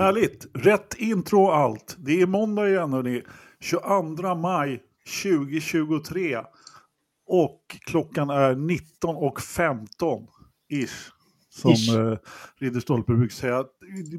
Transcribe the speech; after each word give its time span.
Härligt! 0.00 0.46
Rätt 0.54 0.94
intro 0.98 1.40
och 1.42 1.56
allt. 1.56 1.96
Det 1.98 2.20
är 2.22 2.26
måndag 2.26 2.68
igen 2.68 2.92
hörni. 2.92 3.22
22 3.60 4.34
maj 4.34 4.82
2023. 5.22 6.38
Och 7.26 7.60
klockan 7.86 8.30
är 8.30 8.54
19.15 8.54 10.26
ish. 10.72 11.10
Som 11.50 11.70
Ish. 11.72 11.94
eh, 11.96 12.18
Ridderstolpe 12.60 13.12
brukar 13.12 13.34
säga. 13.34 13.64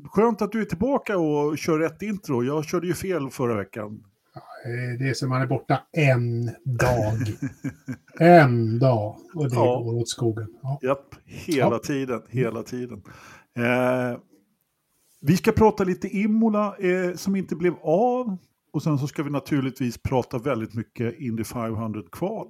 Skönt 0.05 0.41
att 0.41 0.51
du 0.51 0.61
är 0.61 0.65
tillbaka 0.65 1.17
och 1.17 1.57
kör 1.57 1.79
rätt 1.79 2.01
intro. 2.01 2.43
Jag 2.43 2.65
körde 2.65 2.87
ju 2.87 2.93
fel 2.93 3.29
förra 3.29 3.55
veckan. 3.57 4.03
Det 4.99 5.09
är 5.09 5.13
som 5.13 5.29
man 5.29 5.41
är 5.41 5.47
borta 5.47 5.79
en 5.91 6.45
dag. 6.65 7.13
en 8.19 8.79
dag. 8.79 9.15
Och 9.35 9.49
det 9.49 9.55
Ja. 9.55 9.79
går 9.79 9.93
åt 10.01 10.09
skogen. 10.09 10.47
Ja. 10.61 10.79
Japp, 10.81 11.15
hela 11.25 11.57
Ja. 11.71 11.79
tiden, 11.79 12.21
hela 12.29 12.63
tiden. 12.63 13.01
Eh, 13.57 14.17
vi 15.21 15.37
ska 15.37 15.51
prata 15.51 15.83
lite 15.83 16.07
Imola 16.07 16.75
eh, 16.77 17.15
som 17.15 17.35
inte 17.35 17.55
blev 17.55 17.73
av. 17.83 18.37
Och 18.73 18.83
sen 18.83 18.97
så 18.97 19.07
ska 19.07 19.23
vi 19.23 19.29
naturligtvis 19.29 19.97
prata 19.97 20.37
väldigt 20.37 20.73
mycket 20.73 21.19
Indy 21.19 21.43
500-kval. 21.43 22.47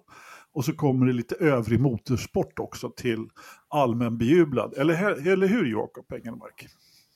Och 0.54 0.66
så 0.66 0.74
kommer 0.74 1.06
det 1.06 1.14
lite 1.14 1.36
övrig 1.36 1.80
motorsport 1.80 2.60
också 2.60 2.90
till 2.90 3.28
allmän 3.68 4.18
bejublad. 4.18 4.74
Eller, 4.78 5.28
eller 5.28 5.48
hur 5.48 5.66
Jakob 5.66 6.14
Engelmark? 6.14 6.68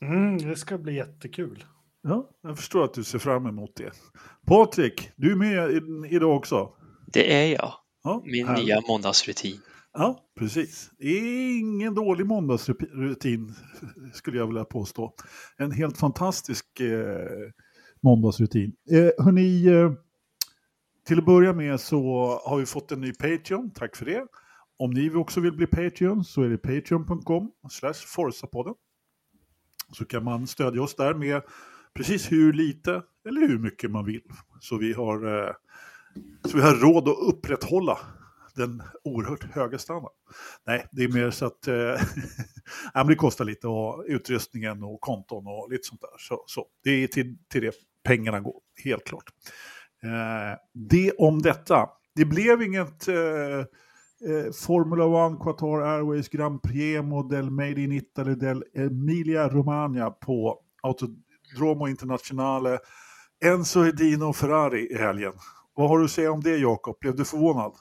Mm, 0.01 0.37
det 0.37 0.55
ska 0.55 0.77
bli 0.77 0.95
jättekul. 0.95 1.63
Ja, 2.03 2.29
jag 2.43 2.57
förstår 2.57 2.83
att 2.83 2.93
du 2.93 3.03
ser 3.03 3.19
fram 3.19 3.45
emot 3.45 3.75
det. 3.75 3.91
Patrik, 4.47 5.09
du 5.15 5.31
är 5.31 5.35
med 5.35 5.71
i, 5.71 6.15
idag 6.15 6.35
också. 6.37 6.69
Det 7.07 7.33
är 7.33 7.53
jag. 7.53 7.73
Ja, 8.03 8.21
Min 8.25 8.47
härligt. 8.47 8.65
nya 8.65 8.81
måndagsrutin. 8.87 9.61
Ja, 9.97 10.19
precis. 10.39 10.91
Ingen 10.99 11.95
dålig 11.95 12.25
måndagsrutin 12.25 13.53
skulle 14.13 14.37
jag 14.37 14.47
vilja 14.47 14.65
påstå. 14.65 15.13
En 15.57 15.71
helt 15.71 15.97
fantastisk 15.97 16.79
eh, 16.79 17.49
måndagsrutin. 18.01 18.75
Eh, 18.91 19.25
hörni, 19.25 19.67
eh, 19.67 19.91
till 21.07 21.19
att 21.19 21.25
börja 21.25 21.53
med 21.53 21.79
så 21.79 22.01
har 22.45 22.57
vi 22.57 22.65
fått 22.65 22.91
en 22.91 23.01
ny 23.01 23.13
Patreon, 23.13 23.71
tack 23.71 23.95
för 23.95 24.05
det. 24.05 24.27
Om 24.77 24.91
ni 24.91 25.15
också 25.15 25.41
vill 25.41 25.53
bli 25.53 25.67
Patreon 25.67 26.23
så 26.23 26.41
är 26.41 26.49
det 26.49 26.57
patreon.com 26.57 27.51
Forsapodden. 28.15 28.73
Så 29.91 30.05
kan 30.05 30.23
man 30.23 30.47
stödja 30.47 30.81
oss 30.81 30.95
där 30.95 31.13
med 31.13 31.41
precis 31.93 32.31
hur 32.31 32.53
lite 32.53 33.01
eller 33.27 33.41
hur 33.41 33.59
mycket 33.59 33.91
man 33.91 34.05
vill. 34.05 34.23
Så 34.59 34.77
vi 34.77 34.93
har, 34.93 35.45
eh, 35.45 35.51
så 36.45 36.57
vi 36.57 36.63
har 36.63 36.75
råd 36.75 37.09
att 37.09 37.33
upprätthålla 37.33 37.97
den 38.55 38.83
oerhört 39.03 39.43
höga 39.43 39.77
standarden. 39.77 40.17
Nej, 40.67 40.85
det 40.91 41.03
är 41.03 41.13
mer 41.13 41.31
så 41.31 41.45
att 41.45 41.67
eh, 41.67 43.03
det 43.07 43.15
kostar 43.15 43.45
lite 43.45 43.67
och 43.67 44.05
utrustningen 44.07 44.83
och 44.83 45.01
konton 45.01 45.47
och 45.47 45.71
lite 45.71 45.83
sånt 45.83 46.01
där. 46.01 46.09
Så, 46.17 46.43
så. 46.47 46.65
Det 46.83 46.89
är 46.89 47.07
till, 47.07 47.37
till 47.49 47.61
det 47.61 47.71
pengarna 48.03 48.39
går, 48.39 48.55
helt 48.83 49.03
klart. 49.03 49.29
Eh, 50.03 50.59
det 50.73 51.11
om 51.11 51.41
detta. 51.41 51.89
Det 52.15 52.25
blev 52.25 52.61
inget 52.61 53.07
eh, 53.07 53.15
eh, 53.15 54.51
Formula 54.65 55.05
One, 55.05 55.37
Qatar 55.37 55.81
Airways 55.81 56.29
Grand 56.29 56.61
Prix 56.61 57.01
del 57.29 57.51
Made 57.51 57.81
in 57.81 57.91
Italy 57.91 58.35
del 58.35 58.63
Emilia 58.75 59.49
Romagna 59.49 60.09
på 60.09 60.59
Autodromo 60.83 61.87
Internationale, 61.87 62.79
Enzo 63.45 63.85
Edino 63.85 64.33
Ferrari 64.33 64.87
i 64.91 64.97
helgen. 64.97 65.33
Vad 65.75 65.89
har 65.89 65.99
du 65.99 66.05
att 66.05 66.11
säga 66.11 66.31
om 66.31 66.41
det 66.41 66.57
Jakob? 66.57 66.99
Blev 66.99 67.15
du 67.15 67.25
förvånad? 67.25 67.73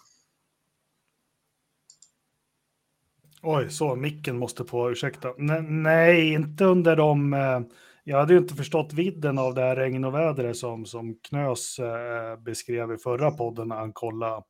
Oj, 3.47 3.71
så 3.71 3.95
micken 3.95 4.39
måste 4.39 4.65
på, 4.65 4.91
ursäkta. 4.91 5.29
Ne- 5.29 5.61
nej, 5.69 6.33
inte 6.33 6.65
under 6.65 6.97
de... 6.97 7.33
Eh, 7.33 7.61
jag 8.05 8.19
hade 8.19 8.33
ju 8.33 8.39
inte 8.39 8.55
förstått 8.55 8.93
vidden 8.93 9.39
av 9.39 9.55
det 9.55 9.61
här 9.61 9.77
regn 9.77 10.05
och 10.05 10.15
vädret 10.15 10.57
som, 10.57 10.87
som 10.87 11.15
Knös 11.29 11.79
eh, 11.79 12.37
beskrev 12.39 12.93
i 12.93 12.97
förra 12.97 13.31
podden 13.31 13.69
när 13.69 13.77
han 13.77 13.93
kollade. 13.93 14.43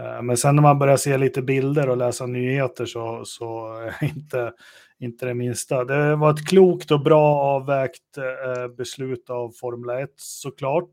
Eh, 0.00 0.22
men 0.22 0.36
sen 0.36 0.56
när 0.56 0.62
man 0.62 0.78
börjar 0.78 0.96
se 0.96 1.18
lite 1.18 1.42
bilder 1.42 1.88
och 1.88 1.96
läsa 1.96 2.26
nyheter 2.26 2.86
så, 2.86 3.22
så 3.24 3.74
är 3.76 3.86
eh, 3.86 3.94
inte, 4.16 4.52
inte 4.98 5.26
det 5.26 5.34
minsta. 5.34 5.84
Det 5.84 6.16
var 6.16 6.30
ett 6.30 6.48
klokt 6.48 6.90
och 6.90 7.00
bra 7.00 7.40
avvägt 7.40 8.18
eh, 8.18 8.68
beslut 8.68 9.30
av 9.30 9.50
Formel 9.50 10.02
1 10.02 10.10
såklart. 10.16 10.92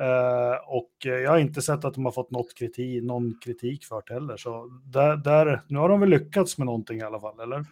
Eh, 0.00 0.56
och 0.66 0.90
jag 1.00 1.30
har 1.30 1.38
inte 1.38 1.62
sett 1.62 1.84
att 1.84 1.94
de 1.94 2.04
har 2.04 2.12
fått 2.12 2.30
något 2.30 2.54
kritik, 2.54 3.04
någon 3.04 3.38
kritik 3.44 3.84
för 3.84 4.02
det 4.06 4.14
heller. 4.14 4.36
Så 4.36 4.80
där, 4.84 5.16
där, 5.16 5.62
nu 5.68 5.78
har 5.78 5.88
de 5.88 6.00
väl 6.00 6.08
lyckats 6.08 6.58
med 6.58 6.66
någonting 6.66 6.98
i 6.98 7.02
alla 7.02 7.20
fall, 7.20 7.40
eller? 7.40 7.64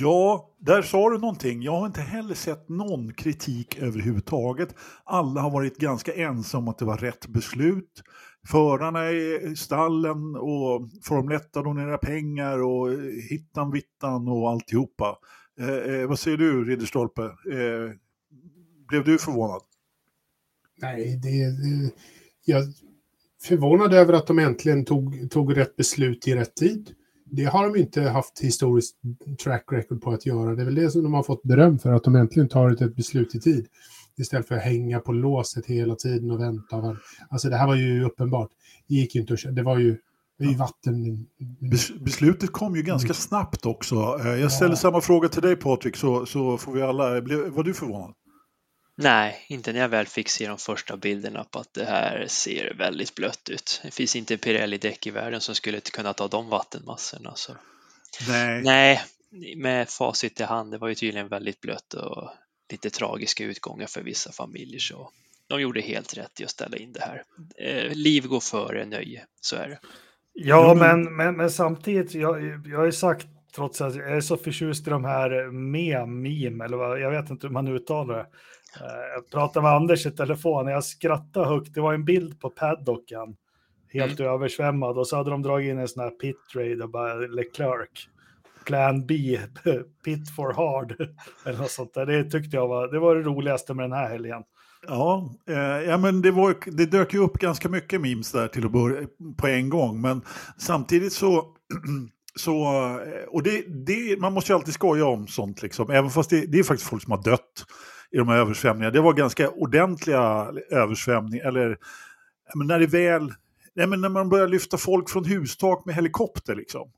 Ja, 0.00 0.50
där 0.58 0.82
sa 0.82 1.10
du 1.10 1.18
någonting. 1.18 1.62
Jag 1.62 1.72
har 1.72 1.86
inte 1.86 2.00
heller 2.00 2.34
sett 2.34 2.68
någon 2.68 3.14
kritik 3.14 3.78
överhuvudtaget. 3.78 4.74
Alla 5.04 5.40
har 5.40 5.50
varit 5.50 5.78
ganska 5.78 6.14
ensamma 6.14 6.62
om 6.62 6.68
att 6.68 6.78
det 6.78 6.84
var 6.84 6.96
rätt 6.96 7.26
beslut. 7.26 8.02
Förarna 8.48 9.10
i 9.10 9.54
stallen 9.56 10.36
och 10.36 10.88
Formel 11.02 11.36
1 11.36 11.52
donerar 11.52 11.96
pengar 11.96 12.62
och 12.62 12.88
hittan 13.30 13.70
vittan 13.70 14.28
och 14.28 14.50
alltihopa. 14.50 15.18
Eh, 15.60 15.94
eh, 15.94 16.08
vad 16.08 16.18
säger 16.18 16.36
du, 16.36 16.64
Ridderstolpe? 16.64 17.22
Eh, 17.22 17.90
blev 18.88 19.04
du 19.04 19.18
förvånad? 19.18 19.60
Nej, 20.82 21.16
det, 21.22 21.28
det, 21.30 21.90
jag 22.44 22.60
är 22.62 22.66
förvånad 23.42 23.94
över 23.94 24.12
att 24.12 24.26
de 24.26 24.38
äntligen 24.38 24.84
tog, 24.84 25.30
tog 25.30 25.56
rätt 25.56 25.76
beslut 25.76 26.28
i 26.28 26.34
rätt 26.34 26.54
tid. 26.56 26.90
Det 27.30 27.44
har 27.44 27.64
de 27.72 27.80
inte 27.80 28.02
haft 28.02 28.40
historiskt 28.40 28.96
track 29.44 29.64
record 29.72 30.02
på 30.02 30.10
att 30.10 30.26
göra. 30.26 30.54
Det 30.54 30.62
är 30.62 30.64
väl 30.64 30.74
det 30.74 30.90
som 30.90 31.02
de 31.02 31.14
har 31.14 31.22
fått 31.22 31.42
beröm 31.42 31.78
för, 31.78 31.92
att 31.92 32.04
de 32.04 32.16
äntligen 32.16 32.48
tar 32.48 32.70
ett, 32.70 32.96
beslut 32.96 33.34
i 33.34 33.40
tid. 33.40 33.66
Istället 34.18 34.48
för 34.48 34.54
att 34.54 34.62
hänga 34.62 35.00
på 35.00 35.12
låset 35.12 35.66
hela 35.66 35.94
tiden 35.94 36.30
och 36.30 36.40
vänta. 36.40 36.76
och. 36.76 36.96
Alltså 37.28 37.48
det 37.48 37.56
här 37.56 37.66
var 37.66 37.74
ju 37.74 38.04
uppenbart. 38.04 38.50
Det 38.88 38.94
gick 38.94 39.14
ju 39.14 39.20
inte 39.20 39.34
att. 39.34 39.54
Det 39.54 39.62
var 39.62 39.78
ju, 39.78 39.96
det 40.38 40.44
ju 40.44 40.54
vatten. 40.56 41.26
Bes- 41.60 42.04
Beslutet 42.04 42.52
kom 42.52 42.76
ju 42.76 42.82
ganska 42.82 43.14
snabbt 43.14 43.66
också. 43.66 43.94
Eh, 44.24 44.26
Jag 44.40 44.52
ställer 44.52 44.72
Ja. 44.72 44.76
samma 44.76 45.00
fråga 45.00 45.28
till 45.28 45.42
dig 45.42 45.56
Patrik 45.56 45.96
så, 45.96 46.26
så 46.26 46.58
får 46.58 46.72
vi 46.72 46.82
alla... 46.82 47.04
Var 47.50 47.62
du 47.62 47.74
förvånad? 47.74 48.14
Nej, 48.96 49.44
inte 49.48 49.72
när 49.72 49.80
jag 49.80 49.88
väl 49.88 50.06
fick 50.06 50.28
se 50.28 50.48
de 50.48 50.58
första 50.58 50.96
bilderna 50.96 51.44
på 51.44 51.58
att 51.58 51.74
det 51.74 51.84
här 51.84 52.26
ser 52.28 52.74
väldigt 52.74 53.14
blött 53.14 53.48
ut. 53.48 53.80
Det 53.84 53.94
finns 53.94 54.16
inte 54.16 54.34
en 54.34 54.38
Pirelli-däck 54.38 55.06
i 55.06 55.10
världen 55.10 55.40
som 55.40 55.54
skulle 55.54 55.80
kunna 55.80 56.12
ta 56.12 56.28
de 56.28 56.48
vattenmassorna. 56.48 57.32
Så. 57.34 57.52
Nej. 58.28 58.62
Nej, 58.62 59.02
med 59.56 59.88
facit 59.88 60.40
i 60.40 60.44
hand, 60.44 60.70
det 60.70 60.78
var 60.78 60.88
ju 60.88 60.94
tydligen 60.94 61.28
väldigt 61.28 61.60
blött 61.60 61.94
och 61.94 62.30
lite 62.70 62.90
tragiska 62.90 63.44
utgångar 63.44 63.86
för 63.86 64.02
vissa 64.02 64.32
familjer. 64.32 64.80
Så 64.80 65.10
de 65.48 65.60
gjorde 65.60 65.80
helt 65.80 66.18
rätt 66.18 66.40
i 66.40 66.44
att 66.44 66.50
ställa 66.50 66.76
in 66.76 66.92
det 66.92 67.00
här. 67.00 67.22
Eh, 67.58 67.92
liv 67.92 68.26
går 68.26 68.40
före 68.40 68.86
nöje, 68.86 69.24
så 69.40 69.56
är 69.56 69.68
det. 69.68 69.78
Ja, 70.32 70.74
men, 70.74 71.16
men, 71.16 71.36
men 71.36 71.50
samtidigt, 71.50 72.14
jag, 72.14 72.60
jag 72.66 72.78
har 72.78 72.84
ju 72.84 72.92
sagt, 72.92 73.26
trots 73.54 73.80
att 73.80 73.94
jag 73.94 74.16
är 74.16 74.20
så 74.20 74.36
förtjust 74.36 74.86
i 74.86 74.90
de 74.90 75.04
här 75.04 75.50
mem, 75.50 76.22
meme, 76.22 76.64
eller 76.64 76.76
vad, 76.76 77.00
jag 77.00 77.10
vet 77.10 77.30
inte 77.30 77.46
hur 77.46 77.54
man 77.54 77.68
uttalar 77.68 78.16
det. 78.16 78.26
Eh, 78.80 79.14
Jag 79.14 79.30
pratade 79.30 79.62
med 79.62 79.72
Anders 79.72 80.06
i 80.06 80.10
telefon 80.10 80.66
och 80.66 80.72
jag 80.72 80.84
skrattade 80.84 81.46
högt. 81.46 81.74
Det 81.74 81.80
var 81.80 81.94
en 81.94 82.04
bild 82.04 82.40
på 82.40 82.50
paddocken, 82.50 83.36
helt 83.92 84.20
översvämmad, 84.20 84.98
och 84.98 85.06
så 85.06 85.16
hade 85.16 85.30
de 85.30 85.42
dragit 85.42 85.70
in 85.70 85.78
en 85.78 85.88
sån 85.88 86.02
här 86.02 86.10
pit 86.10 86.36
raid 86.54 86.82
och 86.82 86.90
bara 86.90 87.14
Leclerc. 87.14 88.08
Plan 88.66 89.06
B, 89.06 89.38
pit 90.04 90.30
for 90.36 90.52
hard, 90.52 90.96
eller 91.46 91.58
något 91.58 91.70
sånt 91.70 91.94
där. 91.94 92.06
Det 92.06 92.30
tyckte 92.30 92.56
jag 92.56 92.68
var 92.68 92.88
det, 92.88 92.98
var 92.98 93.16
det 93.16 93.22
roligaste 93.22 93.74
med 93.74 93.84
den 93.84 93.92
här 93.92 94.08
helgen. 94.08 94.42
Ja, 94.86 95.34
eh, 95.48 95.56
ja 95.58 95.98
men 95.98 96.22
det, 96.22 96.30
var, 96.30 96.56
det 96.66 96.86
dök 96.86 97.14
ju 97.14 97.20
upp 97.20 97.32
ganska 97.38 97.68
mycket 97.68 98.00
memes 98.00 98.32
där 98.32 98.48
till 98.48 98.66
att 98.66 98.72
börja 98.72 99.08
på 99.36 99.46
en 99.46 99.68
gång. 99.68 100.00
Men 100.00 100.22
samtidigt 100.58 101.12
så, 101.12 101.44
så 102.34 102.64
eh, 102.98 103.28
och 103.28 103.42
det, 103.42 103.64
det, 103.86 104.20
man 104.20 104.32
måste 104.32 104.52
ju 104.52 104.56
alltid 104.56 104.74
skoja 104.74 105.06
om 105.06 105.26
sånt 105.26 105.62
liksom. 105.62 105.90
Även 105.90 106.10
fast 106.10 106.30
det, 106.30 106.46
det 106.46 106.58
är 106.58 106.62
faktiskt 106.62 106.90
folk 106.90 107.02
som 107.02 107.12
har 107.12 107.22
dött 107.22 107.64
i 108.14 108.18
de 108.18 108.28
här 108.28 108.38
översvämningarna. 108.38 108.92
Det 108.92 109.00
var 109.00 109.12
ganska 109.12 109.50
ordentliga 109.50 110.52
översvämningar. 110.70 111.44
Eller 111.44 111.78
men 112.54 112.66
när 112.66 112.78
det 112.78 112.86
väl, 112.86 113.32
nej, 113.74 113.86
men 113.86 114.00
när 114.00 114.08
man 114.08 114.28
börjar 114.28 114.48
lyfta 114.48 114.76
folk 114.76 115.10
från 115.10 115.24
hustak 115.24 115.84
med 115.84 115.94
helikopter 115.94 116.54
liksom. 116.54 116.92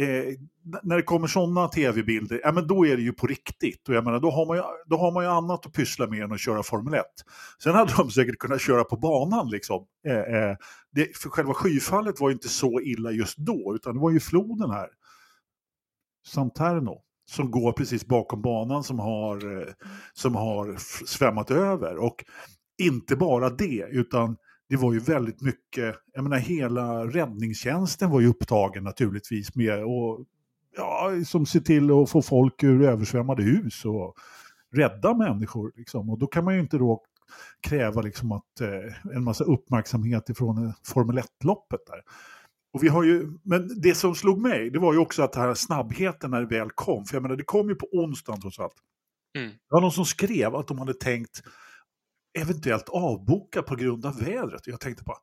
Eh, 0.00 0.34
när 0.82 0.96
det 0.96 1.02
kommer 1.02 1.26
sådana 1.26 1.68
tv-bilder, 1.68 2.40
ja 2.44 2.52
men 2.52 2.66
då 2.66 2.86
är 2.86 2.96
det 2.96 3.02
ju 3.02 3.12
på 3.12 3.26
riktigt. 3.26 3.88
Och 3.88 3.94
jag 3.94 4.04
menar, 4.04 4.20
då, 4.20 4.30
har 4.30 4.46
man 4.46 4.56
ju, 4.56 4.62
då 4.86 4.96
har 4.96 5.12
man 5.12 5.24
ju 5.24 5.30
annat 5.30 5.66
att 5.66 5.72
pyssla 5.72 6.06
med 6.06 6.22
än 6.22 6.32
att 6.32 6.40
köra 6.40 6.62
Formel 6.62 6.94
1. 6.94 7.04
Sen 7.62 7.74
hade 7.74 7.92
de 7.96 8.10
säkert 8.10 8.38
kunnat 8.38 8.60
köra 8.60 8.84
på 8.84 8.96
banan 8.96 9.50
liksom. 9.50 9.86
Eh, 10.06 10.18
eh, 10.18 10.56
det, 10.92 11.16
för 11.16 11.28
själva 11.28 11.54
skyfallet 11.54 12.20
var 12.20 12.28
ju 12.28 12.32
inte 12.32 12.48
så 12.48 12.80
illa 12.80 13.10
just 13.10 13.38
då, 13.38 13.72
utan 13.74 13.94
det 13.94 14.00
var 14.00 14.10
ju 14.10 14.20
floden 14.20 14.70
här. 14.70 14.88
Santerno. 16.26 17.02
Som 17.30 17.50
går 17.50 17.72
precis 17.72 18.06
bakom 18.06 18.42
banan 18.42 18.84
som 18.84 18.98
har, 18.98 19.58
eh, 19.58 19.66
som 20.12 20.34
har 20.34 20.76
svämmat 21.06 21.50
över. 21.50 21.96
Och 21.96 22.24
inte 22.82 23.16
bara 23.16 23.50
det, 23.50 23.86
utan 23.90 24.36
det 24.68 24.76
var 24.76 24.92
ju 24.92 24.98
väldigt 24.98 25.42
mycket, 25.42 25.96
jag 26.14 26.22
menar 26.22 26.36
hela 26.36 27.06
räddningstjänsten 27.06 28.10
var 28.10 28.20
ju 28.20 28.26
upptagen 28.26 28.84
naturligtvis 28.84 29.54
med 29.54 29.84
och 29.84 30.24
ja, 30.76 31.10
som 31.26 31.46
ser 31.46 31.60
till 31.60 31.90
att 31.90 32.10
få 32.10 32.22
folk 32.22 32.62
ur 32.62 32.82
översvämmade 32.82 33.42
hus 33.42 33.84
och 33.84 34.14
rädda 34.72 35.14
människor. 35.14 35.72
Liksom. 35.76 36.10
Och 36.10 36.18
då 36.18 36.26
kan 36.26 36.44
man 36.44 36.54
ju 36.54 36.60
inte 36.60 36.78
då 36.78 37.02
kräva 37.60 38.02
liksom 38.02 38.32
att, 38.32 38.60
eh, 38.60 39.14
en 39.16 39.24
massa 39.24 39.44
uppmärksamhet 39.44 40.30
ifrån 40.30 40.66
eh, 40.66 40.72
Formel 40.86 41.18
1-loppet 41.18 41.80
där. 41.86 42.02
Och 42.72 42.84
vi 42.84 42.88
har 42.88 43.02
ju, 43.02 43.38
men 43.44 43.80
det 43.80 43.94
som 43.94 44.14
slog 44.14 44.40
mig, 44.40 44.70
det 44.70 44.78
var 44.78 44.92
ju 44.92 44.98
också 44.98 45.22
att 45.22 45.32
den 45.32 45.42
här 45.42 45.54
snabbheten 45.54 46.30
när 46.30 46.40
det 46.40 46.58
väl 46.58 46.70
kom. 46.70 47.04
För 47.04 47.16
jag 47.16 47.22
menar, 47.22 47.36
det 47.36 47.44
kom 47.44 47.68
ju 47.68 47.74
på 47.74 47.88
onsdagen 47.92 48.40
trots 48.40 48.58
allt. 48.58 48.76
Mm. 49.38 49.50
Det 49.50 49.56
var 49.68 49.80
någon 49.80 49.92
som 49.92 50.04
skrev 50.04 50.54
att 50.54 50.68
de 50.68 50.78
hade 50.78 50.94
tänkt 50.94 51.42
eventuellt 52.38 52.88
avboka 52.88 53.62
på 53.62 53.76
grund 53.76 54.06
av 54.06 54.18
vädret. 54.18 54.66
Jag 54.66 54.80
tänkte 54.80 55.04
bara, 55.04 55.18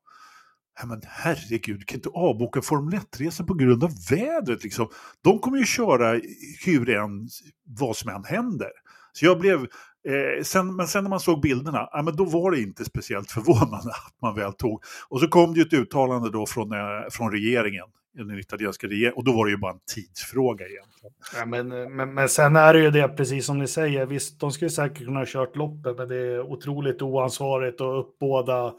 men 0.85 1.01
herregud, 1.05 1.87
kan 1.87 1.95
inte 1.95 2.09
avboka 2.09 2.61
Formel 2.61 2.99
1-resor 2.99 3.43
på 3.45 3.53
grund 3.53 3.83
av 3.83 3.91
vädret. 4.09 4.63
Liksom. 4.63 4.89
De 5.21 5.39
kommer 5.39 5.57
ju 5.57 5.65
köra 5.65 6.21
hur 6.65 6.89
än, 6.89 7.29
vad 7.63 7.95
som 7.95 8.09
än 8.09 8.23
händer. 8.23 8.71
Så 9.11 9.25
jag 9.25 9.39
blev, 9.39 9.67
eh, 10.07 10.43
sen, 10.43 10.75
men 10.75 10.87
sen 10.87 11.03
när 11.03 11.09
man 11.09 11.19
såg 11.19 11.41
bilderna, 11.41 11.89
ja, 11.91 12.01
men 12.01 12.15
då 12.15 12.25
var 12.25 12.51
det 12.51 12.61
inte 12.61 12.85
speciellt 12.85 13.31
förvånande 13.31 13.91
att 14.07 14.21
man 14.21 14.35
väl 14.35 14.53
tog. 14.53 14.83
Och 15.09 15.19
så 15.19 15.27
kom 15.27 15.53
det 15.53 15.59
ju 15.59 15.65
ett 15.65 15.73
uttalande 15.73 16.31
då 16.31 16.45
från, 16.45 16.71
eh, 16.71 16.79
från 17.11 17.31
regeringen, 17.31 17.85
den 18.17 18.39
italienska 18.39 18.87
regeringen, 18.87 19.13
och 19.17 19.23
då 19.23 19.31
var 19.31 19.45
det 19.45 19.51
ju 19.51 19.57
bara 19.57 19.71
en 19.71 19.79
tidsfråga 19.95 20.65
egentligen. 20.65 21.13
Ja, 21.37 21.45
men, 21.45 21.95
men, 21.95 22.13
men 22.13 22.29
sen 22.29 22.55
är 22.55 22.73
det 22.73 22.79
ju 22.79 22.91
det, 22.91 23.07
precis 23.07 23.45
som 23.45 23.59
ni 23.59 23.67
säger, 23.67 24.05
visst, 24.05 24.39
de 24.39 24.51
skulle 24.51 24.71
säkert 24.71 25.05
kunna 25.05 25.19
ha 25.19 25.25
kört 25.25 25.55
loppet, 25.55 25.97
men 25.97 26.07
det 26.07 26.15
är 26.15 26.41
otroligt 26.41 27.01
oansvarigt 27.01 27.81
att 27.81 28.05
uppbåda 28.05 28.73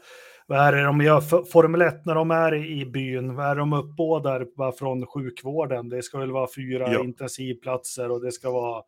vad 0.49 0.59
är 0.59 0.71
det 0.71 0.83
de 0.83 1.01
gör 1.01 1.45
Formel 1.51 1.81
1 1.81 2.05
när 2.05 2.15
de 2.15 2.31
är 2.31 2.53
i 2.53 2.85
byn? 2.85 3.35
Vad 3.35 3.45
är 3.45 3.55
de 3.55 3.73
uppbådar 3.73 4.71
från 4.71 5.05
sjukvården? 5.05 5.89
Det 5.89 6.03
ska 6.03 6.17
väl 6.17 6.31
vara 6.31 6.47
fyra 6.55 6.93
Ja. 6.93 7.03
intensivplatser 7.03 8.11
och 8.11 8.21
det 8.21 8.31
ska 8.31 8.51
vara 8.51 8.83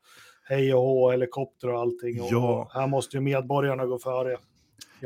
hej 0.50 0.74
och 0.74 0.82
hå, 0.82 1.12
helikopter 1.12 1.70
och 1.70 1.80
allting. 1.80 2.22
Och, 2.22 2.28
Ja. 2.32 2.72
här 2.74 2.88
måste 2.88 3.18
ju 3.18 3.22
medborgarna 3.22 3.86
gå 3.86 4.00
före. 4.00 4.38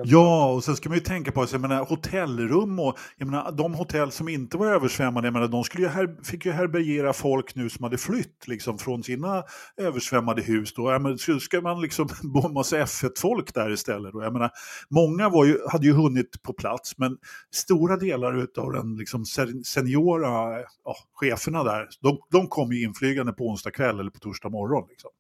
Ja, 0.04 0.52
och 0.52 0.64
sen 0.64 0.76
ska 0.76 0.90
man 0.90 0.98
ju 0.98 1.04
tänka 1.04 1.32
på, 1.32 1.46
jag 1.52 1.62
menar, 1.62 1.86
hotellrum 1.86 2.80
och 2.80 2.98
jag 3.18 3.28
menar, 3.28 3.52
de 3.52 3.74
hotell 3.74 4.12
som 4.12 4.30
inte 4.30 4.58
var 4.58 4.68
översvämmade, 4.68 5.28
jag 5.28 5.34
menar, 5.34 5.48
de 5.48 5.64
skulle 5.64 5.84
ju 5.84 5.90
här, 5.90 6.24
fick 6.24 6.46
ju 6.46 6.52
härbärgera 6.52 7.14
folk 7.14 7.56
nu 7.56 7.70
som 7.70 7.84
hade 7.84 7.98
flytt 7.98 8.48
liksom, 8.48 8.78
från 8.78 9.04
sina 9.04 9.44
översvämmade 9.78 10.42
hus. 10.42 10.74
Då. 10.74 10.92
Jag 10.92 11.02
menar, 11.02 11.40
ska 11.40 11.62
man 11.62 11.82
liksom 11.82 12.08
bo 12.24 12.48
en 12.48 12.54
massa 12.54 12.78
F1-folk 12.78 13.54
där 13.54 13.72
istället? 13.72 14.14
Då? 14.14 14.24
Jag 14.24 14.34
menar, 14.34 14.52
många 14.90 15.30
var 15.30 15.46
ju, 15.46 15.60
hade 15.70 15.86
ju 15.86 15.94
hunnit 15.94 16.42
på 16.44 16.54
plats, 16.54 16.98
men 16.98 17.18
stora 17.52 17.98
delar 17.98 18.48
av 18.58 18.72
den 18.72 18.98
liksom, 18.98 19.26
sen- 19.26 19.64
seniora 19.64 20.60
ja, 20.84 20.96
cheferna 21.14 21.64
där, 21.64 21.88
de, 22.02 22.20
de 22.32 22.48
kom 22.48 22.72
ju 22.72 22.84
inflygande 22.84 23.34
på 23.34 23.48
onsdag 23.48 23.72
kväll 23.72 24.00
eller 24.00 24.12
på 24.12 24.20
torsdag 24.20 24.50
morgon. 24.50 24.88
Liksom. 24.90 25.12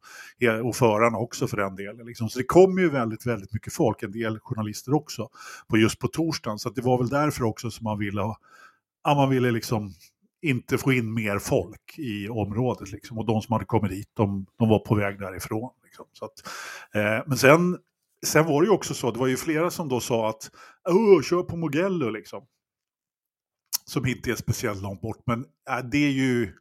Och 0.67 0.75
förarna 0.75 1.17
också 1.17 1.47
för 1.47 1.57
den 1.57 1.75
delen. 1.75 2.05
Liksom. 2.05 2.29
Så 2.29 2.39
det 2.39 2.45
kom 2.45 2.79
ju 2.79 2.89
väldigt, 2.89 3.25
väldigt 3.25 3.53
mycket 3.53 3.73
folk, 3.73 4.03
en 4.03 4.11
del 4.11 4.39
journalister 4.39 4.64
också, 4.87 5.29
på 5.67 5.77
just 5.77 5.99
på 5.99 6.07
torsdagen. 6.07 6.59
Så 6.59 6.69
att 6.69 6.75
det 6.75 6.81
var 6.81 6.97
väl 6.97 7.09
därför 7.09 7.43
också 7.43 7.71
som 7.71 7.83
man 7.83 7.99
ville, 7.99 8.21
ha, 8.21 8.37
ja, 9.03 9.15
man 9.15 9.29
ville 9.29 9.51
liksom 9.51 9.93
inte 10.41 10.77
få 10.77 10.93
in 10.93 11.13
mer 11.13 11.39
folk 11.39 11.95
i 11.97 12.29
området. 12.29 12.91
Liksom. 12.91 13.17
Och 13.17 13.25
de 13.25 13.41
som 13.41 13.53
hade 13.53 13.65
kommit 13.65 13.91
dit, 13.91 14.09
de, 14.13 14.45
de 14.59 14.69
var 14.69 14.79
på 14.79 14.95
väg 14.95 15.19
därifrån. 15.19 15.71
Liksom. 15.83 16.05
Så 16.13 16.25
att, 16.25 16.47
eh, 16.93 17.23
men 17.27 17.37
sen, 17.37 17.77
sen 18.25 18.45
var 18.45 18.61
det 18.61 18.65
ju 18.65 18.73
också 18.73 18.93
så, 18.93 19.11
det 19.11 19.19
var 19.19 19.27
ju 19.27 19.37
flera 19.37 19.71
som 19.71 19.89
då 19.89 19.99
sa 19.99 20.29
att 20.29 20.51
Åh, 20.89 21.21
kör 21.21 21.43
på 21.43 21.57
Mugello 21.57 22.09
liksom. 22.09 22.45
Som 23.85 24.05
inte 24.05 24.31
är 24.31 24.35
speciellt 24.35 24.81
långt 24.81 25.01
bort, 25.01 25.21
men 25.25 25.45
äh, 25.69 25.85
det 25.91 25.97
är 25.97 26.11
ju 26.11 26.53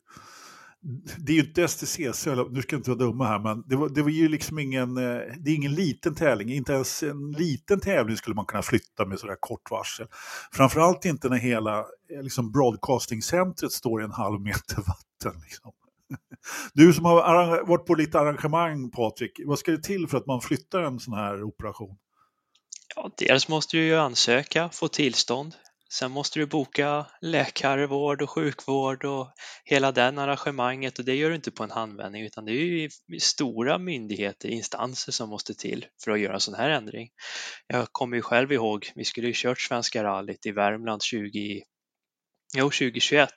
det 1.18 1.32
är 1.32 1.36
ju 1.36 1.42
inte 1.42 1.68
STCC, 1.68 2.26
nu 2.50 2.62
ska 2.62 2.74
jag 2.74 2.80
inte 2.80 2.90
vara 2.90 2.98
dumma 2.98 3.26
här, 3.26 3.38
men 3.38 3.64
det 3.66 3.76
var, 3.76 3.88
det 3.88 4.02
var 4.02 4.10
ju 4.10 4.28
liksom 4.28 4.58
ingen, 4.58 4.96
eh, 4.96 5.20
det 5.38 5.50
är 5.50 5.54
ingen 5.54 5.74
liten 5.74 6.14
tävling, 6.14 6.52
inte 6.52 6.72
ens 6.72 7.02
en 7.02 7.32
liten 7.32 7.80
tävling 7.80 8.16
skulle 8.16 8.36
man 8.36 8.46
kunna 8.46 8.62
flytta 8.62 9.06
med 9.06 9.18
sådär 9.18 9.36
kort 9.40 9.70
varsel. 9.70 10.06
Framförallt 10.52 11.04
inte 11.04 11.28
när 11.28 11.36
hela 11.36 11.78
eh, 11.78 12.22
liksom, 12.22 12.52
broadcastingcentret 12.52 13.72
står 13.72 14.00
i 14.00 14.04
en 14.04 14.12
halv 14.12 14.40
meter 14.40 14.76
vatten. 14.76 15.40
Liksom. 15.42 15.72
Du 16.74 16.92
som 16.92 17.04
har 17.04 17.66
varit 17.66 17.86
på 17.86 17.94
lite 17.94 18.20
arrangemang, 18.20 18.90
Patrik, 18.90 19.40
vad 19.44 19.58
ska 19.58 19.70
det 19.70 19.82
till 19.82 20.08
för 20.08 20.18
att 20.18 20.26
man 20.26 20.40
flyttar 20.40 20.82
en 20.82 21.00
sån 21.00 21.14
här 21.14 21.42
operation? 21.42 21.96
Ja, 22.96 23.10
dels 23.18 23.48
måste 23.48 23.76
du 23.76 23.84
ju 23.84 23.96
ansöka, 23.96 24.68
få 24.72 24.88
tillstånd. 24.88 25.54
Sen 25.94 26.10
måste 26.10 26.38
du 26.38 26.46
boka 26.46 27.06
läkarvård 27.20 28.22
och 28.22 28.30
sjukvård 28.30 29.04
och 29.04 29.32
hela 29.64 29.92
den 29.92 30.18
arrangemanget 30.18 30.98
och 30.98 31.04
det 31.04 31.14
gör 31.14 31.28
du 31.28 31.34
inte 31.34 31.50
på 31.50 31.64
en 31.64 31.70
handvändning 31.70 32.22
utan 32.22 32.44
det 32.44 32.52
är 32.52 32.54
ju 32.54 32.88
stora 33.20 33.78
myndigheter, 33.78 34.48
instanser 34.48 35.12
som 35.12 35.28
måste 35.28 35.54
till 35.54 35.86
för 36.04 36.10
att 36.10 36.20
göra 36.20 36.34
en 36.34 36.40
sån 36.40 36.54
här 36.54 36.70
ändring. 36.70 37.08
Jag 37.66 37.88
kommer 37.92 38.16
ju 38.16 38.22
själv 38.22 38.52
ihåg, 38.52 38.92
vi 38.94 39.04
skulle 39.04 39.26
ju 39.26 39.32
kört 39.36 39.60
Svenska 39.60 40.04
rallyt 40.04 40.46
i 40.46 40.52
Värmland 40.52 41.02
20, 41.02 41.62
jo, 42.56 42.64
2021, 42.64 43.28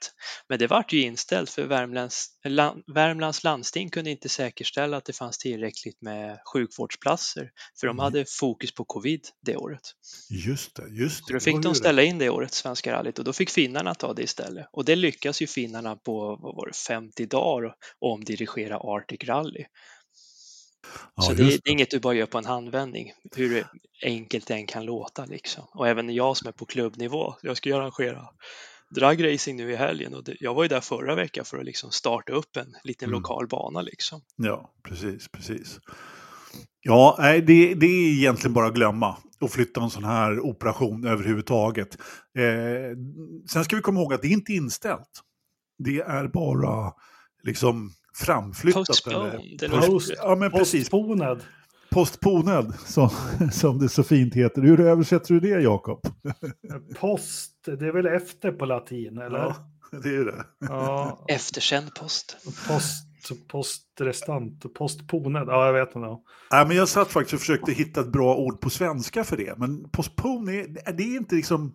men 0.48 0.58
det 0.58 0.66
vart 0.66 0.92
ju 0.92 1.00
inställt 1.00 1.50
för 1.50 1.64
Värmlands, 1.64 2.26
lan, 2.44 2.82
Värmlands 2.94 3.44
landsting 3.44 3.90
kunde 3.90 4.10
inte 4.10 4.28
säkerställa 4.28 4.96
att 4.96 5.04
det 5.04 5.12
fanns 5.12 5.38
tillräckligt 5.38 6.02
med 6.02 6.38
sjukvårdsplatser 6.52 7.50
för 7.80 7.86
de 7.86 7.96
Mm. 7.96 8.04
hade 8.04 8.24
fokus 8.40 8.74
på 8.74 8.84
covid 8.84 9.20
det 9.46 9.56
året. 9.56 9.80
Just 10.46 10.76
det, 10.76 10.88
just 10.88 11.18
Så 11.18 11.32
det. 11.32 11.34
då 11.34 11.40
fick 11.40 11.62
de 11.62 11.74
ställa 11.74 12.02
in 12.02 12.18
det 12.18 12.30
året, 12.30 12.54
Svenska 12.54 12.92
rallyt, 12.92 13.18
och 13.18 13.24
då 13.24 13.32
fick 13.32 13.50
finnarna 13.50 13.94
ta 13.94 14.14
det 14.14 14.22
istället. 14.22 14.66
Och 14.72 14.84
det 14.84 14.96
lyckas 14.96 15.42
ju 15.42 15.46
finnarna 15.46 15.96
på, 15.96 16.36
vad 16.42 16.56
var 16.56 16.66
det, 16.66 16.76
50 16.76 17.26
dagar 17.26 17.74
omdirigera 18.00 18.76
Arctic 18.76 19.24
Rally. 19.28 19.64
Ja, 21.16 21.22
så 21.22 21.32
det, 21.32 21.44
det 21.44 21.68
är 21.68 21.72
inget 21.72 21.90
du 21.90 22.00
bara 22.00 22.14
gör 22.14 22.26
på 22.26 22.38
en 22.38 22.44
handvändning, 22.44 23.12
hur 23.36 23.66
enkelt 24.02 24.46
det 24.46 24.54
än 24.54 24.66
kan 24.66 24.84
låta 24.84 25.24
liksom. 25.24 25.64
Och 25.74 25.88
även 25.88 26.10
jag 26.14 26.36
som 26.36 26.48
är 26.48 26.52
på 26.52 26.66
klubbnivå, 26.66 27.34
jag 27.42 27.56
ska 27.56 27.68
ju 27.68 27.74
arrangera 27.76 28.28
dragracing 28.94 29.56
nu 29.56 29.72
i 29.72 29.76
helgen 29.76 30.14
och 30.14 30.24
det, 30.24 30.36
jag 30.40 30.54
var 30.54 30.62
ju 30.62 30.68
där 30.68 30.80
förra 30.80 31.14
veckan 31.14 31.44
för 31.44 31.58
att 31.58 31.64
liksom 31.64 31.90
starta 31.90 32.32
upp 32.32 32.56
en 32.56 32.74
liten 32.84 33.08
Mm. 33.08 33.20
lokal 33.20 33.46
bana 33.48 33.82
liksom. 33.82 34.20
Ja, 34.36 34.72
precis, 34.82 35.28
precis. 35.28 35.78
Ja, 36.80 37.16
nej, 37.18 37.42
det, 37.42 37.74
det 37.74 37.86
är 37.86 38.12
egentligen 38.12 38.54
bara 38.54 38.66
att 38.66 38.74
glömma 38.74 39.16
och 39.40 39.50
flytta 39.50 39.82
en 39.82 39.90
sån 39.90 40.04
här 40.04 40.40
operation 40.40 41.06
överhuvudtaget. 41.06 41.98
Eh, 42.38 42.96
sen 43.52 43.64
ska 43.64 43.76
vi 43.76 43.82
komma 43.82 44.00
ihåg 44.00 44.14
att 44.14 44.22
det 44.22 44.28
är 44.28 44.32
inte 44.32 44.52
inställt. 44.52 45.20
Det 45.78 46.00
är 46.00 46.28
bara 46.28 46.92
liksom 47.42 47.90
framflyttat. 48.14 48.86
Postponed, 48.86 49.62
eller, 49.62 49.86
post, 49.86 50.12
ja, 50.16 50.36
men 50.36 50.50
precis. 50.50 50.90
Postponed. 50.90 51.40
Postponed, 51.98 52.74
som, 52.86 53.10
som 53.52 53.78
det 53.78 53.88
så 53.88 54.02
fint 54.02 54.34
heter. 54.34 54.62
Hur 54.62 54.80
översätter 54.80 55.34
du 55.34 55.40
det, 55.40 55.48
Jakob? 55.60 56.00
Post, 57.00 57.64
det 57.64 57.86
är 57.86 57.92
väl 57.92 58.06
efter 58.06 58.52
på 58.52 58.64
latin, 58.64 59.18
eller? 59.18 59.38
Ja, 59.38 59.56
det 60.02 60.08
är 60.08 60.24
det. 60.24 60.44
Ja, 60.60 61.24
Eftersänd 61.28 61.94
post. 61.94 62.36
post, 62.68 63.48
postrestant, 63.48 64.74
postponed, 64.74 65.48
ja 65.48 65.66
jag 65.66 65.72
vet 65.72 65.96
inte. 65.96 66.08
Nej, 66.52 66.66
men 66.66 66.76
jag 66.76 66.88
satt 66.88 67.08
faktiskt 67.08 67.34
och 67.34 67.40
försökte 67.40 67.72
hitta 67.72 68.00
ett 68.00 68.12
bra 68.12 68.36
ord 68.36 68.60
på 68.60 68.70
svenska 68.70 69.24
för 69.24 69.36
det. 69.36 69.58
Men 69.58 69.90
postpone, 69.90 70.52
är, 70.52 70.92
det 70.92 71.02
är 71.02 71.16
inte 71.16 71.34
liksom... 71.34 71.74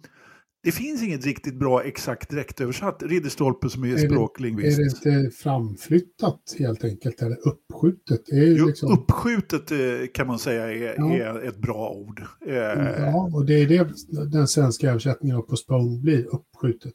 Det 0.63 0.71
finns 0.71 1.03
inget 1.03 1.25
riktigt 1.25 1.55
bra 1.59 1.83
exakt 1.83 2.29
direktöversatt. 2.29 3.03
Ridderstolpe 3.03 3.69
som 3.69 3.83
är, 3.83 3.87
det- 3.87 3.99
språklingvist. 3.99 4.79
Är 4.79 5.11
det 5.11 5.19
inte 5.25 5.37
framflyttat 5.37 6.55
helt 6.59 6.83
enkelt, 6.83 7.21
eller 7.21 7.37
uppskjutet? 7.47 8.21
Det 8.25 8.35
är 8.35 8.57
Jo, 8.57 8.67
liksom, 8.67 8.93
uppskjutet 8.93 9.71
eh, 9.71 9.77
kan 10.13 10.27
man 10.27 10.39
säga 10.39 10.71
är, 10.71 10.95
Ja. 10.97 11.13
är 11.13 11.47
ett 11.47 11.57
bra 11.57 11.89
ord. 11.89 12.23
Eh, 12.47 12.53
ja, 12.53 13.29
och 13.33 13.45
det 13.45 13.53
är 13.53 13.67
det 13.67 13.87
den 14.31 14.47
svenska 14.47 14.89
översättningen 14.89 15.37
av 15.37 15.41
postpone 15.41 15.99
blir, 16.01 16.25
uppskjutet. 16.35 16.93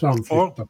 Framflyttat. 0.00 0.68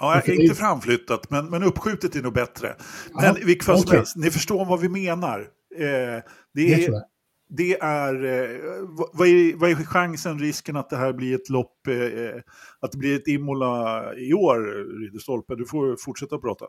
ja, 0.00 0.22
det- 0.26 0.34
inte 0.34 0.54
framflyttat, 0.54 1.30
men, 1.30 1.50
men 1.50 1.62
uppskjutet 1.62 2.16
är 2.16 2.22
nog 2.22 2.34
bättre. 2.34 2.76
Men 3.14 3.24
Ja, 3.24 3.38
i 3.38 3.44
vilket 3.44 3.64
fall 3.66 3.78
som 3.78 3.90
helst, 3.96 4.16
ni 4.16 4.30
förstår 4.30 4.64
vad 4.64 4.80
vi 4.80 4.88
menar. 4.88 5.40
Eh, 5.40 5.84
det, 5.84 6.22
Det 6.54 6.74
är, 6.74 6.90
jag 6.92 7.02
det 7.48 7.78
är, 7.80 8.24
eh, 8.24 8.60
vad, 9.12 9.28
är, 9.28 9.56
vad 9.56 9.70
är 9.70 9.74
chansen, 9.74 10.38
risken 10.38 10.76
att 10.76 10.90
det 10.90 10.96
här 10.96 11.12
blir 11.12 11.34
ett 11.34 11.48
lopp, 11.48 11.86
eh, 11.86 11.94
eh, 11.94 12.42
att 12.80 12.92
det 12.92 12.98
blir 12.98 13.16
ett 13.16 13.28
Imola 13.28 14.02
i 14.14 14.32
år, 14.34 14.58
Ridderstolpe? 15.00 15.54
Du 15.54 15.66
får 15.66 15.96
fortsätta 15.96 16.38
prata. 16.38 16.66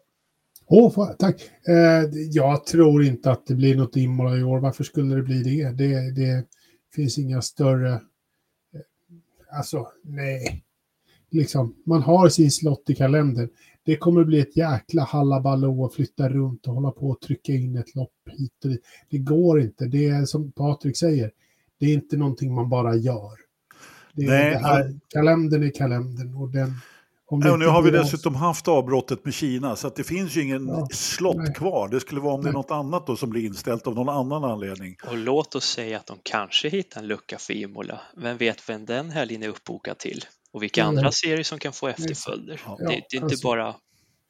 Åh, 0.72 1.12
tack. 1.20 1.42
Eh, 1.68 2.10
jag 2.32 2.66
tror 2.66 3.04
inte 3.04 3.32
att 3.32 3.48
det 3.48 3.56
blir 3.56 3.76
något 3.76 3.96
Imola 3.96 4.38
i 4.38 4.44
år. 4.44 4.60
Varför 4.60 4.84
skulle 4.84 5.16
det 5.16 5.24
bli 5.24 5.44
det? 5.44 5.70
Det, 5.70 6.12
det 6.12 6.46
finns 6.96 7.18
inga 7.18 7.42
större... 7.42 7.94
Eh, 7.94 8.00
alltså, 9.58 9.88
nej. 10.04 10.64
Liksom, 11.32 11.76
man 11.86 12.02
har 12.02 12.30
sin 12.30 12.52
slott 12.52 12.90
i 12.90 12.96
kalendern. 12.96 13.50
Det 13.90 13.98
kommer 13.98 14.24
bli 14.24 14.40
ett 14.40 14.58
jäkla 14.58 15.04
hallabaloo 15.04 15.86
att 15.86 15.94
flytta 15.94 16.30
runt 16.30 16.68
och 16.68 16.74
hålla 16.74 16.92
på 16.92 17.10
och 17.10 17.22
trycka 17.22 17.52
in 17.52 17.78
ett 17.78 17.96
lopp 17.96 18.14
hit 18.38 18.64
och 18.64 18.70
dit. 18.70 18.82
Det 19.10 19.18
går 19.18 19.62
inte. 19.62 19.86
Det 19.86 20.06
är 20.06 20.26
som 20.26 20.52
Patrik 20.52 20.98
säger, 20.98 21.32
det 21.80 21.86
är 21.86 21.94
inte 21.94 22.18
någonting 22.18 22.54
man 22.56 22.70
bara 22.70 22.96
gör. 22.96 23.32
Det, 24.14 24.26
Nej, 24.26 24.52
det 24.52 24.58
här, 24.58 25.00
kalendern 25.08 25.64
är 25.64 25.72
kalendern 25.72 26.36
och 26.36 26.50
den, 26.50 26.74
och 27.26 27.60
nu 27.60 27.66
har 27.66 27.82
vi 27.82 27.92
dessutom 27.92 28.36
haft 28.36 28.68
avbrottet 28.68 29.26
med 29.26 29.34
Kina, 29.34 29.76
så 29.76 29.88
att 29.88 29.96
det 29.96 30.04
finns 30.04 30.38
ju 30.38 30.42
ingen 30.42 30.68
Ja, 30.68 30.88
slott 30.92 31.36
nej. 31.38 31.54
kvar. 31.54 31.90
Det 31.90 32.00
skulle 32.00 32.22
vara 32.22 32.34
om 32.34 32.42
det 32.42 32.50
är 32.50 32.54
Nej. 32.54 32.62
något 32.62 32.72
annat 32.72 33.08
då 33.08 33.16
som 33.16 33.30
blir 33.30 33.46
inställt 33.46 33.88
av 33.88 33.96
någon 33.96 34.10
annan 34.10 34.44
anledning. 34.44 34.96
Och 35.08 35.18
låt 35.18 35.56
oss 35.56 35.66
säga 35.66 35.98
att 35.98 36.06
de 36.06 36.18
kanske 36.24 36.70
hittar 36.70 37.02
en 37.02 37.08
lucka 37.08 37.38
för 37.38 37.54
Imola. 37.54 38.02
Vem 38.18 38.38
vet 38.38 38.70
vem 38.70 38.86
den 38.86 39.10
helgen 39.10 39.44
är 39.44 39.48
uppbokad 39.48 39.98
till? 39.98 40.26
Och 40.54 40.64
vilka 40.64 40.82
Mm. 40.82 40.98
andra 40.98 41.12
serier 41.12 41.44
som 41.44 41.60
kan 41.60 41.74
få 41.74 41.88
efterföljder. 41.88 42.62
Ja. 42.66 42.76
det, 42.80 42.86
det 42.86 42.92
är 42.94 43.16
inte 43.16 43.26
alltså. 43.26 43.48
bara, 43.48 43.76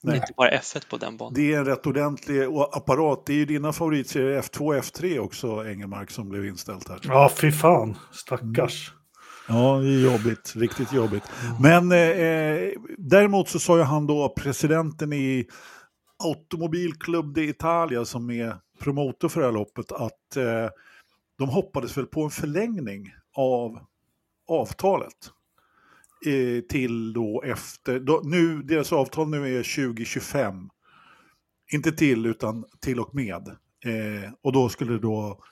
det 0.02 0.12
är 0.12 0.16
inte 0.16 0.34
bara 0.38 0.50
F1 0.52 0.90
på 0.90 0.98
den 0.98 1.18
banan. 1.18 1.34
Det 1.34 1.54
är 1.54 1.58
en 1.58 1.66
rätt 1.66 1.88
ordentlig 1.88 2.50
och 2.50 2.78
apparat. 2.78 3.26
Det 3.26 3.34
är 3.34 3.38
ju 3.38 3.46
dina 3.46 3.74
favoritserier 3.74 4.42
F2 4.42 4.60
och 4.60 4.76
F3 4.76 5.20
också, 5.20 5.66
Engelmark, 5.68 6.12
som 6.12 6.30
blev 6.30 6.46
inställt 6.46 6.90
här. 6.90 7.00
Ja, 7.04 7.32
fy 7.36 7.52
fan. 7.52 7.98
Stackars. 8.12 8.94
Ja, 9.48 9.78
det 9.78 9.88
är 9.88 10.12
jobbigt. 10.12 10.54
Riktigt 10.56 10.94
jobbigt. 10.94 11.24
Men 11.62 11.92
eh, 11.92 12.70
däremot 12.98 13.50
så 13.50 13.60
sa 13.60 13.78
ju 13.78 13.84
han 13.84 14.08
då, 14.08 14.34
presidenten 14.38 15.14
i 15.14 15.48
Automobil 16.24 16.94
Club 16.94 17.38
d'Italia 17.38 18.04
som 18.04 18.30
är 18.30 18.56
promotor 18.80 19.30
för 19.30 19.40
det 19.42 19.46
här 19.48 19.54
loppet, 19.54 19.92
att 19.92 20.36
eh, 20.38 20.70
de 21.38 21.50
hoppades 21.50 21.98
väl 21.98 22.06
på 22.06 22.24
en 22.24 22.30
förlängning 22.30 23.14
av 23.36 23.80
avtalet. 24.48 25.14
Eh, 26.26 26.62
till 26.62 27.14
då 27.14 27.44
efter, 27.46 28.00
då, 28.00 28.22
nu, 28.24 28.62
deras 28.62 28.94
avtal 28.94 29.30
nu 29.30 29.58
är 29.58 29.64
2025. 29.86 30.70
Inte 31.72 31.92
till, 31.92 32.26
utan 32.26 32.66
till 32.80 33.00
och 33.00 33.16
med. 33.16 33.48
Eh, 33.86 34.32
och 34.42 34.54
då 34.54 34.70
skulle 34.70 34.92
det 34.92 35.00
då 35.00 35.44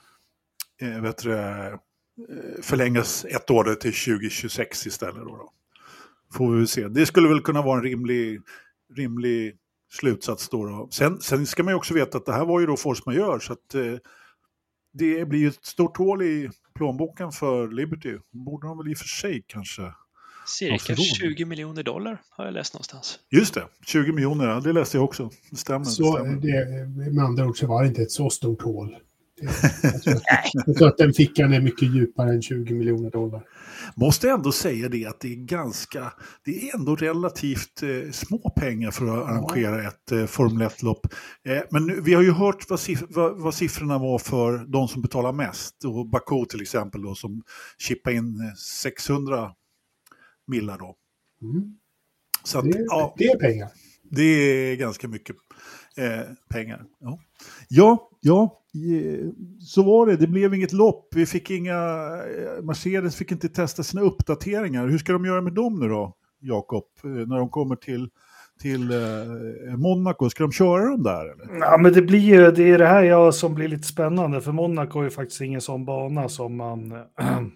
eh, 0.80 1.02
vet 1.02 1.18
du, 1.18 1.32
eh, 1.32 1.74
förlängas 2.62 3.24
ett 3.24 3.50
år 3.50 3.64
till 3.64 3.92
2026 3.92 4.86
istället. 4.86 5.16
Då, 5.16 5.36
då. 5.36 5.52
Får 6.32 6.56
vi 6.56 6.66
se. 6.66 6.88
Det 6.88 7.06
skulle 7.06 7.28
väl 7.28 7.40
kunna 7.40 7.62
vara 7.62 7.78
en 7.78 7.84
rimlig, 7.84 8.40
rimlig 8.96 9.56
slutsats 9.92 10.48
då. 10.48 10.66
då. 10.66 10.88
Sen, 10.90 11.20
sen 11.20 11.46
ska 11.46 11.62
man 11.62 11.72
ju 11.72 11.76
också 11.76 11.94
veta 11.94 12.18
att 12.18 12.26
det 12.26 12.32
här 12.32 12.44
var 12.44 12.60
ju 12.60 12.66
då 12.66 12.76
force 12.76 13.02
majeure, 13.06 13.40
så 13.40 13.52
att 13.52 13.74
eh, 13.74 13.94
det 14.92 15.28
blir 15.28 15.38
ju 15.38 15.48
ett 15.48 15.64
stort 15.64 15.96
hål 15.96 16.22
i 16.22 16.50
plånboken 16.74 17.32
för 17.32 17.68
Liberty. 17.68 18.18
Borde 18.30 18.66
de 18.66 18.78
väl 18.78 18.88
i 18.88 18.94
och 18.94 18.98
för 18.98 19.08
sig 19.08 19.44
kanske. 19.46 19.82
Cirka 20.48 20.78
förlåt. 20.78 21.16
20 21.16 21.44
miljoner 21.44 21.82
dollar 21.82 22.20
har 22.30 22.44
jag 22.44 22.54
läst 22.54 22.74
någonstans. 22.74 23.18
Just 23.30 23.54
det, 23.54 23.64
20 23.86 24.12
miljoner, 24.12 24.60
det 24.60 24.72
läste 24.72 24.96
jag 24.96 25.04
också. 25.04 25.30
Det 25.50 25.56
stämmer. 25.56 25.84
Så 25.84 26.18
det 26.18 26.22
stämmer. 26.22 27.04
det, 27.04 27.10
med 27.12 27.24
andra 27.24 27.46
ord 27.46 27.58
så 27.58 27.66
var 27.66 27.82
det 27.82 27.88
inte 27.88 28.02
ett 28.02 28.10
så 28.10 28.30
stort 28.30 28.62
hål. 28.62 28.96
Jag, 29.82 30.02
tror, 30.02 30.20
jag 30.66 30.76
tror 30.76 30.88
att 30.88 30.98
den 30.98 31.12
fickan 31.12 31.52
är 31.52 31.60
mycket 31.60 31.94
djupare 31.94 32.30
än 32.30 32.42
20 32.42 32.74
miljoner 32.74 33.10
dollar. 33.10 33.42
Måste 33.94 34.30
ändå 34.30 34.52
säga 34.52 34.88
det 34.88 35.06
att 35.06 35.20
det 35.20 35.32
är 35.32 35.36
ganska, 35.36 36.12
det 36.44 36.50
är 36.50 36.76
ändå 36.76 36.96
relativt 36.96 37.82
eh, 37.82 38.10
små 38.10 38.50
pengar 38.56 38.90
för 38.90 39.06
att 39.06 39.28
arrangera 39.28 39.88
ett 39.88 40.12
eh, 40.12 40.26
Formel 40.26 40.68
1-lopp. 40.68 41.06
Eh, 41.44 41.62
men 41.70 41.86
nu, 41.86 42.00
vi 42.00 42.14
har 42.14 42.22
ju 42.22 42.32
hört 42.32 42.64
vad, 42.68 42.80
siff 42.80 43.02
vad, 43.08 43.40
vad 43.40 43.54
siffrorna 43.54 43.98
var 43.98 44.18
för 44.18 44.58
de 44.58 44.88
som 44.88 45.02
betalar 45.02 45.32
mest. 45.32 45.84
Och 45.84 46.08
Baku 46.08 46.44
till 46.48 46.62
exempel 46.62 47.02
då 47.02 47.14
som 47.14 47.42
chippar 47.78 48.10
in 48.10 48.40
eh, 48.40 48.54
600 48.54 49.50
millar 50.48 50.78
då. 50.78 50.94
Mm. 51.42 51.74
Så 52.44 52.58
att, 52.58 52.64
Det, 52.64 52.84
ja, 52.88 53.14
det 53.18 53.24
är 53.24 53.38
pengar. 53.38 53.68
det 54.10 54.22
är 54.22 54.76
ganska 54.76 55.08
mycket 55.08 55.36
eh, 55.96 56.20
pengar. 56.48 56.84
Ja. 57.00 57.18
ja, 57.68 58.10
ja, 58.20 58.62
eh, 58.74 59.28
så 59.60 59.82
var 59.82 60.06
det. 60.06 60.16
Det 60.16 60.26
blev 60.26 60.54
inget 60.54 60.72
lopp. 60.72 61.08
Vi 61.14 61.26
fick 61.26 61.50
inga, 61.50 61.74
eh, 61.76 62.62
Mercedes 62.62 63.16
fick 63.16 63.32
inte 63.32 63.48
testa 63.48 63.82
sina 63.82 64.02
uppdateringar. 64.02 64.88
Hur 64.88 64.98
ska 64.98 65.12
de 65.12 65.24
göra 65.24 65.40
med 65.40 65.52
dem 65.52 65.80
nu 65.80 65.88
då, 65.88 66.14
Jakob, 66.40 66.84
eh, 67.04 67.10
när 67.10 67.38
de 67.38 67.48
kommer 67.48 67.76
till, 67.76 68.08
till 68.60 68.90
eh, 68.90 69.76
Monaco? 69.76 70.30
Ska 70.30 70.42
de 70.44 70.52
köra 70.52 70.84
dem 70.90 71.02
där? 71.02 71.20
Eller? 71.32 71.58
Ja, 71.60 71.78
men 71.78 71.92
det 71.92 72.02
blir 72.02 72.18
ju, 72.18 72.50
det 72.50 72.70
är 72.70 72.78
det 72.78 72.86
här 72.86 73.02
jag 73.02 73.34
som 73.34 73.54
blir 73.54 73.68
lite 73.68 73.88
spännande, 73.88 74.40
för 74.40 74.52
Monaco 74.52 75.00
är 75.00 75.04
ju 75.04 75.10
faktiskt 75.10 75.40
ingen 75.40 75.60
sån 75.60 75.84
bana 75.84 76.28
som 76.28 76.56
man... 76.56 76.92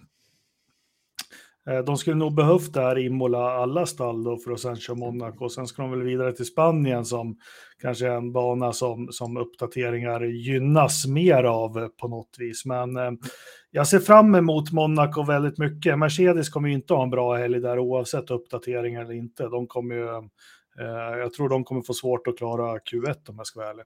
Eh, 1.70 1.78
De 1.78 1.96
skulle 1.96 2.16
nog 2.16 2.34
behövt 2.34 2.74
det 2.74 2.80
här 2.80 2.98
Imola, 2.98 3.38
alla 3.38 3.86
stall 3.86 4.24
då, 4.24 4.36
för 4.36 4.50
att 4.52 4.60
sen 4.60 4.76
köra 4.76 4.96
Monaco. 4.96 5.48
Sen 5.48 5.66
ska 5.66 5.82
de 5.82 5.90
väl 5.90 6.02
vidare 6.02 6.32
till 6.32 6.46
Spanien 6.46 7.04
som 7.04 7.36
kanske 7.82 8.06
är 8.06 8.16
en 8.16 8.32
bana 8.32 8.72
som, 8.72 9.08
som 9.10 9.36
uppdateringar 9.36 10.20
gynnas 10.20 11.06
mer 11.06 11.44
av 11.44 11.78
eh, 11.78 11.88
på 11.88 12.08
något 12.08 12.36
vis. 12.38 12.64
Men 12.64 12.96
eh, 12.96 13.10
jag 13.70 13.88
ser 13.88 13.98
fram 13.98 14.34
emot 14.34 14.72
Monaco 14.72 15.22
väldigt 15.22 15.58
mycket. 15.58 15.98
Mercedes 15.98 16.48
kommer 16.48 16.68
ju 16.68 16.74
inte 16.74 16.94
ha 16.94 17.02
en 17.02 17.10
bra 17.10 17.36
helg 17.36 17.60
där 17.60 17.78
oavsett 17.78 18.30
uppdateringar 18.30 19.02
eller 19.02 19.14
inte. 19.14 19.42
De 19.48 19.66
kommer 19.66 19.94
ju, 19.94 20.08
eh, 20.80 21.18
jag 21.18 21.32
tror 21.32 21.48
de 21.48 21.64
kommer 21.64 21.82
få 21.82 21.94
svårt 21.94 22.26
att 22.26 22.38
klara 22.38 22.78
Q1 22.78 23.28
om 23.28 23.34
jag 23.36 23.46
ska 23.46 23.60
vara 23.60 23.70
ärlig. 23.70 23.84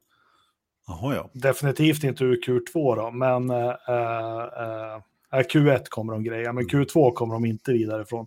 Jaha, 0.88 1.14
ja. 1.14 1.30
Definitivt 1.32 2.04
inte 2.04 2.24
ur 2.24 2.36
Q2 2.46 2.96
då, 2.96 3.10
men 3.10 3.50
eh, 3.50 3.68
eh, 3.68 5.00
Q1 5.32 5.84
kommer 5.88 6.12
de 6.12 6.24
greja, 6.24 6.52
men 6.52 6.64
Q2 6.64 7.12
kommer 7.12 7.34
de 7.34 7.44
inte 7.44 7.72
vidare 7.72 8.04
från. 8.04 8.26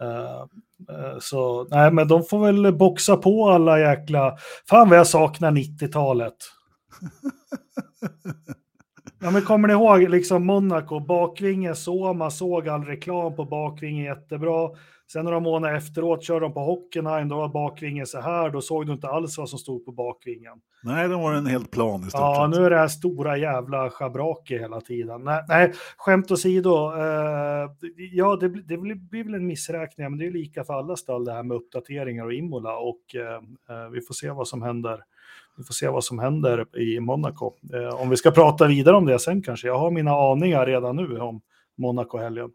Eh, 0.00 0.40
eh, 0.96 1.18
så 1.20 1.66
nej, 1.70 1.92
men 1.92 2.08
de 2.08 2.24
får 2.24 2.46
väl 2.46 2.72
boxa 2.72 3.16
på 3.16 3.48
alla 3.48 3.80
jäkla... 3.80 4.36
Fan 4.68 4.88
vad 4.88 4.98
jag 4.98 5.06
saknar 5.06 5.50
90-talet. 5.50 6.36
Ja, 9.18 9.30
men 9.30 9.42
kommer 9.42 9.68
ni 9.68 9.74
ihåg 9.74 10.08
liksom 10.08 10.46
Monaco, 10.46 11.00
bakvingen 11.00 11.76
så, 11.76 12.12
man 12.12 12.30
såg 12.30 12.68
all 12.68 12.84
reklam 12.84 13.36
på 13.36 13.44
bakvingen 13.44 14.04
jättebra. 14.04 14.70
Sen 15.12 15.24
några 15.24 15.40
månader 15.40 15.74
efteråt 15.74 16.22
körde 16.24 16.40
de 16.46 16.52
på 16.52 16.60
Hockenheim, 16.60 17.28
då 17.28 17.36
var 17.36 17.48
bakvingen 17.48 18.06
så 18.06 18.20
här, 18.20 18.50
då 18.50 18.60
såg 18.60 18.86
du 18.86 18.92
inte 18.92 19.08
alls 19.08 19.38
vad 19.38 19.48
som 19.48 19.58
stod 19.58 19.84
på 19.84 19.92
bakvingen. 19.92 20.60
Nej, 20.82 21.08
den 21.08 21.20
var 21.20 21.32
en 21.32 21.46
helt 21.46 21.70
plan 21.70 22.00
i 22.00 22.10
stort 22.10 22.20
Ja, 22.20 22.46
nu 22.56 22.64
är 22.64 22.70
det 22.70 22.76
här 22.78 22.88
stora 22.88 23.36
jävla 23.36 23.90
schabraket 23.90 24.60
hela 24.60 24.80
tiden. 24.80 25.24
Nej, 25.24 25.42
nej 25.48 25.72
skämt 25.96 26.30
åsido. 26.30 26.92
Eh, 26.98 27.70
ja, 28.12 28.36
det, 28.36 28.48
blir- 28.48 28.62
det 28.62 28.76
blir 28.78 28.94
blir 28.94 29.24
väl 29.24 29.34
en 29.34 29.46
missräkning, 29.46 30.10
men 30.10 30.18
det 30.18 30.26
är 30.26 30.30
lika 30.30 30.64
för 30.64 30.74
alla 30.74 30.96
stall 30.96 31.24
det 31.24 31.32
här 31.32 31.42
med 31.42 31.56
uppdateringar 31.56 32.24
och 32.24 32.32
Imola 32.34 32.76
och 32.78 33.14
eh, 33.14 33.34
eh, 33.84 33.90
vi 33.92 34.00
får 34.00 34.14
se 34.14 34.30
vad 34.30 34.48
som 34.48 34.62
händer. 34.62 35.00
Vi 35.56 35.64
får 35.64 35.74
se 35.74 35.88
vad 35.88 36.04
som 36.04 36.18
händer 36.18 36.78
i 36.78 37.00
Monaco. 37.00 37.52
Eh, 37.74 38.00
om 38.00 38.10
vi 38.10 38.16
ska 38.16 38.30
prata 38.30 38.66
vidare 38.66 38.96
om 38.96 39.06
det 39.06 39.18
sen 39.18 39.42
kanske. 39.42 39.66
Jag 39.68 39.78
har 39.78 39.90
mina 39.90 40.12
aningar 40.12 40.66
redan 40.66 40.96
nu 40.96 41.18
om 41.20 41.40
Monaco-helgen. 41.76 42.50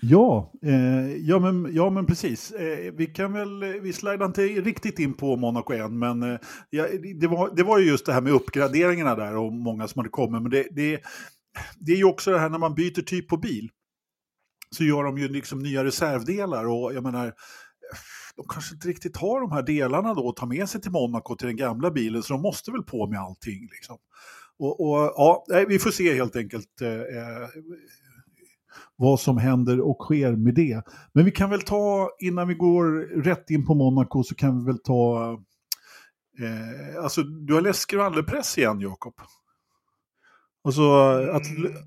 Ja, 0.00 0.52
eh, 0.62 1.16
ja, 1.16 1.38
men, 1.38 1.74
ja, 1.74 1.90
men 1.90 2.06
precis. 2.06 2.52
Eh, 2.52 2.92
vi 2.92 3.06
kan 3.06 3.32
väl, 3.32 3.62
eh, 3.62 3.68
vi 3.68 3.92
slidar 3.92 4.26
inte 4.26 4.42
riktigt 4.42 4.98
in 4.98 5.14
på 5.14 5.36
Monaco 5.36 5.72
än, 5.72 5.98
men 5.98 6.22
eh, 6.22 6.38
ja, 6.70 6.86
det, 7.20 7.26
var, 7.26 7.56
det 7.56 7.62
var 7.62 7.78
ju 7.78 7.86
just 7.86 8.06
det 8.06 8.12
här 8.12 8.20
med 8.20 8.32
uppgraderingarna 8.32 9.14
där 9.14 9.36
och 9.36 9.52
många 9.52 9.88
som 9.88 9.98
hade 9.98 10.08
kommit. 10.08 10.42
Men 10.42 10.50
det, 10.50 10.66
det, 10.70 11.00
det 11.78 11.92
är 11.92 11.96
ju 11.96 12.04
också 12.04 12.30
det 12.30 12.38
här 12.38 12.48
när 12.48 12.58
man 12.58 12.74
byter 12.74 13.02
typ 13.02 13.28
på 13.28 13.36
bil. 13.36 13.70
Så 14.70 14.84
gör 14.84 15.04
de 15.04 15.18
ju 15.18 15.28
liksom 15.28 15.58
nya 15.58 15.84
reservdelar 15.84 16.64
och 16.68 16.94
jag 16.94 17.02
menar, 17.02 17.32
de 18.36 18.44
kanske 18.48 18.74
inte 18.74 18.88
riktigt 18.88 19.16
har 19.16 19.40
de 19.40 19.52
här 19.52 19.62
delarna 19.62 20.14
då 20.14 20.28
att 20.28 20.36
ta 20.36 20.46
med 20.46 20.68
sig 20.68 20.80
till 20.80 20.90
Monaco 20.90 21.36
till 21.36 21.46
den 21.46 21.56
gamla 21.56 21.90
bilen, 21.90 22.22
så 22.22 22.32
de 22.32 22.42
måste 22.42 22.70
väl 22.70 22.82
på 22.82 23.06
med 23.06 23.20
allting. 23.20 23.68
Liksom. 23.70 23.98
Och, 24.58 24.80
och 24.80 25.14
ja, 25.16 25.44
vi 25.68 25.78
får 25.78 25.90
se 25.90 26.14
helt 26.14 26.36
enkelt 26.36 26.80
eh, 26.80 26.88
eh 26.88 27.48
vad 28.98 29.20
som 29.20 29.38
händer 29.38 29.80
och 29.80 29.98
sker 30.04 30.32
med 30.36 30.54
det. 30.54 30.82
Men 31.12 31.24
vi 31.24 31.30
kan 31.30 31.50
väl 31.50 31.62
ta, 31.62 32.10
innan 32.20 32.48
vi 32.48 32.54
går 32.54 32.84
rätt 33.22 33.50
in 33.50 33.66
på 33.66 33.74
Monaco, 33.74 34.22
så 34.22 34.34
kan 34.34 34.58
vi 34.58 34.66
väl 34.66 34.78
ta... 34.78 35.32
Eh, 36.40 37.02
alltså, 37.04 37.22
du 37.22 37.54
har 37.54 37.60
läst 37.60 37.80
skvallerpress 37.80 38.58
igen, 38.58 38.80
Jakob. 38.80 39.14
Alltså, 40.64 40.92
att, 41.32 41.42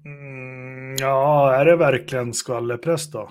Mm, 0.05 0.95
ja, 0.99 1.53
är 1.55 1.65
det 1.65 1.75
verkligen 1.75 2.33
skvallerpress 2.33 3.11
då? 3.11 3.29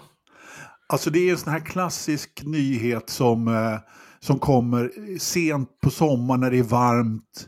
alltså 0.91 1.11
det 1.11 1.19
är 1.19 1.31
en 1.31 1.39
sån 1.39 1.53
här 1.53 1.61
klassisk 1.61 2.43
nyhet 2.45 3.11
som, 3.11 3.49
eh, 3.49 3.79
som 4.21 4.39
kommer 4.39 4.91
sent 5.19 5.81
på 5.81 5.91
sommaren 5.91 6.41
när 6.41 6.51
det 6.51 6.59
är 6.59 6.63
varmt. 6.63 7.47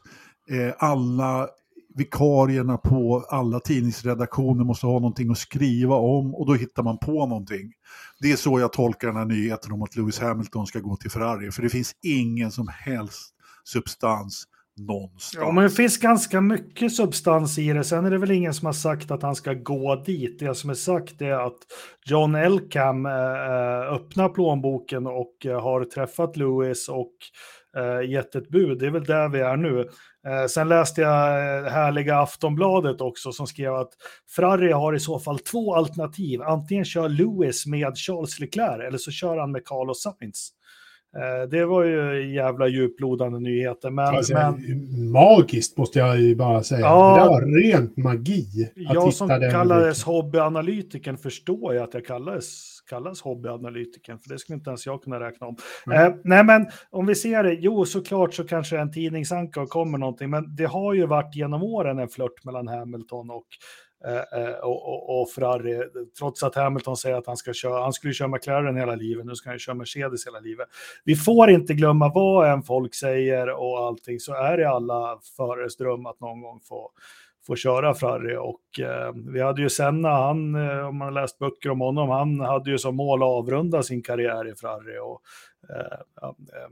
Eh, 0.50 0.74
alla 0.78 1.48
vikarierna 1.94 2.76
på 2.76 3.24
alla 3.28 3.60
tidningsredaktioner 3.60 4.64
måste 4.64 4.86
ha 4.86 4.94
någonting 4.94 5.30
att 5.30 5.38
skriva 5.38 5.94
om 5.94 6.34
och 6.34 6.46
då 6.46 6.54
hittar 6.54 6.82
man 6.82 6.98
på 6.98 7.26
någonting. 7.26 7.72
Det 8.20 8.32
är 8.32 8.36
så 8.36 8.60
jag 8.60 8.72
tolkar 8.72 9.08
den 9.08 9.16
här 9.16 9.24
nyheten 9.24 9.72
om 9.72 9.82
att 9.82 9.96
Lewis 9.96 10.20
Hamilton 10.20 10.66
ska 10.66 10.78
gå 10.78 10.96
till 10.96 11.10
Ferrari, 11.10 11.50
för 11.50 11.62
det 11.62 11.68
finns 11.68 11.92
ingen 12.02 12.50
som 12.50 12.68
helst 12.68 13.34
substans 13.64 14.46
någonstans. 14.76 15.44
Ja, 15.44 15.52
men 15.52 15.64
det 15.64 15.70
finns 15.70 15.98
ganska 15.98 16.40
mycket 16.40 16.92
substans 16.92 17.58
i 17.58 17.72
det. 17.72 17.84
Sen 17.84 18.04
är 18.04 18.10
det 18.10 18.18
väl 18.18 18.30
ingen 18.30 18.54
som 18.54 18.66
har 18.66 18.72
sagt 18.72 19.10
att 19.10 19.22
han 19.22 19.34
ska 19.34 19.54
gå 19.54 19.96
dit. 19.96 20.38
Det 20.38 20.54
som 20.54 20.70
är 20.70 20.74
sagt 20.74 21.22
är 21.22 21.46
att 21.46 21.58
John 22.06 22.34
Elkham 22.34 23.06
eh, 23.06 23.12
eh, 23.12 23.92
öppnar 23.92 24.28
plånboken 24.28 25.06
och 25.06 25.46
eh, 25.46 25.62
har 25.62 25.84
träffat 25.84 26.36
Lewis 26.36 26.88
och 26.88 27.12
eh, 27.76 28.10
gett 28.10 28.34
ett 28.34 28.48
bud. 28.48 28.78
Det 28.78 28.86
är 28.86 28.90
väl 28.90 29.04
där 29.04 29.28
vi 29.28 29.40
är 29.40 29.56
nu. 29.56 29.88
Eh, 30.26 30.46
sen 30.46 30.68
läste 30.68 31.00
jag 31.00 31.28
eh, 31.28 31.72
härliga 31.72 32.18
Aftonbladet 32.18 33.00
också 33.00 33.32
som 33.32 33.46
skrev 33.46 33.74
att 33.74 33.92
Ferrari 34.36 34.72
har 34.72 34.94
i 34.94 35.00
så 35.00 35.18
fall 35.18 35.38
två 35.38 35.74
alternativ. 35.74 36.42
Antingen 36.42 36.84
kör 36.84 37.08
Lewis 37.08 37.66
med 37.66 37.98
Charles 37.98 38.40
Leclerc 38.40 38.86
eller 38.86 38.98
så 38.98 39.10
kör 39.10 39.36
han 39.36 39.52
med 39.52 39.64
Carlos 39.64 40.02
Sainz. 40.02 40.50
Eh, 41.16 41.48
det 41.48 41.64
var 41.64 41.84
ju 41.84 42.34
jävla 42.34 42.68
djuplodande 42.68 43.38
nyheter. 43.38 43.90
Men, 43.90 44.14
Alltså, 44.14 44.34
men 44.34 45.12
Magiskt 45.12 45.76
måste 45.76 45.98
jag 45.98 46.20
ju 46.20 46.36
bara 46.36 46.62
säga. 46.62 46.80
Ja. 46.80 47.14
det 47.14 47.20
där 47.20 47.28
var 47.28 47.62
rent 47.62 47.96
magi. 47.96 48.72
att 48.88 48.94
jag 48.94 49.14
som 49.14 49.28
kallades 49.28 50.06
rubriken. 50.06 50.14
hobbyanalytikern 50.14 51.16
förstår 51.16 51.74
ju 51.74 51.80
att 51.80 51.94
jag 51.94 52.06
kallades, 52.06 52.80
kallas 52.90 53.22
hobbyanalytikern, 53.22 54.18
för 54.18 54.28
det 54.28 54.38
skulle 54.38 54.56
inte 54.56 54.70
ens 54.70 54.86
jag 54.86 55.02
kunna 55.02 55.20
räkna 55.20 55.46
om. 55.46 55.56
Mm. 55.86 56.06
Eh, 56.06 56.14
nej, 56.24 56.44
men 56.44 56.66
om 56.90 57.06
vi 57.06 57.14
ser 57.14 57.42
det, 57.42 57.54
jo, 57.54 57.84
såklart 57.84 58.34
så 58.34 58.44
kanske 58.44 58.78
en 58.78 58.92
tidningsanka 58.92 59.66
kommer 59.66 59.98
någonting, 59.98 60.30
men 60.30 60.56
det 60.56 60.64
har 60.64 60.94
ju 60.94 61.06
varit 61.06 61.36
genom 61.36 61.62
åren 61.62 61.98
en 61.98 62.08
flört 62.08 62.44
mellan 62.44 62.68
Hamilton 62.68 63.30
och 63.30 63.46
Eh, 64.04 64.40
eh, 64.40 64.54
och, 64.54 64.88
och, 64.88 65.20
och 65.22 65.30
Ferrari, 65.30 65.82
trots 66.18 66.42
att 66.42 66.54
Hamilton 66.54 66.96
säger 66.96 67.16
att 67.16 67.26
han 67.26 67.36
ska 67.36 67.52
köra, 67.52 67.82
han 67.82 67.92
skulle 67.92 68.14
köra 68.14 68.28
McLaren 68.28 68.76
hela 68.76 68.94
livet, 68.94 69.26
nu 69.26 69.34
ska 69.34 69.48
han 69.48 69.54
ju 69.54 69.58
köra 69.58 69.74
Mercedes 69.74 70.26
hela 70.26 70.40
livet. 70.40 70.68
Vi 71.04 71.14
får 71.16 71.50
inte 71.50 71.74
glömma 71.74 72.12
vad 72.14 72.52
än 72.52 72.62
folk 72.62 72.94
säger 72.94 73.48
och 73.50 73.78
allting, 73.78 74.20
så 74.20 74.34
är 74.34 74.56
det 74.56 74.70
alla 74.70 75.18
förares 75.36 75.76
dröm 75.76 76.06
att 76.06 76.20
någon 76.20 76.40
gång 76.40 76.60
få, 76.60 76.90
få 77.46 77.56
köra 77.56 77.94
Ferrari. 77.94 78.36
Och 78.36 78.80
eh, 78.80 79.12
vi 79.32 79.40
hade 79.40 79.62
ju 79.62 79.68
Senna, 79.68 80.08
han, 80.08 80.54
eh, 80.54 80.88
om 80.88 80.96
man 80.96 81.14
läst 81.14 81.38
böcker 81.38 81.70
om 81.70 81.80
honom, 81.80 82.08
han 82.08 82.40
hade 82.40 82.70
ju 82.70 82.78
som 82.78 82.96
mål 82.96 83.22
att 83.22 83.26
avrunda 83.26 83.82
sin 83.82 84.02
karriär 84.02 84.52
i 84.52 84.54
Ferrari. 84.54 84.98
Och, 84.98 85.22
eh, 85.70 86.28
eh, 86.28 86.68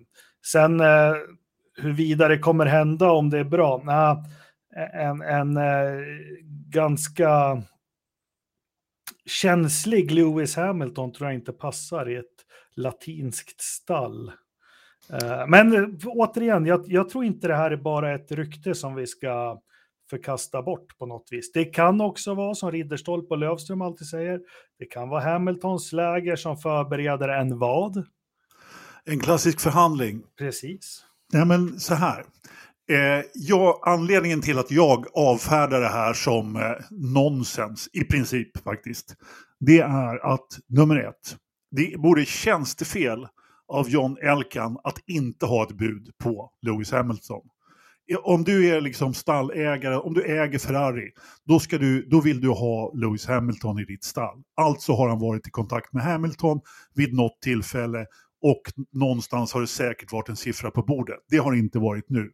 sen 0.47 0.81
eh, 0.81 1.15
hur 1.77 1.93
vidare 1.93 2.39
kommer 2.39 2.67
hända 2.67 3.11
om 3.11 3.31
det 3.31 3.39
är 3.39 3.45
bra? 3.45 3.83
Nah, 3.85 4.19
en 4.77 5.23
en 5.23 5.57
eh, 5.57 6.01
ganska 6.69 7.63
känslig 9.27 10.11
Lewis 10.11 10.57
Hamilton 10.57 11.13
tror 11.13 11.31
jag 11.31 11.35
inte 11.35 11.53
passar 11.53 12.11
i 12.11 12.17
ett 12.17 12.27
latinskt 12.77 13.61
stall. 13.61 14.33
Eh, 15.13 15.47
Men 15.49 15.75
eh, 15.75 15.89
återigen, 16.07 16.67
jag, 16.67 16.85
jag 16.87 17.09
tror 17.09 17.25
inte 17.25 17.49
det 17.49 17.57
här 17.57 17.71
är 17.71 17.77
bara 17.77 18.15
ett 18.15 18.33
rykte 18.33 18.75
som 18.75 18.95
vi 18.95 19.07
ska 19.07 19.61
förkasta 20.11 20.63
bort 20.63 20.99
på 20.99 21.07
något 21.07 21.29
vis. 21.31 21.53
Det 21.53 21.65
kan 21.65 22.01
också 22.01 22.35
vara 22.35 22.55
som 22.55 22.73
Ridderstolpe 22.73 23.35
och 23.35 23.39
Lövström 23.39 23.83
alltid 23.83 24.07
säger. 24.07 24.41
Det 24.79 24.85
kan 24.87 25.09
vara 25.09 25.23
Hamiltons 25.23 25.93
läger 25.93 26.37
som 26.37 26.57
förbereder 26.57 27.29
en 27.29 27.59
vad? 27.59 28.07
En 29.05 29.21
klassisk 29.21 29.61
förhandling. 29.61 30.23
Precis. 30.39 31.05
Nej, 31.33 31.47
men 31.47 31.81
så 31.81 31.95
här. 31.95 32.25
Eh, 32.91 33.25
ja, 33.35 33.81
anledningen 33.83 34.41
till 34.41 34.59
att 34.59 34.71
jag 34.71 35.07
avfärdar 35.15 35.81
det 35.81 35.89
här 35.89 36.13
som 36.13 36.57
eh, 36.57 36.63
nonsens, 36.91 37.89
i 37.93 38.05
princip 38.05 38.59
faktiskt, 38.65 39.17
det 39.61 39.79
är 39.79 40.33
att 40.33 40.47
nummer 40.69 40.97
ett, 40.97 41.37
det 41.71 41.95
vore 41.99 42.25
tjänstefel 42.25 43.27
av 43.69 43.89
John 43.89 44.17
Elkan 44.23 44.79
att 44.85 44.99
inte 45.07 45.47
ha 45.47 45.63
ett 45.63 45.73
bud 45.73 46.11
på 46.23 46.51
Lewis 46.63 46.93
Hamilton. 46.93 47.41
Om 48.23 48.45
du 48.45 48.69
är 48.69 48.81
liksom 48.81 49.15
stallägare, 49.15 49.97
om 49.97 50.15
du 50.15 50.25
äger 50.25 50.59
Ferrari, 50.59 51.11
då, 51.45 51.59
ska 51.61 51.79
du, 51.79 52.07
då 52.09 52.21
vill 52.21 52.41
du 52.41 52.49
ha 52.49 52.93
Lewis 52.95 53.27
Hamilton 53.27 53.79
i 53.79 53.85
ditt 53.85 54.05
stall. 54.05 54.43
Alltså 54.57 54.93
har 54.93 55.09
han 55.09 55.19
varit 55.19 55.47
i 55.47 55.51
kontakt 55.51 55.93
med 55.93 56.03
Hamilton 56.03 56.61
vid 56.95 57.15
något 57.15 57.41
tillfälle 57.43 58.07
och 58.43 58.63
någonstans 58.93 59.53
har 59.53 59.61
det 59.61 59.67
säkert 59.67 60.13
varit 60.13 60.29
en 60.29 60.37
siffra 60.37 60.71
på 60.71 60.83
bordet. 60.83 61.19
Det 61.29 61.37
har 61.37 61.53
det 61.53 61.59
inte 61.59 61.79
varit 61.79 62.11
nu. 62.11 62.31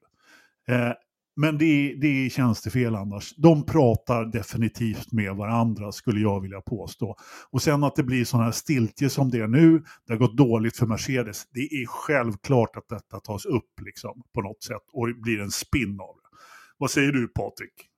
Eh, 0.69 0.93
men 1.41 1.59
det, 1.59 1.95
det 2.01 2.07
är 2.07 2.31
tjänstefel 2.31 2.95
annars. 2.95 3.35
De 3.37 3.67
pratar 3.67 4.25
definitivt 4.25 5.13
med 5.13 5.37
varandra 5.37 5.93
skulle 5.93 6.21
jag 6.21 6.41
vilja 6.41 6.61
påstå. 6.61 7.17
Och 7.51 7.63
sen 7.63 7.85
att 7.85 7.97
det 7.97 8.03
blir 8.03 8.25
sådana 8.25 8.45
här 8.45 8.53
stiltje 8.53 9.11
som 9.11 9.31
det 9.31 9.39
är 9.39 9.47
nu, 9.47 9.83
det 10.07 10.13
har 10.13 10.19
gått 10.19 10.37
dåligt 10.37 10.77
för 10.77 10.87
Mercedes. 10.87 11.47
Det 11.51 11.61
är 11.61 11.87
självklart 11.87 12.77
att 12.77 12.89
detta 12.89 13.21
tas 13.21 13.47
upp 13.47 13.81
liksom, 13.85 14.23
på 14.35 14.41
något 14.41 14.63
sätt 14.63 14.83
och 14.93 15.07
det 15.07 15.15
blir 15.15 15.41
en 15.41 15.51
spin 15.51 16.01
av 16.01 16.17
det. 16.17 16.39
Vad 16.79 16.91
säger 16.91 17.13
du 17.13 17.29
Patrik? 17.29 17.89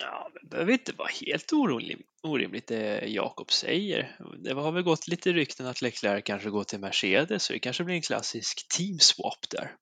Ja, 0.00 0.30
det 0.42 0.48
behöver 0.48 0.72
inte 0.72 0.92
vara 0.92 1.08
helt 1.26 1.52
orimligt, 1.52 2.06
orimligt 2.22 2.66
det 2.66 3.06
Jakob 3.06 3.50
säger. 3.50 4.16
Det 4.44 4.52
har 4.52 4.72
väl 4.72 4.82
gått 4.82 5.08
lite 5.08 5.32
rykten 5.32 5.66
att 5.66 5.82
Leclerc 5.82 6.24
kanske 6.24 6.50
går 6.50 6.64
till 6.64 6.80
Mercedes, 6.80 7.42
så 7.44 7.52
det 7.52 7.58
kanske 7.58 7.84
blir 7.84 7.94
en 7.94 8.02
klassisk 8.02 8.68
team 8.76 8.98
swap 8.98 9.50
där. 9.50 9.72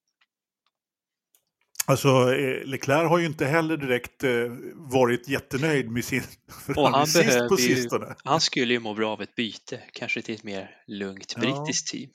Alltså, 1.86 2.34
eh, 2.34 2.64
Leclerc 2.64 3.08
har 3.08 3.18
ju 3.18 3.26
inte 3.26 3.44
heller 3.46 3.76
direkt 3.76 4.24
eh, 4.24 4.30
varit 4.74 5.28
jättenöjd 5.28 5.90
med 5.90 6.04
sin 6.04 6.22
Och 6.76 6.88
han 6.90 7.06
på 7.06 7.18
behöver 7.18 7.50
ju- 7.60 7.74
sistone. 7.76 8.14
Han 8.24 8.40
skulle 8.40 8.72
ju 8.72 8.80
må 8.80 8.94
bra 8.94 9.12
av 9.12 9.22
ett 9.22 9.34
byte, 9.34 9.80
kanske 9.92 10.22
till 10.22 10.34
ett 10.34 10.44
mer 10.44 10.70
lugnt 10.86 11.34
Ja. 11.36 11.40
brittiskt 11.40 11.88
team. 11.92 12.10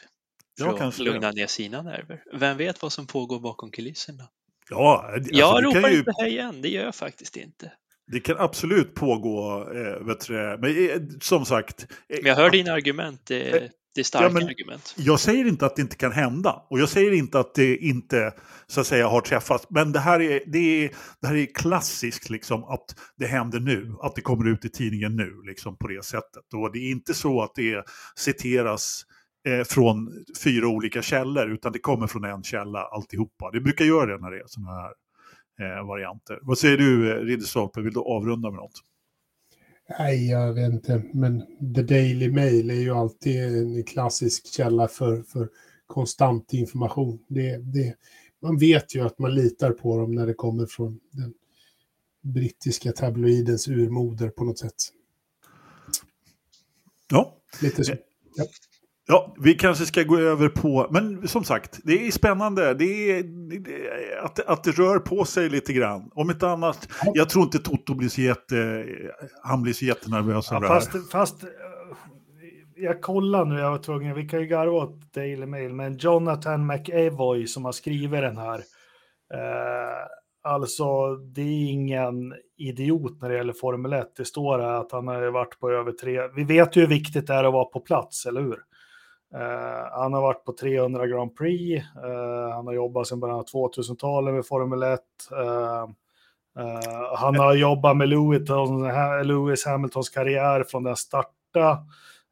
Ja, 0.60 0.65
För 0.65 0.73
att 0.73 0.80
kanske 0.80 1.03
det. 1.03 1.10
lugna 1.12 1.32
ner 1.32 1.47
sina 1.47 1.82
nerver. 1.82 2.23
Vem 2.34 2.58
vet 2.58 2.82
vad 2.82 2.91
som 2.91 3.08
pågår 3.08 3.39
bakom 3.39 3.71
kulisserna? 3.71 4.23
Ja, 4.69 5.12
alltså, 5.15 5.34
jag 5.34 5.63
ropar 5.65 5.89
ju, 5.89 5.97
inte 5.97 6.12
här 6.19 6.27
igen, 6.27 6.62
det 6.62 6.69
gör 6.69 6.84
jag 6.84 6.95
faktiskt 6.95 7.38
inte. 7.38 7.71
det 8.12 8.19
kan 8.19 8.38
absolut 8.38 8.95
pågå, 8.95 9.62
eh, 9.75 10.06
vet 10.08 10.27
du, 10.27 10.34
men 10.34 10.89
eh, 10.89 11.01
som 11.21 11.45
sagt. 11.45 11.82
eh, 12.10 12.17
Men 12.21 12.25
jag 12.30 12.36
hör 12.36 12.49
dina 12.49 12.71
argument, 12.73 13.32
det, 13.97 14.01
är 14.01 14.03
starka 14.03 14.25
Ja, 14.25 14.29
men- 14.31 14.43
argument. 14.43 14.93
Jag 14.97 15.19
säger 15.19 15.45
inte 15.47 15.65
att 15.65 15.75
det 15.75 15.81
inte 15.81 15.95
kan 15.95 16.12
hända 16.12 16.62
och 16.69 16.79
jag 16.79 16.89
säger 16.89 17.12
inte 17.12 17.39
att 17.39 17.55
det 17.55 17.77
inte 17.77 18.33
så 18.67 18.81
att 18.81 18.88
säga 18.88 19.07
har 19.07 19.21
träffats. 19.21 19.65
Men 19.69 19.91
det 19.91 19.99
här 19.99 20.21
är, 20.21 20.41
det 20.47 20.86
är, 20.86 20.91
det 21.21 21.27
här 21.27 21.36
är 21.36 21.45
klassiskt 21.45 22.29
liksom 22.29 22.63
att 22.63 22.86
det 23.17 23.27
händer 23.27 23.60
nu, 23.60 23.95
att 24.01 24.15
det 24.15 24.21
kommer 24.21 24.47
ut 24.47 24.65
i 24.65 24.69
tidningen 24.69 25.15
nu 25.15 25.41
liksom 25.47 25.77
på 25.77 25.88
det 25.88 26.05
sättet. 26.05 26.53
Och 26.55 26.71
det 26.73 26.79
är 26.79 26.91
inte 26.91 27.13
så 27.13 27.41
att 27.41 27.55
det 27.55 27.83
citeras 28.15 29.01
eh, 29.47 29.63
från 29.63 30.10
fyra 30.43 30.67
olika 30.67 31.01
källor 31.01 31.51
utan 31.51 31.71
det 31.71 31.79
kommer 31.79 32.07
från 32.07 32.23
en 32.23 32.43
källa 32.43 32.79
alltihopa. 32.83 33.51
Det 33.51 33.62
brukar 33.62 33.86
göra 33.86 34.05
det 34.05 34.21
när 34.21 34.31
det 34.31 34.38
är 34.38 34.43
sådana 34.47 34.71
här 34.81 34.91
eh, 35.62 35.88
varianter. 35.88 36.39
Vad 36.41 36.57
säger 36.57 36.77
du 36.77 37.12
eh, 37.12 37.15
Ridderstolpe, 37.15 37.81
vill 37.81 37.93
du 37.93 37.99
avrunda 37.99 38.49
med 38.51 38.57
något? 38.57 38.81
Nej, 40.00 40.30
jag 40.30 40.54
vet 40.54 40.73
inte. 40.73 41.04
Men 41.13 41.45
The 41.76 41.82
Daily 41.82 42.32
Mail 42.32 42.69
är 42.69 42.82
ju 42.82 42.91
alltid 42.91 43.43
en 43.43 43.84
klassisk 43.84 44.54
källa 44.54 44.88
för, 44.88 45.23
för 45.23 45.50
konstant 45.88 46.54
information. 46.54 47.19
Det, 47.28 47.58
det, 47.58 47.95
man 48.39 48.58
vet 48.58 48.95
ju 48.95 49.06
att 49.06 49.19
man 49.19 49.36
litar 49.36 49.71
på 49.71 49.97
dem 49.97 50.15
när 50.15 50.28
det 50.28 50.34
kommer 50.34 50.65
från 50.65 51.00
den 51.12 51.34
brittiska 52.21 52.91
tabloidens 52.91 53.67
urmoder 53.67 54.30
på 54.30 54.43
något 54.43 54.60
sätt. 54.60 54.76
Ja. 57.10 57.38
Lite 57.62 57.84
så. 57.84 57.93
Ja, 58.36 58.45
vi 59.39 59.54
kanske 59.54 59.86
ska 59.86 60.04
gå 60.04 60.17
över 60.17 60.50
på, 60.50 60.88
men 60.89 61.28
som 61.28 61.43
sagt, 61.43 61.80
det 61.84 62.08
är 62.08 62.12
spännande 62.12 62.74
det 62.74 63.12
är, 63.12 63.24
det 63.50 63.88
är, 63.88 64.17
att, 64.26 64.39
att 64.39 64.63
det 64.63 64.72
rör 64.72 65.00
på 65.00 65.26
sig 65.26 65.50
lite 65.50 65.74
grann. 65.74 66.12
Om 66.15 66.30
inte 66.32 66.48
annat, 66.48 66.89
jag 67.13 67.30
tror 67.30 67.43
inte 67.43 67.60
Toto 67.60 67.93
blir 67.96 68.10
så 68.10 68.22
jätte, 68.22 68.86
han 69.43 69.62
blir 69.62 69.74
så 69.74 69.86
jättenervös 69.86 70.48
Ja, 70.52 70.58
över 70.58 70.67
det 70.67 70.74
här. 70.74 70.80
fast, 70.80 71.12
fast 71.12 71.43
eh, 71.43 71.50
jag 72.76 73.02
kollar 73.02 73.46
nu, 73.46 73.60
jag 73.60 73.72
var 73.72 73.78
tvungen, 73.78 74.15
vi 74.15 74.30
kan 74.30 74.39
ju 74.39 74.46
garva 74.48 74.72
åt 74.72 75.13
Daily 75.13 75.46
Mail, 75.46 75.74
men 75.74 75.98
Jonathan 75.98 76.65
McAvoy 76.67 77.48
som 77.48 77.65
har 77.65 77.72
skrivit 77.72 78.22
den 78.22 78.38
här, 78.38 78.58
eh, 79.34 80.08
alltså 80.43 81.15
det 81.15 81.41
är 81.41 81.70
ingen 81.70 82.34
idiot 82.58 83.22
när 83.22 83.30
det 83.30 83.36
gäller 83.38 83.54
Formel 83.54 83.93
1. 83.93 84.15
Det 84.17 84.26
står 84.26 84.60
här 84.60 84.74
att 84.82 84.91
han 84.91 85.08
har 85.08 85.32
varit 85.32 85.60
på 85.60 85.70
över 85.70 85.91
tre, 85.91 86.28
vi 86.36 86.43
vet 86.43 86.76
ju 86.76 86.82
hur 86.82 86.88
viktigt 86.88 87.28
det 87.28 87.34
är 87.34 87.43
att 87.43 87.54
vara 87.54 87.65
på 87.65 87.80
plats, 87.80 88.26
eller 88.26 88.41
hur? 88.41 88.58
Eh, 89.33 89.91
han 89.91 90.13
har 90.13 90.21
varit 90.21 90.43
på 90.43 90.53
300 90.53 91.07
Grand 91.07 91.35
Prix, 91.35 91.85
uh, 92.05 92.49
han 92.53 92.67
har 92.67 92.73
jobbat 92.73 93.07
sedan 93.07 93.19
början 93.19 93.39
av 93.39 93.45
2000-talet 93.45 94.33
med 94.33 94.45
Formel 94.45 94.83
1. 94.83 94.99
Uh, 95.31 95.89
eh, 96.59 97.17
han 97.17 97.35
har 97.35 97.53
jobbat 97.55 97.97
med 97.97 98.09
Lewis, 99.27 99.65
Hamiltons 99.65 100.09
karriär 100.09 100.63
från 100.63 100.83
den 100.83 100.95
starta. 100.95 101.69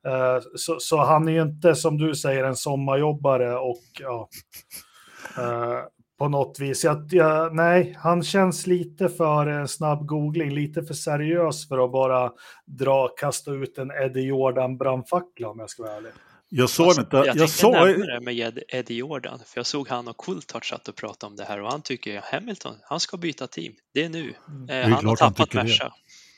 Eh, 0.08 0.39
så, 0.55 0.79
så 0.79 0.97
han 0.97 1.27
är 1.27 1.31
ju 1.31 1.41
inte, 1.41 1.75
som 1.75 1.97
du 1.97 2.15
säger, 2.15 2.43
en 2.43 2.55
sommarjobbare 2.55 3.55
och 3.58 3.84
ja, 3.99 4.29
på 6.19 6.27
något 6.29 6.60
vis. 6.60 6.84
Jag, 6.84 7.08
jag, 7.12 7.55
nej, 7.55 7.97
han 7.99 8.23
känns 8.23 8.67
lite 8.67 9.10
för 9.10 9.47
en 9.47 9.67
snabb 9.67 10.05
googling, 10.05 10.51
lite 10.51 10.84
för 10.84 10.93
seriös 10.93 11.67
för 11.67 11.86
att 11.86 11.91
bara 11.91 12.31
dra, 12.65 13.08
kasta 13.08 13.51
ut 13.51 13.77
en 13.77 13.91
Eddie 13.91 14.27
Jordan 14.27 14.77
brandfackla 14.77 15.49
om 15.49 15.60
jag 15.60 15.69
ska 15.69 15.84
vara 15.84 15.93
ärlig. 15.93 16.12
Jag 16.58 16.70
såg 16.70 16.86
Alltså, 16.86 17.02
inte, 17.02 17.15
jag 17.18 17.28
jag, 17.28 17.38
tänkte 17.38 17.58
såg, 17.58 17.74
nämna 17.74 18.06
det 18.06 18.22
med 18.22 18.34
Ed- 18.36 18.63
Eddie 18.68 18.94
Jordan, 18.96 19.39
för 19.46 19.60
jag 19.60 19.65
såg 19.65 19.89
han 19.89 20.08
och 20.08 20.18
Coulthard 20.18 20.70
satt 20.70 20.88
och 20.88 20.96
pratade 20.96 21.30
om 21.30 21.36
det 21.36 21.44
här 21.46 21.62
och 21.62 21.72
han 21.72 21.82
tycker 21.82 22.22
Hamilton, 22.32 22.76
han 22.84 23.00
ska 23.00 23.18
byta 23.18 23.48
team. 23.48 23.74
Det 23.94 24.04
är 24.04 24.10
nu. 24.10 24.34
Eh, 24.70 24.76
är 24.76 24.84
han 24.89 25.06
har 25.06 25.15
tappat 25.15 25.52
det. 25.52 25.63
Merca. 25.63 25.94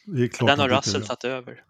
det 0.06 0.38
Den 0.46 0.60
har 0.60 0.70
Russell 0.70 1.02
det. 1.02 1.08
tagit 1.08 1.24
över. 1.24 1.64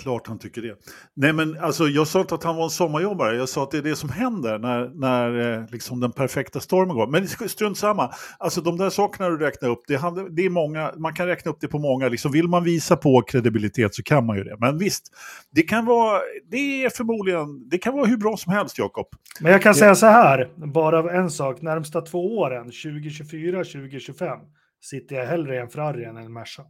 Klart 0.00 0.26
han 0.26 0.38
tycker 0.38 0.62
det. 0.62 0.76
Nej 1.14 1.32
men 1.32 1.58
alltså 1.58 1.84
jag 1.84 2.06
sa 2.06 2.20
inte 2.20 2.34
att 2.34 2.44
han 2.44 2.56
var 2.56 2.64
en 2.64 2.70
sommarjobbare, 2.70 3.36
jag 3.36 3.48
sa 3.48 3.62
att 3.62 3.70
det 3.70 3.78
är 3.78 3.82
det 3.82 3.96
som 3.96 4.08
händer 4.08 4.58
när, 4.58 4.88
när 4.94 5.58
eh, 5.58 5.64
liksom 5.70 6.00
den 6.00 6.12
perfekta 6.12 6.60
stormen 6.60 6.96
går. 6.96 7.06
Men 7.06 7.28
strunt 7.48 7.78
samma, 7.78 8.10
alltså 8.38 8.60
de 8.60 8.76
där 8.76 8.90
sakerna 8.90 9.28
du 9.28 9.38
räknar 9.38 9.68
upp, 9.68 9.82
det, 9.88 10.00
det 10.30 10.44
är 10.44 10.50
många, 10.50 10.92
man 10.96 11.14
kan 11.14 11.26
räkna 11.26 11.50
upp 11.50 11.60
det 11.60 11.68
på 11.68 11.78
många, 11.78 12.08
liksom, 12.08 12.32
vill 12.32 12.48
man 12.48 12.64
visa 12.64 12.96
på 12.96 13.22
kredibilitet 13.22 13.94
så 13.94 14.02
kan 14.02 14.26
man 14.26 14.36
ju 14.36 14.44
det. 14.44 14.56
Men 14.60 14.78
visst, 14.78 15.12
det 15.50 15.62
kan 15.62 15.86
vara, 15.86 16.20
det 16.50 16.84
är 16.84 16.90
förmodligen, 16.90 17.68
det 17.68 17.78
kan 17.78 17.94
vara 17.94 18.06
hur 18.06 18.16
bra 18.16 18.36
som 18.36 18.52
helst 18.52 18.78
Jakob. 18.78 19.06
Men 19.40 19.52
jag 19.52 19.62
kan 19.62 19.74
säga 19.74 19.94
så 19.94 20.06
här, 20.06 20.48
bara 20.56 21.12
en 21.12 21.30
sak, 21.30 21.62
närmsta 21.62 22.00
två 22.00 22.38
åren, 22.38 22.64
2024, 22.64 23.56
2025, 23.64 24.38
sitter 24.82 25.16
jag 25.16 25.26
hellre 25.26 25.54
i 25.54 25.58
en 25.58 25.68
Ferrari 25.68 26.04
än 26.04 26.16
en 26.16 26.32
Merca. 26.32 26.62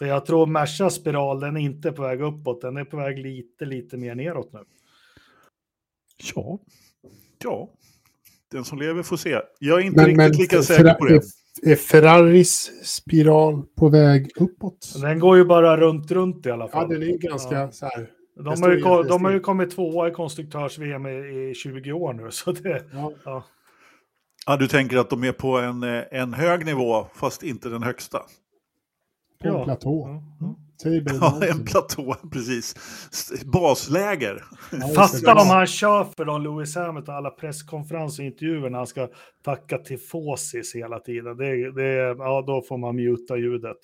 För 0.00 0.06
jag 0.06 0.26
tror 0.26 0.46
Mercas 0.46 0.94
spiral, 0.94 1.40
den 1.40 1.56
är 1.56 1.60
inte 1.60 1.92
på 1.92 2.02
väg 2.02 2.20
uppåt, 2.22 2.60
den 2.60 2.76
är 2.76 2.84
på 2.84 2.96
väg 2.96 3.18
lite, 3.18 3.64
lite 3.64 3.96
mer 3.96 4.14
neråt 4.14 4.52
nu. 4.52 4.58
Ja, 6.34 6.58
ja. 7.44 7.68
Den 8.50 8.64
som 8.64 8.78
lever 8.78 9.02
får 9.02 9.16
se. 9.16 9.40
Jag 9.58 9.80
är 9.80 9.84
inte 9.84 9.96
Men, 9.96 10.06
riktigt 10.06 10.16
men 10.18 10.32
lika 10.32 10.62
säker 10.62 10.94
på 10.94 11.04
det. 11.04 11.22
är, 11.72 11.76
Ferraris 11.76 12.70
spiral 12.84 13.62
på 13.76 13.88
väg 13.88 14.30
uppåt? 14.36 14.92
Den 15.02 15.18
går 15.18 15.36
ju 15.36 15.44
bara 15.44 15.76
runt, 15.76 16.10
runt 16.10 16.46
i 16.46 16.50
alla 16.50 16.64
Ja, 16.64 16.68
fall. 16.70 16.88
den 16.88 17.02
är 17.02 17.06
ju 17.06 17.18
ganska 17.18 17.54
Ja. 17.54 17.70
så 17.72 17.86
här. 17.86 18.10
De 18.44 18.62
har, 18.62 18.70
ju, 18.70 19.02
de 19.08 19.24
har 19.24 19.32
ju 19.32 19.40
kommit 19.40 19.70
tvåa 19.70 20.08
i 20.08 20.10
konstruktörs-VM 20.10 21.06
i, 21.06 21.50
i 21.50 21.54
20 21.54 21.92
år 21.92 22.12
nu. 22.12 22.26
Så 22.30 22.52
det, 22.52 22.84
Ja, 22.92 23.12
ja. 23.24 23.44
Ja, 24.46 24.56
du 24.56 24.68
tänker 24.68 24.96
att 24.96 25.10
de 25.10 25.24
är 25.24 25.32
på 25.32 25.58
en, 25.58 25.82
eh, 25.82 26.02
en 26.10 26.34
hög 26.34 26.66
nivå, 26.66 27.06
fast 27.14 27.42
inte 27.42 27.68
den 27.68 27.82
högsta. 27.82 28.22
På 29.42 29.48
en 29.48 29.54
Ja. 29.54 29.64
platå. 29.64 30.08
Ja, 30.08 30.22
ja. 30.40 30.56
Table 30.82 31.02
Ja, 31.20 31.30
mountain. 31.30 31.52
en 31.52 31.64
platå, 31.64 32.16
precis. 32.32 32.74
Basläger. 33.52 34.44
Ja, 34.72 34.78
just 34.78 34.94
det. 34.94 34.94
Fatta 34.94 35.42
om 35.42 35.48
han 35.48 35.66
kör 35.66 36.04
för 36.16 36.24
dem, 36.24 36.42
Lewis 36.42 36.76
Hamilton, 36.76 37.14
alla 37.14 37.30
presskonferenser 37.30 38.22
och 38.22 38.26
intervjuer 38.26 38.70
när 38.70 38.78
han 38.78 38.86
ska 38.86 39.08
tacka 39.44 39.78
till 39.78 39.98
Fåsis 39.98 40.74
hela 40.74 40.98
tiden. 40.98 41.36
Det, 41.36 41.72
det, 41.72 41.92
ja, 42.18 42.44
då 42.46 42.62
får 42.68 42.78
man 42.78 42.96
muta 42.96 43.36
ljudet. 43.36 43.76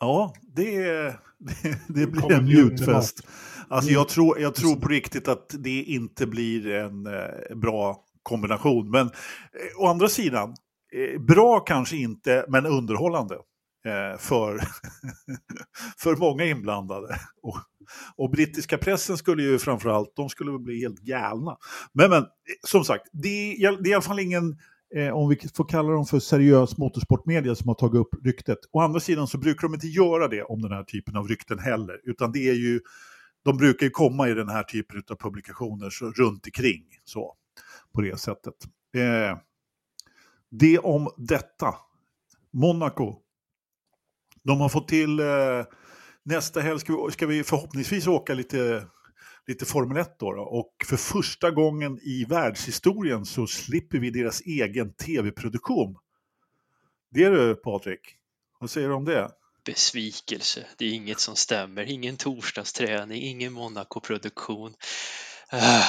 Ja, 0.00 0.32
det, 0.56 0.76
det, 1.38 1.78
det 1.88 2.06
blir 2.06 2.32
en 2.32 2.44
bli 2.44 2.54
mjutfest. 2.54 3.20
Alltså 3.68 3.90
jag 3.90 4.08
tror, 4.08 4.38
jag 4.40 4.54
tror 4.54 4.76
på 4.76 4.88
riktigt 4.88 5.28
att 5.28 5.54
det 5.58 5.82
inte 5.82 6.26
blir 6.26 6.66
en 6.70 7.06
eh, 7.06 7.56
bra 7.56 8.00
kombination. 8.22 8.90
Men 8.90 9.06
eh, 9.06 9.12
å 9.82 9.86
andra 9.86 10.08
sidan, 10.08 10.54
eh, 10.92 11.20
bra 11.20 11.60
kanske 11.60 11.96
inte, 11.96 12.44
men 12.48 12.66
underhållande. 12.66 13.34
Eh, 13.86 14.18
för, 14.18 14.60
för 15.98 16.16
många 16.16 16.44
inblandade. 16.44 17.20
Och, 17.42 17.58
och 18.16 18.30
brittiska 18.30 18.78
pressen 18.78 19.16
skulle 19.16 19.42
ju 19.42 19.58
framförallt, 19.58 20.16
de 20.16 20.28
skulle 20.28 20.58
bli 20.58 20.80
helt 20.80 21.00
galna. 21.00 21.56
Men, 21.92 22.10
men 22.10 22.26
som 22.66 22.84
sagt, 22.84 23.08
det 23.12 23.64
är, 23.64 23.82
det 23.82 23.88
är 23.88 23.90
i 23.90 23.94
alla 23.94 24.02
fall 24.02 24.20
ingen, 24.20 24.58
eh, 24.94 25.10
om 25.10 25.28
vi 25.28 25.48
får 25.54 25.68
kalla 25.68 25.92
dem 25.92 26.06
för 26.06 26.18
seriös 26.18 26.78
motorsportmedia 26.78 27.54
som 27.54 27.68
har 27.68 27.74
tagit 27.74 28.00
upp 28.00 28.24
ryktet. 28.24 28.58
Å 28.72 28.80
andra 28.80 29.00
sidan 29.00 29.26
så 29.26 29.38
brukar 29.38 29.62
de 29.62 29.74
inte 29.74 29.86
göra 29.86 30.28
det 30.28 30.42
om 30.42 30.62
den 30.62 30.72
här 30.72 30.84
typen 30.84 31.16
av 31.16 31.28
rykten 31.28 31.58
heller, 31.58 32.00
utan 32.04 32.32
det 32.32 32.48
är 32.48 32.54
ju, 32.54 32.80
de 33.44 33.56
brukar 33.56 33.86
ju 33.86 33.90
komma 33.90 34.28
i 34.28 34.34
den 34.34 34.48
här 34.48 34.62
typen 34.62 35.02
av 35.10 35.16
publikationer 35.16 35.90
så, 35.90 36.10
runt 36.10 36.46
omkring 36.46 36.84
så, 37.04 37.34
på 37.94 38.00
det 38.00 38.20
sättet. 38.20 38.54
Eh, 38.96 39.38
det 40.50 40.78
om 40.78 41.08
detta. 41.16 41.74
Monaco. 42.52 43.23
De 44.44 44.60
har 44.60 44.68
fått 44.68 44.88
till 44.88 45.20
eh, 45.20 45.26
nästa 46.22 46.60
helg 46.60 46.80
ska 46.80 47.06
vi, 47.06 47.12
ska 47.12 47.26
vi 47.26 47.44
förhoppningsvis 47.44 48.06
åka 48.06 48.34
lite, 48.34 48.86
lite 49.46 49.64
Formel 49.64 49.96
1 49.96 50.18
då, 50.18 50.32
då. 50.32 50.42
Och 50.42 50.74
för 50.86 50.96
första 50.96 51.50
gången 51.50 51.98
i 52.02 52.24
världshistorien 52.24 53.24
så 53.24 53.46
slipper 53.46 53.98
vi 53.98 54.10
deras 54.10 54.40
egen 54.40 54.94
tv-produktion. 54.94 55.96
Det 57.10 57.24
är 57.24 57.30
du 57.30 57.54
Patrik. 57.54 58.00
Vad 58.60 58.70
säger 58.70 58.88
du 58.88 58.94
om 58.94 59.04
det? 59.04 59.30
Besvikelse. 59.66 60.66
Det 60.78 60.84
är 60.84 60.92
inget 60.92 61.20
som 61.20 61.36
stämmer. 61.36 61.82
Ingen 61.82 62.16
torsdagsträning, 62.16 63.22
ingen 63.22 63.52
Monaco-produktion. 63.52 64.74
Ah, 65.50 65.84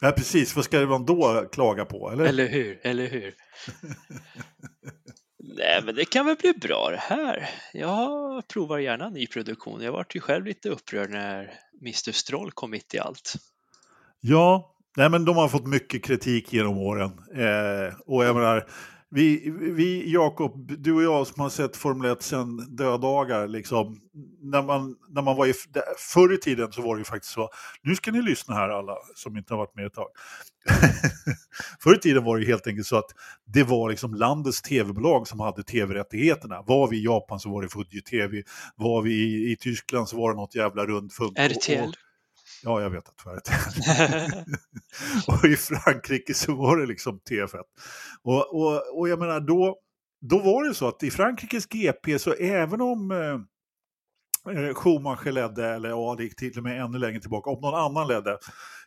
Ja, 0.00 0.12
precis. 0.12 0.56
Vad 0.56 0.64
ska 0.64 0.80
man 0.86 1.04
då 1.06 1.48
klaga 1.52 1.84
på? 1.84 2.10
Eller? 2.10 2.24
eller 2.24 2.48
hur? 2.48 2.80
Eller 2.82 3.06
hur? 3.06 3.34
Nej, 5.38 5.82
men 5.84 5.94
det 5.94 6.04
kan 6.04 6.26
väl 6.26 6.36
bli 6.36 6.52
bra 6.52 6.90
det 6.90 7.14
här. 7.14 7.50
Jag 7.72 8.48
provar 8.48 8.78
gärna 8.78 9.08
ny 9.08 9.26
produktion. 9.26 9.82
Jag 9.82 9.92
vart 9.92 10.16
ju 10.16 10.20
själv 10.20 10.46
lite 10.46 10.68
upprörd 10.68 11.10
när 11.10 11.54
Mr 11.82 12.12
Stroll 12.12 12.50
kom 12.50 12.70
mitt 12.70 12.94
i 12.94 12.98
allt. 12.98 13.34
Ja, 14.20 14.74
nej, 14.96 15.10
men 15.10 15.24
de 15.24 15.36
har 15.36 15.48
fått 15.48 15.66
mycket 15.66 16.04
kritik 16.04 16.52
genom 16.52 16.78
åren. 16.78 17.10
Eh, 17.34 17.94
och 18.06 18.24
jag 18.24 18.36
menar, 18.36 18.68
vi, 19.10 19.50
vi 19.50 20.12
Jakob, 20.12 20.72
du 20.78 20.92
och 20.92 21.02
jag 21.02 21.26
som 21.26 21.42
har 21.42 21.50
sett 21.50 21.76
Formel 21.76 22.10
1 22.10 22.22
sedan 22.22 22.76
dödagar, 22.76 23.48
liksom, 23.48 24.00
när 24.42 24.62
man, 24.62 24.96
när 25.08 25.22
man 25.22 25.36
var 25.36 25.46
i, 25.46 25.54
förr 26.14 26.34
i 26.34 26.38
tiden 26.38 26.72
så 26.72 26.82
var 26.82 26.96
det 26.96 27.00
ju 27.00 27.04
faktiskt 27.04 27.32
så, 27.32 27.50
nu 27.82 27.94
ska 27.94 28.12
ni 28.12 28.22
lyssna 28.22 28.54
här 28.54 28.68
alla 28.68 28.96
som 29.14 29.36
inte 29.36 29.54
har 29.54 29.58
varit 29.58 29.74
med 29.74 29.86
ett 29.86 29.94
tag. 29.94 30.08
förr 31.82 31.94
i 31.94 31.98
tiden 31.98 32.24
var 32.24 32.36
det 32.36 32.42
ju 32.42 32.48
helt 32.48 32.66
enkelt 32.66 32.86
så 32.86 32.96
att 32.96 33.10
det 33.46 33.62
var 33.62 33.90
liksom 33.90 34.14
landets 34.14 34.62
tv-bolag 34.62 35.28
som 35.28 35.40
hade 35.40 35.62
tv-rättigheterna. 35.62 36.62
Var 36.66 36.88
vi 36.88 36.96
i 36.96 37.04
Japan 37.04 37.40
så 37.40 37.50
var 37.50 37.62
det 37.62 37.68
Fuji 37.68 38.02
TV, 38.02 38.42
var 38.76 39.02
vi 39.02 39.12
i, 39.12 39.52
i 39.52 39.56
Tyskland 39.56 40.08
så 40.08 40.16
var 40.16 40.30
det 40.30 40.36
något 40.36 40.54
jävla 40.54 40.86
rundfunk. 40.86 41.38
RTL. 41.38 41.92
Ja, 42.62 42.80
jag 42.80 42.90
vet 42.90 43.08
att 43.08 43.44
det 43.44 44.44
och 45.28 45.44
i 45.44 45.56
Frankrike 45.56 46.34
så 46.34 46.54
var 46.54 46.76
det 46.76 46.86
liksom 46.86 47.20
TF1. 47.30 47.62
Och, 48.22 48.54
och, 48.54 48.98
och 48.98 49.08
jag 49.08 49.18
menar, 49.18 49.40
då, 49.40 49.78
då 50.20 50.38
var 50.38 50.68
det 50.68 50.74
så 50.74 50.88
att 50.88 51.02
i 51.02 51.10
Frankrikes 51.10 51.66
GP, 51.66 52.18
så 52.18 52.32
även 52.32 52.80
om 52.80 53.10
eh, 53.10 54.54
eh, 54.54 54.74
Schumacher 54.74 55.32
ledde, 55.32 55.68
eller 55.68 55.88
ja, 55.88 56.14
det 56.18 56.24
gick 56.24 56.36
till 56.36 56.58
och 56.58 56.64
med 56.64 56.80
ännu 56.80 56.98
längre 56.98 57.20
tillbaka, 57.20 57.50
om 57.50 57.60
någon 57.60 57.80
annan 57.80 58.08
ledde, 58.08 58.38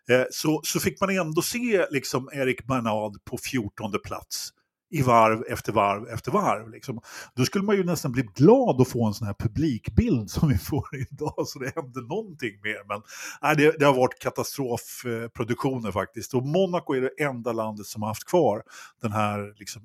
eh, 0.10 0.26
så, 0.32 0.62
så 0.64 0.80
fick 0.80 1.02
man 1.02 1.10
ändå 1.10 1.42
se 1.42 1.86
liksom 1.92 2.30
Eric 2.34 2.66
Bernard 2.66 3.24
på 3.26 3.38
14 3.38 3.92
plats 4.04 4.50
i 4.91 5.01
varv 5.01 5.43
efter 5.49 5.71
varv 5.71 6.08
efter 6.08 6.32
varv. 6.32 6.69
Liksom. 6.69 7.01
Då 7.36 7.45
skulle 7.45 7.63
man 7.65 7.75
ju 7.75 7.84
nästan 7.84 8.12
bli 8.12 8.23
glad 8.36 8.82
att 8.82 8.88
få 8.89 9.06
en 9.08 9.13
sån 9.13 9.27
här 9.27 9.34
publikbild 9.39 10.30
som 10.32 10.49
vi 10.49 10.58
får 10.58 10.88
idag, 11.12 11.47
så 11.47 11.60
det 11.60 11.75
hände 11.75 12.01
någonting 12.01 12.60
mer. 12.63 12.88
Men 12.88 13.01
nej, 13.41 13.56
det, 13.56 13.80
det 13.80 13.86
har 13.86 13.93
varit 13.93 14.19
katastrofproduktioner 14.19 15.91
faktiskt. 15.91 16.34
Och 16.34 16.43
Monaco 16.45 16.93
är 16.93 17.01
det 17.01 17.23
enda 17.23 17.51
landet 17.54 17.86
som 17.86 18.01
har 18.01 18.10
haft 18.10 18.23
kvar 18.25 18.63
den 19.01 19.12
här 19.12 19.54
liksom, 19.60 19.82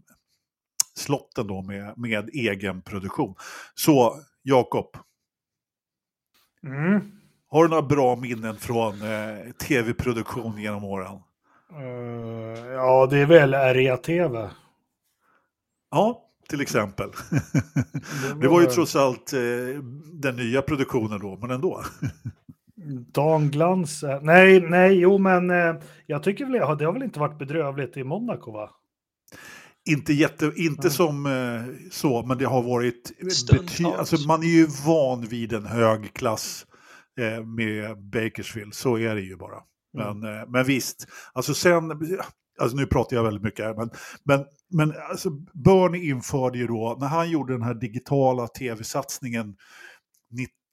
slotten 0.95 1.47
då 1.47 1.63
med, 1.63 1.99
med 1.99 2.31
egen 2.33 2.83
produktion. 2.83 3.35
Så 3.75 4.21
Jakob, 4.43 4.97
Mm. 6.65 7.01
har 7.49 7.63
du 7.65 7.69
några 7.71 7.83
bra 7.83 8.17
minnen 8.17 8.57
från 8.57 9.03
eh, 9.03 9.53
tv-produktion 9.53 10.59
genom 10.59 10.85
åren? 10.85 11.19
Eh, 11.73 12.67
ja, 12.73 13.07
det 13.11 13.19
är 13.19 13.27
väl 13.27 13.55
REA-TV. 13.55 14.51
Ja, 15.97 16.23
till 16.49 16.61
exempel. 16.61 17.11
Det 18.41 18.49
var 18.49 18.61
ju 18.61 18.67
trots 18.67 18.97
allt 18.97 19.33
eh, 19.33 19.41
den 20.13 20.37
nya 20.37 20.63
produktionen 20.63 21.21
då, 21.21 21.39
men 21.41 21.51
ändå. 21.51 21.83
Dan 23.13 23.51
Glans. 23.51 24.03
eh, 24.03 24.23
Nej, 24.23 24.61
nej, 24.61 24.93
jo, 24.99 25.19
men 25.19 25.51
eh, 25.51 25.75
jag 26.07 26.23
tycker 26.23 26.45
väl 26.45 26.53
det 26.79 26.85
har 26.85 26.93
väl 26.93 27.03
inte 27.03 27.21
varit 27.21 27.39
bedrövligt 27.39 27.97
i 27.97 28.05
Monaco, 28.05 28.53
va? 28.53 28.71
Inte, 29.89 30.13
jätte, 30.13 30.53
inte 30.57 30.81
Mm. 30.89 30.91
som 30.91 31.27
eh, 31.27 31.63
så, 31.91 32.23
men 32.27 32.39
det 32.39 32.45
har 32.45 32.63
varit... 32.63 33.13
Bety- 33.21 33.97
alltså 33.99 34.17
man 34.29 34.43
är 34.43 34.47
ju 34.47 34.67
van 34.87 35.21
vid 35.27 35.53
en 35.53 35.67
hög 35.67 36.15
klass 36.15 36.67
eh, 37.21 37.45
med 37.45 37.99
Bakersfield, 38.11 38.75
så 38.75 38.99
är 38.99 39.15
det 39.15 39.21
ju 39.21 39.37
bara. 39.37 39.59
Men, 39.95 40.23
eh, 40.23 40.43
men 40.49 40.65
visst, 40.65 41.07
alltså 41.33 41.55
sen, 41.55 41.89
alltså 42.61 42.77
nu 42.77 42.87
pratar 42.87 43.17
jag 43.17 43.25
väldigt 43.25 43.43
mycket 43.43 43.65
här, 43.65 43.75
men, 43.75 43.91
men, 44.25 44.45
men 44.71 44.95
alltså 45.11 45.31
Bernie 45.55 46.11
införde 46.11 46.59
ju 46.59 46.67
då, 46.67 46.97
när 47.01 47.07
han 47.07 47.31
gjorde 47.31 47.53
den 47.53 47.63
här 47.63 47.75
digitala 47.75 48.49
tv-satsningen 48.49 49.57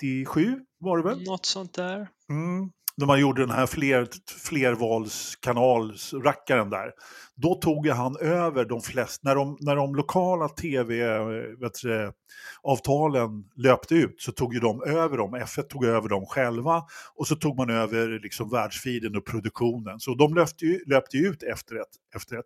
97 0.02 0.60
var 0.80 0.98
det 0.98 1.04
väl? 1.04 1.24
Något 1.24 1.46
sånt 1.46 1.74
där. 1.74 2.08
Mm. 2.30 2.72
När 2.98 3.06
man 3.06 3.20
gjorde 3.20 3.42
den 3.42 3.56
här 3.56 3.66
fler, 3.66 4.08
flervalskanalsrackaren 4.38 6.70
där 6.70 6.92
då 7.36 7.56
tog 7.56 7.88
han 7.88 8.18
över 8.18 8.66
de 8.66 8.82
flesta, 8.82 9.30
när 9.30 9.36
de, 9.36 9.58
när 9.60 9.76
de 9.76 9.96
lokala 9.96 10.50
tv-avtalen 10.50 13.24
eh, 13.24 13.30
löpte 13.56 13.96
ut 13.96 14.22
så 14.22 14.32
tog 14.32 14.54
ju 14.54 14.60
de 14.60 14.84
över 14.84 15.18
dem, 15.18 15.36
F1 15.36 15.62
tog 15.62 15.86
över 15.86 16.10
dem 16.10 16.26
själva 16.26 16.84
och 17.16 17.28
så 17.28 17.36
tog 17.36 17.58
man 17.58 17.70
över 17.70 18.20
liksom 18.20 18.50
världsfiden 18.50 19.16
och 19.16 19.26
produktionen. 19.26 20.00
Så 20.00 20.16
de 20.16 20.34
löpte 20.34 20.66
ju, 20.66 20.84
löpte 20.86 21.18
ju 21.18 21.28
ut 21.28 21.44
efter 21.44 21.76
ett, 21.76 21.90
efter 22.16 22.38
ett. 22.38 22.46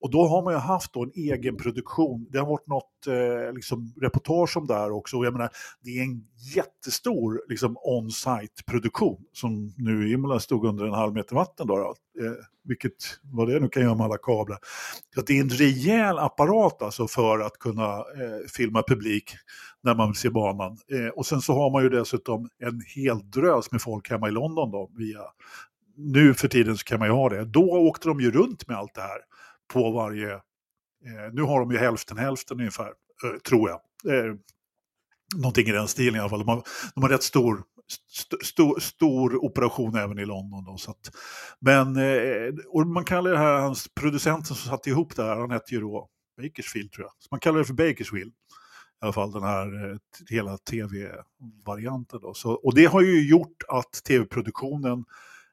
Och 0.00 0.10
då 0.10 0.26
har 0.26 0.42
man 0.42 0.52
ju 0.52 0.58
haft 0.58 0.92
då 0.92 1.02
en 1.02 1.12
egen 1.14 1.56
produktion, 1.56 2.26
det 2.30 2.38
har 2.38 2.46
varit 2.46 2.66
något 2.66 3.06
eh, 3.06 3.52
liksom, 3.54 3.94
reportage 4.00 4.56
om 4.56 4.66
det 4.66 4.74
här 4.74 4.90
också, 4.90 5.16
och 5.16 5.26
jag 5.26 5.32
menar 5.32 5.50
det 5.80 5.90
är 5.90 6.02
en 6.02 6.26
jättestor 6.54 7.42
liksom, 7.48 7.76
on-site 7.76 8.62
produktion 8.66 9.24
som 9.32 9.74
nu 9.76 10.08
i 10.08 10.12
Imola 10.12 10.40
stod 10.40 10.64
under 10.64 10.84
en 10.84 10.94
halv 10.94 11.14
meter 11.14 11.34
vatten. 11.34 11.66
Då, 11.66 11.76
då. 11.76 11.94
Eh, 12.24 12.32
vilket, 12.68 12.92
vad 13.22 13.48
det 13.48 13.60
nu 13.60 13.68
kan 13.68 13.82
göra 13.82 13.94
med 13.94 14.04
alla 14.04 14.18
kablar. 14.28 14.58
Så 15.14 15.20
det 15.20 15.38
är 15.38 15.40
en 15.40 15.48
rejäl 15.48 16.18
apparat 16.18 16.82
alltså 16.82 17.08
för 17.08 17.38
att 17.38 17.58
kunna 17.58 17.96
eh, 17.96 18.48
filma 18.56 18.82
publik 18.88 19.34
när 19.82 19.94
man 19.94 20.14
ser 20.14 20.30
banan. 20.30 20.78
Eh, 20.92 21.08
och 21.08 21.26
sen 21.26 21.40
så 21.40 21.52
har 21.52 21.70
man 21.70 21.82
ju 21.82 21.88
dessutom 21.88 22.48
en 22.58 22.82
hel 22.96 23.30
drös 23.30 23.72
med 23.72 23.82
folk 23.82 24.10
hemma 24.10 24.28
i 24.28 24.30
London 24.30 24.70
då, 24.70 24.90
via 24.96 25.20
nu 25.98 26.34
för 26.34 26.48
tiden 26.48 26.78
så 26.78 26.84
kan 26.84 26.98
man 26.98 27.08
ju 27.08 27.14
ha 27.14 27.28
det. 27.28 27.44
Då 27.44 27.70
åkte 27.70 28.08
de 28.08 28.20
ju 28.20 28.30
runt 28.30 28.68
med 28.68 28.76
allt 28.76 28.94
det 28.94 29.00
här 29.00 29.18
på 29.72 29.90
varje... 29.90 30.32
Eh, 30.32 31.32
nu 31.32 31.42
har 31.42 31.60
de 31.60 31.70
ju 31.70 31.78
hälften 31.78 32.18
hälften 32.18 32.58
ungefär, 32.58 32.86
eh, 33.24 33.38
tror 33.48 33.70
jag. 33.70 33.80
Eh, 34.14 34.34
någonting 35.36 35.68
i 35.68 35.72
den 35.72 35.88
stilen 35.88 36.16
i 36.16 36.18
alla 36.18 36.28
fall. 36.28 36.38
De 36.38 36.48
har, 36.48 36.62
de 36.94 37.02
har 37.02 37.10
rätt 37.10 37.22
stor 37.22 37.62
st 37.88 38.46
stor, 38.46 38.80
stor 38.80 39.44
operation 39.44 39.96
även 39.96 40.18
i 40.18 40.24
London. 40.24 40.64
Då, 40.64 40.76
så 40.76 40.90
att, 40.90 41.10
men, 41.60 41.96
eh, 41.96 42.54
och 42.68 42.86
man 42.86 43.04
kallar 43.04 43.30
det 43.30 43.38
här, 43.38 43.60
hans 43.60 43.88
producenten 43.94 44.56
som 44.56 44.70
satte 44.70 44.90
ihop 44.90 45.16
det 45.16 45.22
här, 45.22 45.36
han 45.36 45.50
hette 45.50 45.74
ju 45.74 45.80
då 45.80 46.08
Bakersfield 46.42 46.92
tror 46.92 47.04
jag. 47.04 47.12
Så 47.18 47.28
man 47.30 47.40
kallar 47.40 47.58
det 47.58 47.64
för 47.64 47.74
Bakersfield. 47.74 48.32
I 49.00 49.04
alla 49.04 49.12
fall 49.12 49.32
den 49.32 49.42
här 49.42 49.90
eh, 49.90 49.96
hela 50.30 50.58
tv-varianten. 50.58 52.20
Och 52.62 52.74
det 52.74 52.84
har 52.84 53.00
ju 53.00 53.28
gjort 53.28 53.62
att 53.68 53.92
tv-produktionen 53.92 55.04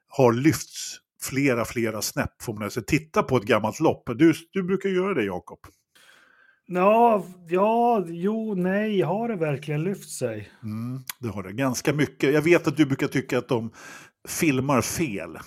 har 0.08 0.32
lyfts 0.32 1.00
flera, 1.22 1.64
flera 1.64 2.02
snäpp 2.02 2.42
får 2.42 2.54
man 2.54 2.70
säga. 2.70 2.84
Titta 2.86 3.22
på 3.22 3.36
ett 3.36 3.44
gammalt 3.44 3.80
lopp. 3.80 4.10
Du, 4.14 4.34
du 4.50 4.62
brukar 4.62 4.88
göra 4.88 5.14
det 5.14 5.24
Jakob. 5.24 5.58
Ja, 6.68 7.24
ja, 7.48 8.04
jo, 8.06 8.54
nej, 8.54 9.00
har 9.00 9.28
det 9.28 9.36
verkligen 9.36 9.82
lyft 9.82 10.10
sig? 10.10 10.50
Mm, 10.62 11.00
det 11.20 11.28
har 11.28 11.42
det, 11.42 11.52
ganska 11.52 11.92
mycket. 11.92 12.34
Jag 12.34 12.42
vet 12.42 12.68
att 12.68 12.76
du 12.76 12.86
brukar 12.86 13.06
tycka 13.06 13.38
att 13.38 13.48
de 13.48 13.70
filmar 14.28 14.80
fel. 14.80 15.38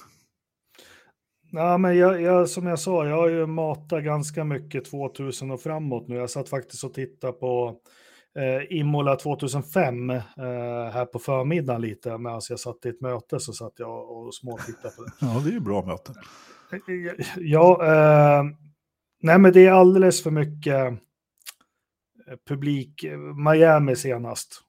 Ja, 1.52 1.78
men 1.78 1.98
jag, 1.98 2.22
jag, 2.22 2.50
som 2.50 2.68
jag 2.68 2.80
sa, 2.80 3.06
jag 3.06 3.16
har 3.16 3.30
ju 3.30 3.46
matat 3.46 4.04
ganska 4.04 4.44
mycket 4.44 4.86
2000 4.86 5.52
och 5.52 5.62
framåt 5.62 6.08
nu. 6.08 6.16
Jag 6.16 6.30
satt 6.30 6.50
faktiskt 6.50 6.84
och 6.84 6.94
tittade 6.94 7.34
på 7.34 7.76
eh, 8.40 8.78
Imola 8.80 9.16
2005 9.16 10.10
eh, 10.10 10.20
här 10.94 11.06
på 11.06 11.20
förmiddagen 11.20 11.82
lite. 11.82 12.18
Medan 12.18 12.42
jag 12.50 12.60
satt 12.60 12.86
i 12.86 12.90
ett 12.90 13.02
möte 13.02 13.40
så 13.40 13.54
satt 13.54 13.74
jag 13.76 14.12
och 14.12 14.36
småtittade 14.36 14.96
på 14.96 15.04
det. 15.04 15.12
Ja, 15.26 15.42
det 15.44 15.50
är 15.50 15.54
ju 15.54 15.60
bra 15.60 15.86
möten. 15.86 16.16
Ja, 17.38 17.86
eh, 17.86 18.44
nej 19.22 19.40
men 19.40 19.54
det 19.54 19.68
är 19.68 19.72
alldeles 19.72 20.24
för 20.24 20.32
mycket 20.32 21.00
publik, 22.48 23.06
Miami 23.46 23.96
senast. 23.96 24.62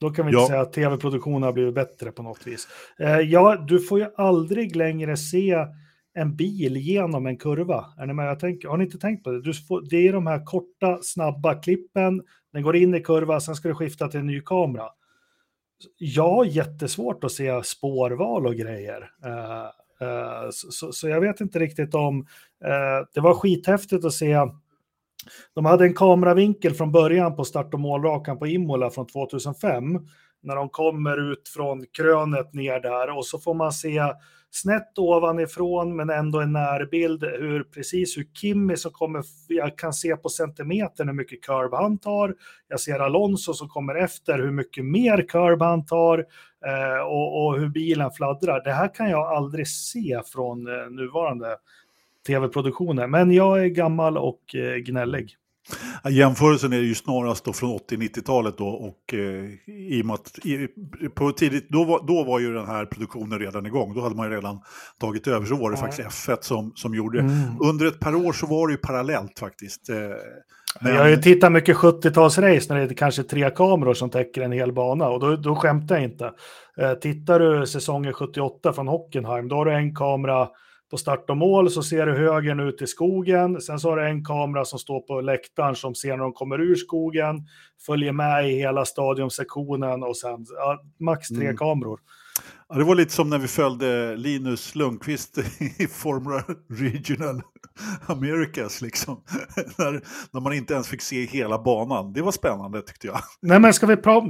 Då 0.00 0.10
kan 0.10 0.26
vi 0.26 0.30
inte 0.30 0.40
ja. 0.40 0.48
säga 0.48 0.60
att 0.60 0.72
tv-produktionen 0.72 1.42
har 1.42 1.52
blivit 1.52 1.74
bättre 1.74 2.12
på 2.12 2.22
något 2.22 2.46
vis. 2.46 2.68
Eh, 2.98 3.20
ja, 3.20 3.64
du 3.68 3.80
får 3.80 3.98
ju 3.98 4.06
aldrig 4.16 4.76
längre 4.76 5.16
se 5.16 5.66
en 6.14 6.36
bil 6.36 6.76
genom 6.76 7.26
en 7.26 7.36
kurva. 7.36 7.84
Är 7.98 8.06
ni 8.06 8.12
med? 8.12 8.28
Jag 8.28 8.40
tänker, 8.40 8.68
har 8.68 8.76
ni 8.76 8.84
inte 8.84 8.98
tänkt 8.98 9.24
på 9.24 9.30
det? 9.30 9.54
Får, 9.54 9.82
det 9.90 10.08
är 10.08 10.12
de 10.12 10.26
här 10.26 10.44
korta, 10.44 10.98
snabba 11.02 11.54
klippen. 11.54 12.22
Den 12.52 12.62
går 12.62 12.76
in 12.76 12.94
i 12.94 13.00
kurva, 13.00 13.40
sen 13.40 13.54
ska 13.54 13.68
du 13.68 13.74
skifta 13.74 14.08
till 14.08 14.20
en 14.20 14.26
ny 14.26 14.40
kamera. 14.40 14.88
Jag 15.98 16.30
har 16.30 16.44
jättesvårt 16.44 17.24
att 17.24 17.32
se 17.32 17.62
spårval 17.64 18.46
och 18.46 18.54
grejer. 18.54 19.10
Uh, 19.26 20.06
uh, 20.08 20.50
så, 20.50 20.70
så, 20.70 20.92
så, 20.92 21.08
jag 21.08 21.20
vet 21.20 21.40
inte 21.40 21.58
riktigt 21.58 21.94
om... 21.94 22.20
Uh, 22.64 23.06
det 23.14 23.20
var 23.20 23.34
skithäftigt 23.34 24.04
att 24.04 24.12
se 24.12 24.38
de 25.54 25.64
hade 25.64 25.84
en 25.84 25.94
kameravinkel 25.94 26.74
från 26.74 26.92
början 26.92 27.36
på 27.36 27.44
start 27.44 27.74
och 27.74 27.80
målrakan 27.80 28.38
på 28.38 28.46
Imola 28.46 28.90
från 28.90 29.06
2005 29.06 29.82
när 30.42 30.56
de 30.56 30.68
kommer 30.68 31.32
ut 31.32 31.48
från 31.48 31.84
krönet 31.92 32.54
ner 32.54 32.80
där 32.80 33.16
och 33.16 33.26
så 33.26 33.38
får 33.38 33.54
man 33.54 33.72
se 33.72 34.02
snett 34.50 34.98
ovanifrån 34.98 35.96
men 35.96 36.10
ändå 36.10 36.40
en 36.40 36.52
närbild 36.52 37.24
hur 37.24 37.62
precis 37.62 38.18
hur 38.18 38.24
Kimmy 38.34 38.76
som 38.76 38.92
kommer, 38.92 39.24
jag 39.48 39.78
kan 39.78 39.92
se 39.92 40.16
på 40.16 40.28
centimetern 40.28 41.08
hur 41.08 41.14
mycket 41.14 41.42
curb 41.42 41.74
han 41.74 41.98
tar. 41.98 42.34
Jag 42.68 42.80
ser 42.80 42.98
Alonso 42.98 43.54
som 43.54 43.68
kommer 43.68 43.94
efter 43.94 44.38
hur 44.38 44.50
mycket 44.50 44.84
mer 44.84 45.28
curb 45.28 45.62
han 45.62 45.86
tar 45.86 46.18
eh, 46.66 47.06
och, 47.06 47.46
och, 47.46 47.58
hur 47.58 47.68
bilen 47.68 48.10
fladdrar. 48.10 48.64
Det 48.64 48.72
här 48.72 48.94
kan 48.94 49.10
jag 49.10 49.36
aldrig 49.36 49.68
se 49.68 50.20
från 50.26 50.66
eh, 50.66 50.90
nuvarande 50.90 51.56
tv-produktioner. 52.26 53.06
Men 53.06 53.30
jag 53.30 53.64
är 53.64 53.66
gammal 53.66 54.18
och 54.18 54.54
eh, 54.54 54.76
gnällig. 54.76 55.36
Jämförelsen 56.10 56.72
är 56.72 56.76
ju 56.78 56.94
snarast 56.94 57.44
då 57.44 57.52
från 57.52 57.78
80-90-talet 57.78 58.58
då 58.58 58.66
och 58.66 59.14
eh, 59.14 59.44
i 59.68 60.02
och 60.02 60.06
med 60.06 60.14
att 60.14 60.38
i, 60.44 60.68
på 61.14 61.32
tidigt, 61.32 61.68
då 61.68 61.84
var, 61.84 62.06
då 62.06 62.24
var 62.24 62.40
ju 62.40 62.52
den 62.52 62.66
här 62.66 62.86
produktionen 62.86 63.38
redan 63.38 63.66
igång. 63.66 63.94
Då 63.94 64.00
hade 64.00 64.16
man 64.16 64.30
ju 64.30 64.36
redan 64.36 64.60
tagit 65.00 65.26
över, 65.26 65.46
så 65.46 65.56
var 65.56 65.70
det 65.70 65.76
ja. 65.76 65.80
faktiskt 65.80 66.28
F1 66.28 66.36
som, 66.40 66.72
som 66.74 66.94
gjorde 66.94 67.18
det. 67.18 67.24
Mm. 67.24 67.60
Under 67.60 67.86
ett 67.86 68.00
par 68.00 68.14
år 68.14 68.32
så 68.32 68.46
var 68.46 68.68
det 68.68 68.72
ju 68.72 68.78
parallellt 68.78 69.38
faktiskt. 69.38 69.88
Eh, 69.88 69.96
men... 70.80 70.94
Jag 70.94 71.02
har 71.02 71.08
ju 71.08 71.16
tittat 71.16 71.52
mycket 71.52 71.76
70-talsrace 71.76 72.66
när 72.68 72.76
det 72.76 72.82
är 72.82 72.94
kanske 72.94 73.22
tre 73.22 73.50
kameror 73.50 73.94
som 73.94 74.10
täcker 74.10 74.42
en 74.42 74.52
hel 74.52 74.72
bana 74.72 75.08
och 75.08 75.20
då, 75.20 75.36
då 75.36 75.56
skämtar 75.56 75.94
jag 75.94 76.04
inte. 76.04 76.32
Eh, 76.80 76.92
tittar 76.92 77.40
du 77.40 77.66
säsongen 77.66 78.12
78 78.12 78.72
från 78.72 78.88
Hockenheim, 78.88 79.48
då 79.48 79.56
har 79.56 79.64
du 79.64 79.72
en 79.72 79.94
kamera 79.94 80.48
på 80.90 80.96
start 80.96 81.30
och 81.30 81.36
mål 81.36 81.70
så 81.70 81.82
ser 81.82 82.06
du 82.06 82.12
högern 82.12 82.60
ut 82.60 82.82
i 82.82 82.86
skogen. 82.86 83.60
Sen 83.60 83.80
så 83.80 83.90
har 83.90 83.96
du 83.96 84.06
en 84.06 84.24
kamera 84.24 84.64
som 84.64 84.78
står 84.78 85.00
på 85.00 85.20
läktaren 85.20 85.74
som 85.74 85.94
ser 85.94 86.10
när 86.10 86.24
de 86.24 86.32
kommer 86.32 86.60
ur 86.60 86.74
skogen, 86.74 87.46
följer 87.86 88.12
med 88.12 88.50
i 88.50 88.56
hela 88.56 88.84
stadionsektionen 88.84 90.02
och 90.02 90.16
sen 90.16 90.46
ja, 90.48 90.82
max 91.00 91.28
tre 91.28 91.44
mm. 91.44 91.56
kameror. 91.56 92.00
Ja, 92.68 92.74
det 92.74 92.84
var 92.84 92.94
lite 92.94 93.12
som 93.12 93.30
när 93.30 93.38
vi 93.38 93.48
följde 93.48 94.16
Linus 94.16 94.74
Lundqvist 94.74 95.38
i 95.78 95.86
Formula 95.86 96.42
Regional 96.70 97.42
Americas, 98.06 98.82
liksom. 98.82 99.22
när, 99.78 100.00
när 100.30 100.40
man 100.40 100.52
inte 100.52 100.74
ens 100.74 100.88
fick 100.88 101.02
se 101.02 101.24
hela 101.24 101.62
banan. 101.62 102.12
Det 102.12 102.22
var 102.22 102.32
spännande 102.32 102.82
tyckte 102.82 103.06
jag. 103.06 103.18
Nej, 103.40 103.60
men 103.60 103.74
ska 103.74 103.86
vi 103.86 103.96
prata... 103.96 104.26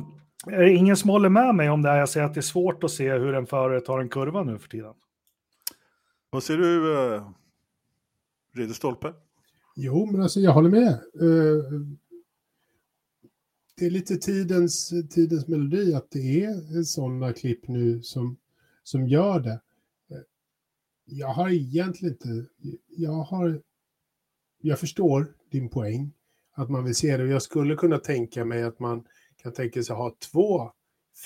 Ingen 0.68 0.96
som 0.96 1.10
håller 1.10 1.28
med 1.28 1.54
mig 1.54 1.70
om 1.70 1.82
det 1.82 1.88
här. 1.88 1.98
Jag 1.98 2.08
säger 2.08 2.26
att 2.26 2.34
det 2.34 2.40
är 2.40 2.42
svårt 2.42 2.84
att 2.84 2.90
se 2.90 3.12
hur 3.12 3.34
en 3.34 3.46
förare 3.46 3.80
tar 3.80 3.98
en 3.98 4.08
kurva 4.08 4.42
nu 4.42 4.58
för 4.58 4.68
tiden. 4.68 4.92
Vad 6.36 6.42
säger 6.42 6.60
du, 6.60 6.94
eh, 7.14 7.30
Ridderstolpe? 8.54 9.14
Jo, 9.76 10.06
men 10.06 10.22
alltså 10.22 10.40
jag 10.40 10.52
håller 10.52 10.70
med. 10.70 10.92
Eh, 10.92 11.80
det 13.76 13.86
är 13.86 13.90
lite 13.90 14.16
tidens, 14.16 14.92
tidens 15.10 15.48
melodi 15.48 15.94
att 15.94 16.10
det 16.10 16.44
är 16.44 16.82
sådana 16.82 17.32
klipp 17.32 17.68
nu 17.68 18.02
som, 18.02 18.36
som 18.82 19.08
gör 19.08 19.40
det. 19.40 19.60
Eh, 20.10 20.22
jag 21.04 21.28
har 21.28 21.50
egentligen 21.50 22.14
inte... 22.14 22.46
Jag 22.88 23.22
har... 23.22 23.62
Jag 24.60 24.78
förstår 24.78 25.34
din 25.50 25.68
poäng, 25.68 26.12
att 26.52 26.70
man 26.70 26.84
vill 26.84 26.94
se 26.94 27.16
det. 27.16 27.26
Jag 27.26 27.42
skulle 27.42 27.76
kunna 27.76 27.98
tänka 27.98 28.44
mig 28.44 28.62
att 28.62 28.78
man 28.78 29.04
kan 29.36 29.52
tänka 29.52 29.82
sig 29.82 29.96
ha 29.96 30.16
två 30.32 30.72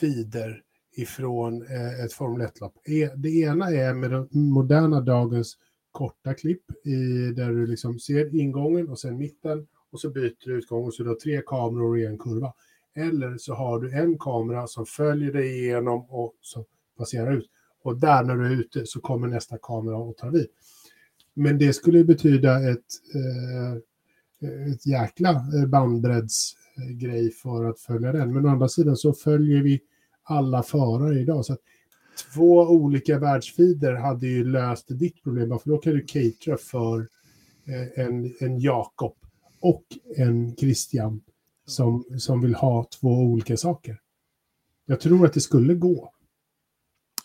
feeder 0.01 0.62
ifrån 1.00 1.62
eh, 1.62 2.04
ett 2.04 2.12
Formel 2.12 2.46
1-lopp. 2.46 2.74
E, 2.84 3.10
det 3.16 3.28
ena 3.28 3.70
är 3.70 3.94
med 3.94 4.10
den 4.10 4.28
moderna 4.32 5.00
dagens 5.00 5.56
korta 5.90 6.34
klipp 6.34 6.86
i, 6.86 6.96
där 7.36 7.50
du 7.50 7.66
liksom 7.66 7.98
ser 7.98 8.36
ingången 8.36 8.88
och 8.88 8.98
sen 8.98 9.18
mitten 9.18 9.66
och 9.92 10.00
så 10.00 10.10
byter 10.10 10.46
du 10.46 10.58
utgång 10.58 10.84
och 10.84 10.94
så 10.94 11.02
du 11.02 11.08
har 11.08 11.16
tre 11.16 11.42
kameror 11.46 11.98
i 11.98 12.06
en 12.06 12.18
kurva. 12.18 12.52
Eller 12.96 13.36
så 13.38 13.54
har 13.54 13.80
du 13.80 13.92
en 13.92 14.18
kamera 14.18 14.66
som 14.66 14.86
följer 14.86 15.32
dig 15.32 15.58
igenom 15.58 16.06
och 16.10 16.34
så 16.40 16.64
passerar 16.98 17.32
ut. 17.32 17.50
Och 17.82 17.96
där 17.96 18.22
när 18.22 18.36
du 18.36 18.46
är 18.46 18.60
ute 18.60 18.86
så 18.86 19.00
kommer 19.00 19.28
nästa 19.28 19.58
kamera 19.62 19.96
och 19.96 20.16
tar 20.16 20.30
vid. 20.30 20.46
Men 21.34 21.58
det 21.58 21.72
skulle 21.72 22.04
betyda 22.04 22.70
ett, 22.70 22.86
eh, 23.14 24.72
ett 24.72 24.86
jäkla 24.86 25.44
bandbreddsgrej 25.68 27.30
för 27.30 27.64
att 27.64 27.80
följa 27.80 28.12
den. 28.12 28.34
Men 28.34 28.46
å 28.46 28.48
andra 28.48 28.68
sidan 28.68 28.96
så 28.96 29.12
följer 29.12 29.62
vi 29.62 29.80
alla 30.31 30.62
förare 30.62 31.21
idag. 31.21 31.45
Så 31.45 31.53
att 31.53 31.61
två 32.35 32.61
olika 32.61 33.19
världsfider 33.19 33.95
hade 33.95 34.27
ju 34.27 34.45
löst 34.45 34.87
ditt 34.88 35.23
problem, 35.23 35.59
för 35.59 35.71
då 35.71 35.79
kan 35.79 35.93
du 35.93 36.05
catera 36.07 36.57
för 36.57 37.09
eh, 37.66 38.05
en, 38.05 38.35
en 38.40 38.61
Jakob 38.61 39.16
och 39.61 39.85
en 40.16 40.57
Christian 40.57 41.21
som, 41.66 42.05
som 42.19 42.40
vill 42.40 42.55
ha 42.55 42.87
två 43.01 43.09
olika 43.09 43.57
saker. 43.57 44.01
Jag 44.87 45.01
tror 45.01 45.27
att 45.27 45.33
det 45.33 45.40
skulle 45.40 45.75
gå. 45.75 46.12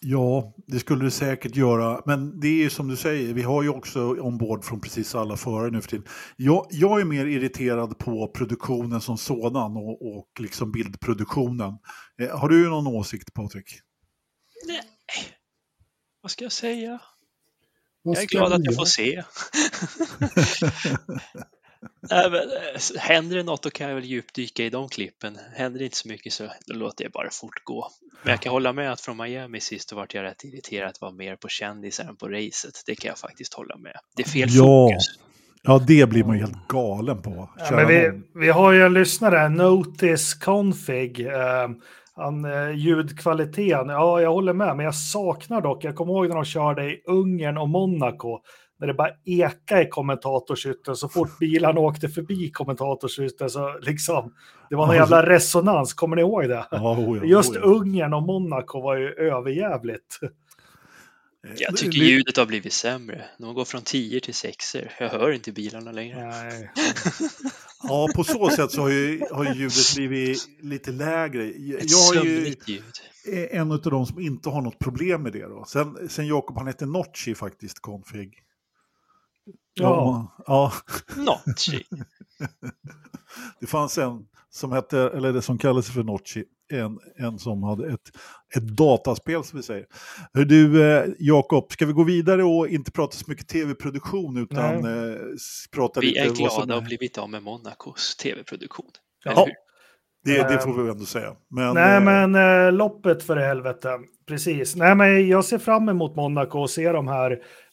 Ja, 0.08 0.54
det 0.68 0.80
skulle 0.80 1.06
det 1.06 1.12
säkert 1.12 1.56
göra. 1.56 2.02
Men 2.06 2.40
det 2.40 2.48
är 2.48 2.64
ju 2.64 2.70
som 2.70 2.88
du 2.88 2.96
säger, 2.96 3.34
vi 3.34 3.42
har 3.42 3.64
ju 3.64 3.70
också 3.70 4.22
ombord 4.22 4.64
från 4.64 4.82
precis 4.82 5.16
alla 5.16 5.38
förare 5.38 5.72
nu 5.72 5.82
för 5.82 5.90
tiden. 5.90 6.06
Jag, 6.36 6.68
jag 6.70 7.02
är 7.02 7.06
mer 7.06 7.26
irriterad 7.26 7.98
på 7.98 8.28
produktionen 8.28 9.02
som 9.02 9.18
sådan 9.18 9.78
och, 9.78 10.18
och 10.18 10.28
liksom 10.40 10.72
bildproduktionen. 10.72 11.74
Eh, 12.22 12.40
har 12.40 12.50
du 12.50 12.70
någon 12.70 12.88
åsikt 12.88 13.34
Patrik? 13.34 13.80
Nej, 14.68 14.82
vad 16.22 16.32
ska 16.32 16.46
jag 16.46 16.52
säga? 16.52 17.02
Vad 18.02 18.16
Jag 18.16 18.24
är 18.24 18.28
glad 18.28 18.54
att 18.54 18.66
jag 18.66 18.76
får 18.76 18.86
se. 18.86 19.24
Nej, 22.12 22.32
men, 22.32 22.40
eh, 22.42 23.00
händer 23.02 23.36
det 23.38 23.44
något 23.44 23.64
då 23.64 23.70
kan 23.70 23.88
jag 23.88 23.96
väl 23.96 24.06
djupdyka 24.06 24.64
i 24.64 24.70
de 24.70 24.90
klippen. 24.90 25.38
Händer 25.56 25.80
det 25.80 25.86
inte 25.86 25.98
så 25.98 26.08
mycket 26.08 26.34
så 26.34 26.44
då 26.68 26.74
låter 26.76 27.04
jag 27.04 27.12
bara 27.12 27.30
fortgå. 27.32 27.88
Men 28.24 28.32
jag 28.32 28.42
kan 28.42 28.52
hålla 28.52 28.74
med 28.74 28.92
att 28.92 29.02
från 29.02 29.18
Miami 29.18 29.60
sist 29.60 29.90
då 29.90 29.96
vart 29.96 30.14
jag 30.14 30.24
rätt 30.24 30.44
irriterad 30.44 30.90
att 30.90 31.02
vara 31.02 31.12
mer 31.12 31.36
på 31.36 31.48
kändisar 31.48 32.04
än 32.06 32.16
på 32.16 32.28
racet. 32.28 32.84
Det 32.86 32.96
kan 32.96 33.10
jag 33.10 33.18
faktiskt 33.18 33.54
hålla 33.54 33.78
med. 33.78 33.96
Det 34.16 34.24
är 34.24 34.30
fel 34.30 34.48
Ja. 34.52 34.64
fokus. 34.90 35.06
Ja, 35.68 35.80
det 35.88 36.10
blir 36.10 36.24
man 36.24 36.36
ju 36.36 36.42
helt 36.42 36.68
galen 36.68 37.22
på. 37.22 37.50
Ja, 37.58 37.72
men 37.72 37.88
vi, 37.88 38.22
vi 38.36 38.50
har 38.50 38.72
ju 38.72 38.82
en 38.86 38.94
lyssnare, 38.94 39.50
Notice 39.50 40.34
Config. 40.34 41.28
Eh, 41.28 41.70
han, 42.16 42.46
eh, 42.46 42.72
ljudkvaliteten, 42.76 43.90
ja 43.90 44.22
jag 44.22 44.32
håller 44.32 44.54
med, 44.54 44.76
men 44.78 44.86
jag 44.86 44.96
saknar 44.96 45.62
dock, 45.62 45.84
jag 45.84 45.96
kommer 45.96 46.14
ihåg 46.14 46.28
när 46.28 46.36
de 46.36 46.46
körde 46.46 46.84
i 46.86 47.02
Ungern 47.06 47.58
och 47.58 47.70
Monaco, 47.70 48.40
när 48.80 48.88
det 48.88 48.94
bara 48.94 49.10
eka 49.26 49.82
i 49.82 49.90
kommentatorshytten 49.90 50.96
så 50.96 51.10
fort 51.10 51.40
bilarna 51.40 51.80
åkte 51.80 52.10
förbi 52.10 52.52
kommentatorshytten 52.52 53.50
så 53.50 53.78
liksom, 53.82 54.34
det 54.70 54.76
var 54.76 54.88
någon 54.88 54.96
jävla 54.96 55.26
resonans, 55.30 55.94
kommer 55.94 56.16
ni 56.16 56.22
ihåg 56.22 56.50
det? 56.50 56.66
Ja, 56.72 56.98
oh 56.98 57.18
ja, 57.18 57.24
Just 57.24 57.50
oh 57.50 57.56
ja. 57.56 57.62
Ungern 57.62 58.14
och 58.14 58.24
Monaco 58.24 58.82
var 58.82 58.96
ju 58.98 59.08
överjävligt. 59.10 60.20
Jag 61.58 61.78
tycker 61.78 62.00
Det- 62.00 62.06
ljudet 62.06 62.38
har 62.38 62.46
blivit 62.46 62.74
sämre. 62.74 63.26
De 63.40 63.54
går 63.54 63.66
från 63.66 63.82
10 63.82 64.20
till 64.20 64.34
6 64.34 64.76
Jag 65.00 65.10
hör 65.10 65.32
inte 65.32 65.52
bilarna 65.52 65.92
längre. 65.92 66.26
Nej. 66.26 66.72
Ja, 67.88 68.08
på 68.16 68.24
så 68.24 68.50
sätt 68.50 68.72
så 68.72 68.82
har 68.82 68.90
ju, 68.90 69.22
har 69.32 69.44
ju 69.46 69.54
ljudet 69.54 69.96
blivit 69.96 70.38
lite 70.62 70.92
lägre. 70.92 71.44
Jag 71.46 71.82
Ett 71.82 71.92
jag 71.92 72.16
är 72.26 72.30
ju 72.30 72.56
ljud. 72.66 73.52
en 73.52 73.72
av 73.72 73.82
de 73.82 74.06
som 74.06 74.20
inte 74.20 74.50
har 74.50 74.62
något 74.62 74.80
problem 74.80 75.24
med 75.24 75.34
det. 75.34 75.48
Då. 75.48 75.66
Sen, 75.68 76.10
sen 76.10 76.28
Jakob, 76.28 76.58
han 76.58 76.68
heter 76.68 76.86
Notchi 76.86 77.36
faktiskt, 77.36 77.80
config. 77.80 78.32
Ja. 79.76 80.36
ja. 80.48 80.74
Notchi. 81.16 81.84
Det 83.60 83.68
fanns 83.68 83.98
en 83.98 84.26
som 84.52 84.72
hette, 84.72 85.00
eller 85.00 85.34
det 85.34 85.42
som 85.42 85.58
kallades 85.58 85.92
för 85.92 86.04
Notchi, 86.04 86.44
en, 86.74 87.00
en 87.16 87.40
som 87.40 87.64
hade 87.64 87.94
ett, 87.94 88.12
ett 88.56 88.64
dataspel 88.64 89.44
som 89.44 89.58
vi 89.60 89.64
säger. 89.64 89.86
Hör 90.34 90.46
du, 90.46 90.84
eh, 90.84 91.06
Jakob, 91.20 91.72
ska 91.72 91.86
vi 91.86 91.94
gå 91.94 92.04
vidare 92.04 92.44
och 92.44 92.68
inte 92.68 92.92
prata 92.92 93.18
så 93.18 93.26
mycket 93.28 93.48
tv-produktion 93.48 94.38
utan 94.38 94.76
eh, 94.76 95.20
prata 95.72 96.00
Vi 96.00 96.08
lite 96.08 96.20
är 96.20 96.26
vad 96.26 96.36
som 96.36 96.46
glada 96.46 96.62
att 96.62 96.70
ha 96.70 96.78
är... 96.78 96.82
blivit 96.82 97.18
av 97.18 97.30
med 97.30 97.44
Monacos 97.44 98.16
tv-produktion. 98.16 98.92
Ja. 99.24 99.48
Det, 100.26 100.32
det 100.32 100.54
Ehm, 100.54 100.60
får 100.60 100.84
vi 100.84 100.90
ändå 100.90 101.06
säga. 101.06 101.36
Men, 101.50 101.74
Nej, 101.74 101.98
eh, 101.98 102.04
men 102.04 102.36
eh, 102.36 102.72
loppet 102.74 103.24
för 103.24 103.38
helvete. 103.38 103.90
Precis. 104.28 104.76
Nej, 104.76 104.96
men 104.96 105.28
jag 105.28 105.46
ser 105.46 105.58
fram 105.58 105.90
emot 105.90 106.16
Monaco 106.16 106.60
och 106.60 106.70
se 106.70 106.92
de 106.92 107.08
här 107.08 107.32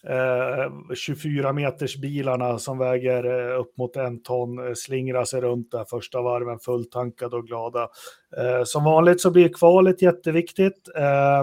eh, 0.09 0.95
24 0.95 1.53
meters 1.53 1.97
bilarna 1.97 2.59
som 2.59 2.79
väger 2.79 3.25
eh, 3.25 3.61
upp 3.61 3.79
mot 3.79 3.97
en 3.97 4.23
ton 4.23 4.67
eh, 4.67 4.75
slingra 4.75 5.27
sig 5.27 5.41
runt 5.41 5.71
där 5.71 5.85
första 5.85 6.23
varven 6.23 6.59
fulltankade 6.59 7.37
och 7.37 7.47
glada. 7.47 7.89
Eh, 8.37 8.65
som 8.65 8.85
vanligt 8.85 9.21
så 9.21 9.31
blir 9.31 9.49
kvalet 9.49 10.03
jätteviktigt. 10.03 10.89
Eh, 10.97 11.41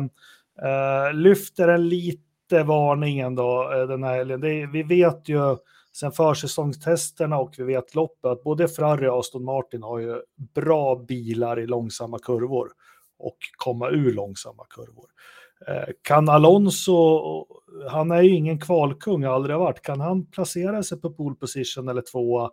eh, 0.69 1.13
lyfter 1.13 1.67
en 1.67 1.89
lite 1.89 2.63
varningen 2.65 3.35
då 3.35 3.71
eh, 3.73 3.87
den 3.87 4.03
här 4.03 4.15
helgen. 4.15 4.41
Vi 4.71 4.83
vet 4.83 5.29
ju 5.29 5.57
sen 5.95 6.12
försäsongstesterna 6.12 7.38
och 7.38 7.54
vi 7.58 7.63
vet 7.63 7.95
loppet 7.95 8.25
att 8.25 8.43
både 8.43 8.67
Ferrari 8.67 9.08
och 9.08 9.19
Aston 9.19 9.43
Martin 9.43 9.84
har 9.84 9.99
ju 9.99 10.21
bra 10.56 10.95
bilar 10.95 11.60
i 11.60 11.67
långsamma 11.67 12.19
kurvor 12.19 12.69
och 13.19 13.38
komma 13.58 13.89
ur 13.89 14.13
långsamma 14.13 14.63
kurvor. 14.69 15.10
Eh, 15.67 15.93
kan 16.02 16.30
Alonso, 16.30 17.21
han 17.89 18.12
är 18.12 18.21
ju 18.21 18.36
ingen 18.36 18.60
kvalkung, 18.60 19.23
har 19.23 19.34
aldrig 19.34 19.58
varit, 19.58 19.82
kan 19.82 19.99
han 19.99 20.25
placera 20.25 20.84
sig 20.84 21.02
på 21.02 21.10
pole 21.10 21.36
position 21.36 21.89
eller 21.89 22.02
tvåa? 22.02 22.52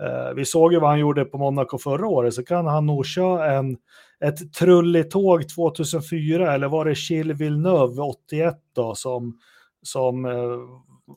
Eh, 0.00 0.34
vi 0.34 0.44
såg 0.44 0.72
ju 0.72 0.80
vad 0.80 0.90
han 0.90 0.98
gjorde 0.98 1.24
på 1.24 1.38
Monaco 1.38 1.78
förra 1.78 2.06
året, 2.06 2.34
så 2.34 2.44
kan 2.44 2.66
han 2.66 2.86
nog 2.86 3.06
köra 3.06 3.52
en, 3.52 3.76
ett 4.20 4.52
trulletåg 4.52 5.48
2004, 5.48 6.54
eller 6.54 6.68
var 6.68 6.84
det 6.84 6.94
Gilles 7.10 7.40
Villeneuve 7.40 8.02
81 8.02 8.54
då, 8.74 8.94
som, 8.94 9.38
som 9.82 10.24
eh, 10.24 10.58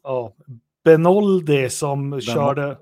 ja, 0.03 0.33
Benoldi 0.87 1.69
som 1.69 2.21
körde 2.21 2.77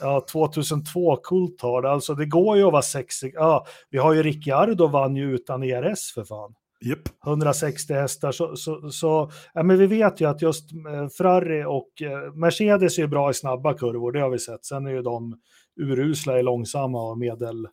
ja, 0.00 0.26
2002 0.32 1.16
Coulthard. 1.16 1.84
Alltså 1.84 2.14
det 2.14 2.26
går 2.26 2.56
ju 2.56 2.64
att 2.64 2.72
vara 2.72 2.82
sexig. 2.82 3.32
Ja, 3.34 3.66
vi 3.90 3.98
har 3.98 4.12
ju 4.12 4.22
Ricciardo 4.22 4.86
vann 4.86 5.16
ju 5.16 5.34
utan 5.34 5.62
ERS 5.62 6.12
för 6.14 6.24
fan. 6.24 6.54
Japp. 6.84 6.98
160 7.26 7.94
hästar. 7.94 8.32
Så, 8.32 8.56
så, 8.56 8.90
så 8.90 9.30
ja, 9.54 9.62
men 9.62 9.78
vi 9.78 9.86
vet 9.86 10.20
ju 10.20 10.28
att 10.28 10.42
just 10.42 10.72
eh, 10.72 11.08
Ferrari 11.08 11.64
och 11.64 12.02
eh, 12.02 12.34
Mercedes 12.34 12.98
är 12.98 13.06
bra 13.06 13.30
i 13.30 13.34
snabba 13.34 13.74
kurvor, 13.74 14.12
det 14.12 14.20
har 14.20 14.30
vi 14.30 14.38
sett. 14.38 14.64
Sen 14.64 14.86
är 14.86 14.90
ju 14.90 15.02
de 15.02 15.40
urusla 15.80 16.38
i 16.38 16.42
långsamma 16.42 17.10
och 17.10 17.18
medel, 17.18 17.68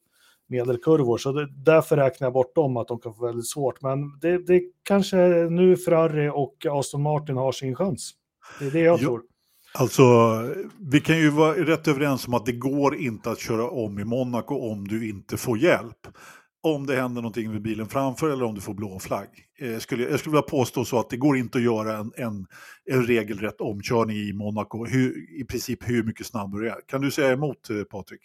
medelkurvor. 0.47 1.17
Så 1.17 1.31
det, 1.31 1.47
därför 1.51 1.97
räknar 1.97 2.25
jag 2.25 2.33
bort 2.33 2.55
dem 2.55 2.77
att 2.77 2.87
de 2.87 2.99
kan 2.99 3.13
få 3.13 3.25
väldigt 3.25 3.49
svårt. 3.49 3.81
Men 3.81 4.19
det, 4.21 4.37
det 4.47 4.61
kanske 4.83 5.17
nu 5.49 5.77
Ferrari 5.77 6.29
och 6.33 6.65
Aston 6.69 7.01
Martin 7.01 7.37
har 7.37 7.51
sin 7.51 7.75
chans. 7.75 8.11
Det 8.59 8.65
är 8.65 8.71
det 8.71 8.79
jag 8.79 8.99
Jo. 9.01 9.07
tror. 9.07 9.21
Alltså, 9.73 10.03
vi 10.79 11.01
kan 11.01 11.17
ju 11.17 11.29
vara 11.29 11.65
rätt 11.65 11.87
överens 11.87 12.27
om 12.27 12.33
att 12.33 12.45
det 12.45 12.51
går 12.51 12.95
inte 12.95 13.31
att 13.31 13.39
köra 13.39 13.69
om 13.69 13.99
i 13.99 14.03
Monaco 14.03 14.55
om 14.71 14.87
du 14.87 15.09
inte 15.09 15.37
får 15.37 15.57
hjälp. 15.57 16.07
Om 16.61 16.85
det 16.85 16.95
händer 16.95 17.21
någonting 17.21 17.51
med 17.51 17.61
bilen 17.61 17.87
framför 17.89 18.29
eller 18.29 18.45
om 18.45 18.55
du 18.55 18.61
får 18.61 18.73
blå 18.73 18.99
flagg. 18.99 19.27
Eh, 19.59 19.77
skulle, 19.79 20.03
jag 20.03 20.19
skulle 20.19 20.31
vilja 20.31 20.41
påstå 20.41 20.85
så 20.85 20.99
att 20.99 21.09
det 21.09 21.17
går 21.17 21.37
inte 21.37 21.57
att 21.57 21.63
göra 21.63 21.97
en, 21.97 22.11
en, 22.15 22.47
en 22.85 23.05
regelrätt 23.07 23.61
omkörning 23.61 24.17
i 24.17 24.33
Monaco, 24.33 24.85
hur, 24.85 25.39
i 25.41 25.43
princip 25.45 25.89
hur 25.89 26.03
mycket 26.03 26.25
snabbare 26.27 26.63
det 26.63 26.69
är. 26.71 26.81
Kan 26.87 27.01
du 27.01 27.11
säga 27.11 27.31
emot 27.31 27.69
eh, 27.69 27.83
Patrik? 27.83 28.21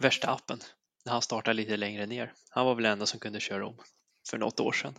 Verstappen, 0.00 0.58
när 1.04 1.12
han 1.12 1.22
startade 1.22 1.54
lite 1.54 1.76
längre 1.76 2.06
ner. 2.06 2.32
Han 2.50 2.66
var 2.66 2.74
väl 2.74 2.82
den 2.82 2.92
enda 2.92 3.06
som 3.06 3.20
kunde 3.20 3.40
köra 3.40 3.66
om 3.66 3.76
för 4.30 4.38
något 4.38 4.60
år 4.60 4.72
sedan. 4.72 4.94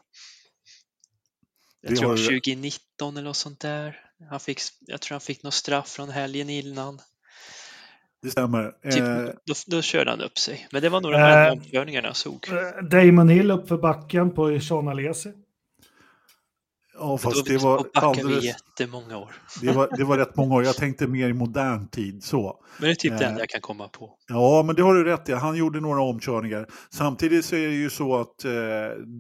Jag 1.82 1.98
tror 1.98 2.10
har 2.10 2.16
du- 2.16 2.24
2019 2.40 3.18
eller 3.18 3.28
något 3.28 3.38
sånt 3.38 3.60
där. 3.60 4.09
Han 4.30 4.40
fick, 4.40 4.60
jag 4.80 5.02
tror 5.02 5.14
han 5.16 5.22
fick 5.22 5.44
något 5.44 5.54
straff 5.54 5.88
från 5.90 6.10
helgen 6.10 6.50
innan. 6.50 7.00
Det 8.22 8.30
stämmer. 8.30 8.72
Typ, 8.92 9.02
Eh, 9.02 9.26
då, 9.46 9.54
då 9.68 9.82
körde 9.82 10.12
han 10.12 10.22
upp 10.22 10.38
sig. 10.38 10.68
Men 10.72 10.82
det 10.82 10.90
var 10.90 11.02
nog 11.02 11.12
de 11.12 11.16
Eh, 11.18 11.22
här 11.24 11.52
omkörningarna 11.52 12.08
jag 12.08 12.16
såg. 12.16 12.48
Eh, 12.52 12.84
Damon 12.90 13.30
Hill 13.30 13.52
upp 13.52 13.68
för 13.68 13.78
backen 13.78 14.32
på 14.32 14.60
Sean 14.60 14.88
Alesi. 14.88 15.32
ja, 16.94 17.18
fast 17.18 17.46
det 17.46 17.58
var 17.58 17.78
backar 17.94 18.14
vi 18.14 18.20
alldeles... 18.22 18.44
jättemånga 18.46 19.18
år. 19.18 19.36
Det 19.62 19.72
var, 19.72 19.98
det 19.98 20.04
var 20.04 20.18
rätt 20.18 20.36
många 20.36 20.56
år. 20.56 20.64
Jag 20.64 20.76
tänkte 20.76 21.08
mer 21.08 21.30
i 21.30 21.34
modern 21.34 21.88
tid 21.88 22.24
så. 22.24 22.64
Men 22.78 22.88
det 22.88 22.92
är 22.94 22.96
typ 22.96 23.18
det 23.18 23.24
Eh, 23.24 23.30
enda 23.30 23.42
jag 23.42 23.50
kan 23.50 23.62
komma 23.62 23.88
på. 23.88 24.18
Ja, 24.28 24.64
men 24.66 24.76
det 24.76 24.82
har 24.82 24.94
du 24.96 25.04
rätt 25.04 25.30
i. 25.30 25.34
Han 25.34 25.56
gjorde 25.58 25.80
några 25.80 26.02
omkörningar. 26.02 26.68
Samtidigt 26.94 27.46
så 27.46 27.56
är 27.56 27.68
det 27.68 27.74
ju 27.74 27.90
så 27.90 28.16
att 28.20 28.46
eh, 28.46 28.52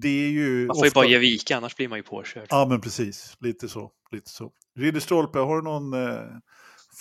det 0.01 0.25
är 0.25 0.29
ju... 0.29 0.65
Man 0.67 0.75
får 0.75 0.85
ju 0.85 0.89
ofta- 0.89 0.99
bara 0.99 1.05
ge 1.05 1.17
vika, 1.17 1.57
annars 1.57 1.75
blir 1.75 1.87
man 1.87 1.97
ju 1.99 2.03
påkörd. 2.03 2.45
Ja, 2.49 2.65
men 2.69 2.81
precis. 2.81 3.37
Lite 3.39 3.67
så. 3.69 3.91
Lite 4.11 4.29
så. 4.29 4.51
Ridderstolpe, 4.79 5.39
har 5.39 5.55
du 5.55 5.63
någon 5.63 5.93
eh, 5.93 6.23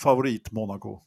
favorit 0.01 0.51
Monaco? 0.51 0.99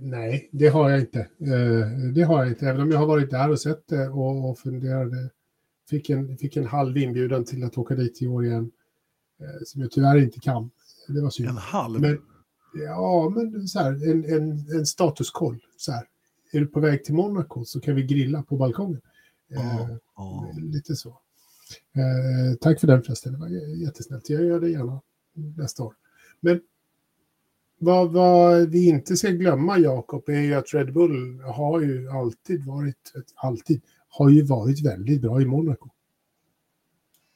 Nej, 0.00 0.48
det 0.52 0.68
har 0.68 0.90
jag 0.90 1.00
inte. 1.00 1.20
Eh, 1.20 2.10
Det 2.14 2.22
har 2.22 2.38
jag 2.38 2.48
inte, 2.48 2.66
även 2.68 2.80
om 2.80 2.90
jag 2.90 2.98
har 2.98 3.06
varit 3.06 3.30
där 3.30 3.50
och 3.50 3.60
sett 3.60 3.88
det 3.88 4.08
och, 4.08 4.58
funderade. 4.58 5.30
Fick 5.90 6.10
en, 6.10 6.38
fick 6.38 6.56
en 6.56 6.66
halv 6.66 6.96
inbjudan 6.96 7.44
till 7.44 7.64
att 7.64 7.78
åka 7.78 7.94
dit 7.94 8.22
i 8.22 8.26
år 8.26 8.44
igen, 8.46 8.70
eh, 9.40 9.64
som 9.64 9.80
jag 9.80 9.90
tyvärr 9.90 10.16
inte 10.16 10.40
kan. 10.40 10.70
Det 11.08 11.20
var 11.20 11.30
synd. 11.30 11.48
En 11.48 11.56
halv? 11.56 12.00
Men, 12.00 12.18
ja, 12.74 13.32
men 13.36 13.68
så 13.68 13.78
här, 13.78 14.10
en, 14.10 14.24
en, 14.24 14.50
en 14.78 14.86
statuskoll. 14.86 15.64
Så 15.76 15.92
här. 15.92 16.06
Är 16.52 16.60
du 16.60 16.66
på 16.66 16.80
väg 16.80 17.04
till 17.04 17.14
Monaco 17.14 17.64
så 17.64 17.80
kan 17.80 17.94
vi 17.94 18.02
grilla 18.02 18.42
på 18.42 18.56
balkongen. 18.56 19.00
Ja, 19.48 19.88
ja. 20.16 20.52
Lite 20.58 20.96
så. 20.96 21.18
Tack 22.60 22.80
för 22.80 22.86
den 22.86 23.02
förresten, 23.02 23.32
det 23.32 23.38
var 23.38 23.48
jättesnällt. 23.84 24.30
Jag 24.30 24.44
gör 24.44 24.60
det 24.60 24.70
gärna 24.70 25.00
nästa 25.34 25.82
år. 25.82 25.94
Men 26.40 26.60
vad, 27.78 28.12
vad 28.12 28.70
vi 28.70 28.88
inte 28.88 29.16
ska 29.16 29.28
glömma, 29.28 29.78
Jakob, 29.78 30.28
är 30.28 30.40
ju 30.40 30.54
att 30.54 30.74
Red 30.74 30.92
Bull 30.92 31.40
har 31.40 31.80
ju 31.80 32.08
alltid 32.08 32.64
varit, 32.64 33.12
alltid, 33.34 33.80
har 34.08 34.30
ju 34.30 34.42
varit 34.42 34.86
väldigt 34.86 35.22
bra 35.22 35.40
i 35.40 35.44
Monaco. 35.44 35.88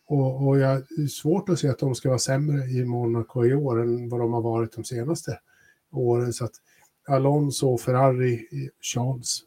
Och, 0.07 0.47
och 0.47 0.59
jag 0.59 0.77
är 0.77 1.07
svårt 1.07 1.49
att 1.49 1.59
se 1.59 1.69
att 1.69 1.79
de 1.79 1.95
ska 1.95 2.09
vara 2.09 2.19
sämre 2.19 2.65
i 2.65 2.85
Monaco 2.85 3.45
i 3.45 3.55
år 3.55 3.83
än 3.83 4.09
vad 4.09 4.21
de 4.21 4.33
har 4.33 4.43
varit 4.43 4.73
de 4.73 4.85
senaste 4.85 5.39
åren. 5.91 6.33
Så 6.33 6.45
att 6.45 6.55
Alonso 7.09 7.69
och 7.69 7.81
Ferrari, 7.81 8.49
Charles, 8.81 9.43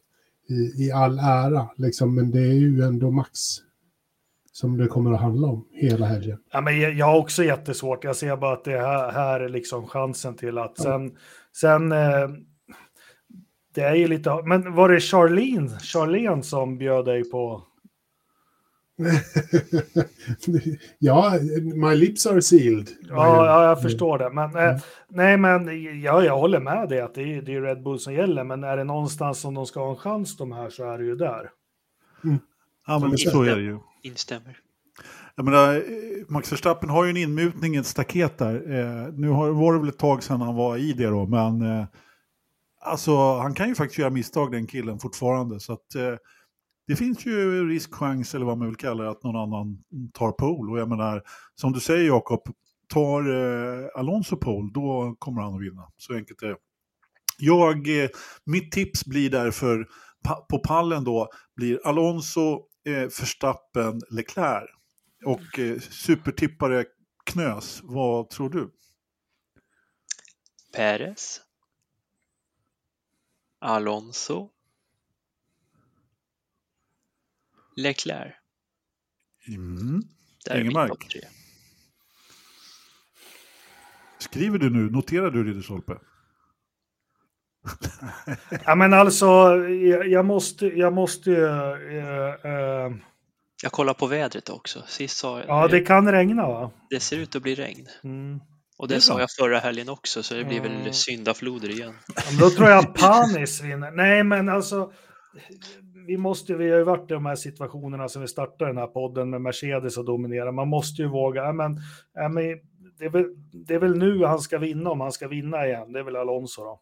i, 0.48 0.86
i 0.86 0.92
all 0.92 1.20
ära, 1.20 1.70
liksom, 1.76 2.16
men 2.16 2.32
det 2.32 2.40
är 2.40 2.54
ju 2.54 2.82
ändå 2.82 3.12
Max 3.12 3.40
som 4.58 4.78
det 4.78 4.88
kommer 4.88 5.14
att 5.14 5.22
handla 5.22 5.48
om 5.48 5.68
hela 5.72 6.06
helgen. 6.06 6.38
Ja, 6.52 6.62
men 6.62 6.80
jag, 6.80 6.94
jag 6.94 7.06
har 7.06 7.18
också 7.18 7.44
jättesvårt. 7.44 8.04
Jag 8.04 8.16
ser 8.16 8.36
bara 8.36 8.54
att 8.54 8.64
det 8.64 8.78
här, 8.78 9.12
här 9.12 9.40
är 9.40 9.50
liksom 9.50 9.88
chansen 9.88 10.36
till 10.36 10.58
att 10.58 10.78
sen... 10.78 11.18
sen 11.56 11.92
eh, 11.92 12.30
det 13.74 13.82
är 13.82 13.96
ju 13.96 14.08
lite... 14.08 14.42
Men 14.46 14.74
var 14.74 14.90
det 14.90 15.00
Charlene, 15.00 15.80
Charlene 15.80 16.44
som 16.44 16.78
bjöd 16.78 17.06
dig 17.06 17.30
på... 17.30 17.64
ja, 21.00 21.34
my 21.76 21.96
lips 21.96 22.26
are 22.26 22.42
sealed. 22.42 22.90
Ja, 23.02 23.46
ja 23.46 23.64
jag 23.64 23.82
förstår 23.82 24.18
det. 24.18 24.30
Men, 24.30 24.56
eh, 24.56 24.82
nej, 25.10 25.38
men 25.38 25.92
ja, 26.02 26.24
jag 26.24 26.38
håller 26.38 26.60
med 26.60 26.90
dig 26.90 27.02
att 27.02 27.16
det 27.16 27.22
är, 27.22 27.42
det 27.42 27.56
är 27.56 27.62
Red 27.62 27.84
Bull 27.84 28.00
som 28.00 28.14
gäller. 28.14 28.44
Men 28.44 28.64
är 28.64 28.78
det 28.78 28.84
någonstans 28.84 29.40
som 29.40 29.54
de 29.54 29.66
ska 29.66 29.80
ha 29.80 29.90
en 29.90 29.96
chans 29.96 30.38
de 30.38 30.52
här 30.52 30.70
så 30.70 30.84
är 30.84 30.98
det 30.98 31.06
ju 31.06 31.16
där. 31.16 31.50
Ja, 32.88 33.00
men 33.00 33.18
så 33.18 33.44
är 33.44 33.56
det 33.56 33.62
ju. 33.62 33.80
Instämmer. 34.08 34.60
Jag 35.36 35.46
menar, 35.46 35.76
eh, 35.76 35.82
Max 36.28 36.52
Verstappen 36.52 36.90
har 36.90 37.04
ju 37.04 37.10
en 37.10 37.18
inmutning 37.18 37.76
i 37.76 37.78
ett 37.78 37.86
staket 37.86 38.38
där. 38.38 38.56
Eh, 38.56 39.14
nu 39.14 39.30
har, 39.30 39.52
var 39.52 39.74
det 39.74 39.80
väl 39.80 39.90
ett 39.90 40.00
tag 40.00 40.24
sedan 40.24 40.42
han 40.42 40.56
var 40.56 40.78
i 40.78 40.94
det 40.94 41.08
då, 41.08 41.26
men 41.28 41.62
eh, 41.62 41.86
alltså, 42.82 43.38
han 43.38 43.54
kan 43.54 43.68
ju 43.68 43.76
faktiskt 43.76 44.00
göra 44.00 44.10
misstag 44.10 44.52
den 44.52 44.68
killen 44.68 45.00
fortfarande. 45.00 45.60
Så 45.60 45.74
att, 45.74 45.96
eh, 45.96 46.16
det 46.88 46.96
finns 46.96 47.26
ju 47.26 47.70
risk, 47.70 47.94
chans 47.94 48.36
eller 48.36 48.46
vad 48.46 48.58
man 48.58 48.68
vill 48.68 48.78
kalla 48.78 49.04
det, 49.04 49.10
att 49.10 49.24
någon 49.24 49.36
annan 49.36 49.78
tar 50.14 50.32
pole. 50.32 50.72
Och 50.72 50.80
jag 50.80 50.90
menar, 50.90 51.24
som 51.56 51.74
du 51.74 51.80
säger 51.80 52.08
Jakob, 52.08 52.42
tar 52.94 53.30
eh, 53.30 53.88
Alonso 53.96 54.38
pole, 54.38 54.72
då 54.74 55.16
kommer 55.20 55.42
han 55.42 55.56
att 55.56 55.62
vinna. 55.62 55.92
Så 55.98 56.14
enkelt 56.14 56.42
är 56.42 56.48
det. 56.48 56.58
Jag, 57.38 58.04
eh, 58.04 58.10
mitt 58.46 58.72
tips 58.72 59.06
blir 59.06 59.30
därför 59.30 59.88
på 60.50 60.60
pallen 60.60 61.04
då, 61.04 61.30
blir 61.56 61.88
Alonso, 61.88 62.62
eh, 62.88 63.10
Verstappen, 63.20 64.02
Leclerc. 64.10 64.70
Och 65.26 65.60
eh, 65.60 65.80
supertippare 65.80 66.86
Knös, 67.26 67.80
vad 67.84 68.30
tror 68.30 68.50
du? 68.50 68.72
Perez. 70.74 71.42
Alonso. 73.60 74.50
Leclerc. 77.76 78.36
Mm. 79.48 80.02
Där 80.46 80.96
tre. 80.96 81.22
Skriver 84.18 84.60
du 84.60 84.70
nu? 84.70 84.90
Noterar 84.90 85.32
du 85.32 85.44
Ridderstolpe? 85.44 86.00
Ja, 88.66 88.76
men 88.76 88.94
alltså, 88.94 89.26
jag, 89.86 90.08
jag 90.08 90.26
måste, 90.26 90.66
jag 90.68 90.94
måste 90.94 91.30
ju... 91.30 91.46
eh, 91.46 92.92
Jag 93.64 93.72
kollar 93.72 93.94
på 93.94 94.08
vädret 94.08 94.50
också. 94.50 94.84
Sist 94.88 95.18
sa 95.18 95.38
jag 95.40 95.48
ja, 95.48 95.68
det 95.68 95.80
kan 95.80 96.12
regna 96.12 96.48
va? 96.48 96.72
det 96.90 97.00
ser 97.00 97.18
ut 97.18 97.36
att 97.36 97.42
bli 97.44 97.56
regn. 97.56 97.88
Mm. 98.04 98.40
Och 98.78 98.88
Det 98.88 98.96
det, 98.96 99.02
sa 99.02 99.20
jag 99.20 99.30
förra 99.40 99.60
helgen 99.60 99.90
också, 99.90 100.24
så 100.24 100.34
det 100.34 100.44
blir 100.44 100.60
Mm. 100.60 100.84
väl 100.84 100.94
syndafloder 100.94 101.70
igen. 101.70 101.94
Ja, 102.16 102.22
Då 102.40 102.50
tror 102.50 102.70
jag 102.70 102.96
Panis 102.96 103.62
vinner. 103.64 103.92
Nej, 103.92 104.24
men 104.24 104.50
alltså. 104.50 104.92
Vi 106.08 106.18
måste, 106.18 106.54
vi 106.54 106.70
har 106.70 106.78
ju 106.78 106.84
varit 106.84 107.12
i 107.12 107.14
de 107.14 107.26
här 107.26 107.36
situationerna 107.36 108.10
som 108.10 108.22
vi 108.22 108.28
startade 108.28 108.70
den 108.70 108.78
här 108.78 108.88
podden 108.88 109.30
med 109.30 109.42
Mercedes 109.42 109.98
och 109.98 110.06
dominera. 110.06 110.52
Man 110.52 110.68
måste 110.68 111.02
ju 111.02 111.08
våga. 111.08 111.44
Ja, 111.44 111.54
men, 111.54 111.78
ja, 112.14 112.30
men, 112.30 112.44
det, 113.00 113.06
är 113.06 113.10
väl, 113.10 113.26
det 113.68 113.74
är 113.74 113.80
väl 113.80 113.98
nu 113.98 114.26
han 114.26 114.40
ska 114.40 114.58
vinna 114.58 114.90
om 114.90 115.02
han 115.02 115.12
ska 115.12 115.28
vinna 115.28 115.68
igen. 115.68 115.92
Det 115.92 116.00
är 116.00 116.04
väl 116.04 116.16
Alonso 116.16 116.64
då. 116.64 116.80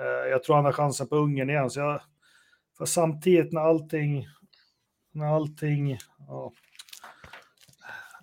Eh, 0.00 0.30
Jag 0.30 0.42
tror 0.42 0.56
han 0.56 0.64
har 0.64 0.72
chansen 0.72 1.06
på 1.08 1.16
Ungern 1.16 1.50
igen. 1.50 1.70
Så 1.70 1.80
jag, 1.80 2.00
för 2.78 2.84
samtidigt 2.84 3.52
när 3.52 3.60
allting, 3.60 4.26
när 5.12 5.26
allting, 5.36 5.98
ja. 6.28 6.52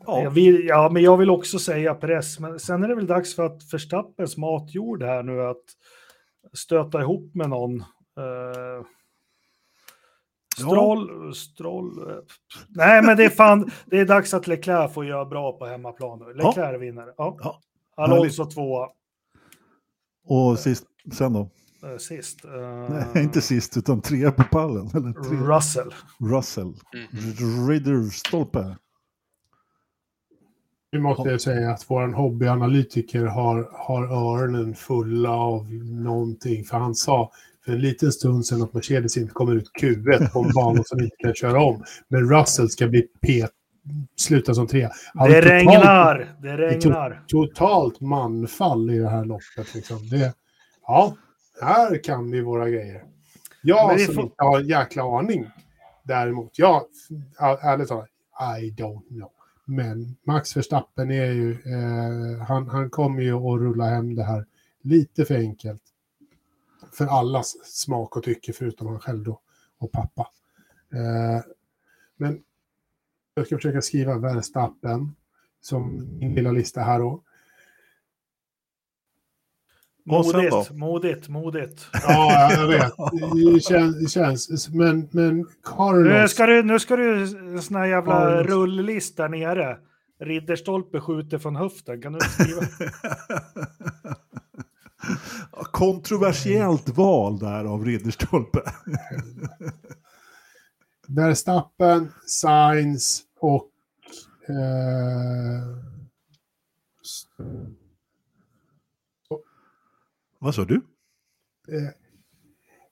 Ja. 0.05 0.29
Vill, 0.29 0.65
ja, 0.67 0.89
men 0.93 1.03
jag 1.03 1.17
vill 1.17 1.29
också 1.29 1.59
säga 1.59 1.95
press. 1.95 2.39
Men 2.39 2.59
sen 2.59 2.83
är 2.83 2.87
det 2.87 2.95
väl 2.95 3.07
dags 3.07 3.35
för 3.35 3.45
att 3.45 3.73
Verstappens 3.73 4.37
matjord 4.37 5.03
här 5.03 5.23
nu 5.23 5.41
att 5.41 5.63
stöta 6.53 7.01
ihop 7.01 7.35
med 7.35 7.49
någon. 7.49 7.79
Eh, 8.17 8.85
Stroll, 10.57 11.35
Stroll. 11.35 12.09
eh, 12.09 12.17
Nej, 12.69 13.01
men 13.03 13.17
det 13.17 13.25
är 13.25 13.29
fan, 13.29 13.71
det 13.85 13.99
är 13.99 14.05
dags 14.05 14.33
att 14.33 14.47
Leclerc 14.47 14.93
får 14.93 15.05
göra 15.05 15.25
bra 15.25 15.57
på 15.57 15.65
hemmaplan. 15.65 16.19
nu. 16.19 16.33
Leclerc 16.33 16.81
vinner. 16.81 17.13
Ja. 17.17 17.37
Ja. 17.41 17.61
Alonso 17.95 18.45
tvåa 18.45 18.89
Och 20.25 20.59
sist, 20.59 20.85
sen 21.13 21.33
då? 21.33 21.49
Eh, 21.83 21.97
sist. 21.97 22.45
Eh, 22.45 22.89
Nej, 23.13 23.23
inte 23.23 23.41
sist, 23.41 23.77
utan 23.77 24.01
tre 24.01 24.31
på 24.31 24.43
pallen. 24.43 24.87
Eller 24.93 25.13
tre. 25.23 25.37
Russell. 25.37 25.93
Russell. 26.19 26.73
Mm. 26.93 27.67
Ridderstolpe. 27.69 28.75
Nu 30.91 30.99
måste 30.99 31.29
jag 31.29 31.41
säga 31.41 31.71
att 31.71 31.85
vår 31.89 32.07
hobbyanalytiker 32.07 33.25
har, 33.25 33.69
har 33.73 34.03
öronen 34.03 34.75
fulla 34.75 35.29
av 35.31 35.73
någonting. 35.83 36.63
För 36.63 36.77
han 36.77 36.95
sa 36.95 37.31
för 37.65 37.71
en 37.71 37.79
liten 37.79 38.11
stund 38.11 38.45
sedan 38.45 38.61
att 38.61 38.73
Mercedes 38.73 39.17
inte 39.17 39.33
kommer 39.33 39.55
ut 39.55 39.71
Q1 39.81 40.31
på 40.33 40.39
en 40.43 40.51
bana 40.55 40.83
som 40.85 40.99
inte 40.99 41.15
kan 41.19 41.33
köra 41.33 41.63
om. 41.63 41.83
Men 42.07 42.29
Russell 42.29 42.69
ska 42.69 42.87
bli 42.87 43.01
P 43.01 43.47
sluta 44.15 44.53
som 44.53 44.67
trea. 44.67 44.91
Han 45.13 45.29
Det 45.29 45.41
totalt- 45.41 45.51
regnar, 45.51 46.35
det 46.41 46.49
är 46.49 46.57
to- 46.57 46.57
regnar. 46.57 47.23
Totalt 47.27 48.01
manfall 48.01 48.89
i 48.89 48.97
det 48.99 49.09
här 49.09 49.25
loppet. 49.25 49.75
Liksom. 49.75 50.09
Det, 50.09 50.33
ja, 50.87 51.15
här 51.65 52.03
kan 52.03 52.31
vi 52.31 52.41
våra 52.41 52.69
grejer. 52.69 53.03
Jag 53.61 54.01
som 54.01 54.15
får- 54.15 54.23
inte 54.23 54.43
har 54.43 54.59
jäkla 54.61 55.03
aning. 55.19 55.49
Däremot, 56.03 56.59
jag, 56.59 56.83
ärligt 57.39 57.87
talat, 57.87 58.09
I 58.61 58.71
don't 58.71 59.07
know. 59.07 59.31
Men 59.65 60.15
Max 60.23 60.57
Verstappen 60.57 61.11
är 61.11 61.31
ju, 61.31 61.51
eh, 61.51 62.43
han, 62.47 62.67
han 62.67 62.89
kommer 62.89 63.21
ju 63.21 63.33
att 63.33 63.59
rulla 63.61 63.85
hem 63.85 64.15
det 64.15 64.23
här 64.23 64.45
lite 64.81 65.25
för 65.25 65.35
enkelt. 65.35 65.81
För 66.91 67.05
allas 67.07 67.55
smak 67.63 68.17
och 68.17 68.23
tycke 68.23 68.53
förutom 68.53 68.87
han 68.87 68.99
själv 68.99 69.23
då 69.23 69.39
och 69.77 69.91
pappa. 69.91 70.27
Eh, 70.93 71.43
men 72.17 72.43
jag 73.33 73.45
ska 73.45 73.55
försöka 73.55 73.81
skriva 73.81 74.17
Verstappen 74.17 75.15
som 75.61 76.07
min 76.19 76.33
lilla 76.35 76.51
lista 76.51 76.81
här 76.81 76.99
då. 76.99 77.21
Modigt, 80.05 80.71
modigt, 80.71 81.27
modigt. 81.29 81.87
Ja, 82.07 82.51
jag 82.53 82.67
vet. 82.67 82.93
Det 83.53 83.63
känns, 83.63 83.97
det 83.99 84.09
känns 84.09 84.69
men, 84.69 85.09
men 85.11 85.37
Nu 85.37 85.45
Carlos. 85.63 86.31
ska 86.31 86.45
du, 86.45 86.63
nu 86.63 86.79
ska 86.79 86.95
du 86.95 87.27
sån 87.61 87.75
här 87.75 87.85
jävla 87.85 88.13
Carlos. 88.13 88.47
rulllist 88.47 89.17
där 89.17 89.29
nere. 89.29 89.77
Ridderstolpe 90.19 90.99
skjuter 90.99 91.37
från 91.37 91.55
höften. 91.55 92.01
Kan 92.01 92.13
du 92.13 92.19
skriva? 92.19 92.61
Kontroversiellt 95.71 96.89
val 96.89 97.39
där 97.39 97.65
av 97.65 97.85
Ridderstolpe. 97.85 98.59
Verstappen, 101.07 102.11
Sainz 102.25 103.21
och... 103.39 103.67
Eh, 104.49 105.81
Vad 110.41 110.55
sa 110.55 110.65
du? 110.65 110.75
eh, 110.75 111.89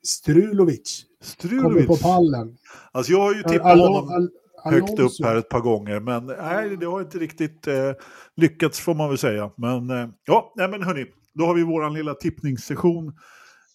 Strulovic 0.04 1.06
kommer 1.40 1.86
på 1.86 1.96
Strulovic. 1.96 2.02
pallen. 2.02 2.58
Alltså 2.92 3.12
jag 3.12 3.20
har 3.20 3.34
ju 3.34 3.44
tippat 3.44 3.66
Alo- 3.78 3.88
honom 3.88 4.10
Al- 4.10 4.30
högt 4.74 5.00
upp 5.00 5.12
här 5.24 5.36
ett 5.36 5.50
par 5.50 5.60
gånger, 5.60 6.00
men 6.00 6.26
nej, 6.26 6.78
det 6.78 6.86
har 6.86 7.02
inte 7.02 7.18
riktigt 7.20 7.68
eh, 7.68 7.92
lyckats 8.36 8.80
får 8.80 8.96
man 8.96 9.10
väl 9.10 9.18
säga. 9.18 9.52
Men 9.58 9.90
eh, 9.90 10.10
ja, 10.26 10.54
nej, 10.56 10.70
men 10.70 10.84
hörni, 10.84 11.06
då 11.34 11.46
har 11.46 11.56
vi 11.56 11.64
vår 11.64 11.90
lilla 11.90 12.14
tippningssession 12.14 13.08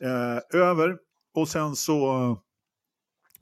eh, 0.01 0.61
över. 0.61 0.97
Och 1.35 1.49
sen 1.49 1.77
så 1.77 2.07
eh, 2.23 2.37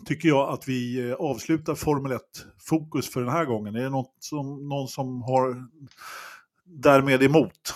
tycker 0.06 0.28
jag 0.28 0.48
att 0.48 0.68
vi 0.68 1.08
eh, 1.10 1.14
avslutar 1.14 1.74
Formel 1.74 2.12
1-fokus 2.12 3.08
för 3.12 3.20
den 3.20 3.30
här 3.30 3.44
gången. 3.44 3.74
Är 3.76 3.82
det 3.82 3.90
något 3.90 4.16
som, 4.18 4.68
någon 4.68 4.88
som 4.88 5.22
har 5.22 5.68
därmed 6.64 7.22
emot? 7.22 7.74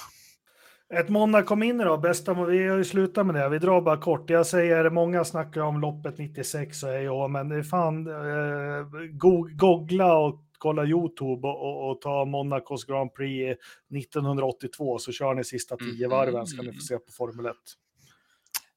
Ett 0.94 1.08
måndag 1.08 1.42
kom 1.42 1.62
in 1.62 1.80
idag, 1.80 2.00
bästa, 2.00 2.34
vi 2.34 2.68
har 2.68 2.76
ju 2.76 2.84
slutat 2.84 3.26
med 3.26 3.34
det, 3.34 3.48
vi 3.48 3.58
drar 3.58 3.80
bara 3.80 3.96
kort. 3.96 4.30
Jag 4.30 4.46
säger, 4.46 4.90
många 4.90 5.24
snackar 5.24 5.60
om 5.60 5.80
loppet 5.80 6.18
96 6.18 6.82
och 6.82 7.22
och 7.22 7.30
men 7.30 7.48
det 7.48 7.56
är 7.56 7.62
fan, 7.62 8.06
eh, 8.06 9.06
go 9.10 9.48
googla 9.52 10.18
och 10.18 10.42
kolla 10.58 10.84
YouTube 10.84 11.48
och, 11.48 11.62
och, 11.62 11.90
och 11.90 12.00
ta 12.00 12.24
Monacos 12.24 12.84
Grand 12.84 13.14
Prix 13.14 13.58
1982 13.96 14.98
så 14.98 15.12
kör 15.12 15.34
ni 15.34 15.44
sista 15.44 15.76
tio 15.76 16.08
varven 16.08 16.46
ska 16.46 16.62
ni 16.62 16.72
få 16.72 16.80
se 16.80 16.98
på 16.98 17.12
Formel 17.12 17.46
1. 17.46 17.54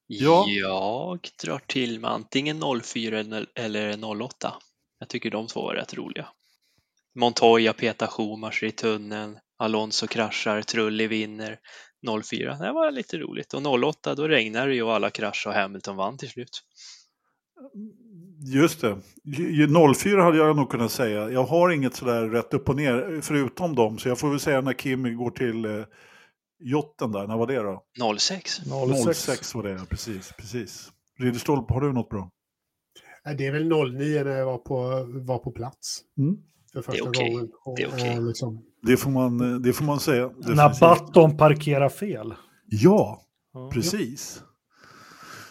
Ja. 0.08 0.46
Jag 0.48 1.20
drar 1.44 1.62
till 1.68 2.00
med 2.00 2.12
antingen 2.12 2.62
04 2.84 3.24
eller 3.56 4.06
08. 4.22 4.54
Jag 5.00 5.10
tycker 5.10 5.32
de 5.32 5.48
två 5.48 5.62
var 5.62 5.74
rätt 5.74 5.94
roliga. 5.94 6.28
Montoya 7.16 7.74
petar 7.74 8.08
Schumacher 8.08 8.64
i 8.64 8.72
tunneln, 8.72 9.40
Alonso 9.58 10.08
kraschar, 10.08 10.62
Trulli 10.62 11.08
vinner. 11.08 11.60
04, 12.24 12.56
det 12.56 12.72
var 12.72 12.92
lite 12.92 13.18
roligt. 13.18 13.54
Och 13.54 13.84
08, 13.84 14.16
då 14.16 14.28
regnar 14.28 14.68
det 14.68 14.76
ju 14.76 14.84
och 14.84 14.94
alla 14.94 15.10
kraschade 15.10 15.56
och 15.56 15.62
Hamilton 15.62 15.96
vann 15.96 16.18
till 16.18 16.30
slut. 16.30 16.64
Just 18.54 18.82
det. 18.82 18.98
Ju- 19.24 19.56
ju 19.56 19.94
04 19.96 20.24
hade 20.24 20.38
jag 20.38 20.56
nog 20.56 20.70
kunnat 20.70 20.92
säga. 20.92 21.30
Jag 21.30 21.44
har 21.44 21.70
inget 21.70 21.96
sådär 21.96 22.28
rätt 22.28 22.54
upp 22.54 22.70
och 22.70 22.76
ner 22.76 23.22
förutom 23.22 23.76
dem. 23.76 23.98
Så 23.98 24.10
jag 24.10 24.20
får 24.20 24.30
väl 24.30 24.40
säga 24.40 24.62
när 24.62 24.74
Kim 24.74 25.18
går 25.18 25.32
till 25.32 25.66
eh, 25.66 25.86
jotten 26.60 27.12
där. 27.12 27.28
När 27.28 27.38
var 27.38 27.48
det 27.48 27.60
då? 27.60 27.84
06. 28.18 28.62
06. 29.06 29.20
06 29.26 29.56
var 29.56 29.64
det, 29.64 29.86
precis. 29.90 30.34
precis. 30.38 30.92
Ridderstolpe, 31.20 31.74
har 31.74 31.82
du 31.82 31.94
något 31.94 32.10
bra? 32.10 32.32
Det 33.38 33.46
är 33.48 33.52
väl 33.52 33.68
09 33.70 34.24
när 34.24 34.32
jag 34.38 34.46
var 34.46 34.58
på, 34.58 35.06
var 35.26 35.38
på 35.40 35.52
plats. 35.52 36.02
Mm. 36.18 36.38
För 36.74 36.82
första 36.82 37.04
okej. 37.10 37.30
gången. 37.32 37.52
Och, 37.66 37.78
Det 37.78 37.84
är 37.84 37.88
okej. 37.88 38.18
och 38.18 38.24
liksom, 38.28 38.66
Det 38.82 38.98
får 38.98 39.10
man, 39.10 39.54
eh, 39.54 39.60
det 39.60 39.74
får 39.74 39.86
man 39.86 40.00
säga. 40.00 40.24
När 40.28 40.34
definitivt. 40.56 40.80
Batton 40.80 41.38
parkerar 41.38 41.90
fel. 41.90 42.34
Ja, 42.66 43.22
Ja. 43.54 43.70
precis. 43.74 44.42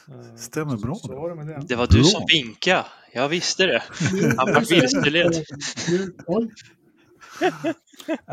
Eh, 0.08 0.36
Stämmer 0.36 0.76
bra. 0.76 0.94
Så 0.94 1.12
var 1.16 1.28
det 1.30 1.34
med 1.34 1.46
det. 1.46 1.62
Det 1.68 1.76
var 1.76 1.86
du 1.86 1.94
Bra. 1.98 2.04
som 2.04 2.22
vinkade. 2.32 2.84
Jag 3.12 3.28
visste 3.28 3.66
det. 3.66 3.82
Han 4.36 4.54
var 4.54 4.60
vilseledd. 4.70 5.34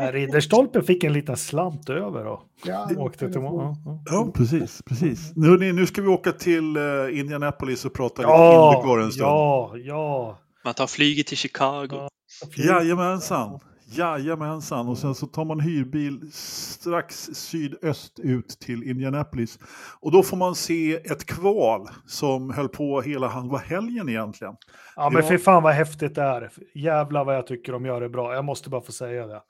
Eh, 0.00 0.12
Ridderstolpe 0.12 0.82
fick 0.82 1.04
en 1.04 1.12
liten 1.12 1.36
slant 1.36 1.90
över 1.90 2.26
och 2.26 2.40
ja, 2.64 2.88
åkte 2.96 3.32
till 3.32 3.40
mål. 3.40 3.62
Ja, 3.64 3.76
ja. 3.84 4.02
Ja, 4.10 4.32
precis. 4.34 4.82
precis. 4.86 5.32
Nu, 5.36 5.72
nu 5.72 5.86
ska 5.86 6.02
vi 6.02 6.08
åka 6.08 6.32
till 6.32 6.76
Indianapolis 7.12 7.84
och 7.84 7.94
prata 7.94 8.22
lite 8.22 8.32
Ja, 8.32 8.74
Indycar 8.76 8.98
en 8.98 9.12
stund. 9.12 9.26
ja, 9.26 9.72
ja. 9.76 10.38
Man 10.64 10.74
tar 10.74 10.86
flyget 10.86 11.26
till 11.26 11.36
Chicago. 11.36 12.08
Jajamensan. 12.56 13.60
Jajamensan. 13.88 14.88
Och 14.88 14.98
sen 14.98 15.14
så 15.14 15.26
tar 15.26 15.44
man 15.44 15.60
hyrbil 15.60 16.32
strax 16.32 17.28
sydöst 17.32 18.18
ut 18.18 18.48
till 18.48 18.82
Indianapolis. 18.82 19.58
Och 20.00 20.12
då 20.12 20.22
får 20.22 20.36
man 20.36 20.54
se 20.54 20.94
ett 20.94 21.26
kval 21.26 21.88
som 22.06 22.50
höll 22.50 22.68
på 22.68 23.00
hela 23.02 23.28
halva 23.28 23.58
helgen 23.58 24.08
egentligen. 24.08 24.54
Ja, 24.96 25.10
men 25.10 25.22
Ja. 25.22 25.28
fy 25.28 25.38
fan 25.38 25.62
vad 25.62 25.74
häftigt 25.74 26.14
det 26.14 26.22
är. 26.22 26.52
Jävlar 26.74 27.24
vad 27.24 27.36
jag 27.36 27.46
tycker 27.46 27.72
de 27.72 27.86
gör 27.86 28.00
det 28.00 28.08
bra. 28.08 28.34
Jag 28.34 28.44
måste 28.44 28.70
bara 28.70 28.80
få 28.82 28.92
säga 28.92 29.26
det. 29.26 29.42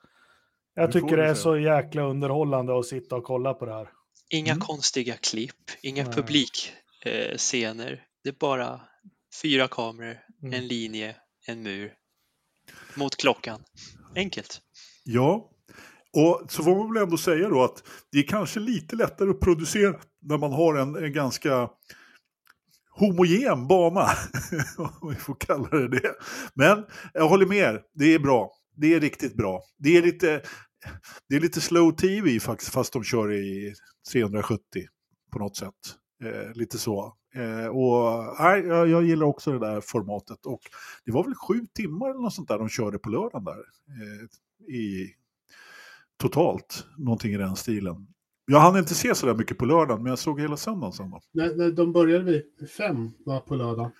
Jag 0.75 0.91
tycker 0.91 1.17
det 1.17 1.23
är 1.23 1.33
säga. 1.33 1.35
så 1.35 1.57
jäkla 1.57 2.01
underhållande 2.01 2.79
att 2.79 2.85
sitta 2.85 3.15
och 3.15 3.23
kolla 3.23 3.53
på 3.53 3.65
det 3.65 3.73
här. 3.73 3.89
Inga 4.29 4.51
Mm. 4.51 4.61
konstiga 4.61 5.13
klipp, 5.17 5.55
inga 5.81 6.03
Nej. 6.03 6.13
publikscener. 6.13 6.77
Eh, 7.05 7.37
scener. 7.37 8.03
det 8.23 8.29
är 8.29 8.35
bara 8.39 8.79
fyra 9.41 9.67
kameror, 9.67 10.17
Mm. 10.43 10.53
en 10.53 10.67
linje, 10.67 11.15
en 11.47 11.63
mur. 11.63 11.93
Mot 12.95 13.15
klockan. 13.15 13.59
Enkelt. 14.17 14.61
Ja, 15.03 15.51
och 16.13 16.51
så 16.51 16.63
får 16.63 16.75
man 16.75 16.93
väl 16.93 17.03
ändå 17.03 17.17
säga 17.17 17.49
då 17.49 17.63
att 17.63 17.83
det 18.11 18.19
är 18.19 18.23
kanske 18.23 18.59
lite 18.59 18.95
lättare 18.95 19.29
att 19.29 19.39
producera 19.39 19.95
när 20.21 20.37
man 20.37 20.51
har 20.51 20.75
en, 20.75 20.95
en 20.95 21.13
ganska 21.13 21.69
homogen 22.89 23.67
bana, 23.67 24.09
om 25.01 25.09
vi 25.09 25.15
får 25.15 25.35
kalla 25.39 25.69
det 25.69 25.87
det. 25.87 26.13
Men 26.53 26.85
jag 27.13 27.29
håller 27.29 27.45
med 27.45 27.57
er, 27.57 27.81
det 27.93 28.13
är 28.13 28.19
bra. 28.19 28.51
Det 28.75 28.93
är 28.93 28.99
riktigt 28.99 29.35
bra. 29.35 29.61
Det 29.77 29.97
är 29.97 30.01
lite, 30.01 30.41
det 31.29 31.35
är 31.35 31.39
lite 31.39 31.61
slow 31.61 31.91
tv 31.91 32.39
faktiskt, 32.39 32.71
fast 32.71 32.93
de 32.93 33.03
kör 33.03 33.33
i 33.33 33.73
370 34.11 34.61
på 35.31 35.39
något 35.39 35.57
sätt. 35.57 35.73
Eh, 36.23 36.53
lite 36.53 36.77
så. 36.77 37.13
Eh, 37.37 37.67
och 37.67 38.25
nej, 38.39 38.65
jag, 38.67 38.87
jag 38.87 39.03
gillar 39.03 39.25
också 39.25 39.51
det 39.51 39.59
där 39.59 39.81
formatet. 39.81 40.45
Och 40.45 40.59
det 41.05 41.11
var 41.11 41.23
väl 41.23 41.35
sju 41.35 41.65
timmar 41.73 42.09
eller 42.09 42.19
något 42.19 42.33
sånt 42.33 42.47
där 42.47 42.57
de 42.59 42.69
körde 42.69 42.99
på 42.99 43.09
lördagen 43.09 43.43
där. 43.43 43.57
Eh, 43.87 44.73
i 44.75 45.09
totalt, 46.17 46.85
någonting 46.97 47.33
i 47.33 47.37
den 47.37 47.55
stilen. 47.55 48.07
Jag 48.51 48.59
hann 48.59 48.77
inte 48.77 48.95
se 48.95 49.15
så 49.15 49.25
där 49.27 49.35
mycket 49.35 49.57
på 49.57 49.65
lördagen, 49.65 50.03
men 50.03 50.09
jag 50.09 50.19
såg 50.19 50.41
hela 50.41 50.57
söndagen 50.57 50.93
sen 50.93 51.09
då. 51.09 51.21
när, 51.31 51.55
när 51.55 51.71
de 51.71 51.93
började 51.93 52.23
vid 52.23 52.69
fem 52.77 53.11
var 53.25 53.39
på 53.39 53.55
lördag. 53.55 53.91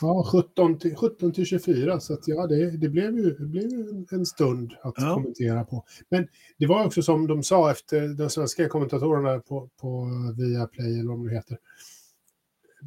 Ja, 0.00 0.28
17 0.32 0.78
till, 0.78 0.96
17 0.96 1.32
till 1.32 1.44
24. 1.46 2.00
Så 2.00 2.12
att, 2.14 2.28
ja, 2.28 2.46
det, 2.46 2.70
det 2.76 2.88
blev 2.88 3.14
ju, 3.18 3.30
det 3.38 3.46
blev 3.46 3.62
ju 3.70 4.04
en- 4.10 4.26
stund 4.26 4.72
att 4.82 4.94
Ja. 4.96 5.14
kommentera 5.14 5.64
på. 5.64 5.84
Men 6.08 6.28
det 6.58 6.66
var 6.66 6.86
också 6.86 7.02
som 7.02 7.26
de 7.26 7.42
sa 7.42 7.70
efter 7.70 8.08
de 8.08 8.30
svenska 8.30 8.68
kommentatorerna 8.68 9.40
på, 9.40 9.70
på 9.80 10.08
Viaplay 10.38 11.00
eller 11.00 11.16
vad 11.16 11.28
det 11.28 11.34
heter. 11.34 11.58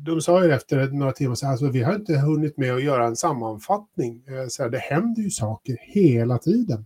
De 0.06 0.22
sa 0.22 0.45
ju 0.45 0.52
efter 0.52 0.88
några 0.91 1.12
timmar 1.12 1.36
så 1.36 1.48
alltså, 1.48 1.70
vi 1.70 1.84
har 1.84 1.95
inte 1.95 2.18
hunnit 2.18 2.58
med 2.58 2.74
att 2.76 2.84
göra 2.84 3.08
en 3.08 3.16
sammanfattning. 3.16 4.24
Eh, 4.28 4.48
Så 4.48 4.64
här, 4.64 4.70
det 4.70 4.78
händer 4.78 5.22
ju 5.22 5.30
saker 5.30 5.78
hela 5.82 6.38
tiden. 6.38 6.86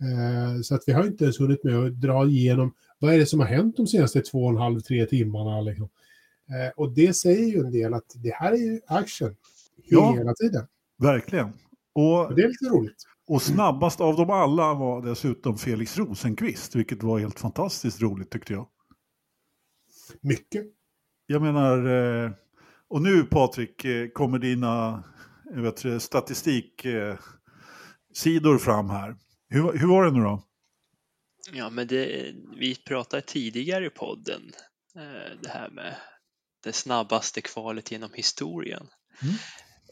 Eh, 0.00 0.60
Så 0.62 0.74
att 0.74 0.82
vi 0.86 0.92
har 0.92 1.04
inte 1.06 1.24
ens 1.24 1.40
hunnit 1.40 1.64
med 1.64 1.74
att 1.78 2.00
dra 2.00 2.26
igenom 2.26 2.74
vad 2.98 3.14
är 3.14 3.18
det 3.18 3.26
som 3.26 3.40
har 3.40 3.46
hänt 3.46 3.76
de 3.76 3.86
senaste 3.86 4.20
två 4.20 4.44
och 4.44 4.50
en 4.50 4.56
halv, 4.56 4.80
tre 4.80 5.06
timmarna. 5.06 5.60
Liksom. 5.60 5.88
Eh, 6.48 6.72
Och 6.76 6.90
det 6.92 7.14
säger 7.16 7.46
ju 7.48 7.58
en 7.60 7.72
del 7.72 7.94
att 7.94 8.12
det 8.14 8.34
här 8.34 8.52
är 8.52 8.56
ju 8.56 8.80
action 8.86 9.36
Ja. 9.86 10.12
hela 10.12 10.34
tiden. 10.34 10.66
Verkligen. 10.98 11.52
Och, 11.92 12.26
Och 12.26 12.34
det 12.34 12.42
är 12.42 12.48
lite 12.48 12.64
roligt. 12.66 13.04
och 13.26 13.42
snabbast 13.42 14.00
av 14.00 14.16
dem 14.16 14.30
alla 14.30 14.74
var 14.74 15.02
dessutom 15.02 15.58
Felix 15.58 15.98
Rosenqvist, 15.98 16.74
vilket 16.74 17.02
var 17.02 17.18
helt 17.18 17.40
fantastiskt 17.40 18.02
roligt 18.02 18.30
tyckte 18.30 18.52
jag. 18.52 18.68
Mycket. 20.20 20.64
Jag 21.26 21.42
menar, 21.42 21.76
eh, 22.24 22.30
och 22.88 23.02
nu 23.02 23.24
Patrik 23.24 23.84
eh, 23.84 24.08
kommer 24.08 24.38
dina 24.38 25.04
jag 25.44 25.62
vet, 25.62 26.02
statistiksidor 26.02 28.58
fram 28.58 28.90
här. 28.90 29.16
Hur, 29.48 29.78
hur 29.78 29.88
var 29.88 30.04
det 30.04 30.10
nu 30.10 30.20
då? 30.20 30.42
Ja, 31.52 31.70
men 31.70 31.86
det, 31.86 32.34
vi 32.56 32.74
pratade 32.74 33.22
tidigare 33.22 33.86
i 33.86 33.90
podden, 33.90 34.52
eh, 34.96 35.38
det 35.42 35.48
här 35.48 35.70
med 35.70 35.96
det 36.64 36.72
snabbaste 36.72 37.40
kvalet 37.40 37.90
genom 37.90 38.12
historien. 38.12 38.88
Mm. 39.22 39.34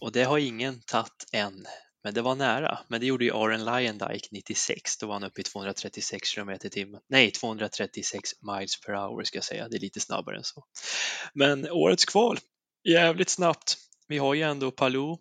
Och 0.00 0.12
det 0.12 0.24
har 0.24 0.38
ingen 0.38 0.80
tagit 0.80 1.26
än, 1.32 1.66
men 2.04 2.14
det 2.14 2.22
var 2.22 2.34
nära. 2.34 2.78
Men 2.88 3.00
det 3.00 3.06
gjorde 3.06 3.24
ju 3.24 3.32
Aaron 3.32 3.64
Lyondike 3.64 4.28
96, 4.30 4.98
då 4.98 5.06
var 5.06 5.14
han 5.14 5.24
uppe 5.24 5.40
i 5.40 5.44
236 5.44 6.34
km 6.34 6.50
i 6.50 6.58
timmen. 6.58 7.00
Nej, 7.08 7.30
236 7.30 8.30
miles 8.42 8.80
per 8.80 8.92
hour 8.92 9.24
ska 9.24 9.36
jag 9.36 9.44
säga, 9.44 9.68
det 9.68 9.76
är 9.76 9.80
lite 9.80 10.00
snabbare 10.00 10.36
än 10.36 10.44
så. 10.44 10.64
Men 11.34 11.70
årets 11.70 12.04
kval, 12.04 12.38
jävligt 12.84 13.28
snabbt. 13.30 13.76
Vi 14.08 14.18
har 14.18 14.34
ju 14.34 14.42
ändå 14.42 14.70
Palou, 14.70 15.16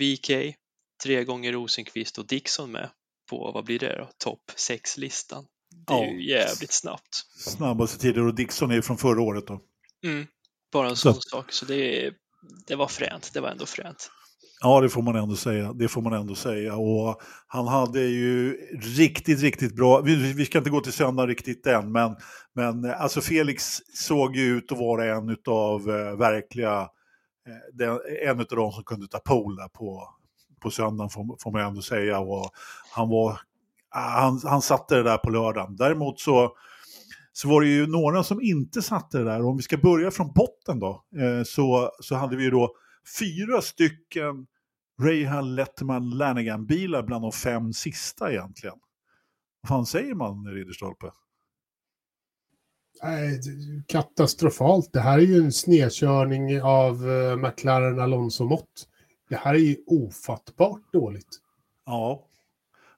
VK, 0.00 0.30
tre 1.02 1.24
gånger 1.24 1.52
Rosenqvist 1.52 2.18
och 2.18 2.26
Dixon 2.26 2.72
med 2.72 2.90
på, 3.30 3.50
vad 3.54 3.64
blir 3.64 3.78
det 3.78 3.96
då, 3.98 4.08
topp 4.24 4.40
6-listan. 4.56 5.44
Det 5.86 5.92
är 5.94 5.96
Ja. 6.04 6.10
ju 6.10 6.28
jävligt 6.30 6.72
snabbt. 6.72 7.22
Snabbaste 7.38 7.98
tider 7.98 8.26
och 8.26 8.34
Dixon 8.34 8.70
är 8.70 8.74
ju 8.74 8.82
från 8.82 8.98
förra 8.98 9.22
året 9.22 9.46
då. 9.46 9.60
Mm. 10.04 10.26
Bara 10.72 10.88
en 10.88 10.96
Så- 10.96 11.12
sån 11.12 11.22
sak, 11.22 11.52
så 11.52 11.64
det, 11.64 12.12
det 12.66 12.74
var 12.76 12.88
fränt. 12.88 13.30
Det 13.34 13.40
var 13.40 13.48
ändå 13.48 13.66
fränt. 13.66 14.10
Ja, 14.60 14.80
det 14.80 14.88
får 14.88 15.02
man 15.02 15.16
ändå 15.16 15.36
säga. 15.36 15.72
Det 15.72 15.88
får 15.88 16.02
man 16.02 16.12
ändå 16.12 16.34
säga. 16.34 16.76
Och 16.76 17.20
han 17.46 17.66
hade 17.68 18.00
ju 18.00 18.52
riktigt, 18.96 19.40
riktigt 19.40 19.76
bra. 19.76 20.00
Vi, 20.00 20.32
vi 20.32 20.44
ska 20.46 20.58
inte 20.58 20.70
gå 20.70 20.80
till 20.80 20.92
söndag 20.92 21.26
riktigt 21.26 21.66
än, 21.66 21.92
men, 21.92 22.16
men 22.54 22.84
alltså 22.84 23.20
Felix 23.20 23.80
såg 23.94 24.36
ju 24.36 24.56
ut 24.56 24.72
att 24.72 24.78
vara 24.78 25.16
en 25.16 25.36
av 25.48 25.80
eh, 25.90 26.16
verkliga, 26.18 26.88
eh, 27.46 28.28
en 28.28 28.40
av 28.40 28.46
de 28.46 28.72
som 28.72 28.84
kunde 28.84 29.08
ta 29.08 29.18
pole 29.18 29.62
där 29.62 29.68
på, 29.68 30.08
på 30.60 30.70
söndagen 30.70 31.10
får, 31.10 31.36
får 31.42 31.52
man 31.52 31.60
ändå 31.60 31.82
säga. 31.82 32.18
Och 32.18 32.50
han 32.90 33.08
var, 33.08 33.40
ah, 33.90 34.20
han, 34.20 34.40
han 34.44 34.62
satte 34.62 34.96
det 34.96 35.02
där 35.02 35.18
på 35.18 35.30
lördagen. 35.30 35.76
Däremot 35.76 36.20
så, 36.20 36.56
så 37.32 37.48
var 37.48 37.60
det 37.60 37.68
ju 37.68 37.86
några 37.86 38.22
som 38.22 38.42
inte 38.42 38.82
satte 38.82 39.18
det 39.18 39.24
där. 39.24 39.42
Och 39.42 39.48
om 39.48 39.56
vi 39.56 39.62
ska 39.62 39.76
börja 39.76 40.10
från 40.10 40.32
botten 40.32 40.80
då, 40.80 41.04
eh, 41.16 41.42
så, 41.44 41.90
så 42.00 42.14
hade 42.14 42.36
vi 42.36 42.44
ju 42.44 42.50
då 42.50 42.76
fyra 43.18 43.62
stycken 43.62 44.46
Rahal 45.02 45.54
Letterman 45.54 46.10
Lanigan-bilar 46.10 47.02
bland 47.02 47.24
de 47.24 47.32
fem 47.32 47.72
sista 47.72 48.32
egentligen. 48.32 48.76
Vad 49.60 49.68
fan 49.68 49.86
säger 49.86 50.14
man, 50.14 50.46
Ridderstolpe? 50.46 51.10
Nej, 53.04 53.40
katastrofalt. 53.86 54.92
Det 54.92 55.00
här 55.00 55.18
är 55.18 55.22
ju 55.22 55.36
en 55.36 55.52
snedkörning 55.52 56.62
av 56.62 57.06
uh, 57.06 57.36
McLaren 57.36 58.00
Alonso-mått. 58.00 58.88
Det 59.28 59.36
här 59.36 59.54
är 59.54 59.58
ju 59.58 59.76
ofattbart 59.86 60.80
dåligt. 60.92 61.28
Ja, 61.86 62.24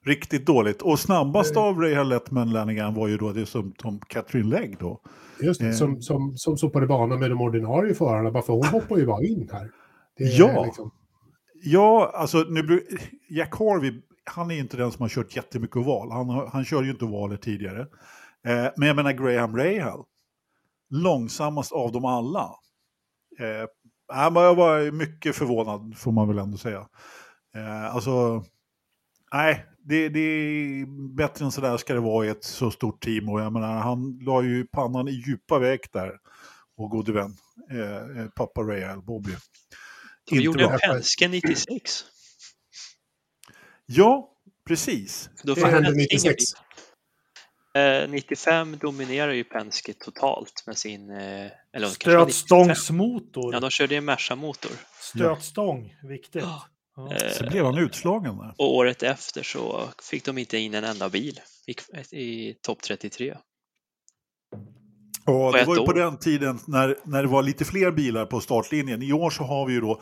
riktigt 0.05 0.45
dåligt. 0.45 0.81
Och 0.81 0.99
snabbast 0.99 1.55
Eh. 1.55 1.61
av 1.63 1.81
Rahal 1.81 2.09
Letterman 2.09 2.49
Lanigan 2.51 2.93
var 2.93 3.07
ju 3.07 3.17
då 3.17 3.31
det 3.31 3.45
som, 3.45 3.73
som 3.81 3.99
Catherine 3.99 4.49
Legg 4.49 4.77
då. 4.79 5.01
Just 5.41 5.59
det, 5.61 5.67
Eh. 5.67 5.73
som, 5.73 6.01
som, 6.01 6.37
som 6.37 6.57
sopade 6.57 6.87
banan 6.87 7.19
med 7.19 7.29
de 7.31 7.41
ordinarie 7.41 7.93
förarna, 7.93 8.31
bara 8.31 8.43
för 8.43 8.53
hon 8.53 8.65
hoppar 8.65 8.97
ju 8.97 9.05
bara 9.05 9.23
in 9.23 9.49
här. 9.51 9.71
Ja. 10.17 10.65
Liksom, 10.65 10.91
Ja, 11.63 12.11
alltså 12.15 12.37
nu, 12.37 12.81
Jack 13.29 13.55
Harvey, 13.55 14.01
han 14.23 14.51
är 14.51 14.55
inte 14.59 14.77
den 14.77 14.91
som 14.91 15.01
har 15.01 15.09
kört 15.09 15.35
jättemycket 15.35 15.77
oval. 15.77 16.11
Han, 16.11 16.29
han 16.51 16.65
körde 16.65 16.85
ju 16.85 16.91
inte 16.91 17.05
ovaler 17.05 17.37
tidigare. 17.37 17.87
Eh, 18.45 18.67
men 18.77 18.87
jag 18.87 18.95
menar 18.95 19.11
Graham 19.11 19.57
Rahal, 19.57 20.05
långsammast 20.89 21.71
av 21.71 21.91
dem 21.91 22.05
alla. 22.05 22.51
Eh, 23.39 23.65
jag 24.09 24.55
var 24.55 24.91
mycket 24.91 25.35
förvånad 25.35 25.97
får 25.97 26.11
man 26.11 26.27
väl 26.27 26.37
ändå 26.37 26.57
säga. 26.57 26.87
Eh, 27.55 27.95
alltså, 27.95 28.43
nej, 29.33 29.65
det, 29.77 30.09
det 30.09 30.19
är 30.19 30.85
bättre 31.15 31.45
än 31.45 31.51
sådär 31.51 31.77
ska 31.77 31.93
det 31.93 31.99
vara 31.99 32.25
i 32.25 32.29
ett 32.29 32.43
så 32.43 32.71
stort 32.71 33.03
team. 33.03 33.29
Och 33.29 33.41
jag 33.41 33.53
menar, 33.53 33.73
han 33.73 34.19
la 34.21 34.43
ju 34.43 34.67
pannan 34.67 35.07
i 35.07 35.11
djupa 35.11 35.59
väck 35.59 35.93
där, 35.93 36.11
och 36.77 36.89
gode 36.89 37.11
vän, 37.11 37.37
eh, 37.71 38.21
eh, 38.21 38.29
pappa 38.35 38.61
Rahal, 38.61 39.01
Bobby. 39.01 39.31
De 40.29 40.35
inte 40.35 40.45
gjorde 40.45 40.63
en 40.63 40.69
bra. 40.69 40.77
Penske 40.77 41.27
96. 41.27 42.03
Ja, 43.85 44.33
precis. 44.67 45.29
Då 45.43 45.55
Vad 45.55 45.69
hände 45.69 45.89
Penske 45.89 46.01
96? 46.01 46.23
ingen 46.23 46.35
bil. 46.35 46.45
Eh, 46.55 46.66
95 48.09 48.77
dominerar 48.77 49.31
ju 49.31 49.43
Penske 49.43 49.93
totalt 49.93 50.63
med 50.67 50.77
sin... 50.77 51.09
Eh, 51.09 51.17
eller 51.17 51.51
kanske 51.73 52.17
var 52.17 52.25
95. 52.25 52.31
Stötstångsmotor. 52.31 53.53
Ja, 53.53 53.59
de 53.59 53.69
körde 53.69 53.93
ju 53.93 53.97
en 53.97 54.05
Merca-motor. 54.05 54.71
Stötstång, 54.99 55.95
viktigt. 56.03 56.43
Ja. 56.43 56.65
Ja. 56.95 57.15
Eh, 57.15 57.31
Så 57.31 57.47
blev 57.47 57.65
han 57.65 57.77
utslagen 57.77 58.37
där. 58.37 58.53
och 58.57 58.75
året 58.75 59.03
efter 59.03 59.43
så 59.43 59.89
fick 60.11 60.25
de 60.25 60.37
inte 60.37 60.57
in 60.57 60.73
en 60.73 60.83
enda 60.83 61.09
bil 61.09 61.39
i, 61.67 61.75
i 62.17 62.53
topp 62.61 62.81
33. 62.83 63.37
Och 65.25 65.51
på 65.51 65.57
det 65.57 65.65
var 65.65 65.77
ju 65.79 65.85
på 65.85 65.93
den 65.93 66.19
tiden 66.19 66.59
när, 66.67 66.95
när 67.03 67.21
det 67.23 67.29
var 67.29 67.43
lite 67.43 67.65
fler 67.65 67.91
bilar 67.91 68.25
på 68.25 68.41
startlinjen. 68.41 69.01
I 69.01 69.13
år 69.13 69.29
så 69.29 69.43
har 69.43 69.65
vi 69.65 69.73
ju 69.73 69.81
då 69.81 70.01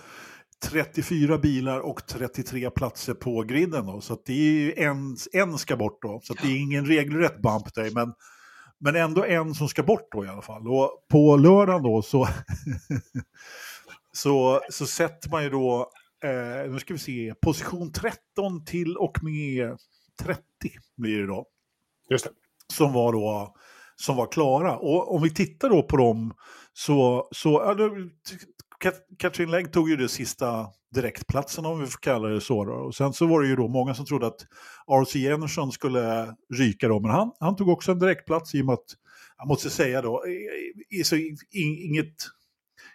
34 0.64 1.38
bilar 1.38 1.80
och 1.80 2.08
33 2.08 2.70
platser 2.70 3.14
på 3.14 3.42
griden. 3.42 3.86
Då. 3.86 4.02
Så 4.02 4.18
det 4.26 4.34
är 4.34 4.52
ju 4.52 4.74
en, 4.74 5.18
en 5.34 5.58
ska 5.58 5.76
bort 5.76 6.02
då. 6.02 6.20
Så 6.24 6.34
det 6.34 6.48
är 6.48 6.62
ingen 6.62 6.86
regelrätt 6.86 7.42
bump 7.42 7.74
day. 7.74 7.92
Men, 7.94 8.14
men 8.80 8.96
ändå 8.96 9.26
en 9.26 9.54
som 9.56 9.68
ska 9.68 9.84
bort 9.84 10.08
då 10.12 10.26
i 10.26 10.28
alla 10.28 10.42
fall. 10.42 10.68
Och 10.68 11.06
på 11.10 11.38
lördagen 11.38 11.84
då 11.84 12.02
så, 12.02 12.28
så, 14.14 14.62
så 14.70 14.88
sätter 14.88 15.30
man 15.30 15.44
ju 15.44 15.50
då, 15.50 15.92
eh, 16.24 16.72
nu 16.72 16.80
ska 16.80 16.94
vi 16.94 17.00
se, 17.00 17.34
position 17.42 17.92
13 17.92 18.66
till 18.66 18.98
och 18.98 19.24
med 19.24 19.78
30 20.22 20.42
blir 20.98 21.22
det 21.22 21.28
då 21.28 21.46
Just 22.10 22.26
det. 22.26 22.32
som 22.74 22.94
var 22.94 23.14
då 23.14 23.56
som 23.96 24.16
var 24.16 24.32
klara. 24.32 24.78
Och 24.78 25.16
om 25.16 25.22
vi 25.22 25.34
tittar 25.34 25.70
då 25.70 25.84
på 25.84 25.98
dem 25.98 26.34
så, 26.74 27.28
så 27.32 27.50
ja, 27.50 27.88
Katrin 29.18 29.52
Legg 29.52 29.74
tog 29.74 29.90
ju 29.90 29.96
det 29.96 30.10
sista 30.10 30.68
direktplatsen 30.94 31.66
om 31.66 31.80
vi 31.80 31.88
får 31.88 32.00
kalla 32.00 32.28
det 32.28 32.42
så. 32.42 32.66
Då. 32.66 32.74
Och 32.74 32.96
sen 32.96 33.14
så 33.14 33.28
var 33.28 33.42
det 33.42 33.48
ju 33.48 33.56
då 33.56 33.68
många 33.68 33.94
som 33.96 34.06
trodde 34.06 34.28
att 34.28 34.42
R.C. 34.88 35.20
Jennerson 35.20 35.72
skulle 35.72 36.36
ryka 36.54 36.88
då, 36.88 37.00
men 37.00 37.12
han, 37.12 37.32
han 37.40 37.56
tog 37.56 37.70
också 37.70 37.92
en 37.92 38.00
direktplats 38.00 38.56
i 38.56 38.62
och 38.62 38.66
med 38.66 38.74
att, 38.74 38.86
jag 39.38 39.48
måste 39.48 39.70
säga 39.70 40.02
då, 40.02 40.28
i, 40.28 41.02
i, 41.02 41.36
i, 41.60 41.86
inget, 41.86 42.16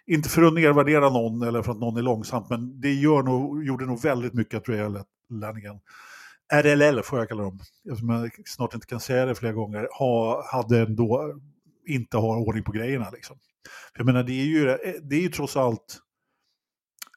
inte 0.05 0.29
för 0.29 0.41
att 0.41 0.53
nedvärdera 0.53 1.09
någon 1.09 1.41
eller 1.41 1.61
för 1.61 1.71
att 1.71 1.79
någon 1.79 1.97
är 1.97 2.01
långsamt, 2.01 2.49
men 2.49 2.81
det 2.81 2.93
gör 2.93 3.23
nog, 3.23 3.65
gjorde 3.65 3.85
nog 3.85 4.01
väldigt 4.01 4.33
mycket 4.33 4.57
att 4.57 4.69
Ray 4.69 5.03
Lannigan 5.29 5.79
RLL 6.53 7.03
får 7.03 7.19
jag 7.19 7.29
kalla 7.29 7.43
dem, 7.43 7.59
eftersom 7.89 8.09
jag 8.09 8.31
snart 8.45 8.73
inte 8.73 8.87
kan 8.87 8.99
säga 8.99 9.25
det 9.25 9.35
flera 9.35 9.53
gånger, 9.53 9.87
ha, 9.99 10.43
hade 10.51 10.79
ändå 10.79 11.39
inte 11.87 12.17
har 12.17 12.37
ordning 12.37 12.63
på 12.63 12.71
grejerna. 12.71 13.09
Liksom. 13.09 13.37
Jag 13.97 14.05
menar, 14.05 14.23
det 14.23 14.33
är 14.33 14.45
ju, 14.45 14.69
eh, 14.69 14.93
det 15.03 15.15
är 15.15 15.21
ju 15.21 15.29
trots 15.29 15.57
allt, 15.57 15.99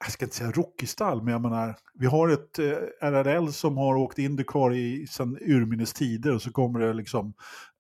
jag 0.05 0.13
ska 0.13 0.25
inte 0.25 0.37
säga 0.37 0.51
rockystall, 0.51 1.23
men 1.23 1.33
jag 1.33 1.43
menar, 1.43 1.77
vi 1.95 2.07
har 2.07 2.29
ett 2.29 2.59
eh, 2.59 3.09
RRL 3.11 3.53
som 3.53 3.77
har 3.77 3.97
åkt 3.97 4.19
Indycar 4.19 4.75
i 4.75 5.07
sedan 5.07 5.39
urminnes 5.41 5.93
tider 5.93 6.35
och 6.35 6.43
så 6.43 6.53
kommer 6.53 6.81
det 6.81 6.93
liksom 6.93 7.35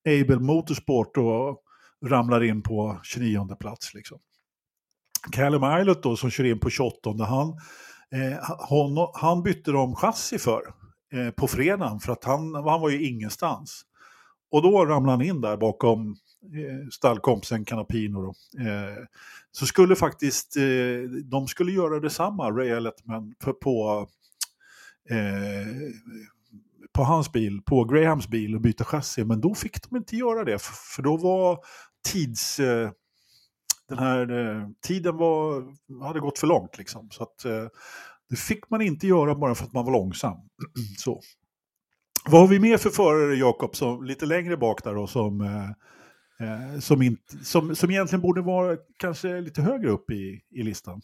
Able 0.09 0.39
Motorsport 0.39 1.17
och 1.17 1.61
ramlar 2.07 2.45
in 2.45 2.63
på 2.63 3.01
29 3.03 3.57
plats. 3.61 3.95
Liksom. 3.95 4.19
Callum 5.33 5.81
Islet 5.81 6.03
då 6.03 6.17
som 6.17 6.31
kör 6.31 6.45
in 6.45 6.61
på 6.61 6.71
28, 6.71 7.25
han, 7.25 7.49
eh, 8.11 8.39
han, 8.69 9.09
han 9.15 9.43
bytte 9.43 9.71
de 9.71 9.95
chassi 9.95 10.39
för 10.39 10.63
eh, 11.13 11.31
på 11.31 11.49
fredagen 11.49 12.01
för 12.01 12.13
att 12.13 12.25
han, 12.25 12.55
han 12.55 12.81
var 12.81 12.91
ju 12.91 13.09
ingenstans. 13.09 13.83
Och 14.51 14.63
då 14.63 14.85
ramlade 14.85 15.19
han 15.19 15.23
in 15.27 15.41
där 15.41 15.57
bakom 15.57 16.17
Eh, 16.53 16.89
stallkompisen 16.91 17.65
Canapino. 17.65 18.23
Då. 18.23 18.61
Eh, 18.63 19.05
så 19.51 19.67
skulle 19.67 19.97
faktiskt, 19.97 20.57
eh, 20.57 21.11
de 21.25 21.47
skulle 21.47 21.73
göra 21.73 22.01
detsamma, 22.01 22.51
Ray 22.51 22.69
Elletman, 22.69 23.35
på, 23.39 23.53
på, 23.53 24.09
eh, 25.11 25.67
på 26.93 27.03
hans 27.03 27.33
bil, 27.33 27.63
på 27.63 27.85
Grahams 27.85 28.29
bil 28.29 28.55
och 28.55 28.61
byta 28.61 28.85
chassi. 28.85 29.25
Men 29.25 29.41
då 29.41 29.55
fick 29.55 29.89
de 29.89 29.97
inte 29.97 30.17
göra 30.17 30.45
det, 30.45 30.59
för, 30.59 30.73
för 30.73 31.03
då 31.03 31.17
var 31.17 31.59
tids... 32.13 32.61
Eh, 32.61 32.91
den 33.89 33.99
här 33.99 34.33
eh, 34.33 34.69
tiden 34.87 35.17
var, 35.17 35.65
hade 36.05 36.21
gått 36.21 36.39
för 36.39 36.47
långt 36.47 36.79
liksom. 36.79 37.11
Så 37.11 37.23
att 37.23 37.45
eh, 37.45 37.67
det 38.31 38.37
fick 38.37 38.71
man 38.71 38.83
inte 38.83 39.07
göra 39.07 39.35
bara 39.35 39.55
för 39.55 39.65
att 39.65 39.73
man 39.73 39.85
var 39.85 39.93
långsam. 39.93 40.37
Så. 40.99 41.21
Vad 42.27 42.41
har 42.41 42.49
vi 42.49 42.59
mer 42.59 42.77
för 42.77 42.91
förare, 42.91 43.35
Jakob, 43.35 44.03
lite 44.03 44.27
längre 44.27 44.57
bak 44.57 44.85
där 44.85 44.95
då, 44.95 45.07
som, 45.07 45.41
eh, 45.41 45.71
eh, 46.41 46.81
som, 46.81 47.03
inte, 47.03 47.37
som, 47.45 47.77
som 47.77 47.91
egentligen 47.91 48.23
borde 48.23 48.41
vara 48.41 48.77
kanske 48.97 49.41
lite 49.41 49.63
högre 49.63 49.91
upp 49.91 50.11
i, 50.11 50.41
i 50.51 50.63
listan? 50.63 51.01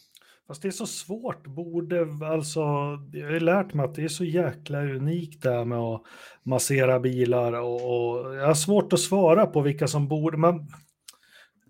Fast 0.46 0.62
det 0.62 0.68
är 0.68 0.72
så 0.72 0.86
svårt, 0.86 1.46
borde 1.46 2.06
alltså, 2.32 2.60
jag 3.12 3.32
har 3.32 3.40
lärt 3.40 3.74
mig 3.74 3.84
att 3.84 3.94
det 3.94 4.04
är 4.04 4.08
så 4.08 4.24
jäkla 4.24 4.82
unikt 4.82 5.42
det 5.42 5.50
här 5.50 5.64
med 5.64 5.78
att 5.78 6.02
massera 6.42 7.00
bilar 7.00 7.52
och, 7.52 7.74
och 7.74 8.34
jag 8.34 8.46
har 8.46 8.54
svårt 8.54 8.92
att 8.92 9.00
svara 9.00 9.46
på 9.46 9.60
vilka 9.60 9.88
som 9.88 10.08
borde, 10.08 10.36
men 10.36 10.68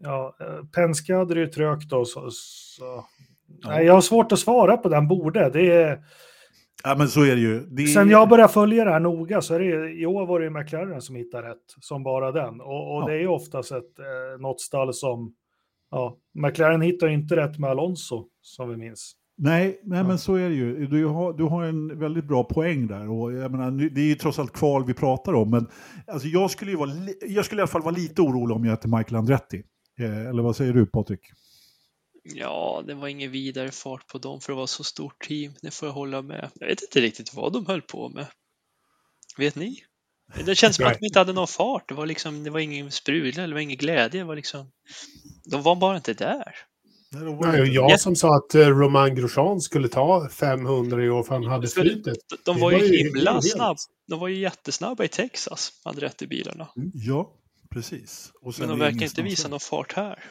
ja, 0.00 0.36
eh, 0.40 0.64
Penske 0.74 1.14
hade 1.14 1.34
det 1.34 1.40
ju 1.40 1.46
trögt 1.46 1.90
då, 1.90 2.04
så, 2.04 2.30
så. 2.30 3.04
Nej, 3.64 3.86
jag 3.86 3.94
har 3.94 4.00
svårt 4.00 4.32
att 4.32 4.38
svara 4.38 4.76
på 4.76 4.88
den. 4.88 5.08
Borde, 5.08 5.50
det 5.50 5.72
är, 5.72 6.04
Ja, 6.85 6.95
men 6.99 7.09
så 7.09 7.22
är 7.22 7.35
det 7.35 7.41
ju. 7.41 7.61
Det 7.61 7.87
sen 7.87 8.09
jag 8.11 8.28
började 8.28 8.53
följa 8.53 8.85
det 8.85 8.91
här 8.91 9.01
noga 9.01 9.41
så 9.41 9.55
är 9.55 9.59
det, 9.61 9.91
i 9.93 10.07
år 10.07 10.26
var 10.26 10.41
det 10.41 10.45
ju 10.45 10.51
McLaren 10.51 11.01
som 11.03 11.16
hittade 11.16 11.49
rätt, 11.49 11.57
som 11.81 12.03
bara 12.03 12.33
den, 12.33 12.61
och, 12.61 12.97
och 12.97 13.03
Ja. 13.03 13.07
det 13.09 13.12
är 13.14 13.18
ju 13.18 13.26
oftast 13.28 13.72
ett, 13.72 13.99
eh, 13.99 14.41
något 14.41 14.61
stall 14.61 14.95
som, 14.95 15.35
ja, 15.91 16.16
McLaren 16.35 16.81
hittar 16.81 17.09
inte 17.09 17.37
rätt 17.37 17.59
med 17.59 17.70
Alonso, 17.70 18.26
som 18.43 18.68
vi 18.70 18.76
minns. 18.76 19.12
Nej, 19.43 19.81
nej 19.85 19.99
Ja. 19.99 20.05
men 20.07 20.18
så 20.18 20.35
är 20.35 20.49
det 20.49 20.55
ju. 20.55 20.87
Du 20.87 21.07
har, 21.07 21.33
du 21.33 21.45
har 21.45 21.64
en 21.64 21.99
väldigt 21.99 22.24
bra 22.24 22.45
poäng 22.45 22.87
där. 22.87 23.11
Och 23.11 23.33
jag 23.33 23.51
menar, 23.51 23.70
det 23.95 24.01
är 24.01 24.05
ju 24.05 24.14
trots 24.14 24.39
allt 24.39 24.53
kval 24.53 24.85
vi 24.87 24.95
pratar 24.95 25.33
om. 25.35 25.51
Men 25.51 25.66
alltså, 26.07 26.28
jag, 26.28 26.51
skulle 26.51 26.70
ju 26.70 26.76
vara, 26.76 26.91
jag 27.28 27.45
skulle 27.45 27.61
i 27.61 27.62
alla 27.62 27.66
fall 27.68 27.83
vara 27.83 27.95
lite 27.95 28.22
orolig 28.22 28.57
om 28.57 28.64
jag 28.64 28.70
hette 28.70 28.89
Michael 28.89 29.16
Andretti. 29.16 29.62
Eh, 30.01 30.26
eller 30.28 30.43
vad 30.43 30.57
säger 30.57 30.72
du 30.72 30.87
Patrik? 30.87 31.20
Ja, 32.24 32.82
det 32.86 32.94
var 32.94 33.08
ingen 33.08 33.30
vidare 33.30 33.70
fart 33.70 34.06
på 34.06 34.18
dem 34.18 34.40
för 34.40 34.52
att 34.52 34.56
vara 34.56 34.66
så 34.66 34.84
stort 34.84 35.26
team. 35.28 35.54
Det 35.62 35.70
får 35.70 35.88
jag 35.88 35.94
hålla 35.94 36.22
med. 36.22 36.50
Jag 36.54 36.66
vet 36.66 36.82
inte 36.82 37.00
riktigt 37.00 37.34
vad 37.34 37.52
de 37.52 37.66
höll 37.66 37.82
på 37.82 38.08
med. 38.08 38.26
Vet 39.36 39.54
ni? 39.54 39.84
Det 40.46 40.54
känns 40.54 40.76
som 40.76 40.86
att 40.86 40.98
de 40.98 41.06
inte 41.06 41.18
hade 41.18 41.32
någon 41.32 41.48
fart. 41.48 41.88
Det 41.88 41.94
var 41.94 42.06
liksom, 42.06 42.44
det 42.44 42.50
var 42.50 42.60
ingen 42.60 42.90
sprudel, 42.90 43.48
det 43.48 43.54
var 43.54 43.60
ingen 43.60 43.76
glädje. 43.76 44.20
Det 44.20 44.24
var 44.24 44.36
liksom, 44.36 44.70
de 45.50 45.62
var 45.62 45.76
bara 45.76 45.96
inte 45.96 46.14
där. 46.14 46.54
Nej, 47.42 47.74
jag 47.74 48.00
som 48.00 48.16
sa 48.16 48.36
att 48.36 48.54
eh, 48.54 48.68
Romain 48.68 49.14
Grosjean 49.14 49.60
skulle 49.60 49.88
ta 49.88 50.28
500 50.28 51.04
i 51.04 51.10
år 51.10 51.22
för 51.22 51.34
han 51.34 51.44
hade 51.44 51.68
flytet. 51.68 52.18
De, 52.28 52.36
de 52.44 52.60
var 52.60 52.72
var 52.72 52.78
ju 52.78 52.96
himla 52.96 53.42
snabba. 53.42 53.76
De 54.08 54.20
var 54.20 54.28
ju 54.28 54.38
jättesnabba 54.38 55.04
i 55.04 55.08
Texas, 55.08 55.72
Andretti-bilarna. 55.84 56.68
Ja, 56.94 57.32
precis. 57.70 58.32
Och 58.42 58.54
sen 58.54 58.68
Men 58.68 58.78
de 58.78 58.84
är 58.84 58.86
det 58.86 58.92
verkar 58.92 59.06
inte 59.06 59.22
visa 59.22 59.48
någon 59.48 59.60
fart 59.60 59.92
här. 59.92 60.24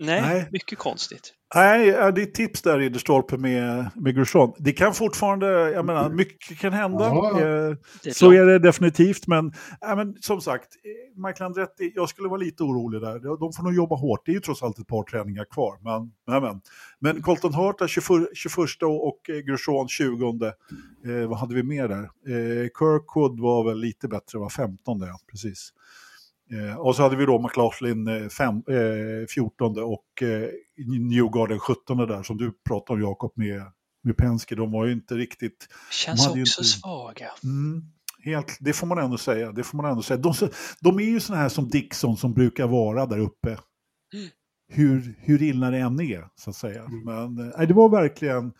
Nej, 0.00 0.22
Nej. 0.22 0.48
mycket 0.52 0.78
konstigt. 0.78 1.34
Nej, 1.54 1.90
är 1.90 2.18
ett 2.18 2.34
tips 2.34 2.62
där 2.62 2.78
Ridderstolpe 2.78 3.36
med, 3.36 3.90
med 3.94 4.14
Grosjean. 4.14 4.52
Det 4.58 4.72
kan 4.72 4.94
fortfarande, 4.94 5.46
jag 5.70 5.86
menar, 5.86 6.10
mycket 6.10 6.58
kan 6.58 6.72
hända. 6.72 7.04
Ja. 7.04 7.40
Eh, 7.40 7.46
är 7.46 8.12
Så 8.12 8.32
är 8.32 8.46
det 8.46 8.58
definitivt, 8.58 9.26
men, 9.26 9.52
ja, 9.80 9.96
men 9.96 10.16
som 10.20 10.40
sagt, 10.40 10.68
eh, 10.84 11.22
Michael 11.26 11.46
Andretti, 11.46 11.92
jag 11.94 12.08
skulle 12.08 12.28
vara 12.28 12.40
lite 12.40 12.62
orolig 12.62 13.00
där. 13.00 13.38
De- 13.38 13.52
får 13.52 13.62
nog 13.62 13.74
jobba 13.74 13.96
hårt, 13.96 14.26
det 14.26 14.32
är 14.32 14.34
ju 14.34 14.40
trots 14.40 14.62
allt 14.62 14.78
ett 14.78 14.86
par 14.86 15.02
träningar 15.02 15.44
kvar. 15.44 15.78
Men, 15.80 16.12
men, 16.26 16.42
men. 16.42 16.60
men 17.00 17.22
Colton 17.22 17.54
Hurta 17.54 17.88
21, 17.88 18.28
21 18.34 18.56
och 18.82 19.30
eh, 19.30 19.38
Grosjean 19.38 19.88
20. 19.88 20.46
Eh, 20.46 21.28
vad 21.28 21.38
hade 21.38 21.54
vi 21.54 21.62
mer 21.62 21.88
där? 21.88 22.02
Eh, 22.02 22.68
Kirkwood 22.78 23.40
var 23.40 23.64
väl 23.68 23.78
lite 23.78 24.08
bättre, 24.08 24.38
var 24.38 24.48
15 24.48 25.00
ja, 25.00 25.18
precis. 25.30 25.72
Eh, 26.52 26.76
och 26.76 26.96
så 26.96 27.02
hade 27.02 27.16
vi 27.16 27.26
då 27.26 27.38
McLaughlin 27.42 28.08
eh, 28.08 28.28
fem, 28.28 28.56
eh, 28.56 29.26
14 29.34 29.78
och 29.78 30.22
eh, 30.22 30.48
Newgarden 30.86 31.58
17 31.58 31.96
där 31.96 32.22
som 32.22 32.36
du 32.36 32.52
pratade 32.68 32.96
om 32.96 33.08
Jakob 33.08 33.32
med, 33.34 33.62
med 34.04 34.16
Penske. 34.16 34.54
De 34.54 34.72
var 34.72 34.86
ju 34.86 34.92
inte 34.92 35.14
riktigt 35.14 35.68
Känns 35.90 36.26
också 36.26 36.38
inte- 36.38 36.64
svaga. 36.64 37.26
Mm, 37.44 37.82
helt, 38.24 38.56
det 38.60 38.72
får 38.72 38.86
man 38.86 38.98
ändå 38.98 39.18
säga. 39.18 39.52
Det 39.52 39.62
får 39.62 39.76
man 39.76 39.90
ändå 39.90 40.02
säga. 40.02 40.16
De, 40.18 40.34
de 40.80 40.98
är 40.98 41.04
ju 41.04 41.20
sådana 41.20 41.42
här 41.42 41.48
som 41.48 41.68
Dixon 41.68 42.16
som 42.16 42.34
brukar 42.34 42.66
vara 42.66 43.06
där 43.06 43.18
uppe. 43.18 43.48
Mm. 43.48 44.28
Hur, 44.72 45.14
hur 45.18 45.42
illa 45.42 45.70
det 45.70 45.78
än 45.78 46.00
är, 46.00 46.28
så 46.34 46.50
att 46.50 46.56
säga. 46.56 46.84
Mm. 46.84 47.04
Men 47.04 47.52
eh, 47.52 47.66
det 47.68 47.74
var 47.74 47.88
verkligen, 47.88 48.52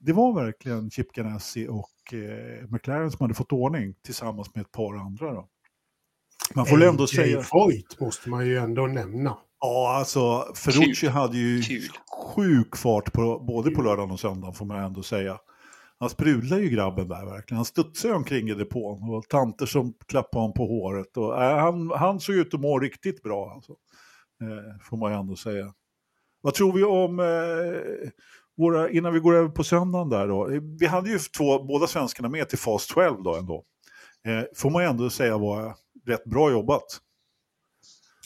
det 0.00 0.12
var 0.12 0.44
verkligen 0.44 0.90
Chip 0.90 1.12
Ganassi 1.12 1.68
och 1.68 2.14
eh, 2.14 2.68
McLaren 2.68 3.10
som 3.10 3.24
hade 3.24 3.34
fått 3.34 3.52
ordning 3.52 3.94
tillsammans 4.04 4.54
med 4.54 4.62
ett 4.62 4.72
par 4.72 4.94
andra. 4.96 5.32
Då. 5.34 5.48
Man 6.54 6.66
får 6.66 6.82
ändå 6.82 7.02
AJ 7.02 7.08
säga... 7.08 7.42
Foyt 7.42 8.00
måste 8.00 8.30
man 8.30 8.46
ju 8.46 8.58
ändå 8.58 8.86
nämna. 8.86 9.36
Ja, 9.60 9.96
alltså 9.98 10.44
Ferrucci 10.54 11.06
hade 11.06 11.38
ju 11.38 11.62
Kul. 11.62 11.88
sjuk 12.34 12.76
fart 12.76 13.12
på, 13.12 13.38
både 13.38 13.70
på 13.70 13.82
lördagen 13.82 14.10
och 14.10 14.20
söndagen 14.20 14.54
får 14.54 14.66
man 14.66 14.84
ändå 14.84 15.02
säga. 15.02 15.38
Han 16.00 16.10
sprudlar 16.10 16.58
ju 16.58 16.68
grabben 16.68 17.08
där 17.08 17.26
verkligen. 17.26 17.56
Han 17.56 17.64
studsar 17.64 18.08
ju 18.08 18.14
omkring 18.14 18.48
i 18.48 18.54
depån 18.54 19.14
och 19.14 19.28
tanter 19.28 19.66
som 19.66 19.94
klappade 20.06 20.40
honom 20.40 20.54
på 20.54 20.66
håret. 20.66 21.16
Och, 21.16 21.42
äh, 21.42 21.58
han, 21.58 21.90
han 21.90 22.20
såg 22.20 22.36
ut 22.36 22.54
att 22.54 22.60
må 22.60 22.78
riktigt 22.78 23.22
bra 23.22 23.52
alltså. 23.54 23.72
Eh, 24.42 24.80
får 24.82 24.96
man 24.96 25.12
ju 25.12 25.18
ändå 25.18 25.36
säga. 25.36 25.72
Vad 26.40 26.54
tror 26.54 26.72
vi 26.72 26.84
om, 26.84 27.20
eh, 27.20 28.10
våra, 28.56 28.90
innan 28.90 29.14
vi 29.14 29.20
går 29.20 29.34
över 29.34 29.48
på 29.48 29.64
söndagen 29.64 30.08
där 30.08 30.28
då. 30.28 30.48
Vi 30.80 30.86
hade 30.86 31.10
ju 31.10 31.18
två, 31.18 31.64
båda 31.64 31.86
svenskarna 31.86 32.28
med 32.28 32.48
till 32.48 32.58
Fast 32.58 32.90
12 32.90 33.22
då 33.22 33.36
ändå. 33.36 33.64
Eh, 34.26 34.44
får 34.56 34.70
man 34.70 34.82
ju 34.82 34.88
ändå 34.88 35.10
säga 35.10 35.38
var 35.38 35.74
rätt 36.08 36.24
bra 36.24 36.50
jobbat. 36.50 36.84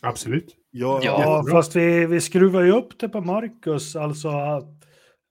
Absolut. 0.02 0.56
Ja, 0.70 1.00
Ja, 1.02 1.44
fast 1.50 1.76
vi, 1.76 2.06
vi 2.06 2.20
skruvar 2.20 2.62
ju 2.62 2.72
upp 2.72 2.98
det 2.98 3.08
på 3.08 3.20
Marcus, 3.20 3.96
alltså 3.96 4.28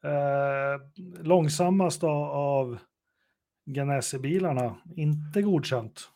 eh, 0.03 1.01
långsammast 1.23 2.03
av, 2.03 2.23
av 2.23 2.77
Ganassi-bilarna, 3.65 4.75
inte 4.95 5.41
godkänt. 5.41 6.09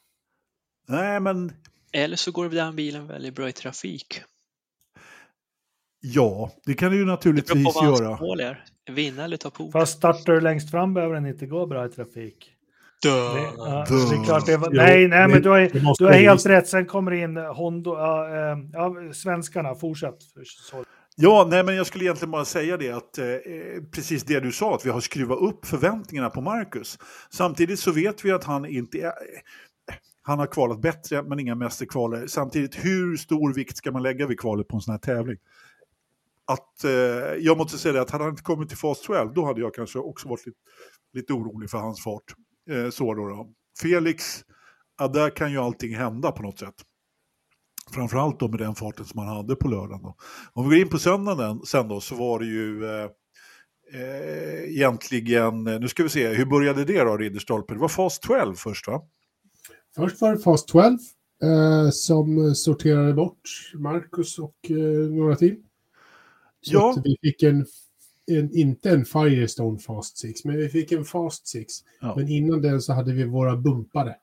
Nej, 0.87 1.19
men 1.19 1.51
Eller 1.91 2.15
så 2.15 2.31
går 2.31 2.49
den 2.49 2.75
bilen 2.75 3.07
väldigt 3.07 3.35
bra 3.35 3.49
i 3.49 3.51
trafik. 3.51 4.21
ja, 6.01 6.51
det 6.65 6.73
kan 6.73 6.91
det 6.91 6.95
ju 6.97 7.01
Det 7.01 7.05
beror 7.05 7.11
naturligtvis 7.15 7.65
på 7.65 7.71
vad 7.71 7.85
hans 7.85 8.01
göra. 8.01 8.17
mål 8.19 8.39
är. 8.39 8.65
Vinna 8.91 9.23
eller 9.23 9.37
ta 9.37 9.49
på. 9.49 9.71
Fast 9.71 9.97
startar 9.97 10.33
du 10.33 10.41
längst 10.41 10.71
fram 10.71 10.93
behöver 10.93 11.15
den 11.15 11.25
inte 11.25 11.45
gå 11.45 11.65
bra 11.65 11.85
i 11.85 11.89
trafik. 11.89 12.54
Det, 13.01 13.09
ja, 13.09 13.85
det 13.89 14.15
är 14.15 14.25
klart 14.25 14.45
det 14.45 14.57
var, 14.57 14.69
Jo, 14.71 14.77
nej, 14.77 15.07
nej, 15.07 15.27
men 15.27 15.41
du 15.41 15.49
har, 15.49 15.69
du 15.99 16.05
har 16.05 16.13
helt 16.13 16.45
rätt. 16.45 16.67
Sen 16.67 16.85
kommer 16.85 17.11
in 17.11 17.37
Hondo, 17.37 17.97
ja, 17.97 18.27
eh, 18.27 18.57
ja, 18.73 18.95
svenskarna, 19.13 19.75
fortsätt. 19.75 20.17
Ja, 21.17 21.47
nej, 21.49 21.63
men 21.63 21.75
jag 21.75 21.87
skulle 21.87 22.05
egentligen 22.05 22.31
bara 22.31 22.45
säga 22.45 22.77
det 22.77 22.91
att 22.91 23.17
eh, 23.17 23.25
precis 23.91 24.23
det 24.23 24.39
du 24.39 24.51
sa, 24.51 24.75
att 24.75 24.85
vi 24.85 24.89
har 24.89 25.01
skruvat 25.01 25.39
upp 25.39 25.65
förväntningarna 25.65 26.29
på 26.29 26.41
Marcus. 26.41 26.99
Samtidigt 27.29 27.79
så 27.79 27.91
vet 27.91 28.25
vi 28.25 28.31
att 28.31 28.43
han 28.43 28.65
inte 28.65 28.97
är... 28.97 29.13
Han 30.21 30.39
har 30.39 30.47
kvalat 30.47 30.81
bättre, 30.81 31.23
men 31.23 31.39
inga 31.39 31.55
mästerkvaler. 31.55 32.27
Samtidigt, 32.27 32.75
hur 32.85 33.17
stor 33.17 33.53
vikt 33.53 33.77
ska 33.77 33.91
man 33.91 34.03
lägga 34.03 34.27
vid 34.27 34.39
kvalet 34.39 34.67
på 34.67 34.75
en 34.75 34.81
sån 34.81 34.91
här 34.91 34.99
tävling? 34.99 35.37
Att, 36.47 36.83
eh, 36.83 36.91
jag 37.39 37.57
måste 37.57 37.77
säga 37.77 37.93
det 37.93 38.01
att 38.01 38.11
hade 38.11 38.23
han 38.23 38.31
inte 38.31 38.43
kommit 38.43 38.69
till 38.69 38.77
fas 38.77 39.01
12, 39.01 39.33
då 39.33 39.45
hade 39.45 39.61
jag 39.61 39.73
kanske 39.73 39.99
också 39.99 40.27
varit 40.27 40.45
lite, 40.45 40.59
lite 41.13 41.33
orolig 41.33 41.69
för 41.69 41.77
hans 41.77 42.03
fart. 42.03 42.33
Eh, 42.69 42.89
så 42.89 43.13
då, 43.13 43.27
då. 43.27 43.47
Felix, 43.81 44.43
ja, 44.99 45.07
där 45.07 45.29
kan 45.29 45.51
ju 45.51 45.57
allting 45.57 45.95
hända 45.95 46.31
på 46.31 46.43
något 46.43 46.59
sätt. 46.59 46.75
Framförallt 47.93 48.39
då 48.39 48.47
med 48.47 48.59
den 48.59 48.75
farten 48.75 49.05
som 49.05 49.19
han 49.19 49.27
hade 49.37 49.55
på 49.55 49.67
lördagen. 49.67 50.01
Då. 50.03 50.15
Om 50.53 50.69
vi 50.69 50.75
går 50.75 50.85
in 50.85 50.89
på 50.89 50.99
söndagen 50.99 51.59
sen 51.65 51.87
då 51.87 52.01
så 52.01 52.15
var 52.15 52.39
det 52.39 52.45
ju 52.45 52.85
eh, 52.85 53.09
eh, 54.01 54.63
egentligen, 54.75 55.67
eh, 55.67 55.79
nu 55.79 55.87
ska 55.87 56.03
vi 56.03 56.09
se, 56.09 56.27
hur 56.27 56.45
började 56.45 56.85
det 56.85 57.03
då 57.03 57.17
Ridderstolpe? 57.17 57.73
Det 57.73 57.79
var 57.79 57.87
fas 57.87 58.19
12 58.19 58.55
först 58.55 58.87
va? 58.87 59.01
Först 59.95 60.21
var 60.21 60.31
det 60.35 60.39
Fast 60.39 60.67
12 60.67 60.97
eh, 61.43 61.89
som 61.91 62.55
sorterade 62.55 63.13
bort 63.13 63.41
Marcus 63.73 64.39
och 64.39 64.55
eh, 64.69 65.09
några 65.09 65.35
till. 65.35 65.55
Så 66.61 66.73
Ja. 66.73 67.01
vi 67.03 67.17
fick 67.21 67.43
en, 67.43 67.65
en, 68.31 68.55
inte 68.57 68.89
en 68.89 69.05
Firestone 69.05 69.79
Fast 69.79 70.17
6, 70.17 70.45
men 70.45 70.57
vi 70.57 70.69
fick 70.69 70.91
en 70.91 71.05
Fast 71.05 71.47
6. 71.47 71.73
Ja. 72.01 72.13
Men 72.17 72.27
innan 72.29 72.61
den 72.61 72.81
så 72.81 72.93
hade 72.93 73.13
vi 73.13 73.23
våra 73.23 73.55
bumpare 73.57 74.15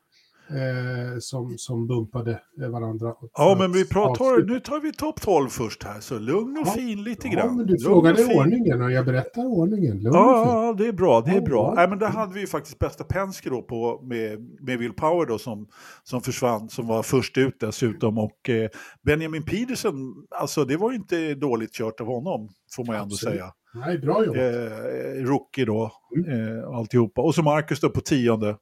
eh, 0.50 1.18
som, 1.20 1.54
som 1.58 1.86
bumpade 1.86 2.40
eh, 2.62 2.68
varandra. 2.68 3.14
Ja, 3.34 3.56
men 3.58 3.72
vi 3.72 3.88
pratar, 3.88 4.46
nu 4.46 4.60
tar 4.60 4.80
vi 4.80 4.92
topp 4.92 5.20
12 5.20 5.48
först 5.48 5.82
här, 5.84 6.00
så 6.00 6.18
lugn 6.18 6.56
och 6.58 6.66
Ja. 6.66 6.70
fin 6.70 7.04
lite 7.04 7.28
Ja, 7.28 7.34
grann. 7.34 7.56
men 7.56 7.66
du 7.66 7.72
Lugn 7.72 7.84
frågade 7.84 8.24
och 8.24 8.36
ordningen 8.36 8.82
och 8.82 8.92
jag 8.92 9.04
berättar 9.06 9.46
ordningen. 9.46 9.96
Lugn 10.02 10.14
Ja, 10.16 10.66
ja, 10.66 10.74
det 10.78 10.86
är 10.86 10.92
bra. 10.92 11.20
Det 11.20 11.30
är 11.30 11.34
Ja, 11.34 11.40
bra. 11.40 11.68
ja. 11.68 11.74
Nej, 11.74 11.88
men 11.88 11.98
där 11.98 12.08
hade 12.08 12.34
vi 12.34 12.40
ju 12.40 12.46
faktiskt 12.46 12.78
bästa 12.78 13.04
Penske 13.04 13.50
då 13.50 13.62
på, 13.62 14.00
med, 14.02 14.38
med 14.60 14.78
Will 14.78 14.92
Power 14.92 15.26
då 15.26 15.38
som, 15.38 15.66
som 16.02 16.20
försvann, 16.20 16.68
som 16.68 16.86
var 16.86 17.02
först 17.02 17.38
ut 17.38 17.60
dessutom. 17.60 18.18
Och 18.18 18.48
eh, 18.50 18.68
Benjamin 19.02 19.42
Pedersen, 19.44 19.94
alltså 20.30 20.64
det 20.64 20.76
var 20.76 20.90
ju 20.90 20.96
inte 20.96 21.34
dåligt 21.34 21.72
kört 21.72 22.00
av 22.00 22.06
honom, 22.06 22.48
får 22.76 22.84
man 22.84 22.96
ju 22.96 23.02
ändå 23.02 23.16
säga. 23.16 23.52
Nej, 23.74 23.98
bra 23.98 24.24
jobbat. 24.24 24.42
Eh, 24.42 25.24
rookie 25.24 25.64
då, 25.64 25.92
eh, 26.28 26.76
alltihopa. 26.76 27.22
Och 27.22 27.34
så 27.34 27.42
Marcus 27.42 27.80
då 27.80 27.90
på 27.90 28.00
tionde. 28.00 28.56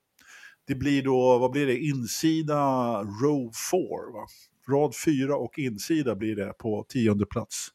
Det 0.67 0.75
blir 0.75 1.03
då, 1.03 1.39
vad 1.39 1.51
blir 1.51 1.67
det, 1.67 1.79
insida 1.79 2.57
row 3.03 3.51
4 3.71 3.81
va? 4.13 4.27
Rad 4.69 4.95
4 5.05 5.37
och 5.37 5.59
insida 5.59 6.15
blir 6.17 6.37
det 6.37 6.53
på 6.59 6.87
tionde 6.89 7.27
plats. 7.27 7.69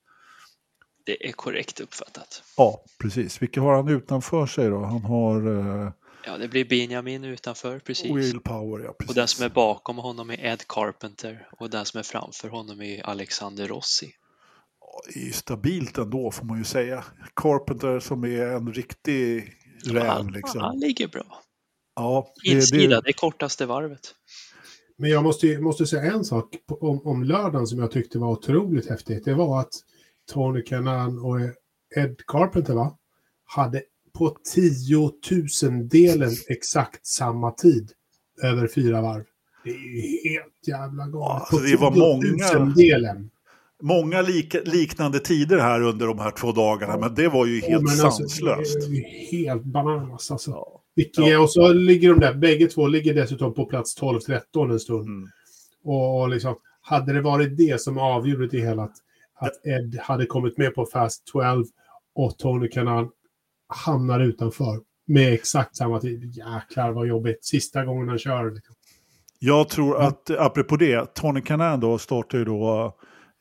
Det 1.05 1.27
är 1.29 1.31
korrekt 1.31 1.79
uppfattat. 1.79 2.43
Ja, 2.57 2.83
precis. 2.99 3.41
Vilka 3.41 3.61
har 3.61 3.75
han 3.75 3.87
utanför 3.87 4.45
sig 4.45 4.69
då? 4.69 4.83
Han 4.83 5.01
har 5.01 5.47
eh, 5.85 5.91
Ja, 6.27 6.37
det 6.37 6.47
blir 6.47 6.65
Benjamin 6.65 7.23
utanför 7.23 7.79
precis. 7.79 8.11
Will 8.11 8.39
Power, 8.39 8.85
ja 8.85 8.93
precis. 8.93 9.09
Och 9.09 9.15
den 9.15 9.27
som 9.27 9.45
är 9.45 9.49
bakom 9.49 9.97
honom 9.97 10.29
är 10.29 10.45
Ed 10.45 10.67
Carpenter 10.67 11.47
och 11.59 11.69
den 11.69 11.85
som 11.85 11.99
är 11.99 12.03
framför 12.03 12.49
honom 12.49 12.81
är 12.81 13.05
Alexander 13.05 13.67
Rossi. 13.67 14.11
Det 15.13 15.19
är 15.19 15.23
ju 15.25 15.31
stabilt 15.31 15.97
ändå 15.97 16.31
får 16.31 16.45
man 16.45 16.57
ju 16.57 16.63
säga. 16.63 17.03
Carpenter 17.35 17.99
som 17.99 18.23
är 18.23 18.41
en 18.41 18.73
riktig 18.73 19.53
räv 19.85 20.05
han, 20.07 20.31
liksom. 20.31 20.61
han 20.61 20.79
ligger 20.79 21.07
bra. 21.07 21.41
Ja, 21.95 22.27
det, 22.43 22.49
Insida, 22.49 22.95
det, 22.95 23.01
det 23.01 23.09
är 23.09 23.13
kortaste 23.13 23.65
varvet. 23.65 24.01
Men 24.97 25.09
jag 25.09 25.23
måste, 25.23 25.59
måste 25.59 25.85
säga 25.85 26.13
en 26.13 26.23
sak 26.25 26.55
om, 26.81 27.01
om 27.07 27.23
lördagen 27.23 27.67
som 27.67 27.79
jag 27.79 27.91
tyckte 27.91 28.19
var 28.19 28.31
otroligt 28.31 28.89
häftigt. 28.89 29.25
Det 29.25 29.33
var 29.33 29.59
att 29.59 29.73
Tony 30.33 30.61
Kanan 30.63 31.19
och 31.19 31.39
Ed 31.95 32.17
Carpenter 32.27 32.73
va, 32.73 32.97
hade 33.45 33.83
på 34.17 34.37
tiotusendelen 34.53 36.31
exakt 36.47 37.07
samma 37.07 37.51
tid 37.51 37.91
över 38.43 38.67
fyra 38.67 39.01
varv. 39.01 39.23
Det 39.63 39.69
är 39.69 39.73
ju 39.73 40.29
helt 40.29 40.67
jävla 40.67 41.07
galet. 41.07 41.13
Ja, 41.13 41.33
alltså, 41.39 41.57
på 41.57 41.63
det 41.63 41.75
var 41.75 41.91
många- 41.91 42.21
tiotusendelen. 42.21 43.29
Många 43.83 44.21
lika, 44.21 44.59
liknande 44.65 45.19
tider 45.19 45.57
här 45.57 45.81
under 45.81 46.07
de 46.07 46.19
här 46.19 46.31
två 46.31 46.51
dagarna, 46.51 46.97
men 46.97 47.15
det 47.15 47.27
var 47.27 47.45
ju 47.45 47.59
Ja, 47.59 47.67
helt 47.67 47.83
men 47.83 47.91
alltså, 48.05 48.09
sanslöst. 48.11 48.79
det 48.79 48.85
är 48.85 48.89
ju 48.91 49.03
helt 49.37 49.63
bananas 49.63 50.31
alltså. 50.31 50.51
Ja. 50.51 50.81
Vilka, 50.95 51.21
Ja. 51.21 51.39
Och 51.39 51.51
så 51.51 51.73
ligger 51.73 52.09
de 52.09 52.19
där, 52.19 52.33
bägge 52.33 52.67
två 52.67 52.87
ligger 52.87 53.13
dessutom 53.13 53.53
på 53.53 53.65
plats 53.65 54.01
12-13 54.01 54.71
en 54.71 54.79
stund. 54.79 55.07
Mm. 55.07 55.29
Och, 55.83 56.21
och 56.21 56.29
liksom, 56.29 56.55
hade 56.81 57.13
det 57.13 57.21
varit 57.21 57.57
det 57.57 57.81
som 57.81 57.97
avgjorde 57.97 58.47
det 58.47 58.59
hela, 58.59 58.83
att, 58.83 58.95
att 59.39 59.65
Ed 59.65 59.99
hade 60.01 60.25
kommit 60.25 60.57
med 60.57 60.75
på 60.75 60.85
Fast 60.85 61.25
12 61.25 61.65
och 62.15 62.37
Tony 62.37 62.67
Kanan 62.67 63.09
hamnar 63.67 64.19
utanför 64.19 64.79
med 65.07 65.33
exakt 65.33 65.75
samma 65.75 65.99
tid. 65.99 66.23
Jäklar 66.35 66.91
vad 66.91 67.07
jobbigt. 67.07 67.45
Sista 67.45 67.85
gången 67.85 68.09
han 68.09 68.17
kör. 68.19 68.51
Liksom. 68.51 68.75
Jag 69.39 69.69
tror 69.69 70.01
att, 70.01 70.29
apropå 70.29 70.77
det, 70.77 71.15
Tony 71.15 71.41
Canan 71.41 71.79
då 71.79 71.97
startar 71.97 72.37
ju 72.37 72.45
då 72.45 72.95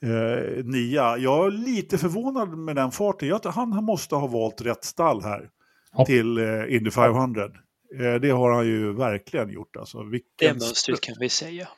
eh, 0.04 0.64
nia. 0.64 1.16
Jag 1.18 1.46
är 1.46 1.50
lite 1.50 1.98
förvånad 1.98 2.58
med 2.58 2.76
den 2.76 2.90
farten. 2.90 3.28
Jag, 3.28 3.40
han, 3.44 3.72
han 3.72 3.84
måste 3.84 4.14
ha 4.14 4.26
valt 4.26 4.60
rätt 4.60 4.84
stall 4.84 5.22
här 5.22 5.48
Ja. 5.96 6.04
till 6.04 6.38
eh, 6.38 6.74
Indy 6.76 6.90
500. 6.90 7.44
Eh, 7.44 8.14
det 8.20 8.30
har 8.30 8.50
han 8.50 8.66
ju 8.66 8.92
verkligen 8.92 9.50
gjort. 9.50 9.76
Alltså, 9.76 10.02
Det 10.38 10.52
mönstret 10.52 11.00
kan 11.00 11.14
vi 11.20 11.28
säga 11.28 11.68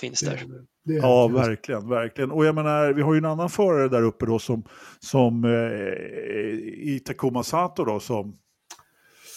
finns 0.00 0.20
där. 0.20 0.42
Det 0.84 0.92
är 0.94 0.98
Ja, 0.98 1.28
verkligen, 1.28 1.88
verkligen. 1.88 2.30
Och 2.30 2.44
jag 2.46 2.54
menar, 2.54 2.92
vi 2.92 3.02
har 3.02 3.14
ju 3.14 3.18
en 3.18 3.24
annan 3.24 3.50
förare 3.50 3.88
där 3.88 4.02
uppe 4.02 4.26
då 4.26 4.38
som, 4.38 4.64
som 4.98 5.44
eh, 5.44 5.50
i 6.88 7.02
Takuma 7.04 7.42
Sato 7.42 7.84
då 7.84 8.00
som, 8.00 8.36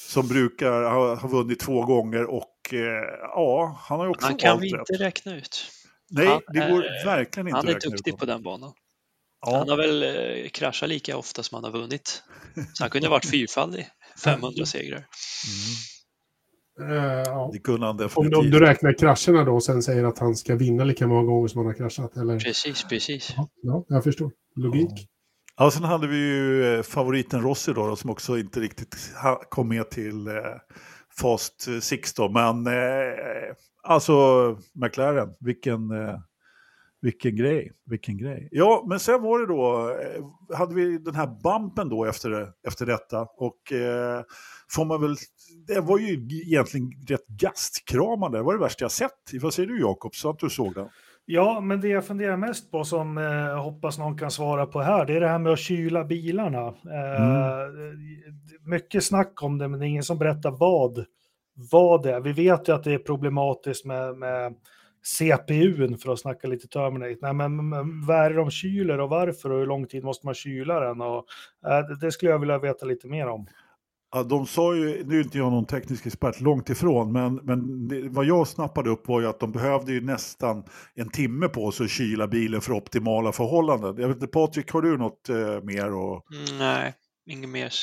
som 0.08 0.28
brukar 0.28 0.84
ha, 0.84 1.16
ha 1.16 1.28
vunnit 1.28 1.60
två 1.60 1.86
gånger 1.86 2.26
och 2.26 2.74
eh, 2.74 2.80
ja, 3.22 3.80
han 3.84 4.00
har 4.00 4.06
ju 4.06 4.12
också 4.12 4.28
Han 4.28 4.38
kan 4.38 4.60
vi 4.60 4.74
rätt. 4.74 4.89
inte 4.89 5.04
räkna 5.04 5.36
ut. 5.38 5.72
Nej, 6.12 6.28
han 6.28 6.41
det 6.47 6.60
går 6.72 6.84
är- 6.86 7.05
verkligen 7.05 7.47
inte 7.47 7.57
Han 7.57 7.68
är 7.68 7.80
duktig 7.80 8.18
på 8.18 8.26
den 8.26 8.43
banan. 8.43 8.74
Ja, 9.45 9.57
Han 9.57 9.70
har 9.70 9.78
väl 9.78 10.03
eh, 10.03 10.49
kraschat 10.49 10.89
lika 10.89 11.18
ofta 11.18 11.43
som 11.43 11.55
han 11.55 11.64
har 11.64 11.72
vunnit. 11.82 12.24
Så 12.74 12.84
han 12.84 12.89
kunde 12.89 13.07
ha 13.07 13.12
varit 13.12 13.26
fyrfaldig. 13.32 13.88
500 14.24 14.66
segrar. 14.66 15.05
Eh, 16.82 16.95
ja. 17.26 17.49
det 17.53 17.60
kunde 17.60 17.86
han 17.86 17.91
Om, 17.95 17.97
definitivt. 17.97 18.38
om 18.38 18.49
du 18.51 18.60
räknar 18.60 18.93
krascherna 18.99 19.43
då 19.43 19.53
och 19.55 19.64
sen 19.64 19.84
säger 19.84 20.03
att 20.03 20.20
han 20.20 20.36
ska 20.36 20.55
vinna 20.55 20.84
lika 20.84 21.07
många 21.07 21.24
gånger 21.24 21.47
som 21.47 21.57
han 21.57 21.66
har 21.66 21.74
kraschat. 21.74 22.18
Eller? 22.18 22.39
Precis, 22.39 22.84
precis. 22.84 23.34
Ja, 23.38 23.49
ja, 23.62 23.86
jag 23.88 24.03
förstår. 24.03 24.32
Logik. 24.55 25.07
Ja, 25.57 25.72
sen 25.72 25.84
hade 25.84 26.07
vi 26.07 26.18
ju 26.18 26.76
eh, 26.76 26.82
favoriten 26.84 27.41
Rossi 27.41 27.74
då, 27.74 27.88
då 27.88 27.95
som 27.95 28.10
också 28.10 28.38
inte 28.38 28.60
riktigt 28.60 28.95
kom 29.49 29.68
med 29.68 29.89
till 29.89 30.28
eh, 30.28 30.34
Fast 31.22 31.67
Six 31.82 32.13
då. 32.13 32.30
Men 32.30 32.67
eh, 32.67 33.55
alltså 33.84 34.13
McLaren, 34.74 35.34
vilken, 35.39 35.91
eh, 35.91 36.20
vilken 37.01 37.36
grej, 37.36 37.72
vilken 37.86 38.17
grej. 38.17 38.49
Ja, 38.51 38.86
men 38.89 38.99
sen 38.99 39.22
var 39.22 39.39
det 39.39 39.45
då, 39.45 39.89
eh, 39.89 40.57
hade 40.57 40.76
vi 40.76 40.97
den 40.97 41.15
här 41.15 41.28
bumpen 41.43 41.89
då 41.89 42.05
efter, 42.05 42.47
efter 42.67 42.86
detta. 42.86 43.22
Och 43.22 43.72
eh, 43.72 44.24
får 44.72 44.86
man 44.86 45.01
väl, 45.01 45.15
det 45.67 45.82
var 45.82 45.97
ju 45.97 46.13
egentligen 46.45 46.91
rätt 47.07 47.28
gastkramande. 47.28 48.38
Det 48.38 48.43
var 48.43 48.53
det 48.53 48.59
värsta 48.59 48.84
jag 48.84 48.91
sett. 48.91 49.34
Vad 49.41 49.53
säger 49.53 49.70
du 49.70 49.80
Jakob, 49.80 50.15
så 50.15 50.30
att 50.30 50.39
du 50.39 50.49
såg 50.49 50.74
den? 50.74 50.89
Ja, 51.32 51.59
men 51.61 51.82
det 51.82 51.88
jag 51.88 52.05
funderar 52.05 52.38
mest 52.38 52.71
på 52.71 52.84
som 52.84 53.17
eh, 53.17 53.61
hoppas 53.63 53.99
någon 53.99 54.17
kan 54.17 54.32
svara 54.32 54.65
på 54.65 54.82
här, 54.82 55.05
det 55.05 55.13
är 55.15 55.19
det 55.19 55.27
här 55.27 55.39
med 55.39 55.51
att 55.53 55.59
kyla 55.59 56.03
bilarna. 56.03 56.67
Eh, 56.67 57.67
Mycket 58.61 59.03
snack 59.03 59.43
om 59.43 59.57
det, 59.57 59.67
men 59.67 59.80
det 59.80 59.86
är 59.86 59.88
ingen 59.88 60.03
som 60.03 60.17
berättar 60.17 60.51
vad, 60.51 61.05
vad 61.71 62.03
det 62.03 62.11
är. 62.13 62.19
Vi 62.19 62.32
vet 62.32 62.69
ju 62.69 62.75
att 62.75 62.84
det 62.84 62.93
är 62.93 62.97
problematiskt 62.97 63.86
med, 63.86 64.17
med 64.17 64.55
CPUn 65.17 65.97
för 65.97 66.11
att 66.13 66.19
snacka 66.19 66.47
lite 66.47 66.67
Terminate. 66.67 67.17
Nej, 67.21 67.34
men, 67.34 67.69
men 67.69 68.05
vad 68.05 68.17
är 68.17 68.30
det 68.30 68.36
de 68.36 68.51
kyler 68.51 68.99
och 68.99 69.09
varför 69.09 69.51
och 69.51 69.59
hur 69.59 69.65
lång 69.65 69.88
tid 69.88 70.03
måste 70.03 70.25
man 70.27 70.36
kyla 70.36 70.80
den? 70.80 71.01
Och, 71.01 71.25
eh, 71.67 71.97
det 72.01 72.11
skulle 72.11 72.32
jag 72.32 72.39
vilja 72.39 72.57
veta 72.59 72.86
lite 72.86 73.07
mer 73.07 73.27
om. 73.27 73.47
Ja, 74.12 74.24
de 74.24 74.47
sa 74.47 74.76
ju, 74.76 75.03
nu 75.05 75.20
är 75.20 75.24
inte 75.24 75.38
jag 75.38 75.51
någon 75.51 75.66
teknisk 75.66 76.05
expert 76.05 76.41
långt 76.41 76.70
ifrån, 76.70 77.12
men, 77.12 77.36
men 77.36 77.88
det, 77.88 78.10
vad 78.10 78.26
jag 78.26 78.47
snappade 78.47 78.89
upp 78.89 79.07
var 79.07 79.22
ju 79.22 79.28
att 79.28 79.39
de 79.39 79.51
behövde 79.51 79.91
ju 79.91 80.01
nästan 80.01 80.64
en 80.95 81.10
timme 81.10 81.47
på 81.47 81.72
sig 81.72 81.84
att 81.84 81.89
kyla 81.91 82.28
bilen 82.28 82.62
för 82.62 82.74
optimala 82.74 83.32
förhållanden. 83.32 83.95
Jag 83.97 84.07
vet 84.07 84.18
inte, 84.18 84.28
Patrik, 84.28 84.72
har 84.72 84.82
du 84.82 84.97
något 84.97 85.30
eh, 85.30 85.62
mer? 85.64 85.93
Och... 85.93 86.26
Mm, 86.34 86.57
nej, 86.60 86.93
inget 87.30 87.49
mer, 87.49 87.74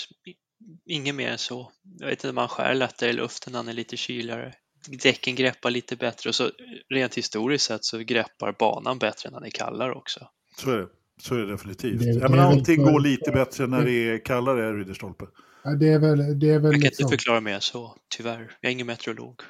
inget 0.87 1.15
mer 1.15 1.31
än 1.31 1.39
så. 1.39 1.73
Jag 1.99 2.07
vet 2.07 2.25
inte, 2.25 2.35
man 2.35 2.49
skär 2.49 2.75
lättare 2.75 3.11
i 3.11 3.13
luften 3.13 3.53
när 3.53 3.59
han 3.59 3.69
är 3.69 3.73
lite 3.73 3.97
kyligare. 3.97 4.55
Däcken 5.03 5.35
greppar 5.35 5.71
lite 5.71 5.97
bättre 5.97 6.29
och 6.29 6.35
så 6.35 6.51
rent 6.89 7.15
historiskt 7.15 7.65
sett 7.65 7.85
så 7.85 7.99
greppar 7.99 8.57
banan 8.59 8.99
bättre 8.99 9.31
när 9.31 9.39
den 9.41 9.47
är 9.47 9.51
kallare 9.51 9.93
också. 9.93 10.21
Så 10.57 10.71
är 10.71 10.77
det, 10.79 10.87
så 11.21 11.35
är 11.35 11.39
det 11.39 11.47
definitivt. 11.47 11.99
Det- 12.01 12.07
ja, 12.07 12.13
det 12.15 12.21
men 12.21 12.33
är 12.39 12.49
väl 12.49 12.59
allting 12.59 12.83
går 12.83 13.01
lite 13.01 13.31
bättre 13.31 13.67
när 13.67 13.85
det 13.85 13.93
är 13.93 14.25
kallare, 14.25 14.73
Ridderstolpe. 14.73 15.25
Ja, 15.67 15.73
det 15.73 15.89
är 15.89 15.99
väl, 15.99 16.39
det 16.39 16.51
är 16.51 16.59
väl 16.59 16.65
Jag 16.65 16.73
kan 16.73 16.81
liksom, 16.81 17.05
inte 17.05 17.13
förklara 17.13 17.41
mer 17.41 17.61
så, 17.61 17.97
tyvärr. 18.17 18.57
Jag 18.61 18.69
är 18.71 18.73
ingen 18.73 18.87
meteorolog. 18.87 19.41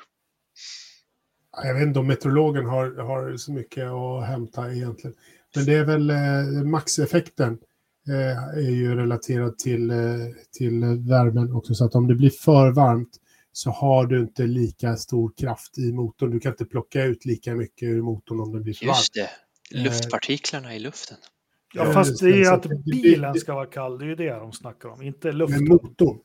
jag 1.65 1.75
vet 1.75 1.83
inte 1.83 1.99
om 1.99 2.07
meteorologen 2.07 2.67
har, 2.67 3.03
har 3.03 3.37
så 3.37 3.53
mycket 3.53 3.85
att 3.85 4.27
hämta 4.27 4.73
egentligen. 4.73 5.17
Men 5.55 5.65
det 5.65 5.75
är 5.75 5.85
väl 5.85 6.11
eh, 6.11 6.65
maxeffekten 6.65 7.59
eh, 8.09 8.45
är 8.59 8.71
ju 8.71 8.97
relaterad 8.97 9.59
till, 9.59 9.91
eh, 9.91 9.97
till 10.59 10.85
värmen 11.09 11.53
också. 11.53 11.75
Så 11.75 11.85
att 11.85 11.95
om 11.95 12.07
det 12.07 12.15
blir 12.15 12.31
för 12.31 12.71
varmt 12.71 13.17
så 13.53 13.71
har 13.71 14.07
du 14.07 14.21
inte 14.21 14.43
lika 14.43 14.97
stor 14.97 15.33
kraft 15.41 15.79
i 15.79 15.93
motorn. 15.93 16.31
Du 16.31 16.41
kan 16.41 16.53
inte 16.53 16.65
plocka 16.65 17.05
ut 17.05 17.25
lika 17.25 17.55
mycket 17.55 17.89
ur 17.89 18.03
motorn 18.03 18.41
om 18.41 18.53
det 18.53 18.61
blir 18.61 18.75
för 18.75 18.87
varmt. 18.87 18.99
Just 18.99 19.15
det, 19.15 19.31
luftpartiklarna 19.83 20.75
i 20.75 20.79
luften. 20.79 21.17
Ja, 21.77 21.83
Eh, 21.87 21.93
fast 21.93 22.21
det 22.21 22.43
är 22.43 22.53
att 22.53 22.67
bilen 22.85 23.35
ska 23.35 23.55
vara 23.55 23.67
kall, 23.67 23.99
det 23.99 24.05
är 24.05 24.09
ju 24.09 24.15
det 24.15 24.31
de 24.31 24.53
snackar 24.53 24.89
om, 24.89 25.03
inte 25.03 25.29
Men 25.29 25.39
luften. 25.39 25.65
motorn. 25.69 26.19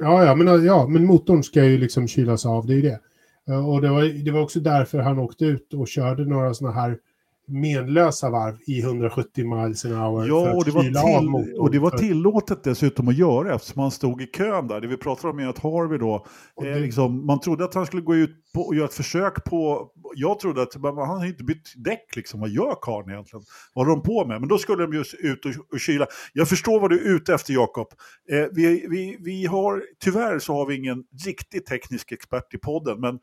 Ja, 0.00 0.24
ja, 0.24 0.34
men, 0.34 0.64
ja, 0.64 0.86
men 0.88 1.04
motorn 1.06 1.42
ska 1.42 1.64
ju 1.64 1.78
liksom 1.78 2.08
kylas 2.08 2.46
av, 2.46 2.66
det 2.66 2.72
är 2.72 2.76
ju 2.76 2.82
det. 2.82 3.00
Eh, 3.48 3.68
Och 3.68 3.80
det 3.82 3.88
var, 3.90 4.24
det 4.24 4.30
var 4.30 4.40
också 4.40 4.60
därför 4.60 4.98
han 4.98 5.18
åkte 5.18 5.44
ut 5.44 5.74
och 5.74 5.88
körde 5.88 6.24
några 6.24 6.54
sådana 6.54 6.80
här 6.80 6.98
menlösa 7.46 8.30
varv 8.30 8.56
i 8.66 8.80
170 8.80 9.44
miles 9.56 9.84
an 9.84 9.92
hour. 9.92 10.26
Ja, 10.28 10.54
och 10.56 10.64
det, 10.64 10.70
var 10.70 10.82
till, 10.82 11.60
och 11.60 11.70
det 11.70 11.78
var 11.78 11.90
tillåtet 11.90 12.64
dessutom 12.64 13.08
att 13.08 13.16
göra 13.16 13.54
eftersom 13.54 13.82
han 13.82 13.90
stod 13.90 14.22
i 14.22 14.26
kön 14.26 14.68
där. 14.68 14.80
Det 14.80 14.86
vi 14.86 14.96
pratar 14.96 15.28
om 15.28 15.38
är 15.38 15.46
att 15.48 15.58
Harvey 15.58 15.98
då, 15.98 16.14
eh, 16.14 16.64
det- 16.64 16.78
liksom, 16.80 17.26
man 17.26 17.40
trodde 17.40 17.64
att 17.64 17.74
han 17.74 17.86
skulle 17.86 18.02
gå 18.02 18.16
ut 18.16 18.30
på, 18.54 18.60
och 18.60 18.74
göra 18.74 18.84
ett 18.84 18.94
försök 18.94 19.44
på, 19.44 19.88
jag 20.14 20.38
trodde 20.38 20.62
att 20.62 20.76
men 20.76 20.96
han 20.96 21.18
har 21.18 21.26
inte 21.26 21.44
bytt 21.44 21.72
däck 21.76 22.16
liksom, 22.16 22.40
vad 22.40 22.50
gör 22.50 22.76
karln 22.82 23.10
egentligen? 23.10 23.44
Vad 23.74 23.86
håller 23.86 23.96
de 23.96 24.02
på 24.02 24.26
med? 24.26 24.40
Men 24.40 24.48
då 24.48 24.58
skulle 24.58 24.82
de 24.82 24.92
just 24.92 25.14
ut 25.14 25.44
och, 25.46 25.52
och 25.72 25.80
kyla. 25.80 26.06
Jag 26.32 26.48
förstår 26.48 26.80
vad 26.80 26.90
du 26.90 26.98
är 26.98 27.14
ute 27.16 27.34
efter 27.34 27.52
Jakob. 27.52 27.88
Eh, 28.32 28.44
vi, 28.52 28.86
vi, 28.90 29.16
vi 29.20 29.46
har, 29.46 29.82
tyvärr 30.04 30.38
så 30.38 30.54
har 30.54 30.66
vi 30.66 30.76
ingen 30.76 31.04
riktig 31.26 31.66
teknisk 31.66 32.12
expert 32.12 32.54
i 32.54 32.58
podden, 32.58 33.00
men 33.00 33.14
eh, 33.14 33.20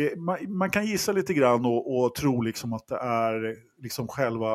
Eh, 0.00 0.18
man, 0.18 0.56
man 0.56 0.70
kan 0.70 0.86
gissa 0.86 1.12
lite 1.12 1.34
grann 1.34 1.64
och, 1.66 1.98
och 1.98 2.14
tro 2.14 2.40
liksom 2.40 2.72
att 2.72 2.88
det 2.88 2.96
är 2.96 3.56
liksom 3.82 4.08
själva 4.08 4.54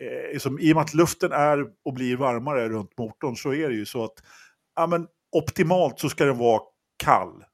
eh, 0.00 0.32
liksom, 0.32 0.58
I 0.58 0.72
och 0.72 0.76
med 0.76 0.82
att 0.82 0.94
luften 0.94 1.32
är 1.32 1.66
och 1.84 1.94
blir 1.94 2.16
varmare 2.16 2.68
runt 2.68 2.98
motorn 2.98 3.36
så 3.36 3.54
är 3.54 3.68
det 3.68 3.74
ju 3.74 3.86
så 3.86 4.04
att 4.04 4.22
ja, 4.76 4.86
men, 4.86 5.06
optimalt 5.32 5.98
så 5.98 6.08
ska 6.08 6.24
den 6.24 6.38
vara 6.38 6.60
kall 6.96 7.44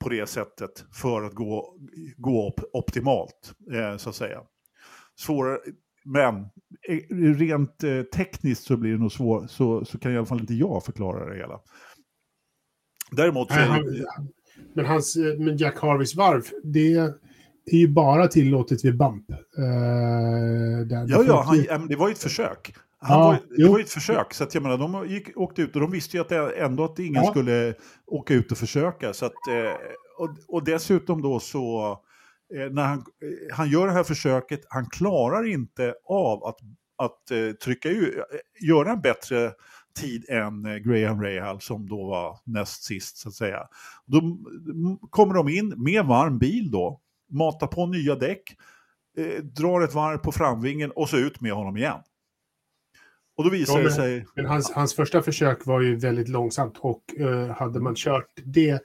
på 0.00 0.08
det 0.08 0.26
sättet 0.26 0.84
för 0.92 1.22
att 1.22 1.34
gå, 1.34 1.76
gå 2.16 2.46
op 2.48 2.60
optimalt, 2.72 3.54
eh, 3.72 3.96
så 3.96 4.08
att 4.08 4.16
säga. 4.16 4.40
Svårare, 5.16 5.58
men 6.04 6.40
eh, 6.88 7.16
rent 7.34 7.84
eh, 7.84 8.02
tekniskt 8.02 8.64
så 8.64 8.76
blir 8.76 8.92
det 8.92 8.98
nog 8.98 9.12
svårt, 9.12 9.50
så, 9.50 9.84
så 9.84 9.98
kan 9.98 10.12
i 10.12 10.16
alla 10.16 10.26
fall 10.26 10.40
inte 10.40 10.54
jag 10.54 10.84
förklara 10.84 11.28
det 11.28 11.36
hela. 11.36 11.60
Däremot 13.10 13.52
så 13.52 13.58
men, 14.74 14.86
hans, 14.86 15.16
eh, 15.16 15.38
men 15.38 15.56
Jack 15.56 15.78
Harveys 15.78 16.14
varv, 16.16 16.44
det 16.62 16.94
är 17.66 17.76
ju 17.78 17.88
bara 17.88 18.28
tillåtet 18.28 18.84
vid 18.84 18.96
bump. 18.98 19.30
Eh, 19.30 19.36
där, 20.86 21.04
Ja, 21.08 21.24
ja, 21.26 21.44
han, 21.70 21.88
det 21.88 21.96
var 21.96 22.08
ju 22.08 22.12
ett 22.12 22.22
försök. 22.22 22.74
Han 23.00 23.18
Ja, 23.18 23.24
var, 23.26 23.32
det 23.34 23.40
jo. 23.62 23.70
var 23.70 23.78
ju 23.78 23.84
ett 23.84 23.90
försök, 23.90 24.34
så 24.34 24.44
att 24.44 24.54
jag 24.54 24.62
menar, 24.62 24.78
de 24.78 25.06
gick, 25.08 25.36
åkte 25.36 25.62
ut 25.62 25.74
och 25.74 25.80
de 25.80 25.90
visste 25.90 26.16
ju 26.16 26.20
att 26.20 26.28
det, 26.28 26.50
ändå 26.50 26.84
att 26.84 26.98
ingen 26.98 27.22
Ja. 27.24 27.30
skulle 27.30 27.74
åka 28.06 28.34
ut 28.34 28.52
och 28.52 28.58
försöka. 28.58 29.12
Så 29.12 29.26
att, 29.26 29.32
eh, 29.50 29.72
och, 30.18 30.30
och 30.48 30.64
dessutom 30.64 31.22
då 31.22 31.40
så, 31.40 31.98
när 32.70 32.82
han, 32.84 33.04
han 33.52 33.70
gör 33.70 33.86
det 33.86 33.92
här 33.92 34.02
försöket, 34.04 34.60
han 34.68 34.86
klarar 34.86 35.48
inte 35.52 35.94
av 36.08 36.44
att, 36.44 36.56
att 36.98 37.58
trycka 37.64 37.88
ut, 37.88 38.14
göra 38.68 38.90
en 38.92 39.00
bättre 39.00 39.52
tid 39.94 40.24
än 40.28 40.66
eh, 40.66 40.76
Graham 40.76 41.22
Rahal 41.22 41.60
som 41.60 41.88
då 41.88 42.06
var 42.06 42.38
näst 42.44 42.82
sist 42.82 43.16
så 43.16 43.28
att 43.28 43.34
säga. 43.34 43.68
Då 44.06 44.38
kommer 45.10 45.34
de 45.34 45.48
in 45.48 45.68
med 45.76 46.04
varm 46.04 46.38
bil 46.38 46.70
då, 46.70 47.00
matar 47.30 47.66
på 47.66 47.86
nya 47.86 48.14
däck, 48.14 48.56
eh, 49.18 49.42
drar 49.44 49.80
ett 49.80 49.94
varv 49.94 50.18
på 50.18 50.32
framvingen 50.32 50.90
och 50.90 51.08
så 51.08 51.16
ut 51.16 51.40
med 51.40 51.52
honom 51.52 51.76
igen. 51.76 52.00
Och 53.36 53.44
då 53.44 53.50
visar 53.50 53.72
Ja, 53.72 53.78
det 53.78 53.84
men- 53.84 53.92
sig... 53.94 54.26
men 54.36 54.46
hans, 54.46 54.70
hans 54.72 54.94
första 54.94 55.22
försök 55.22 55.66
var 55.66 55.80
ju 55.80 55.96
väldigt 55.96 56.28
långsamt 56.28 56.78
och 56.78 57.18
eh, 57.18 57.48
hade 57.56 57.80
man 57.80 57.94
kört 57.94 58.26
det 58.44 58.82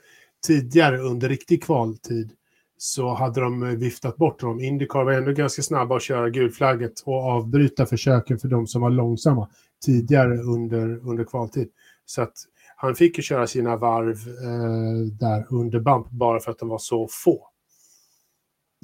tidigare 0.47 0.97
under 0.97 1.30
riktig 1.30 1.64
kvaltid 1.64 2.32
så 2.78 3.13
hade 3.13 3.41
de 3.41 3.63
eh, 3.63 3.69
viftat 3.69 4.17
bort 4.17 4.39
dem. 4.39 4.59
Indycar 4.59 5.03
var 5.03 5.11
ändå 5.11 5.32
ganska 5.32 5.61
snabba 5.61 5.95
att 5.95 6.01
köra 6.01 6.30
gulflagget 6.30 6.93
och 7.05 7.24
avbryta 7.24 7.86
försöken 7.86 8.39
för 8.39 8.47
de 8.47 8.67
som 8.67 8.82
var 8.82 8.89
långsamma 8.89 9.49
tidigare 9.86 10.38
under, 10.38 11.09
under 11.09 11.24
kvaltid. 11.24 11.69
Så 12.05 12.21
att 12.21 12.34
han 12.76 12.95
fick 12.95 13.17
ju 13.17 13.24
köra 13.24 13.47
sina 13.47 13.78
varv 13.78 14.15
eh, 14.43 15.13
där 15.19 15.45
under 15.49 15.80
bump 15.80 16.09
bara 16.09 16.39
för 16.39 16.51
att 16.51 16.59
de 16.59 16.69
var 16.69 16.78
så 16.78 17.07
få. 17.11 17.47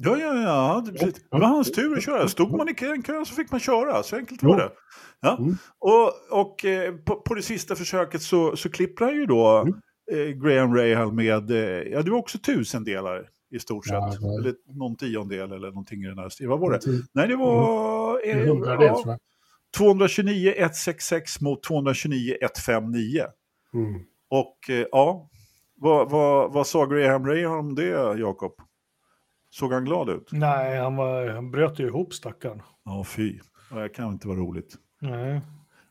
Ja, 0.02 0.16
ja, 0.18 0.34
ja. 0.34 0.82
Det, 0.86 0.92
precis. 0.92 1.14
det 1.30 1.38
var 1.38 1.46
hans 1.46 1.72
tur 1.72 1.96
att 1.96 2.02
köra. 2.02 2.28
Stod 2.28 2.56
man 2.56 2.68
i 2.68 2.74
en 2.80 3.02
kö 3.02 3.24
så 3.24 3.34
fick 3.34 3.50
man 3.50 3.60
köra. 3.60 4.02
Så 4.02 4.16
enkelt 4.16 4.42
var 4.42 4.56
det. 4.56 4.70
Ja. 5.20 5.36
Mm. 5.38 5.56
Och, 5.78 6.40
och 6.40 6.64
eh, 6.64 6.94
på, 6.94 7.16
på 7.16 7.34
det 7.34 7.42
sista 7.42 7.76
försöket 7.76 8.22
så, 8.22 8.56
så 8.56 8.70
klipper 8.70 9.04
han 9.04 9.14
ju 9.14 9.26
då 9.26 9.64
Mm. 10.12 10.28
eh, 10.30 10.34
Graham 10.36 10.74
Rahal 10.76 11.12
med, 11.12 11.50
eh, 11.50 11.92
ja 11.92 12.02
det 12.02 12.10
var 12.10 12.18
också 12.18 12.38
tusendelar 12.38 13.28
i 13.50 13.58
stort 13.58 13.86
sett. 13.86 13.92
Ja, 13.94 14.10
det 14.20 14.26
var- 14.26 14.40
Eller 14.40 14.54
någon 14.66 14.96
tiondel 14.96 15.52
eller 15.52 15.68
någonting 15.68 16.02
i 16.02 16.06
den 16.06 16.18
här 16.18 16.28
stilen. 16.28 16.50
Vad 16.50 16.60
var 16.60 16.72
det? 16.72 16.80
Till- 16.80 17.02
Nej, 17.12 17.28
det 17.28 17.36
var 17.36 18.20
En 18.26 18.38
eh, 18.38 18.44
ja, 18.46 18.54
tror 18.76 19.08
jag. 19.08 19.18
229 19.76 20.54
166 20.56 21.40
mot 21.40 21.62
229 21.62 22.34
159. 22.40 23.24
Mm. 23.74 24.00
Och 24.28 24.70
eh, 24.70 24.86
ja, 24.92 25.28
vad, 25.76 26.10
vad, 26.10 26.52
vad 26.52 26.66
sa 26.66 26.86
Graham 26.86 27.26
Rahal 27.26 27.58
om 27.58 27.74
det, 27.74 28.18
Jakob? 28.18 28.52
Såg 29.50 29.72
han 29.72 29.84
glad 29.84 30.08
ut? 30.08 30.28
Nej, 30.32 30.78
han, 30.78 30.96
var, 30.96 31.28
han 31.28 31.50
bröt 31.50 31.78
ju 31.78 31.86
ihop 31.86 32.14
stackaren. 32.14 32.62
Ja, 32.84 33.04
fy. 33.04 33.38
Ja, 33.70 33.76
Det 33.76 33.88
kan 33.88 34.12
inte 34.12 34.28
vara 34.28 34.38
roligt. 34.38 34.74
Nej. 35.00 35.40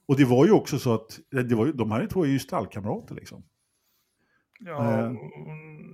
Och 0.08 0.18
det 0.18 0.26
var 0.26 0.46
ju 0.46 0.52
också 0.52 0.80
så 0.80 0.94
att 0.94 1.20
det 1.50 1.56
var 1.56 1.66
ju, 1.66 1.72
de 1.72 1.92
här 1.92 2.08
två 2.08 2.24
är 2.24 2.28
ju 2.30 2.40
stallkamrater 2.40 3.16
liksom. 3.16 3.44
Ja, 4.66 5.00
Eh. 5.00 5.12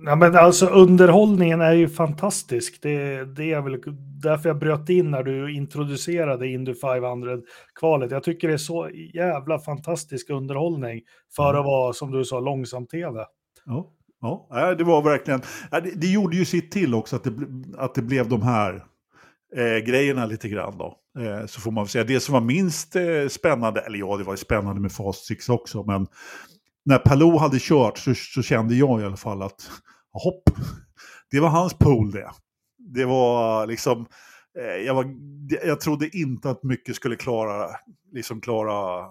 ja, 0.06 0.16
men 0.16 0.36
alltså 0.36 0.66
underhållningen 0.66 1.60
är 1.60 1.72
ju 1.72 1.88
fantastisk. 1.88 2.82
Det, 2.82 3.24
det 3.24 3.52
är 3.52 3.60
väl 3.60 3.82
därför 4.22 4.48
jag 4.48 4.58
bröt 4.58 4.88
in 4.88 5.10
när 5.10 5.22
du 5.22 5.54
introducerade 5.54 6.48
Indy 6.48 6.72
500-kvalet. 6.72 8.10
Jag 8.10 8.22
tycker 8.22 8.48
det 8.48 8.54
är 8.54 8.58
så 8.58 8.88
jävla 9.14 9.58
fantastisk 9.58 10.30
underhållning 10.30 11.00
för 11.36 11.48
Mm. 11.50 11.60
att 11.60 11.66
vara, 11.66 11.92
som 11.92 12.10
du 12.10 12.24
sa, 12.24 12.40
långsam-tv. 12.40 13.24
Ja, 13.64 13.92
ja. 14.20 14.74
Det 14.74 14.84
var 14.84 15.02
verkligen, 15.02 15.40
det, 15.94 16.06
gjorde 16.06 16.36
ju 16.36 16.44
sitt 16.44 16.72
till 16.72 16.94
också 16.94 17.16
att 17.16 17.24
det, 17.24 17.32
att 17.78 17.94
det 17.94 18.02
blev 18.02 18.28
de 18.28 18.42
här 18.42 18.84
eh, 19.56 19.84
grejerna 19.86 20.26
lite 20.26 20.48
grann 20.48 20.78
då. 20.78 20.96
Eh, 21.18 21.46
så 21.46 21.60
får 21.60 21.70
man 21.70 21.86
säga, 21.88 22.04
det 22.04 22.20
som 22.20 22.32
var 22.32 22.40
minst 22.40 22.96
eh, 22.96 23.28
spännande, 23.30 23.80
eller 23.80 23.98
ja, 23.98 24.16
det 24.16 24.24
var 24.24 24.32
ju 24.32 24.36
spännande 24.36 24.80
med 24.80 24.92
Fast 24.92 25.24
Six 25.26 25.48
också, 25.48 25.84
men 25.84 26.06
när 26.86 26.98
Palou 26.98 27.38
hade 27.38 27.58
kört 27.60 27.98
så, 27.98 28.14
så 28.14 28.42
kände 28.42 28.74
jag 28.74 29.00
i 29.00 29.04
alla 29.04 29.16
fall 29.16 29.42
att, 29.42 29.70
hopp, 30.12 30.42
det 31.30 31.40
var 31.40 31.48
hans 31.48 31.74
pool 31.74 32.10
det. 32.10 32.30
Det 32.78 33.04
var 33.04 33.66
liksom, 33.66 34.06
eh, 34.58 34.86
jag, 34.86 34.94
var, 34.94 35.06
jag 35.66 35.80
trodde 35.80 36.16
inte 36.18 36.50
att 36.50 36.62
mycket 36.62 36.96
skulle 36.96 37.16
klara, 37.16 37.68
liksom 38.12 38.40
klara 38.40 39.06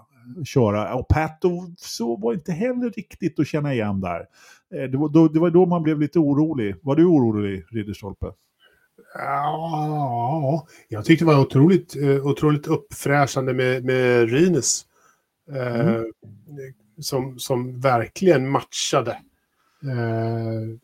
köra. 0.46 0.96
Och 0.96 1.08
Pato 1.08 1.74
så 1.78 2.16
var 2.18 2.34
inte 2.34 2.52
heller 2.52 2.90
riktigt 2.90 3.40
att 3.40 3.48
känna 3.48 3.74
igen 3.74 4.02
där. 4.02 4.20
Eh, 4.76 4.90
Det 4.92 4.98
var, 4.98 5.10
då, 5.10 5.28
det 5.28 5.40
var 5.40 5.50
då 5.50 5.66
man 5.66 5.84
blev 5.84 6.00
lite 6.00 6.20
orolig. 6.20 6.76
Var 6.82 6.96
du 6.96 7.06
orolig, 7.06 7.66
Ridderstolpe? 7.72 8.26
Ja, 9.14 10.68
jag 10.88 11.06
tyckte 11.06 11.26
det 11.26 11.32
var 11.32 11.42
otroligt, 11.42 11.96
eh, 11.96 12.26
otroligt 12.28 12.68
uppfräschande 12.68 13.54
med, 13.54 13.84
med 13.86 14.30
Rines. 14.30 14.86
Eh, 15.52 15.86
Mm. 15.86 16.04
Som, 17.00 17.40
som 17.40 17.80
verkligen 17.80 18.50
matchade 18.50 19.12
eh, 19.84 20.78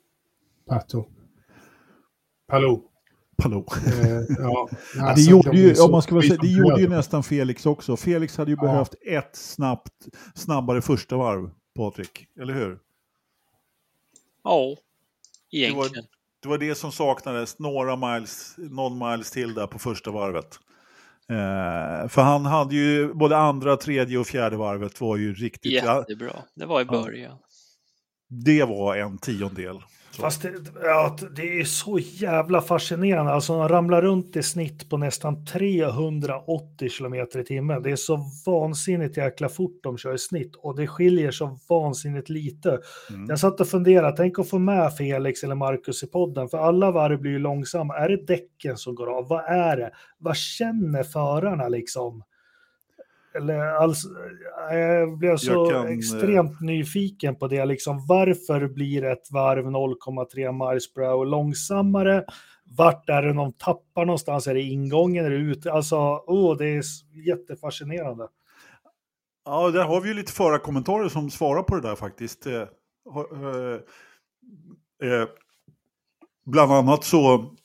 Pato. 0.67 1.05
Palou. 2.47 2.81
Palou. 3.37 3.65
Eh, 3.87 4.09
ja, 4.09 4.25
Ja, 4.39 4.69
det 4.95 5.01
alltså, 5.01 5.31
gjorde 5.31 5.51
de 5.51 5.57
är 5.57 5.75
ju, 5.75 5.81
om 5.81 5.91
man 5.91 6.01
ska 6.01 6.21
säga, 6.21 6.37
det 6.41 6.47
gjorde 6.47 6.81
ju 6.81 6.89
nästan 6.89 7.23
Felix 7.23 7.65
också. 7.65 7.97
Felix 7.97 8.37
hade 8.37 8.51
ju 8.51 8.57
Ja. 8.61 8.63
behövt 8.67 8.95
ett 9.05 9.35
snabbt, 9.35 10.07
snabbare 10.35 10.81
första 10.81 11.17
varv, 11.17 11.49
Patrik. 11.75 12.27
Eller 12.41 12.53
hur? 12.53 12.79
Ja, 14.43 14.75
Det 15.51 15.57
egentligen. 15.57 15.77
var, 15.95 16.05
det 16.41 16.49
var 16.49 16.57
det 16.57 16.75
som 16.75 16.91
saknades, 16.91 17.59
några 17.59 17.95
miles, 17.95 18.55
någon 18.57 19.09
miles 19.11 19.31
till 19.31 19.53
där 19.53 19.67
på 19.67 19.79
första 19.79 20.11
varvet. 20.11 20.59
Eh, 21.31 22.07
för 22.07 22.21
han 22.21 22.45
hade 22.45 22.75
ju, 22.75 23.13
både 23.13 23.37
andra, 23.37 23.77
tredje 23.77 24.17
och 24.17 24.27
fjärde 24.27 24.57
varvet 24.57 25.01
var 25.01 25.17
ju 25.17 25.33
riktigt, 25.33 25.71
ja, 25.83 25.97
Jättebra. 25.97 26.35
Det 26.55 26.65
var 26.65 26.81
i 26.81 26.85
Ja. 26.89 26.91
början. 27.03 27.37
det 28.29 28.63
var 28.63 28.95
en 28.95 29.17
tiondel. 29.17 29.79
Fast 30.19 30.41
det, 30.41 30.53
ja, 30.83 31.17
det 31.35 31.59
är 31.59 31.63
så 31.63 31.99
jävla 31.99 32.61
fascinerande. 32.61 33.31
Alltså 33.31 33.57
de 33.57 33.69
ramlar 33.69 34.01
runt 34.01 34.35
i 34.35 34.43
snitt 34.43 34.89
på 34.89 34.97
nästan 34.97 35.45
380 35.45 36.89
kilometer 36.89 37.39
i 37.39 37.43
timmen. 37.43 37.83
Det 37.83 37.91
är 37.91 37.95
så 37.95 38.25
vansinnigt 38.45 39.17
jäkla 39.17 39.49
fort 39.49 39.79
de 39.83 39.97
kör 39.97 40.13
i 40.13 40.17
snitt 40.17 40.55
och 40.55 40.75
det 40.75 40.87
skiljer 40.87 41.31
så 41.31 41.59
vansinnigt 41.69 42.29
lite. 42.29 42.79
Mm. 43.09 43.25
Jag 43.29 43.39
satt 43.39 43.61
och 43.61 43.67
funderade, 43.67 44.17
tänk 44.17 44.39
att 44.39 44.49
få 44.49 44.59
med 44.59 44.93
Felix 44.93 45.43
eller 45.43 45.55
Marcus 45.55 46.03
i 46.03 46.07
podden, 46.07 46.49
för 46.49 46.57
alla 46.57 46.91
varv 46.91 47.19
blir 47.19 47.31
ju 47.31 47.39
långsamma. 47.39 47.97
Är 47.97 48.09
det 48.09 48.27
däcken 48.27 48.77
som 48.77 48.95
går 48.95 49.17
av? 49.17 49.27
Vad 49.27 49.45
är 49.45 49.77
det? 49.77 49.91
Vad 50.17 50.37
känner 50.37 51.03
förarna 51.03 51.67
liksom? 51.67 52.23
Eller 53.33 53.59
alltså, 53.59 54.07
jag 54.71 55.17
blev 55.17 55.37
så 55.37 55.51
Jag 55.51 55.71
kan, 55.71 55.87
eh, 55.87 55.97
extremt 55.97 56.61
nyfiken 56.61 57.35
på 57.35 57.47
det. 57.47 57.65
Liksom, 57.65 58.05
varför 58.07 58.67
blir 58.67 59.03
ett 59.03 59.31
varv 59.31 59.65
0,3 59.65 60.69
miles 60.69 60.93
per 60.93 61.01
hour 61.01 61.25
långsammare? 61.25 62.25
Vart 62.63 63.09
är 63.09 63.21
det 63.21 63.33
de 63.33 63.53
tappar 63.53 64.05
någonstans? 64.05 64.47
Är 64.47 64.53
det 64.53 64.61
ingången? 64.61 65.25
Är 65.25 65.29
det 65.29 65.35
ute? 65.35 65.71
Alltså, 65.71 65.95
oh, 66.27 66.57
det 66.57 66.67
är 66.67 66.83
jättefascinerande. 67.27 68.27
Ja, 69.45 69.71
där 69.71 69.83
har 69.83 70.01
vi 70.01 70.07
ju 70.07 70.13
lite 70.13 70.31
förarkommentarer 70.31 71.09
som 71.09 71.31
svarar 71.31 71.63
på 71.63 71.75
det 71.75 71.81
där 71.81 71.95
faktiskt. 71.95 72.47
Eh, 72.47 72.53
eh, 72.53 72.67
eh, 75.09 75.27
bland 76.45 76.71
annat 76.71 77.03
så, 77.03 77.55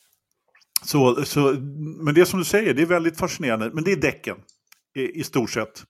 så, 0.83 1.25
så, 1.25 1.41
men 1.99 2.15
det 2.15 2.27
som 2.27 2.39
du 2.39 2.45
säger, 2.45 2.75
det 2.75 2.83
är 2.83 2.87
väldigt 2.87 3.19
fascinerande. 3.19 3.71
Men 3.73 3.85
det 3.85 3.93
är 3.93 4.01
däcken 4.01 4.37
i, 4.97 5.21
i 5.21 5.25
stort 5.25 5.51
sett. 5.51 5.85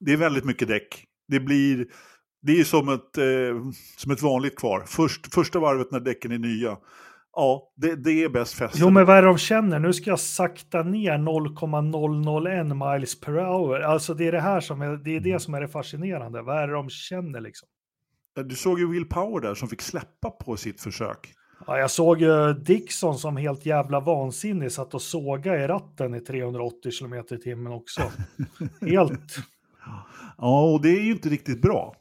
Det 0.00 0.12
är 0.12 0.16
väldigt 0.16 0.44
mycket 0.44 0.68
däck. 0.68 1.04
Det 1.28 1.40
blir, 1.40 1.86
det 2.42 2.60
är 2.60 2.64
som 2.64 2.88
ett, 2.88 3.18
eh, 3.18 3.70
som 3.96 4.12
ett 4.12 4.22
vanligt 4.22 4.56
kvar. 4.56 4.84
Först, 4.86 5.34
första 5.34 5.58
varvet 5.58 5.90
när 5.90 6.00
däcken 6.00 6.32
är 6.32 6.38
nya. 6.38 6.76
Ja, 7.36 7.72
det, 7.76 7.96
det 7.96 8.24
är 8.24 8.28
bäst 8.28 8.54
fäste. 8.54 8.78
Jo, 8.80 8.90
men 8.90 9.06
vad 9.06 9.16
är 9.16 9.22
det 9.22 9.28
de 9.28 9.38
känner? 9.38 9.78
Nu 9.78 9.92
ska 9.92 10.10
jag 10.10 10.20
sakta 10.20 10.82
ner 10.82 11.18
0,001 11.18 12.66
miles 12.66 13.20
per 13.20 13.32
hour. 13.32 13.80
Alltså 13.80 14.14
det 14.14 14.28
är 14.28 14.32
det 14.32 14.40
här 14.40 14.60
som 14.60 14.82
är 14.82 14.96
det, 14.96 15.16
är 15.16 15.20
det 15.20 15.40
som 15.40 15.54
är 15.54 15.60
det 15.60 15.68
fascinerande. 15.68 16.42
Vad 16.42 16.58
är 16.58 16.66
det 16.66 16.72
de 16.72 16.90
känner 16.90 17.40
liksom? 17.40 17.68
Du 18.44 18.54
såg 18.54 18.78
ju 18.78 18.90
Will 18.90 19.08
Power 19.08 19.40
där 19.40 19.54
som 19.54 19.68
fick 19.68 19.82
släppa 19.82 20.30
på 20.30 20.56
sitt 20.56 20.80
försök. 20.80 21.34
Ja, 21.66 21.78
jag 21.78 21.90
såg 21.90 22.20
ju 22.20 22.52
Dixon 22.52 23.18
som 23.18 23.36
helt 23.36 23.66
jävla 23.66 24.00
vansinnig 24.00 24.72
satt 24.72 24.94
och 24.94 25.02
såga 25.02 25.64
i 25.64 25.66
ratten 25.66 26.14
i 26.14 26.20
380 26.20 26.90
kilometer 26.90 27.36
i 27.36 27.38
timmen 27.38 27.72
också. 27.72 28.02
Helt. 28.80 29.36
Ja, 30.38 30.72
och 30.72 30.82
det 30.82 30.88
är 30.88 31.00
ju 31.00 31.12
inte 31.12 31.28
riktigt 31.28 31.62
bra. 31.62 31.94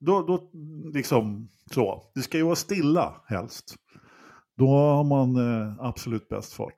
Då, 0.00 0.22
då 0.22 0.50
liksom 0.94 1.48
så. 1.74 2.10
Det 2.14 2.20
ska 2.22 2.36
ju 2.38 2.44
vara 2.44 2.56
stilla 2.56 3.14
helst. 3.26 3.74
Då 4.56 4.68
har 4.68 5.04
man 5.04 5.36
eh, 5.36 5.74
absolut 5.80 6.28
bäst 6.28 6.52
fart. 6.52 6.74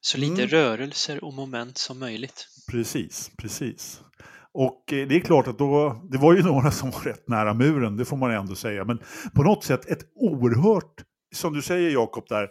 Så 0.00 0.18
lite 0.18 0.42
Mm. 0.42 0.48
rörelser 0.48 1.24
och 1.24 1.34
moment 1.34 1.78
som 1.78 1.98
möjligt. 1.98 2.46
Precis, 2.70 3.30
precis. 3.38 4.02
Och 4.52 4.92
eh, 4.92 5.08
det 5.08 5.16
är 5.16 5.20
klart 5.20 5.46
att 5.46 5.58
då, 5.58 6.02
det 6.10 6.18
var 6.18 6.34
ju 6.34 6.42
några 6.46 6.70
som 6.70 6.90
var 6.90 7.00
rätt 7.00 7.28
nära 7.28 7.54
muren, 7.54 7.96
det 7.96 8.04
får 8.04 8.16
man 8.16 8.30
ändå 8.30 8.54
säga. 8.54 8.84
Men 8.84 8.98
på 9.34 9.42
något 9.42 9.64
sätt 9.64 9.86
ett 9.86 10.02
oerhört, 10.14 11.04
som 11.34 11.52
du 11.52 11.62
säger 11.62 11.90
Jakob 11.90 12.24
där, 12.28 12.48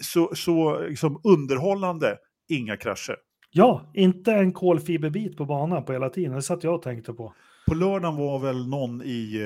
så, 0.00 0.30
så 0.34 0.80
liksom 0.88 1.20
underhållande, 1.24 2.16
inga 2.48 2.76
krascher. 2.76 3.16
Ja, 3.50 3.90
inte 3.94 4.32
en 4.32 4.52
kolfiberbit 4.52 5.36
på 5.36 5.44
banan 5.44 5.84
på 5.84 5.92
hela 5.92 6.08
tiden. 6.10 6.32
Det 6.34 6.42
satt 6.42 6.64
jag 6.64 6.74
och 6.74 6.82
tänkte 6.82 7.12
på. 7.12 7.32
På 7.68 7.74
lördagen 7.74 8.16
var 8.16 8.38
väl 8.38 8.68
någon 8.68 9.02
i, 9.02 9.36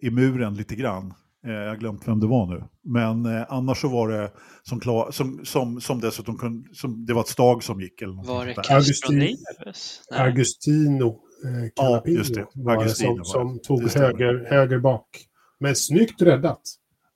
eh, 0.00 0.08
i 0.08 0.10
muren 0.10 0.54
lite 0.54 0.74
grann. 0.74 1.14
Eh, 1.46 1.52
Jag 1.52 1.68
har 1.68 1.76
glömt 1.76 2.08
vem 2.08 2.20
det 2.20 2.26
var 2.26 2.46
nu. 2.46 2.64
Men 2.84 3.26
eh, 3.36 3.44
annars 3.48 3.78
så 3.80 3.88
var 3.88 4.08
det 4.08 4.30
som, 4.62 4.80
klar, 4.80 5.10
som, 5.10 5.40
som, 5.44 5.80
som 5.80 6.00
dessutom 6.00 6.38
kunde, 6.38 6.68
som, 6.74 7.06
det 7.06 7.12
var 7.14 7.20
ett 7.20 7.28
stag 7.28 7.62
som 7.62 7.80
gick. 7.80 8.02
Eller 8.02 8.26
Var 8.26 8.46
det 8.46 8.54
Augustin-. 8.70 9.36
Augustino 10.10 11.06
eh, 11.08 11.70
Calapino 11.76 12.16
just 12.18 12.34
det. 12.34 12.46
var 12.54 12.72
det 12.72 12.78
Augustino 12.78 13.24
som, 13.24 13.40
var 13.40 13.48
som 13.48 13.56
det. 13.56 13.62
tog 13.62 13.82
Det 13.82 13.88
stämmer. 13.88 14.06
höger, 14.06 14.46
höger 14.50 14.78
bak. 14.78 15.06
Men 15.60 15.76
snyggt 15.76 16.22
räddat. 16.22 16.60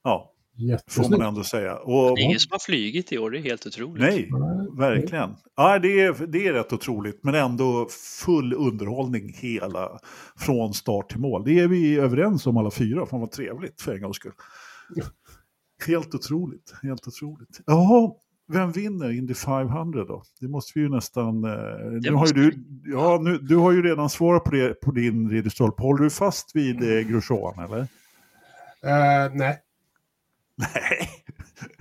Ja, 0.04 0.32
får 0.60 0.66
man 0.66 0.70
Jättesnyggt. 0.70 1.22
ändå 1.22 1.44
säga. 1.44 1.76
Och, 1.76 2.16
Det 2.16 2.22
är 2.22 2.24
ingen 2.24 2.38
som 2.40 2.52
har 2.52 2.58
flugit 2.58 3.12
i 3.12 3.18
år, 3.18 3.30
det 3.30 3.38
är 3.38 3.42
helt 3.42 3.66
otroligt. 3.66 4.02
nej, 4.02 4.30
verkligen. 4.78 5.36
Ja, 5.56 5.78
det, 5.78 6.00
är, 6.00 6.26
det 6.26 6.46
är 6.46 6.52
rätt 6.52 6.72
otroligt, 6.72 7.24
men 7.24 7.34
ändå 7.34 7.88
full 8.24 8.54
underhållning 8.54 9.32
hela, 9.36 9.98
från 10.38 10.74
start 10.74 11.08
till 11.10 11.20
mål. 11.20 11.44
Det 11.44 11.58
är 11.58 11.68
vi 11.68 11.96
överens 11.98 12.46
om 12.46 12.56
alla 12.56 12.70
fyra, 12.70 13.06
fan 13.06 13.20
vad 13.20 13.30
trevligt 13.30 13.80
för 13.80 13.94
en 13.94 14.02
gångs 14.02 14.16
skull. 14.16 14.32
Helt 15.86 16.14
otroligt, 16.14 16.74
helt 16.82 17.08
otroligt. 17.08 17.60
Jaha, 17.66 18.10
vem 18.52 18.72
vinner 18.72 19.10
Indy 19.10 19.34
500 19.34 20.04
då? 20.04 20.22
Det 20.40 20.48
måste 20.48 20.72
vi 20.74 20.80
ju 20.80 20.88
nästan... 20.88 21.44
Eh, 21.44 21.50
nu 22.02 22.12
har 22.12 22.34
du, 22.34 22.52
ja, 22.84 23.18
nu, 23.22 23.38
du 23.38 23.56
har 23.56 23.72
ju 23.72 23.82
redan 23.82 24.10
svarat 24.10 24.44
på 24.44 24.50
det 24.50 24.80
på 24.80 24.90
din 24.90 25.30
ridderstolpe. 25.30 25.82
Håller 25.82 26.04
du 26.04 26.10
fast 26.10 26.56
vid 26.56 26.82
eh, 26.82 27.00
Grosjean 27.08 27.64
eller? 27.64 27.80
Eh, 28.82 29.32
nej. 29.34 29.58
Nej, 30.60 31.08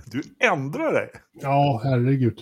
du 0.06 0.22
ändrar 0.46 0.92
dig. 0.92 1.10
Ja, 1.32 1.80
herregud. 1.84 2.40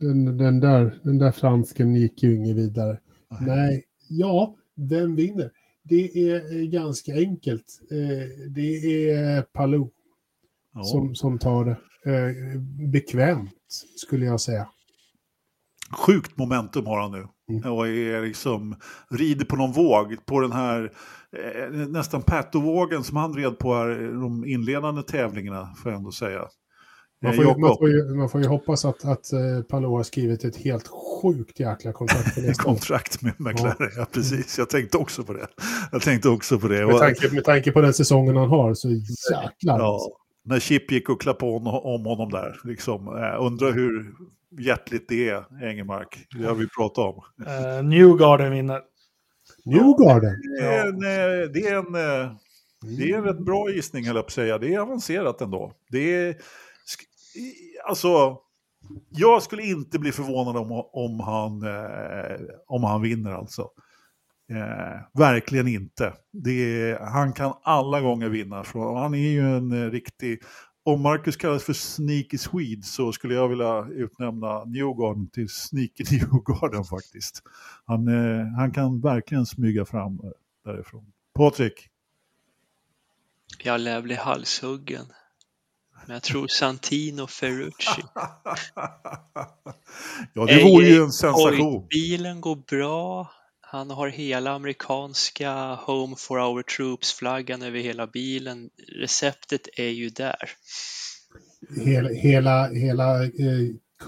Den, 0.00 0.38
den, 0.38 0.60
där, 0.60 1.00
den 1.02 1.18
där 1.18 1.32
fransken 1.32 1.94
gick 1.94 2.22
ju 2.22 2.36
inget 2.36 2.56
vidare. 2.56 2.98
Nej, 3.40 3.84
ja, 4.08 4.56
vem 4.76 5.16
vinner? 5.16 5.50
Det 5.82 6.30
är 6.30 6.56
eh, 6.60 6.68
ganska 6.68 7.12
enkelt. 7.14 7.80
Eh, 7.90 8.48
Det 8.50 9.10
är 9.10 9.42
Palou 9.42 9.90
Ja. 10.74 10.84
som, 10.84 11.14
som 11.14 11.38
tar 11.38 11.64
det. 11.64 11.76
Eh, 12.12 12.60
Bekvämt, 12.90 13.84
skulle 13.96 14.26
jag 14.26 14.40
säga. 14.40 14.68
Sjukt 16.06 16.36
momentum 16.38 16.86
har 16.86 17.00
han 17.00 17.12
nu. 17.12 17.26
Mm. 17.50 17.72
Och 17.72 17.88
är 17.88 18.22
liksom, 18.22 18.76
rider 19.10 19.44
på 19.44 19.56
någon 19.56 19.72
våg, 19.72 20.26
på 20.26 20.40
den 20.40 20.52
här 20.52 20.92
eh, 21.36 21.70
nästan 21.70 22.22
Pato-vågen 22.22 23.04
som 23.04 23.16
han 23.16 23.34
red 23.34 23.58
på 23.58 23.74
här, 23.74 24.20
de 24.20 24.44
inledande 24.44 25.02
tävlingarna, 25.02 25.74
får 25.82 25.92
jag 25.92 25.98
ändå 25.98 26.12
säga. 26.12 26.48
Man 27.22 27.32
Eh, 27.32 27.36
får, 27.36 27.44
ju, 27.44 27.56
man, 27.56 27.76
får 27.76 27.88
ju, 27.88 28.14
man 28.14 28.28
får 28.28 28.40
ju 28.40 28.46
hoppas 28.46 28.84
att, 28.84 29.04
att 29.04 29.32
eh, 29.32 29.62
Palou 29.68 29.96
har 29.96 30.02
skrivit 30.02 30.44
ett 30.44 30.56
helt 30.56 30.88
sjukt 31.22 31.60
jäkla 31.60 31.92
kontrakt 31.92 32.34
för 32.34 32.52
kontrakt 32.64 33.22
med 33.22 33.34
McLaren, 33.38 33.90
ja. 33.96 34.06
precis. 34.12 34.58
Jag 34.58 34.70
tänkte 34.70 34.98
också 34.98 35.24
på 35.24 35.32
det. 35.32 35.46
Jag 35.92 36.02
tänkte 36.02 36.28
också 36.28 36.58
på 36.58 36.68
det. 36.68 36.86
Med 36.86 36.98
tanke, 36.98 37.34
med 37.34 37.44
tanke 37.44 37.72
på 37.72 37.80
den 37.80 37.94
sängen 37.94 38.36
han 38.36 38.48
har 38.48 38.74
så 38.74 38.88
jäklar. 38.90 39.78
ja, 39.78 39.98
när 40.44 40.60
Chip 40.60 40.92
gick 40.92 41.08
och 41.08 41.20
klappade 41.20 41.52
om, 41.52 41.66
om 41.66 42.04
honom 42.04 42.30
där, 42.30 42.60
liksom, 42.64 43.08
eh, 43.08 43.46
undrar 43.46 43.72
hur 43.72 44.12
hjärtligt 44.58 45.08
det 45.08 45.28
är, 45.28 45.64
Engelmark. 45.64 46.26
Det 46.38 46.44
har 46.44 46.54
vi 46.54 46.68
pratat 46.68 46.98
om. 46.98 47.22
Uh, 47.46 47.88
Newgarden 47.88 48.52
vinner. 48.52 48.82
Newgarden. 49.64 50.36
Det 50.58 50.66
är 50.66 50.86
en, 50.86 50.94
eh, 50.94 51.50
det 51.52 51.68
är 51.68 51.76
en, 51.76 51.94
eh, 51.94 52.32
det 52.96 53.10
är 53.10 53.18
en 53.18 53.24
rätt 53.24 53.38
bra 53.44 53.70
gissning, 53.70 54.06
höll 54.06 54.16
jag 54.16 54.24
på 54.24 54.28
att 54.28 54.32
säga. 54.32 54.58
Det 54.58 54.74
är 54.74 54.78
avancerat 54.78 55.40
ändå. 55.40 55.72
Det 55.90 56.14
är, 56.14 56.36
alltså, 57.84 58.38
jag 59.10 59.42
skulle 59.42 59.62
inte 59.62 59.98
bli 59.98 60.12
förvånad 60.12 60.56
om, 60.56 60.72
om, 60.92 61.20
han, 61.20 61.62
eh, 61.62 62.40
om 62.66 62.84
han 62.84 63.02
vinner 63.02 63.30
alltså. 63.30 63.62
Eh, 64.50 65.20
verkligen 65.20 65.68
inte. 65.68 66.12
Det 66.32 66.50
är, 66.90 66.98
han 66.98 67.32
kan 67.32 67.52
alla 67.62 68.00
gånger 68.00 68.28
vinna. 68.28 68.64
Han 68.74 69.14
är 69.14 69.30
ju 69.30 69.56
en 69.56 69.72
eh, 69.72 69.90
riktig... 69.90 70.42
Om 70.84 71.02
Marcus 71.02 71.36
kallas 71.36 71.64
för 71.64 71.72
Sneaky 71.72 72.38
Swede 72.38 72.82
så 72.82 73.12
skulle 73.12 73.34
jag 73.34 73.48
vilja 73.48 73.86
utnämna 73.90 74.64
Newgarden 74.64 75.30
till 75.30 75.48
Sneaky 75.48 76.04
Newgarden 76.10 76.84
faktiskt. 76.84 77.42
Han, 77.84 78.08
eh, 78.08 78.46
han 78.46 78.72
kan 78.72 79.00
verkligen 79.00 79.46
smyga 79.46 79.84
fram 79.84 80.20
eh, 80.24 80.30
därifrån. 80.64 81.12
Patrik? 81.34 81.88
Jag 83.58 83.80
lär 83.80 84.02
bli 84.02 84.14
halshuggen. 84.14 85.06
Men 86.06 86.14
jag 86.14 86.22
tror 86.22 86.46
Santino 86.46 87.26
Ferrucci. 87.26 88.02
ja, 90.32 90.46
det 90.46 90.64
vore 90.64 90.86
ju 90.86 91.02
en 91.02 91.12
sensation. 91.12 91.76
Oj, 91.76 91.86
bilen 91.90 92.40
går 92.40 92.56
bra. 92.56 93.30
Han 93.72 93.90
har 93.90 94.08
hela 94.08 94.50
amerikanska 94.50 95.74
Home 95.74 96.16
for 96.18 96.38
our 96.40 96.62
troops-flaggan 96.62 97.62
över 97.62 97.78
hela 97.78 98.06
bilen. 98.06 98.70
Receptet 99.00 99.68
är 99.76 99.88
ju 99.88 100.08
där. 100.08 100.50
Hela, 101.84 102.08
hela, 102.08 102.68
hela 102.68 103.24
eh, 103.24 103.30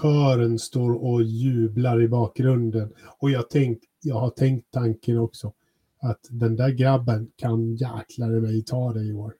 kören 0.01 0.59
står 0.59 1.03
och 1.03 1.23
jublar 1.23 2.01
i 2.01 2.07
bakgrunden. 2.07 2.93
Och 3.19 3.31
jag, 3.31 3.49
tänk, 3.49 3.79
jag 4.01 4.15
har 4.15 4.29
tänkt 4.29 4.71
tanken 4.71 5.17
också. 5.17 5.53
Att 6.01 6.27
den 6.29 6.55
där 6.55 6.69
grabben 6.69 7.27
kan 7.37 7.75
jäklar 7.75 8.41
mig 8.41 8.63
ta 8.63 8.93
det 8.93 9.03
i 9.03 9.13
år. 9.13 9.33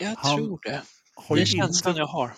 Jag 0.00 0.14
Han 0.16 0.36
tror 0.36 0.60
det. 0.62 0.82
Har 1.14 1.36
Det 1.36 1.42
är 1.42 1.46
känslan 1.46 1.92
inte, 1.92 2.00
jag 2.00 2.06
har. 2.06 2.30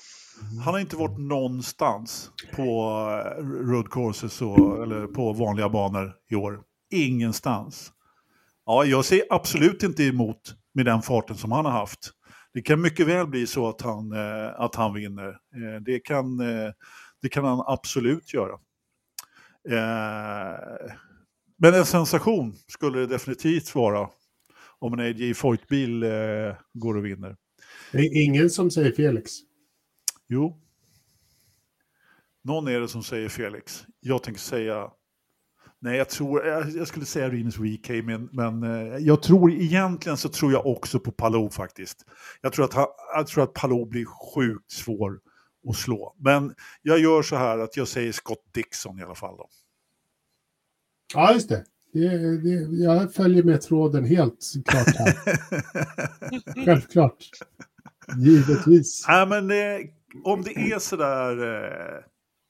han 0.65 0.75
har 0.75 0.81
inte 0.81 0.97
varit 0.97 1.19
någonstans 1.19 2.31
på 2.57 2.63
eh, 2.63 3.43
road 3.45 3.91
courses 3.91 4.43
och, 4.43 4.83
eller 4.83 5.07
på 5.07 5.33
vanliga 5.33 5.69
banor 5.69 6.13
i 6.31 6.35
år. 6.35 6.63
Ingenstans. 6.91 7.93
Ja, 8.67 8.85
jag 8.85 9.05
ser 9.05 9.23
absolut 9.31 9.83
inte 9.83 10.05
emot 10.05 10.55
med 10.75 10.85
den 10.87 11.03
farten 11.03 11.37
som 11.37 11.53
han 11.53 11.65
har 11.65 11.73
haft. 11.73 12.13
Det 12.55 12.63
kan 12.63 12.81
mycket 12.81 13.07
väl 13.07 13.27
bli 13.27 13.47
så 13.47 13.69
att 13.69 13.81
han, 13.81 14.13
eh, 14.13 14.61
att 14.61 14.75
han 14.75 14.95
vinner. 14.95 15.29
Eh, 15.29 15.81
det, 15.81 16.01
kan, 16.01 16.41
eh, 16.41 16.73
det 17.23 17.29
kan 17.29 17.45
han 17.45 17.65
absolut 17.67 18.35
göra. 18.35 18.59
Men 21.57 21.75
en 21.75 21.87
sensation 21.87 22.55
skulle 22.67 22.99
det 22.99 23.07
definitivt 23.07 23.75
vara 23.75 24.09
om 24.79 24.93
en 24.93 25.01
AJ 25.01 25.35
Foyt-bil 25.35 26.05
går 26.73 26.97
och 26.97 27.07
vinner. 27.07 27.37
Det 27.93 27.99
är 27.99 28.25
ingen 28.25 28.51
som 28.51 28.71
säger 28.71 28.93
Felix. 28.93 29.33
Jo. 30.29 30.61
Någon 32.45 32.69
är 32.69 32.81
det 32.81 32.89
som 32.89 33.03
säger 33.03 33.29
Felix. 33.29 33.85
Jag 34.01 34.23
tänker 34.23 34.41
säga... 34.41 34.91
Nej, 35.87 35.99
jag 35.99 36.09
tror... 36.09 36.47
Jag, 36.47 36.71
jag 36.71 36.89
skulle 36.89 37.07
säga 37.07 37.31
Rinus 37.31 37.59
WK, 37.59 37.89
men, 38.05 38.29
men 38.33 38.63
eh, 38.63 38.97
jag 38.99 39.23
tror 39.23 39.53
egentligen 39.53 40.17
så 40.17 40.29
tror 40.29 40.53
jag 40.53 40.67
också 40.67 41.01
på 41.01 41.13
Palou 41.13 41.51
faktiskt. 41.51 42.05
Jag 42.41 42.53
tror 42.53 42.65
att, 42.65 42.89
jag 43.15 43.27
tror 43.27 43.45
att 43.45 43.53
Palou 43.53 43.87
blir 43.87 44.05
sjukt 44.05 44.71
svår 44.71 45.21
att 45.69 45.77
slå. 45.77 46.15
Men 46.19 46.55
jag 46.83 46.99
gör 46.99 47.23
så 47.23 47.37
här 47.37 47.59
att 47.59 47.77
jag 47.77 47.89
säger 47.89 48.13
Scott 48.13 48.45
Dixon 48.55 48.99
i 48.99 49.03
alla 49.03 49.15
fall. 49.15 49.37
Då. 49.37 49.49
Ja, 51.15 51.33
just 51.33 51.49
det. 51.49 51.65
det, 51.93 52.39
det 52.43 52.85
jag 52.85 53.15
följer 53.15 53.43
med 53.43 53.61
tråden 53.61 54.05
helt 54.05 54.53
klart 54.65 54.97
här. 54.97 55.15
Självklart. 56.65 57.25
Givetvis. 58.19 59.05
Nej, 59.09 59.27
men 59.27 59.51
eh, 59.51 59.87
om 60.25 60.43
det 60.43 60.73
är 60.73 60.79
sådär... 60.79 61.55
Eh, 61.55 62.05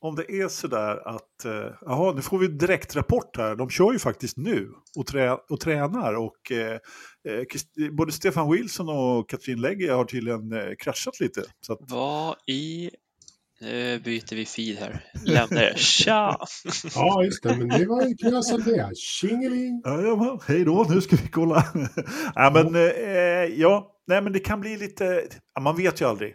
om 0.08 0.14
det 0.16 0.32
är 0.32 0.48
sådär 0.48 1.08
att, 1.08 1.44
eh, 1.44 1.72
jaha, 1.80 2.12
nu 2.12 2.22
får 2.22 2.38
vi 2.38 2.46
direktrapport 2.48 3.36
här. 3.36 3.56
De 3.56 3.70
kör 3.70 3.92
ju 3.92 3.98
faktiskt 3.98 4.36
nu 4.36 4.68
och, 4.98 5.06
trä, 5.06 5.32
och 5.32 5.60
tränar 5.60 6.14
och 6.14 6.52
eh, 6.52 6.72
eh, 7.28 7.44
Christ- 7.52 7.96
både 7.96 8.12
Stefan 8.12 8.50
Wilson 8.52 8.88
och 8.88 9.28
Katrin 9.30 9.60
Legge 9.60 9.92
har 9.92 10.04
tydligen 10.04 10.52
eh, 10.52 10.74
kraschat 10.78 11.20
lite. 11.20 11.42
Så 11.60 11.72
att, 11.72 11.78
Vad 11.80 12.36
i... 12.46 12.90
Nu 13.60 14.00
byter 14.04 14.34
vi 14.36 14.46
feed 14.46 14.76
här. 14.76 15.04
Lämnar 15.24 15.60
det. 15.62 15.78
Tja! 15.78 16.38
Ja, 16.94 17.24
just 17.24 17.42
det. 17.42 17.56
Men 17.56 17.68
det 17.68 17.86
var 17.86 18.06
ju 18.06 18.14
knösat 18.14 18.64
det. 18.64 18.96
Tjingeling! 18.96 19.82
ja, 19.84 20.40
hej 20.46 20.64
då, 20.64 20.86
nu 20.90 21.00
ska 21.00 21.16
vi 21.16 21.28
kolla. 21.28 21.64
ja, 22.34 22.50
men, 22.54 22.74
eh, 22.74 23.60
ja, 23.60 23.92
nej, 24.06 24.22
men 24.22 24.32
det 24.32 24.38
kan 24.40 24.60
bli 24.60 24.76
lite, 24.76 25.22
ja, 25.54 25.60
man 25.60 25.76
vet 25.76 26.00
ju 26.00 26.08
aldrig. 26.08 26.34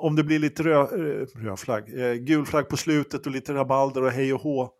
Om 0.00 0.16
det 0.16 0.24
blir 0.24 0.38
lite 0.38 0.62
rö, 0.62 0.80
eh, 0.82 1.26
röd 1.34 1.58
flagg, 1.58 2.00
eh, 2.00 2.14
gul 2.14 2.46
flagg 2.46 2.68
på 2.68 2.76
slutet 2.76 3.26
och 3.26 3.32
lite 3.32 3.54
rabalder 3.54 4.02
och 4.02 4.10
hej 4.10 4.34
och 4.34 4.40
hå. 4.40 4.70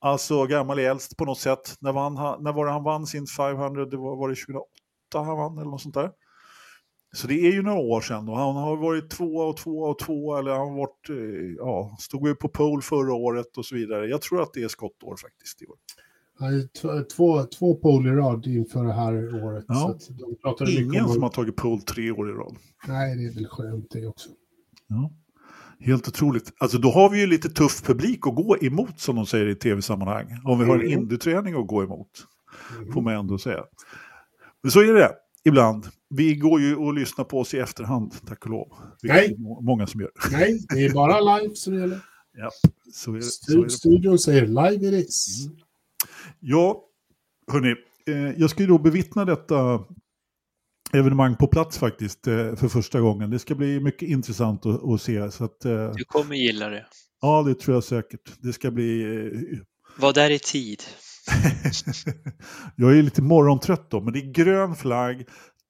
Alltså 0.00 0.46
gammal 0.46 0.78
är 0.78 0.90
äldst 0.90 1.16
på 1.16 1.24
något 1.24 1.38
sätt. 1.38 1.76
När, 1.80 1.92
vann, 1.92 2.14
när 2.14 2.52
var 2.52 2.66
det 2.66 2.72
han 2.72 2.84
vann 2.84 3.06
sin 3.06 3.26
500? 3.26 3.84
Det 3.84 3.96
var, 3.96 4.16
var 4.16 4.28
det 4.28 4.34
2008 4.34 4.66
han 5.12 5.36
vann 5.36 5.58
eller 5.58 5.70
något 5.70 5.82
sånt 5.82 5.94
där? 5.94 6.10
Så 7.12 7.26
det 7.26 7.34
är 7.34 7.52
ju 7.52 7.62
några 7.62 7.78
år 7.78 8.00
sedan 8.00 8.28
och 8.28 8.36
han 8.36 8.56
har 8.56 8.76
varit 8.76 9.10
tvåa 9.10 9.46
och 9.46 9.56
tvåa 9.56 9.90
och 9.90 9.98
tvåa 9.98 10.38
eller 10.38 10.50
han 10.50 10.74
varit, 10.74 11.08
eh, 11.08 11.16
ja, 11.56 11.96
stod 11.98 12.28
ju 12.28 12.34
på 12.34 12.48
pole 12.48 12.82
förra 12.82 13.14
året 13.14 13.56
och 13.56 13.66
så 13.66 13.74
vidare. 13.74 14.06
Jag 14.06 14.22
tror 14.22 14.42
att 14.42 14.52
det 14.52 14.62
är 14.62 14.68
skottår 14.68 15.16
faktiskt 15.16 15.62
i 15.62 15.66
år. 15.66 15.76
Två, 17.16 17.42
två 17.42 17.74
pole 17.74 18.08
i 18.08 18.12
rad 18.12 18.46
inför 18.46 18.84
det 18.84 18.92
här 18.92 19.44
året. 19.44 19.64
Ja. 19.68 19.98
De 20.58 20.70
Ingen 20.70 21.04
om... 21.04 21.12
som 21.12 21.22
har 21.22 21.30
tagit 21.30 21.56
pole 21.56 21.80
tre 21.80 22.10
år 22.10 22.30
i 22.30 22.32
rad. 22.32 22.56
Nej, 22.88 23.16
det 23.16 23.24
är 23.24 23.34
väl 23.34 23.46
skönt 23.46 23.90
det 23.90 24.06
också. 24.06 24.28
Ja. 24.90 25.10
Helt 25.80 26.08
otroligt. 26.08 26.52
Alltså 26.58 26.78
då 26.78 26.90
har 26.90 27.10
vi 27.10 27.20
ju 27.20 27.26
lite 27.26 27.48
tuff 27.50 27.82
publik 27.82 28.26
att 28.26 28.34
gå 28.34 28.56
emot 28.60 29.00
som 29.00 29.16
de 29.16 29.26
säger 29.26 29.46
i 29.46 29.54
tv-sammanhang. 29.54 30.40
Om 30.44 30.58
vi 30.58 30.64
har 30.64 30.74
en 30.74 30.80
Mm. 30.86 30.92
induträning 30.98 31.54
att 31.54 31.66
gå 31.66 31.82
emot. 31.82 32.10
Mm. 32.78 32.92
Får 32.92 33.02
man 33.02 33.14
ändå 33.14 33.38
säga. 33.38 33.64
Men 34.62 34.70
så 34.72 34.80
är 34.80 34.92
det 34.92 35.10
ibland. 35.44 35.86
Vi 36.10 36.34
går 36.34 36.60
ju 36.60 36.76
och 36.76 36.94
lyssnar 36.94 37.24
på 37.24 37.38
oss 37.40 37.54
i 37.54 37.58
efterhand, 37.58 38.12
tack 38.26 38.44
och 38.44 38.50
lov. 38.50 38.72
Nej. 39.02 39.28
det 39.28 39.34
är 39.34 39.38
må- 39.38 39.60
många 39.60 39.86
som 39.86 40.00
gör. 40.00 40.10
Nej, 40.32 40.60
det 40.68 40.86
är 40.86 40.92
bara 40.92 41.38
live 41.38 41.54
som 41.54 41.74
gäller. 41.74 42.00
Så 42.92 43.10
är 43.12 43.16
det, 43.16 43.22
så 43.22 43.52
är 43.58 43.62
det. 43.64 43.70
Studion 43.70 44.18
säger 44.18 44.46
live 44.46 44.98
it 44.98 45.06
is. 45.08 45.46
Mm. 45.46 45.56
Ja, 46.40 46.84
hörni. 47.52 47.74
Eh, 48.08 48.40
jag 48.40 48.50
ska 48.50 48.62
ju 48.62 48.66
då 48.68 48.78
bevittna 48.78 49.24
detta 49.24 49.80
evenemang 50.92 51.36
på 51.36 51.46
plats 51.46 51.78
faktiskt 51.78 52.26
eh, 52.26 52.54
för 52.56 52.68
första 52.68 53.00
gången. 53.00 53.30
Det 53.30 53.38
ska 53.38 53.54
bli 53.54 53.80
mycket 53.80 54.08
intressant 54.08 54.66
att, 54.66 54.84
att 54.84 55.02
se. 55.02 55.30
Så 55.30 55.44
att, 55.44 55.64
eh, 55.64 55.90
Du 55.92 56.04
kommer 56.04 56.36
gilla 56.36 56.68
det. 56.68 56.86
ja, 57.20 57.42
det 57.42 57.54
tror 57.54 57.76
jag 57.76 57.84
säkert. 57.84 58.32
Det 58.42 58.52
ska 58.52 58.70
bli 58.70 59.02
eh, 59.02 59.58
Var 59.98 60.12
där 60.12 60.30
i 60.30 60.38
tid. 60.38 60.82
jag 62.76 62.98
är 62.98 63.02
lite 63.02 63.22
morgontrött 63.22 63.90
då, 63.90 64.00
men 64.00 64.12
det 64.12 64.18
är 64.18 64.32
grön 64.32 64.76
flagg, 64.76 65.26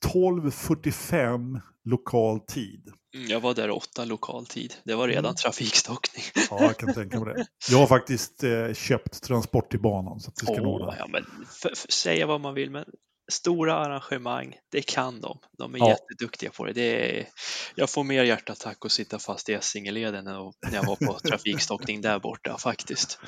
12.45 0.07 1.61
lokal 1.85 2.41
tid. 2.41 2.89
Mm, 3.15 3.29
Jag 3.29 3.41
var 3.41 3.55
där 3.55 3.71
åtta 3.71 4.05
lokal 4.05 4.47
tid. 4.47 4.75
Det 4.85 4.95
var 4.95 5.09
redan 5.09 5.25
Mm. 5.25 5.35
trafikstockning. 5.35 6.25
Ja, 6.51 6.63
jag 6.63 6.77
kan 6.77 6.95
tänka 6.95 7.21
mig 7.21 7.35
det. 7.35 7.47
Jag 7.71 7.79
har 7.79 7.87
faktiskt 7.87 8.45
eh, 8.45 8.73
köpt 8.75 9.23
transport 9.23 9.71
till 9.71 9.81
banan 9.81 10.21
så 10.21 10.29
att 10.31 10.37
det 10.37 10.47
ska 10.47 10.55
där. 10.55 10.97
ja, 10.99 11.07
men 11.13 11.25
för, 11.63 11.69
för, 11.77 11.93
säga 11.93 12.27
vad 12.27 12.41
man 12.41 12.55
vill, 12.55 12.71
men 12.71 12.85
stora 13.31 13.75
arrangemang, 13.75 14.55
det 14.73 14.83
kan 14.83 15.21
de. 15.21 15.39
De 15.59 15.75
är 15.75 15.79
Ja. 15.79 15.89
jätteduktiga 15.89 16.51
på 16.51 16.65
det. 16.65 16.73
det 16.73 17.19
är, 17.21 17.27
jag 17.75 17.91
får 17.91 18.05
mer 18.05 18.25
hjärtattack 18.25 18.77
att 18.85 18.93
sitta 18.93 19.19
fast 19.19 19.49
i 19.49 19.53
Essingeleden 19.55 20.27
än 20.27 20.35
när 20.67 20.75
jag 20.75 20.87
var 20.87 20.97
på 20.97 21.19
trafikstockning 21.29 22.01
där 22.01 22.19
borta 22.19 22.59
faktiskt. 22.59 23.19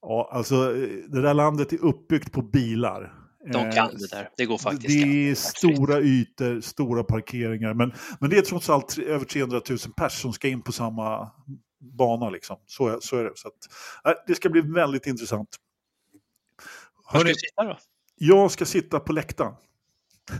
Ja, 0.00 0.30
alltså 0.32 0.54
eh, 0.54 0.88
det 1.08 1.22
där 1.22 1.34
landet 1.34 1.72
är 1.72 1.84
uppbyggt 1.84 2.32
på 2.32 2.42
bilar. 2.42 3.14
De 3.52 3.66
Eh, 3.66 3.74
kan 3.74 3.96
det 3.96 4.10
där. 4.10 4.30
Det 4.36 4.46
går 4.46 4.58
faktiskt 4.58 4.86
Det 5.04 5.30
är 5.30 5.34
stora 5.34 6.00
ytor, 6.00 6.60
stora 6.60 7.04
parkeringar, 7.04 7.74
men, 7.74 7.92
men 8.20 8.30
det 8.30 8.36
är 8.38 8.42
trots 8.42 8.70
allt 8.70 8.98
över 8.98 9.24
300 9.24 9.60
000 9.68 9.78
pers 9.96 10.12
som 10.12 10.32
ska 10.32 10.48
in 10.48 10.62
på 10.62 10.72
samma 10.72 11.30
bana. 11.80 12.30
Liksom. 12.30 12.56
Så, 12.66 12.88
är- 12.88 13.00
så 13.00 13.16
är 13.16 13.24
det. 13.24 13.32
Så 13.34 13.48
att, 13.48 13.54
eh, 14.04 14.22
det 14.26 14.34
ska 14.34 14.48
bli 14.48 14.60
väldigt 14.60 15.06
intressant. 15.06 15.48
Var 16.96 17.08
ska 17.10 17.18
Hörrni, 17.18 17.30
du 17.32 17.34
sitta 17.34 17.64
då? 17.64 17.78
Jag 18.22 18.50
ska 18.50 18.64
sitta 18.64 19.00
på 19.00 19.12
läktaren. 19.12 19.54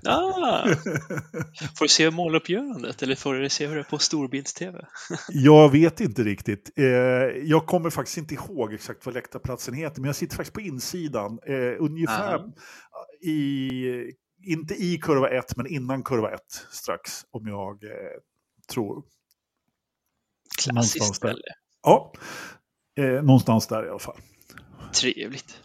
Ah, 0.04 0.66
får 1.76 1.84
du 1.84 1.88
se 1.88 2.10
måluppgörandet 2.10 3.02
eller 3.02 3.14
får 3.14 3.34
du 3.34 3.48
se 3.48 3.66
hur 3.66 3.74
det 3.74 3.80
är 3.80 3.84
på 3.84 3.98
storbilds-tv? 3.98 4.86
Jag 5.28 5.70
vet 5.72 6.00
inte 6.00 6.22
riktigt. 6.22 6.70
Eh, 6.76 6.84
jag 7.44 7.66
kommer 7.66 7.90
faktiskt 7.90 8.18
inte 8.18 8.34
ihåg 8.34 8.74
exakt 8.74 9.06
vad 9.06 9.14
läktarplatsen 9.14 9.74
heter, 9.74 10.00
men 10.00 10.08
jag 10.08 10.16
sitter 10.16 10.36
faktiskt 10.36 10.54
på 10.54 10.60
insidan. 10.60 11.38
Eh, 11.46 11.74
ungefär 11.78 12.34
Aha. 12.34 12.52
i, 13.22 14.12
inte 14.42 14.74
i 14.74 14.98
kurva 14.98 15.28
1, 15.28 15.56
men 15.56 15.66
innan 15.66 16.02
kurva 16.02 16.30
1 16.30 16.40
strax, 16.70 17.24
om 17.30 17.46
jag 17.46 17.84
eh, 17.84 17.90
tror. 18.72 19.04
Klassiskt 20.62 21.14
ställe. 21.14 21.42
Ja, 21.82 22.12
någonstans 23.22 23.66
där 23.66 23.86
i 23.86 23.88
alla 23.88 23.98
fall. 23.98 24.20
Trevligt. 24.92 25.60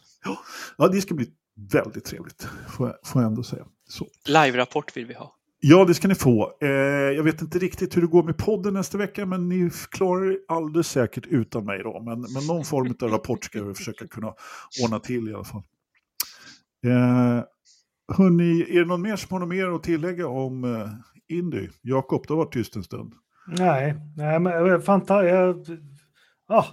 Ja, 0.78 0.88
det 0.88 1.02
ska 1.02 1.14
bli 1.14 1.32
väldigt 1.56 2.06
trevligt, 2.06 2.48
får 2.70 2.88
jag, 2.88 2.96
får 3.04 3.22
jag 3.22 3.30
ändå 3.30 3.44
säga. 3.44 3.66
Så. 3.88 4.08
Live-rapport 4.28 4.98
vill 4.98 5.06
vi 5.06 5.14
ha. 5.14 5.36
Ja, 5.60 5.86
det 5.86 5.94
ska 5.94 6.08
ni 6.08 6.16
få. 6.16 6.54
Eh, 6.62 6.70
jag 7.16 7.24
vet 7.24 7.42
inte 7.42 7.60
riktigt 7.60 7.98
hur 7.98 8.02
det 8.02 8.08
går 8.08 8.24
med 8.24 8.38
podden 8.38 8.74
nästa 8.74 8.98
vecka, 8.98 9.26
men 9.26 9.50
ni 9.50 9.70
klarar 9.92 10.32
er 10.32 10.38
alldeles 10.48 10.88
säkert 10.88 11.26
utan 11.26 11.66
mig 11.66 11.84
då. 11.84 12.02
Men, 12.02 12.22
men 12.22 12.48
någon 12.48 12.66
form 12.66 12.96
av 13.02 13.10
rapport 13.10 13.44
ska 13.44 13.64
vi 13.64 13.74
försöka 13.74 14.08
kunna 14.08 14.34
ordna 14.84 15.00
till 15.00 15.30
i 15.30 15.34
alla 15.34 15.44
fall. 15.44 15.64
Eh, 16.86 17.44
hörni, 18.18 18.62
är 18.62 18.80
det 18.80 18.86
någon 18.86 19.02
mer 19.02 19.16
som 19.16 19.34
har 19.34 19.40
något 19.40 19.50
mer 19.50 19.68
att 19.68 19.84
tillägga 19.84 20.28
om 20.28 20.64
eh, 20.64 20.90
Indy? 21.38 21.70
Jakob, 21.82 22.26
du 22.28 22.34
har 22.34 22.38
varit 22.38 22.54
tyst 22.54 22.76
en 22.76 22.84
stund. 22.84 23.14
Nej, 23.48 23.96
nej 24.18 24.40
men 24.40 24.82
fantastiskt. 24.82 25.82
Ja, 26.48 26.66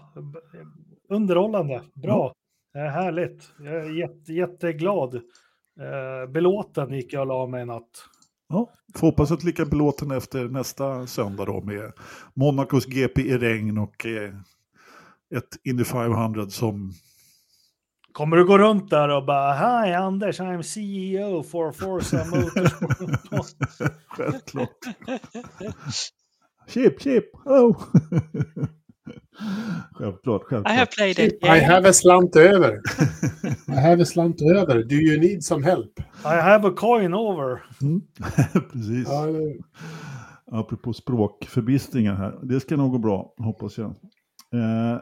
underhållande, 1.08 1.82
bra, 1.94 2.34
eh, 2.74 2.82
härligt. 2.82 3.52
Jag 3.58 3.74
är 3.74 3.90
jätte, 3.90 4.32
jätteglad. 4.32 5.14
Eh, 5.80 6.30
belåten 6.30 6.92
gick 6.92 7.12
jag 7.12 7.20
och 7.20 7.26
la 7.26 7.46
mig 7.46 7.62
i 7.62 7.66
natt. 7.66 8.08
Ja, 8.48 8.70
får 8.94 9.06
hoppas 9.06 9.30
att 9.30 9.44
lika 9.44 9.64
belåten 9.64 10.10
efter 10.10 10.48
nästa 10.48 11.06
söndag 11.06 11.44
då 11.44 11.60
med 11.60 11.92
Monacos 12.34 12.86
GP 12.86 13.20
i 13.20 13.38
regn 13.38 13.78
och 13.78 14.06
eh, 14.06 14.34
ett 15.36 15.58
Indy 15.64 15.84
500 15.84 16.46
som... 16.46 16.92
Kommer 18.12 18.36
du 18.36 18.44
gå 18.44 18.58
runt 18.58 18.90
där 18.90 19.08
och 19.08 19.26
bara 19.26 19.54
Hi 19.54 19.92
Anders, 19.92 20.40
I'm 20.40 20.62
CEO 20.62 21.42
for 21.42 21.72
Forza 21.72 22.24
Motorsport. 22.24 23.92
Självklart. 24.06 24.78
Chip, 26.68 27.02
chip, 27.02 27.24
oh. 27.44 27.82
Självklart, 29.92 30.42
I 30.52 30.54
have 30.54 30.64
självklart. 30.64 30.94
played 30.96 31.18
it. 31.18 31.44
I 31.44 31.60
have 31.64 31.88
a 31.88 31.92
slant 31.92 32.36
över. 32.36 32.72
I 33.68 33.80
have 33.80 34.02
a 34.02 34.04
slant 34.06 34.42
över. 34.42 34.82
Do 34.84 34.94
you 34.94 35.20
need 35.20 35.44
some 35.44 35.64
help? 35.64 35.98
I 36.24 36.28
have 36.40 36.68
a 36.68 36.72
coin 36.76 37.14
over. 37.14 37.62
Mm. 37.82 38.02
Precis. 38.72 39.08
Eller- 39.10 39.56
Apropå 40.54 40.92
språkförbistringar 40.92 42.14
här. 42.14 42.38
Det 42.42 42.60
ska 42.60 42.76
nog 42.76 42.92
gå 42.92 42.98
bra, 42.98 43.34
hoppas 43.36 43.78
jag. 43.78 43.86
Eh, 44.54 45.00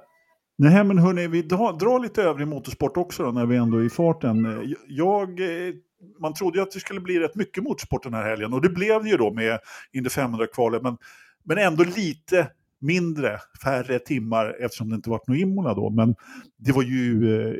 nej, 0.58 0.84
men 0.84 0.98
hörni, 0.98 1.26
vi 1.28 1.42
drar, 1.42 1.78
drar 1.78 2.00
lite 2.00 2.22
övrig 2.22 2.48
motorsport 2.48 2.96
också 2.96 3.22
då, 3.22 3.30
när 3.30 3.46
vi 3.46 3.56
ändå 3.56 3.78
är 3.78 3.84
i 3.84 3.90
farten. 3.90 4.44
Eh, 4.46 4.70
Jag, 4.88 5.40
eh, 5.40 5.74
man 6.20 6.34
trodde 6.34 6.58
ju 6.58 6.62
att 6.62 6.70
det 6.70 6.80
skulle 6.80 7.00
bli 7.00 7.18
rätt 7.18 7.34
mycket 7.34 7.62
motorsport 7.64 8.02
den 8.02 8.14
här 8.14 8.28
helgen 8.30 8.52
och 8.52 8.60
det 8.62 8.68
blev 8.68 9.02
det 9.02 9.08
ju 9.10 9.16
då 9.16 9.32
med 9.32 9.58
Indy 9.92 10.08
500-kvalet. 10.08 10.82
Men, 10.82 10.96
men 11.44 11.58
ändå 11.58 11.84
lite 11.84 12.50
mindre, 12.80 13.40
färre 13.64 13.98
timmar 13.98 14.64
eftersom 14.64 14.88
det 14.88 14.94
inte 14.96 15.10
varit 15.10 15.28
något 15.28 15.38
Imola 15.38 15.74
då. 15.74 15.90
Men 15.90 16.14
det 16.58 16.72
var 16.72 16.82
ju 16.82 17.34
eh, 17.48 17.54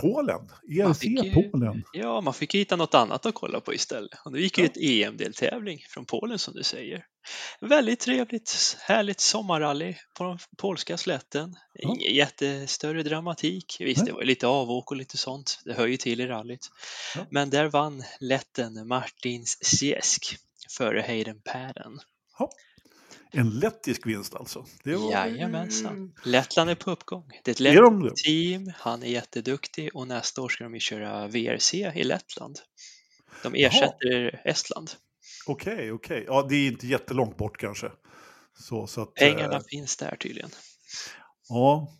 Polen, 0.00 0.40
ERC 0.78 1.04
ju- 1.04 1.32
Polen. 1.50 1.82
Ja, 1.92 2.20
man 2.20 2.34
fick 2.34 2.54
hitta 2.54 2.76
något 2.76 2.94
annat 2.94 3.26
att 3.26 3.34
kolla 3.34 3.60
på 3.60 3.74
istället. 3.74 4.10
Och 4.24 4.32
nu 4.32 4.40
gick 4.40 4.58
ju 4.58 4.64
ett 4.64 4.76
EM-deltävling 4.76 5.78
från 5.88 6.04
Polen 6.06 6.38
som 6.38 6.54
du 6.54 6.62
säger. 6.62 7.04
Väldigt 7.60 8.00
trevligt, 8.00 8.76
härligt 8.80 9.20
sommarrally 9.20 9.94
på 10.18 10.24
den 10.24 10.38
polska 10.58 10.96
slätten. 10.96 11.54
Ja. 11.72 11.88
Ingen 11.88 12.14
jättestörre 12.14 13.02
dramatik. 13.02 13.76
Visst, 13.80 13.98
Nej. 14.02 14.06
det 14.06 14.12
var 14.12 14.24
lite 14.24 14.46
avåk 14.46 14.90
och 14.90 14.96
lite 14.96 15.16
sånt. 15.16 15.60
Det 15.64 15.72
hör 15.74 15.86
ju 15.86 15.96
till 15.96 16.20
i 16.20 16.26
rallyt. 16.26 16.68
Ja. 17.16 17.26
Men 17.30 17.50
där 17.50 17.66
vann 17.66 18.02
letten 18.20 18.88
Martin 18.88 19.44
Siesk 19.46 20.36
före 20.78 21.00
Hayden 21.06 21.40
Padden. 21.52 21.98
Ja. 22.38 22.50
En 23.32 23.50
lettisk 23.50 24.06
vinst 24.06 24.34
alltså. 24.34 24.66
Det 24.84 24.96
var, 24.96 25.10
Jajamensan. 25.12 26.14
Lettland 26.24 26.70
är 26.70 26.74
på 26.74 26.90
uppgång. 26.90 27.30
Det 27.44 27.50
är 27.50 27.52
ett 27.52 27.76
Är 27.76 27.82
de 27.82 27.98
det? 27.98 28.04
lettiskt 28.04 28.24
team, 28.26 28.72
han 28.76 29.02
är 29.02 29.06
jätteduktig 29.06 29.96
och 29.96 30.08
nästa 30.08 30.42
år 30.42 30.48
ska 30.48 30.64
de 30.64 30.74
ju 30.74 30.80
köra 30.80 31.26
VRC 31.28 31.74
i 31.74 32.04
Lettland. 32.04 32.58
De 33.42 33.54
ersätter 33.54 34.40
Estland. 34.44 34.90
Okej, 35.46 35.92
okej. 35.92 36.24
Ja, 36.26 36.46
det 36.48 36.56
är 36.56 36.66
inte 36.66 36.86
jättelångt 36.86 37.36
bort 37.36 37.58
kanske. 37.58 37.90
Så, 38.58 38.86
så 38.86 39.02
att, 39.02 39.08
eh, 39.20 39.28
Pengarna 39.28 39.60
finns 39.68 39.96
där 39.96 40.16
tydligen. 40.16 40.50
Ja, 41.48 41.92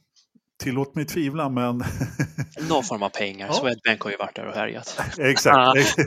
tillåt 0.60 0.94
mig 0.94 1.04
tvivla, 1.04 1.48
men 1.48 1.84
Någon 2.68 2.84
form 2.84 3.02
av 3.02 3.08
pengar. 3.08 3.46
Ja. 3.46 3.52
Swedbank 3.52 4.00
har 4.02 4.10
ju 4.10 4.16
varit 4.16 4.36
där 4.36 4.46
och 4.46 4.54
härjat. 4.54 5.00
exakt. 5.18 5.78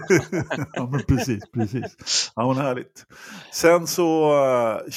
Ja, 0.73 0.89
men 0.91 1.03
precis, 1.03 1.43
precis. 1.53 2.31
Ja, 2.35 2.53
men 2.53 2.57
härligt. 2.65 3.05
Sen 3.53 3.88
så, 3.88 4.34
eh, 4.45 4.91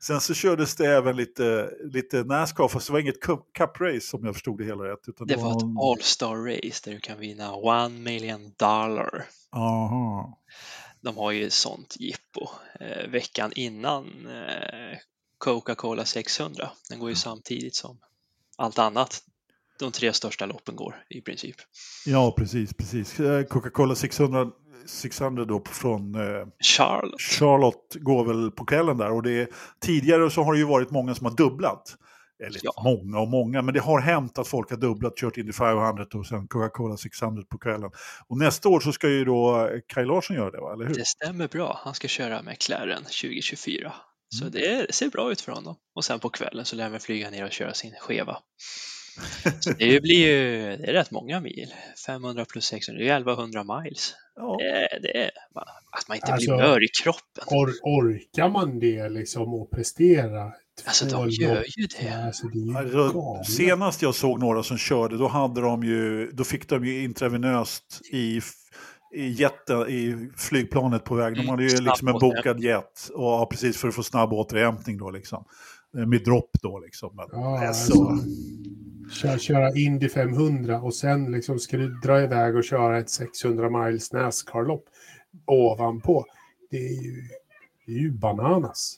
sen 0.00 0.20
så 0.20 0.34
kördes 0.34 0.76
det 0.76 0.86
även 0.86 1.16
lite, 1.16 1.70
lite 1.92 2.24
Nascar, 2.24 2.68
fast 2.68 2.86
det 2.86 2.92
var 2.92 3.00
inget 3.00 3.22
cup- 3.24 3.44
cup-race 3.58 4.00
som 4.00 4.24
jag 4.24 4.34
förstod 4.34 4.58
det 4.58 4.64
hela 4.64 4.84
rätt. 4.84 5.08
Utan 5.08 5.26
Det 5.26 5.36
var 5.36 5.50
ett 5.56 5.62
någon- 5.62 5.78
All-Star 5.90 6.36
Race 6.36 6.80
där 6.84 6.92
du 6.92 7.00
kan 7.00 7.18
vinna 7.18 7.54
one 7.54 7.88
million 8.00 8.52
dollar. 8.58 9.24
Aha. 9.52 10.38
De 11.00 11.16
har 11.16 11.30
ju 11.32 11.46
ett 11.46 11.52
sånt 11.52 11.96
jippo. 11.98 12.48
Eh, 12.80 13.10
veckan 13.10 13.52
innan 13.54 14.04
eh, 14.26 14.98
Coca-Cola 15.38 16.04
600. 16.04 16.70
Den 16.88 16.98
går 16.98 17.08
ju 17.08 17.14
samtidigt 17.16 17.74
som 17.74 17.98
allt 18.58 18.78
annat. 18.78 19.20
De 19.78 19.92
tre 19.92 20.12
största 20.12 20.46
loppen 20.46 20.76
går 20.76 20.94
i 21.10 21.20
princip. 21.20 21.56
Ja, 22.06 22.34
precis, 22.38 22.74
precis. 22.74 23.20
Eh, 23.20 23.44
Coca-Cola 23.44 23.94
600, 23.94 24.46
600 24.86 25.44
då 25.44 25.62
från 25.66 26.14
eh, 26.14 26.46
Charlotte. 26.64 27.20
Charlotte 27.22 27.94
går 28.00 28.24
väl 28.24 28.50
på 28.50 28.64
kvällen 28.64 28.96
där 28.98 29.10
och 29.12 29.22
det 29.22 29.30
är, 29.40 29.48
tidigare 29.80 30.30
så 30.30 30.42
har 30.42 30.52
det 30.52 30.58
ju 30.58 30.64
varit 30.64 30.90
många 30.90 31.14
som 31.14 31.26
har 31.26 31.36
dubblat. 31.36 31.96
Eller 32.46 32.60
Ja. 32.62 32.72
många 32.84 33.18
och 33.20 33.28
många, 33.28 33.62
men 33.62 33.74
det 33.74 33.80
har 33.80 34.00
hänt 34.00 34.38
att 34.38 34.48
folk 34.48 34.70
har 34.70 34.76
dubblat, 34.76 35.16
kört 35.16 35.36
Indy 35.36 35.52
500 35.52 36.06
och 36.14 36.26
sen 36.26 36.48
Coca-Cola 36.48 36.96
600 36.96 37.42
på 37.50 37.58
kvällen. 37.58 37.90
Och 38.28 38.38
nästa 38.38 38.68
år 38.68 38.80
så 38.80 38.92
ska 38.92 39.08
ju 39.08 39.24
då 39.24 39.68
Kaj 39.88 40.04
Larsson 40.06 40.36
göra 40.36 40.50
det, 40.50 40.60
va? 40.60 40.72
eller 40.72 40.86
hur? 40.86 40.94
Det 40.94 41.06
stämmer 41.06 41.48
bra. 41.48 41.80
Han 41.84 41.94
ska 41.94 42.08
köra 42.08 42.42
McLaren 42.42 43.02
2024. 43.04 43.92
Så 44.38 44.44
Mm. 44.44 44.52
det, 44.52 44.94
ser 44.94 45.08
bra 45.08 45.32
ut 45.32 45.40
för 45.40 45.52
honom. 45.52 45.76
Och 45.94 46.04
sen 46.04 46.20
på 46.20 46.28
kvällen 46.28 46.64
så 46.64 46.76
lär 46.76 46.90
han 46.90 47.00
flyga 47.00 47.30
ner 47.30 47.44
och 47.44 47.52
köra 47.52 47.74
sin 47.74 47.92
skeva. 48.00 48.38
Så 49.60 49.70
det 49.70 50.00
blir 50.02 50.18
ju 50.18 50.76
det 50.76 50.88
är 50.88 50.92
rätt 50.92 51.10
många 51.10 51.40
mil. 51.40 51.74
500 52.06 52.44
plus 52.44 52.64
600, 52.64 53.02
det 53.04 53.08
är 53.10 53.16
1100 53.16 53.64
miles. 53.64 54.14
Ja. 54.36 54.56
Det, 54.60 54.64
är- 54.70 55.00
det 55.00 55.16
är 55.24 55.30
att 55.90 56.08
man 56.08 56.16
inte 56.16 56.32
Alltså- 56.32 56.56
blir 56.56 56.62
mör 56.66 56.84
i 56.84 56.88
kroppen. 57.02 57.44
Or, 57.46 57.72
orkar 57.82 58.48
man 58.48 58.78
det 58.78 59.08
liksom 59.08 59.54
och 59.54 59.70
prestera? 59.70 60.52
Alltså 60.84 61.04
de 61.06 61.30
gör 61.30 61.64
ju 61.78 61.86
det. 62.00 62.08
Alltså, 62.26 62.46
det 62.46 62.58
är 62.58 62.62
ju 62.62 62.76
Alltså, 62.76 63.52
senast 63.52 64.02
jag 64.02 64.14
såg 64.14 64.40
några 64.40 64.62
som 64.62 64.78
körde, 64.78 65.16
då, 65.18 65.28
hade 65.28 65.60
de 65.60 65.84
ju, 65.84 66.30
då 66.32 66.44
fick 66.44 66.68
de 66.68 66.84
ju 66.84 67.02
intravenöst 67.02 68.00
i, 68.12 68.40
i, 69.14 69.28
jeten, 69.28 69.80
i 69.88 70.28
flygplanet 70.36 71.04
på 71.04 71.14
väg. 71.14 71.34
De 71.34 71.40
Mm, 71.40 71.50
hade 71.50 71.62
ju 71.62 71.68
snabb 71.68 71.84
liksom 71.84 72.08
en 72.08 72.18
bokad 72.18 72.60
jet, 72.60 73.10
och, 73.14 73.22
ja, 73.24 73.48
precis 73.50 73.76
för 73.76 73.88
att 73.88 73.94
få 73.94 74.02
snabb 74.02 74.32
återhämtning 74.32 74.98
då 74.98 75.10
liksom. 75.10 75.44
Eh, 75.98 76.06
Med 76.06 76.24
dropp 76.24 76.50
då 76.62 76.78
liksom. 76.78 77.16
Men, 77.16 77.26
Ja, 77.32 77.66
alltså, 77.68 78.02
alltså, 78.02 78.26
köra, 79.20 79.38
köra 79.38 79.74
Indy 79.74 80.08
500 80.08 80.80
och 80.80 80.94
sen 80.94 81.32
liksom 81.32 81.58
ska 81.58 81.76
du 81.76 81.88
dra 82.00 82.22
iväg 82.22 82.56
och 82.56 82.64
köra 82.64 82.98
ett 82.98 83.10
600 83.10 83.70
miles 83.86 84.12
Nascar-lopp 84.12 84.84
ovanpå. 85.46 86.26
Det 86.70 86.76
är 86.76 87.02
ju, 87.02 87.22
det 87.86 87.92
är 87.92 87.98
ju 87.98 88.10
bananas. 88.12 88.96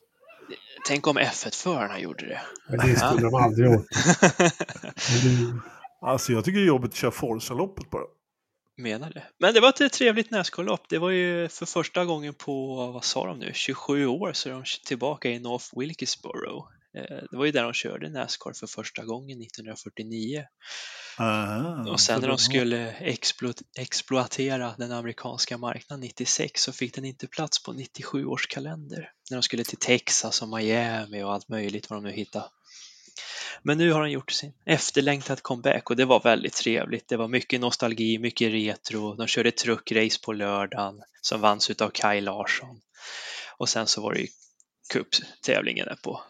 Tänk 0.88 1.06
om 1.06 1.18
F1-förarna 1.18 1.98
gjorde 2.00 2.26
det. 2.26 2.40
Men 2.68 2.78
det 2.78 2.96
skulle 2.96 3.20
de 3.22 3.34
aldrig 3.34 3.70
det- 3.70 5.60
alltså 6.00 6.32
jag 6.32 6.44
tycker 6.44 6.58
det 6.58 6.64
är 6.64 6.68
jobbigt 6.68 6.90
att 6.90 6.96
köra 6.96 7.10
Forza-loppet 7.10 7.90
bara. 7.90 8.02
Menar 8.78 9.10
det. 9.10 9.24
Men 9.38 9.54
det 9.54 9.60
var 9.60 9.68
ett 9.68 9.92
trevligt 9.92 10.30
Nascar-lopp. 10.30 10.88
Det 10.88 10.98
var 10.98 11.10
ju 11.10 11.48
för 11.48 11.66
första 11.66 12.04
gången 12.04 12.34
på, 12.34 12.76
vad 12.92 13.04
sa 13.04 13.26
de 13.26 13.38
nu, 13.38 13.50
27 13.54 14.06
år 14.06 14.32
så 14.32 14.48
är 14.48 14.52
de 14.52 14.64
tillbaka 14.86 15.28
i 15.30 15.38
North 15.38 15.78
Wilkesboro. 15.78 16.68
Eh, 16.98 17.16
Det 17.30 17.36
var 17.36 17.44
ju 17.44 17.52
där 17.52 17.62
de 17.62 17.72
körde 17.72 18.10
Nascar 18.10 18.52
för 18.52 18.66
första 18.66 19.04
gången 19.04 19.40
1949. 19.42 20.44
Aha, 21.18 21.90
Och 21.92 22.00
sen 22.00 22.20
när 22.20 22.28
de 22.28 22.38
skulle 22.38 22.92
explo- 22.92 23.62
exploatera 23.78 24.74
den 24.78 24.92
amerikanska 24.92 25.58
marknaden 25.58 26.00
96 26.00 26.62
så 26.62 26.72
fick 26.72 26.94
den 26.94 27.04
inte 27.04 27.26
plats 27.26 27.62
på 27.62 27.72
97 27.72 28.24
års 28.26 28.46
kalender. 28.46 29.10
När 29.30 29.36
de 29.36 29.42
skulle 29.42 29.64
till 29.64 29.78
Texas 29.78 30.42
och 30.42 30.48
Miami 30.48 31.22
och 31.22 31.32
allt 31.32 31.48
möjligt 31.48 31.90
vad 31.90 31.96
de 32.02 32.08
nu 32.08 32.12
hittade. 32.16 32.44
Men 33.62 33.78
nu 33.78 33.92
har 33.92 34.00
de 34.00 34.10
gjort 34.10 34.30
sin 34.30 34.52
efterlängtad 34.66 35.42
comeback 35.42 35.90
och 35.90 35.96
det 35.96 36.04
var 36.04 36.20
väldigt 36.20 36.54
trevligt. 36.54 37.08
Det 37.08 37.16
var 37.16 37.28
mycket 37.28 37.60
nostalgi, 37.60 38.18
mycket 38.18 38.52
retro. 38.52 39.14
De 39.14 39.26
körde 39.26 39.50
truckrace 39.50 40.20
på 40.24 40.32
lördagen 40.32 41.02
som 41.20 41.40
vanns 41.40 41.70
av 41.70 41.90
Kaj 41.90 42.20
Larsson. 42.20 42.80
Och 43.58 43.68
sen 43.68 43.86
så 43.86 44.02
var 44.02 44.12
det 44.12 44.20
ju 44.20 44.26
cuptävlingen 44.92 45.86
där 45.86 45.98
på, 46.02 46.22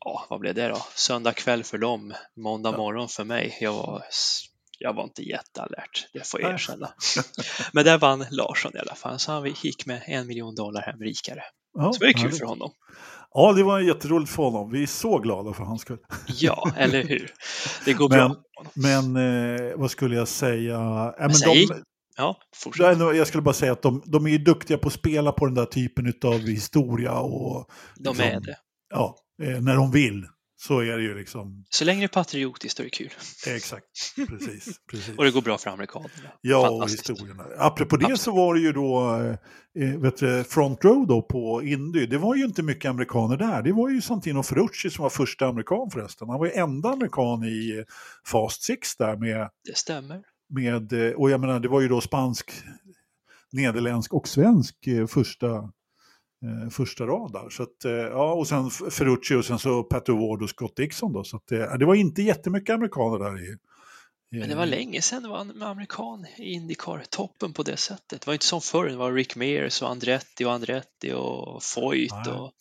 ja 0.00 0.26
vad 0.30 0.40
blev 0.40 0.54
det 0.54 0.68
då? 0.68 0.86
Söndag 0.94 1.32
kväll 1.32 1.64
för 1.64 1.78
dem, 1.78 2.14
måndag 2.36 2.76
morgon 2.76 3.08
för 3.08 3.24
mig. 3.24 3.58
Jag 3.60 3.72
var, 3.72 4.02
jag 4.78 4.94
var 4.94 5.04
inte 5.04 5.22
jättealert, 5.22 6.08
det 6.12 6.28
får 6.28 6.40
jag 6.40 6.52
erkänna. 6.52 6.94
Men 7.72 7.84
där 7.84 7.98
vann 7.98 8.26
Larsson 8.30 8.76
i 8.76 8.78
alla 8.78 8.94
fall, 8.94 9.18
så 9.18 9.32
han 9.32 9.54
gick 9.62 9.86
med 9.86 10.02
en 10.06 10.26
miljon 10.26 10.54
dollar 10.54 10.82
hem 10.82 11.00
rikare. 11.00 11.42
Ja, 11.74 11.92
Så 11.92 11.98
det 11.98 12.06
var 12.06 12.12
kul 12.12 12.32
för 12.32 12.46
honom. 12.46 12.72
Ja, 13.34 13.52
det 13.52 13.62
var 13.62 13.80
jätteroligt 13.80 14.30
för 14.32 14.42
honom. 14.42 14.70
Vi 14.70 14.82
är 14.82 14.86
så 14.86 15.18
glada 15.18 15.52
för 15.52 15.64
hans 15.64 15.80
skull. 15.82 15.98
Ja, 16.26 16.72
eller 16.76 17.04
hur? 17.04 17.32
Det 17.84 17.92
går 17.92 18.08
Men- 18.08 18.18
bra. 18.30 18.36
Men 18.74 19.16
eh, 19.16 19.72
vad 19.76 19.90
skulle 19.90 20.16
jag 20.16 20.28
säga? 20.28 20.74
Äh, 21.18 21.26
men 21.26 21.34
säg- 21.34 21.66
de, 21.66 21.82
Ja, 22.16 22.36
fortsätt. 22.56 22.98
jag 22.98 23.26
skulle 23.26 23.42
bara 23.42 23.54
säga 23.54 23.72
att 23.72 23.82
de, 23.82 24.02
de 24.06 24.26
är 24.26 24.30
ju 24.30 24.38
duktiga 24.38 24.78
på 24.78 24.88
att 24.88 24.94
spela 24.94 25.32
på 25.32 25.46
den 25.46 25.54
där 25.54 25.64
typen 25.64 26.12
av 26.24 26.38
historia 26.38 27.12
och 27.12 27.66
De 27.96 28.08
liksom, 28.08 28.26
är 28.26 28.40
det. 28.40 28.56
ja, 28.90 29.16
eh, 29.42 29.60
när 29.60 29.74
de 29.76 29.90
vill 29.90 30.26
så 30.66 30.80
är 30.80 30.96
det 30.96 31.02
ju 31.02 31.18
liksom, 31.18 31.64
Så 31.70 31.84
länge 31.84 32.00
det 32.00 32.06
är 32.06 32.08
patriotiskt 32.08 32.80
är 32.80 32.84
det 32.84 32.90
kul. 32.90 33.10
exakt, 33.46 33.86
precis. 34.28 34.80
precis. 34.90 35.18
Och 35.18 35.24
det 35.24 35.30
går 35.30 35.42
bra 35.42 35.58
för 35.58 35.70
amerikanerna. 35.70 36.10
Ja, 36.40 36.70
och 36.70 36.90
historierna. 36.90 37.44
Apropå 37.58 37.96
det 37.96 38.04
Absolut. 38.04 38.20
så 38.20 38.34
var 38.34 38.54
det 38.54 38.60
ju 38.60 38.72
då 38.72 39.16
eh, 39.16 39.84
eh, 39.88 40.00
vet 40.00 40.16
du, 40.16 40.44
Front 40.44 40.84
Row 40.84 41.06
då 41.06 41.22
på 41.22 41.62
Indy. 41.62 42.06
Det 42.06 42.18
var 42.18 42.34
ju 42.34 42.44
inte 42.44 42.62
mycket 42.62 42.88
amerikaner 42.88 43.36
där. 43.36 43.62
Det 43.62 43.72
var 43.72 43.88
ju 43.90 44.00
Santino 44.02 44.42
Ferrucci 44.42 44.90
som 44.90 45.02
var 45.02 45.10
första 45.10 45.46
amerikan 45.46 45.90
förresten. 45.92 46.28
Han 46.28 46.38
var 46.38 46.46
ju 46.46 46.52
enda 46.52 46.88
amerikan 46.88 47.44
i 47.44 47.76
eh, 47.78 47.84
Fast 48.26 48.62
Six 48.62 48.96
där 48.96 49.16
med, 49.16 49.48
Det 49.68 49.76
stämmer. 49.76 50.22
med 50.48 50.92
eh, 50.92 51.12
och 51.12 51.30
jag 51.30 51.40
menar 51.40 51.60
det 51.60 51.68
var 51.68 51.80
ju 51.80 51.88
då 51.88 52.00
spansk, 52.00 52.50
nederländsk 53.52 54.12
och 54.14 54.28
svensk 54.28 54.86
eh, 54.86 55.06
första, 55.06 55.70
eh, 56.44 56.70
första 56.70 57.06
rad 57.06 57.32
där. 57.32 57.50
Så 57.50 57.62
att, 57.62 57.84
eh, 57.84 57.92
ja, 57.92 58.32
och 58.32 58.46
sen 58.48 58.70
Ferrucci 58.70 59.34
och 59.34 59.44
sen 59.44 59.58
så 59.58 59.82
Pat 59.82 60.08
O'Ward 60.08 60.42
och 60.42 60.50
Scott 60.50 60.76
Dixon 60.76 61.12
då. 61.12 61.24
Så 61.24 61.36
att, 61.36 61.52
eh, 61.52 61.74
det 61.78 61.86
var 61.86 61.94
inte 61.94 62.22
jättemycket 62.22 62.74
amerikaner 62.74 63.18
där 63.18 63.44
i. 63.44 63.56
Men 64.30 64.48
det 64.48 64.54
var 64.54 64.66
länge 64.66 65.02
sedan 65.02 65.22
det 65.22 65.28
var 65.28 65.40
en 65.40 65.62
amerikan 65.62 66.26
i 66.36 66.52
Indycar-toppen 66.52 67.52
på 67.52 67.62
det 67.62 67.76
sättet. 67.76 68.20
Det 68.20 68.26
var 68.26 68.34
inte 68.34 68.46
som 68.46 68.60
förr, 68.60 68.86
det 68.86 68.96
var 68.96 69.12
Rick 69.12 69.36
Mears 69.36 69.82
och 69.82 69.90
Andretti 69.90 70.44
och 70.44 70.52
Andretti 70.52 71.12
och 71.12 71.62
Foyt 71.62 72.12
Nej. 72.26 72.34
och 72.34 72.52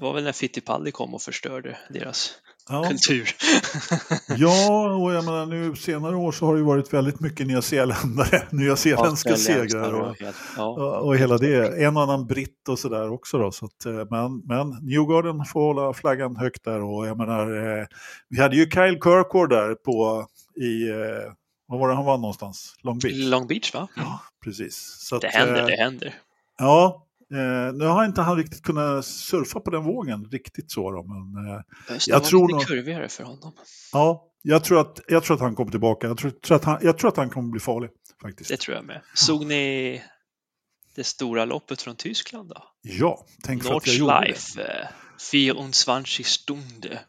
Det 0.00 0.06
var 0.06 0.12
väl 0.12 0.24
när 0.24 0.32
Fittipaldi 0.32 0.90
kom 0.90 1.14
och 1.14 1.22
förstörde 1.22 1.78
deras 1.90 2.32
Ja. 2.68 2.84
kultur. 2.88 3.28
Ja, 4.38 4.94
och 4.94 5.12
jag 5.12 5.24
menar 5.24 5.46
nu 5.46 5.76
senare 5.76 6.16
år 6.16 6.32
så 6.32 6.46
har 6.46 6.56
det 6.56 6.62
varit 6.62 6.92
väldigt 6.92 7.20
mycket 7.20 7.46
nyzeeländare, 7.46 8.42
nyzeeländska 8.50 9.36
segrar 9.36 9.92
och, 9.92 10.16
Ja, 10.56 10.98
och, 11.00 11.16
hela 11.16 11.38
det. 11.38 11.84
En 11.84 11.96
och 11.96 12.02
annan 12.02 12.26
britt 12.26 12.68
och 12.68 12.78
sådär 12.78 13.10
också 13.12 13.38
då. 13.38 13.50
Så 13.52 13.64
att, 13.64 13.86
eh, 13.86 13.92
men, 14.10 14.42
men 14.44 14.68
Newgarden 14.68 15.44
får 15.44 15.60
hålla 15.60 15.92
flaggan 15.92 16.36
högt 16.36 16.64
där 16.64 16.82
och 16.82 17.06
jag 17.06 17.16
menar, 17.18 17.78
eh, 17.80 17.86
vi 18.28 18.40
hade 18.40 18.56
ju 18.56 18.70
Kyle 18.70 18.98
Kirkwood 19.02 19.50
där 19.50 19.74
på 19.74 20.26
i, 20.60 20.88
eh, 20.88 21.32
vad 21.66 21.80
var 21.80 21.88
det 21.88 21.94
han 21.94 22.04
var 22.04 22.18
någonstans? 22.18 22.74
Long 22.82 22.98
Beach? 22.98 23.14
Long 23.16 23.46
Beach 23.46 23.74
va? 23.74 23.88
Ja, 23.96 24.20
precis. 24.44 25.08
Att, 25.12 25.20
Det 25.20 25.28
händer, 25.28 25.60
eh, 25.60 25.66
det 25.66 25.76
händer. 25.76 26.14
Ja, 26.58 27.06
eh, 27.32 27.72
nu 27.74 27.84
har 27.84 28.04
inte 28.04 28.20
han 28.22 28.36
riktigt 28.36 28.62
kunnat 28.62 29.04
surfa 29.04 29.60
på 29.60 29.70
den 29.70 29.82
vågen 29.82 30.24
riktigt 30.24 30.70
så 30.70 30.90
då, 30.90 31.02
men 31.02 31.46
eh, 31.46 31.60
jag 32.06 32.24
tror 32.24 32.48
lite 32.48 32.54
nog- 32.56 32.66
kurvigare 32.66 33.08
för 33.08 33.24
honom. 33.24 33.52
ja, 33.92 34.26
jag 34.42 34.64
tror, 34.64 34.80
att, 34.80 35.00
jag 35.08 35.24
tror 35.24 35.34
att 35.34 35.40
han 35.40 35.54
kommer 35.54 35.70
tillbaka. 35.70 36.06
Jag 36.06 36.18
tror, 36.18 36.30
tror 36.30 36.56
att 36.56 36.64
han, 36.64 36.78
jag 36.82 36.98
tror 36.98 37.08
att 37.10 37.16
han 37.16 37.30
kommer 37.30 37.50
bli 37.50 37.60
farlig 37.60 37.90
faktiskt. 38.22 38.50
Det 38.50 38.56
tror 38.56 38.76
jag 38.76 38.84
med. 38.84 39.00
Såg 39.14 39.46
ni 39.46 40.02
det 40.94 41.04
stora 41.04 41.44
loppet 41.44 41.82
från 41.82 41.96
Tyskland 41.96 42.48
då? 42.48 42.62
Ja, 42.82 43.26
tänk 43.42 43.64
för 43.64 43.74
att 43.76 43.86
jag 43.86 43.96
gjorde 43.96 44.34
det. 44.56 44.88
Nordschleife, 45.32 45.92
eh, 45.92 46.02
24 46.04 46.24
Stunde, 46.24 47.00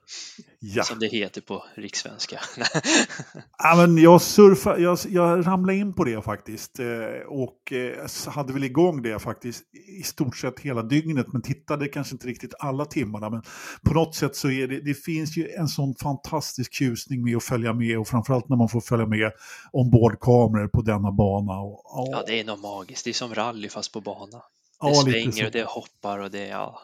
Ja. 0.63 0.83
som 0.83 0.99
det 0.99 1.07
heter 1.07 1.41
på 1.41 1.63
rikssvenska. 1.75 2.39
Ja, 3.57 3.75
men 3.75 3.97
jag, 3.97 4.21
surfa, 4.21 4.79
jag, 4.79 4.97
jag 5.09 5.47
ramlade 5.47 5.79
in 5.79 5.93
på 5.93 6.03
det 6.03 6.21
faktiskt 6.21 6.79
eh, 6.79 6.85
och 7.27 7.71
eh, 7.73 8.31
hade 8.31 8.53
väl 8.53 8.63
igång 8.63 9.01
det 9.01 9.19
faktiskt 9.19 9.63
i 9.99 10.03
stort 10.03 10.37
sett 10.37 10.59
hela 10.59 10.83
dygnet 10.83 11.33
men 11.33 11.41
tittade 11.41 11.87
kanske 11.87 12.15
inte 12.15 12.27
riktigt 12.27 12.53
alla 12.59 12.85
timmarna. 12.85 13.29
Men 13.29 13.41
på 13.85 13.93
något 13.93 14.15
sätt 14.15 14.35
så 14.35 14.49
är 14.49 14.67
det, 14.67 14.81
det 14.81 14.93
finns 14.93 15.37
ju 15.37 15.49
en 15.49 15.67
sån 15.67 15.95
fantastisk 15.95 16.73
tjusning 16.73 17.23
med 17.23 17.37
att 17.37 17.43
följa 17.43 17.73
med 17.73 17.99
och 17.99 18.07
framförallt 18.07 18.49
när 18.49 18.57
man 18.57 18.69
får 18.69 18.81
följa 18.81 19.05
med 19.05 19.31
ombordkameror 19.71 20.67
på 20.67 20.81
denna 20.81 21.11
bana. 21.11 21.59
Och, 21.59 21.81
ja, 21.83 22.07
Ja, 22.11 22.23
det 22.27 22.39
är 22.39 22.43
nog 22.43 22.59
magiskt. 22.59 23.03
Det 23.03 23.11
är 23.11 23.13
som 23.13 23.35
rally 23.35 23.69
fast 23.69 23.93
på 23.93 24.01
bana. 24.01 24.37
Det 24.81 24.87
ja, 24.87 24.93
svänger 24.95 25.45
och 25.45 25.51
det 25.51 25.63
hoppar 25.63 26.19
och 26.19 26.31
det, 26.31 26.47
ja. 26.47 26.81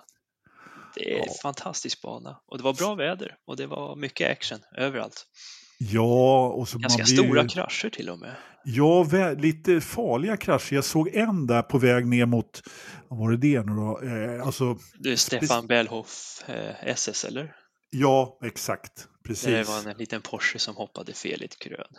Det 0.98 1.14
är 1.14 1.18
en 1.18 1.24
Ja. 1.28 1.34
fantastisk 1.42 2.02
bana. 2.02 2.38
Och 2.48 2.58
det 2.58 2.64
var 2.64 2.74
bra 2.74 2.96
väder 2.96 3.36
och 3.48 3.58
det 3.58 3.68
var 3.68 3.96
mycket 3.96 4.32
action 4.32 4.60
överallt. 4.78 5.26
Ja, 5.80 6.48
och 6.48 6.68
så 6.68 6.78
Ganska 6.78 7.02
man 7.02 7.06
blir 7.06 7.24
stora 7.24 7.48
krascher 7.48 7.90
till 7.90 8.10
och 8.10 8.20
med. 8.20 8.36
Ja, 8.64 9.06
lite 9.38 9.82
farliga 9.82 10.38
krascher. 10.38 10.74
Jag 10.76 10.84
såg 10.86 11.08
en 11.16 11.48
där 11.48 11.62
på 11.62 11.78
väg 11.78 12.08
ner 12.08 12.26
mot, 12.26 12.62
vad 13.10 13.20
var 13.20 13.32
det 13.32 13.38
det 13.38 13.64
nu 13.66 13.74
då? 13.76 14.02
Eh, 14.04 14.46
alltså, 14.48 14.78
Du 15.00 15.12
är 15.12 15.16
Stefan 15.16 15.68
Bellhoff 15.68 16.44
eh, 16.48 16.88
SS 16.90 17.26
eller? 17.26 17.54
ja, 17.90 18.40
exakt. 18.44 18.96
Det 18.98 19.28
Precis. 19.30 19.68
var 19.68 19.92
en 19.92 19.98
liten 19.98 20.22
Porsche 20.22 20.60
som 20.60 20.76
hoppade 20.76 21.14
fel 21.14 21.42
i 21.42 21.46
ett 21.46 21.60
krön. 21.60 21.94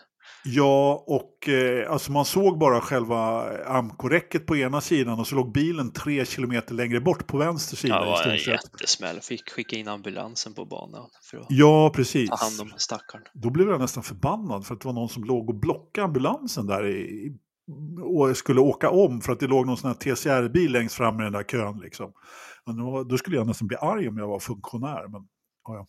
Ja, 0.44 1.05
och 1.06 1.48
eh, 1.48 1.92
alltså 1.92 2.12
man 2.12 2.24
såg 2.24 2.59
bara 2.59 2.80
själva 2.80 3.50
amkoräcket 3.66 4.46
på 4.46 4.56
ena 4.56 4.80
sidan 4.80 5.20
och 5.20 5.26
så 5.26 5.34
låg 5.34 5.52
bilen 5.52 5.92
tre 5.92 6.24
kilometer 6.24 6.74
längre 6.74 7.00
bort 7.00 7.26
på 7.26 7.38
vänster 7.38 7.76
sida 7.76 7.94
Ja, 7.94 8.00
det 8.05 8.10
var 8.10 8.32
en 8.32 8.36
jättesmäll. 8.36 9.20
Fick 9.20 9.50
skicka 9.50 9.76
in 9.76 9.88
ambulansen 9.88 10.55
på 10.55 10.64
banan 10.64 11.10
för 11.30 11.38
att 11.38 11.46
Ja, 11.48 11.92
precis. 11.94 12.30
ta 12.30 12.36
hand 12.36 12.60
om 12.60 12.78
stackaren. 12.78 13.24
Då 13.34 13.50
blev 13.50 13.68
jag 13.68 13.80
nästan 13.80 14.02
förbannad 14.02 14.66
för 14.66 14.74
att 14.74 14.80
det 14.80 14.86
var 14.88 14.94
någon 14.94 15.09
som 15.09 15.24
låg 15.24 15.48
och 15.48 15.55
blockade 15.60 16.05
ambulansen 16.05 16.66
där 16.66 16.86
i, 16.86 17.32
och 18.02 18.36
skulle 18.36 18.60
åka 18.60 18.90
om 18.90 19.20
för 19.20 19.32
att 19.32 19.40
det 19.40 19.46
låg 19.46 19.66
någon 19.66 19.76
sån 19.76 19.88
här 19.90 20.14
TCR-bil 20.14 20.72
längst 20.72 20.94
fram 20.94 21.20
i 21.20 21.24
den 21.24 21.32
där 21.32 21.42
kön. 21.42 21.78
Liksom. 21.78 22.12
Men 22.66 22.76
då, 22.76 23.05
då 23.05 23.18
skulle 23.18 23.36
jag 23.36 23.46
nästan 23.46 23.68
bli 23.68 23.76
arg 23.76 24.09
om 24.09 24.18
jag 24.18 24.28
var 24.28 24.38
funktionär. 24.40 25.09
Men, 25.09 25.28
ja, 25.64 25.86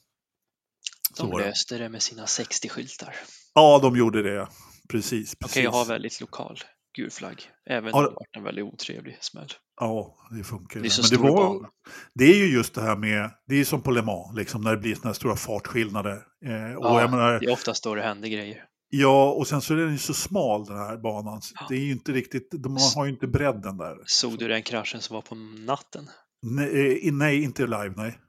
De 1.17 1.29
var 1.29 1.39
löste 1.39 1.77
det 1.77 1.89
med 1.89 2.01
sina 2.01 2.27
60 2.27 2.69
skyltar. 2.69 3.15
ja, 3.53 3.79
de 3.81 3.97
gjorde 3.97 4.23
det. 4.23 4.47
Precis. 4.89 5.35
Precis. 5.35 5.53
kan 5.53 5.63
ju 5.63 5.69
ha 5.69 5.83
väldigt 5.83 6.21
lokal 6.21 6.57
gul 6.97 7.11
flagg, 7.11 7.41
även 7.69 7.93
om 7.93 8.03
det- 8.03 8.09
det 8.09 8.13
varit 8.15 8.35
en 8.37 8.43
väldigt 8.43 8.65
otrevlig 8.65 9.17
smäll. 9.21 9.49
Ja, 9.81 10.15
det 10.37 10.43
funkar. 10.43 10.79
Det 10.79 10.87
är 10.87 11.17
Men 11.17 11.21
det, 11.25 11.31
var, 11.31 11.69
det 12.15 12.25
är 12.25 12.35
ju 12.35 12.45
just 12.53 12.73
det 12.75 12.81
här 12.81 12.95
med, 12.95 13.31
det 13.47 13.55
är 13.55 13.65
som 13.65 13.81
på 13.81 13.91
Le 13.91 14.01
Mans, 14.01 14.37
liksom, 14.37 14.61
när 14.61 14.71
det 14.71 14.77
blir 14.77 14.95
såna 14.95 15.05
här 15.09 15.13
stora 15.13 15.35
fartskillnader. 15.35 16.23
Eh, 16.45 16.51
Ja, 16.51 17.01
jag 17.01 17.11
menar, 17.11 17.39
Det 17.39 17.45
är 17.45 17.51
oftast 17.51 17.83
då 17.83 17.95
det 17.95 18.01
händer 18.01 18.29
grejer. 18.29 18.65
ja, 18.89 19.31
och 19.31 19.47
sen 19.47 19.61
så 19.61 19.73
är 19.73 19.77
den 19.77 19.91
ju 19.91 19.97
så 19.97 20.13
smal 20.13 20.65
den 20.65 20.77
här 20.77 20.97
banan. 20.97 21.41
Ja. 21.59 21.65
Det 21.69 21.75
är 21.75 21.79
ju 21.79 21.91
inte 21.91 22.11
riktigt, 22.11 22.47
de 22.51 22.77
har 22.95 23.05
ju 23.05 23.11
inte 23.11 23.27
bredden 23.27 23.77
där. 23.77 23.95
Såg 24.05 24.39
du 24.39 24.47
den 24.47 24.63
kraschen 24.63 25.01
som 25.01 25.13
var 25.13 25.21
på 25.21 25.35
natten? 25.65 26.09
Nej, 26.41 27.07
eh, 27.07 27.13
nej 27.13 27.43
inte 27.43 27.61
live, 27.63 27.93
nej. 27.95 28.19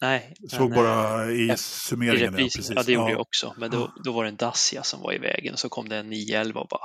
Nej. 0.00 0.34
Såg 0.50 0.70
men, 0.70 0.78
eh, 0.78 0.84
bara 0.84 1.30
i 1.30 1.52
i 1.52 1.56
summeringen. 1.56 2.24
Ja, 2.24 2.30
repris, 2.30 2.56
precis. 2.56 2.72
ja, 2.76 2.82
det 2.82 2.92
gjorde 2.92 3.06
ja. 3.06 3.10
jag 3.10 3.20
också. 3.20 3.54
Men 3.58 3.70
då, 3.70 3.92
då 4.04 4.12
var 4.12 4.24
det 4.24 4.28
en 4.30 4.36
Dacia 4.36 4.82
som 4.82 5.00
var 5.00 5.12
i 5.12 5.18
vägen 5.18 5.52
och 5.52 5.58
så 5.58 5.68
kom 5.68 5.88
det 5.88 5.96
en 5.96 6.10
911 6.10 6.60
och 6.60 6.68
bara 6.68 6.80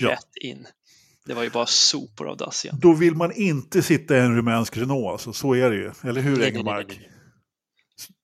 Ja. 0.00 0.10
rätt 0.10 0.36
in. 0.42 0.66
Det 1.26 1.34
var 1.34 1.42
ju 1.42 1.50
bara 1.50 1.66
sopor 1.66 2.28
av 2.28 2.36
Dacia. 2.36 2.72
Då 2.80 2.92
vill 2.92 3.14
man 3.14 3.32
inte 3.32 3.82
sitta 3.82 4.16
i 4.16 4.20
en 4.20 4.36
rumänsk 4.36 4.76
Renault, 4.76 5.06
alltså. 5.12 5.32
så 5.32 5.54
är 5.54 5.70
det 5.70 5.76
ju. 5.76 5.92
Eller 6.04 6.20
hur, 6.20 6.30
Nej, 6.30 6.38
nej, 6.38 6.38
nej, 6.38 6.48
Engelmark? 6.48 6.86
nej, 6.88 6.98
nej. 7.00 7.10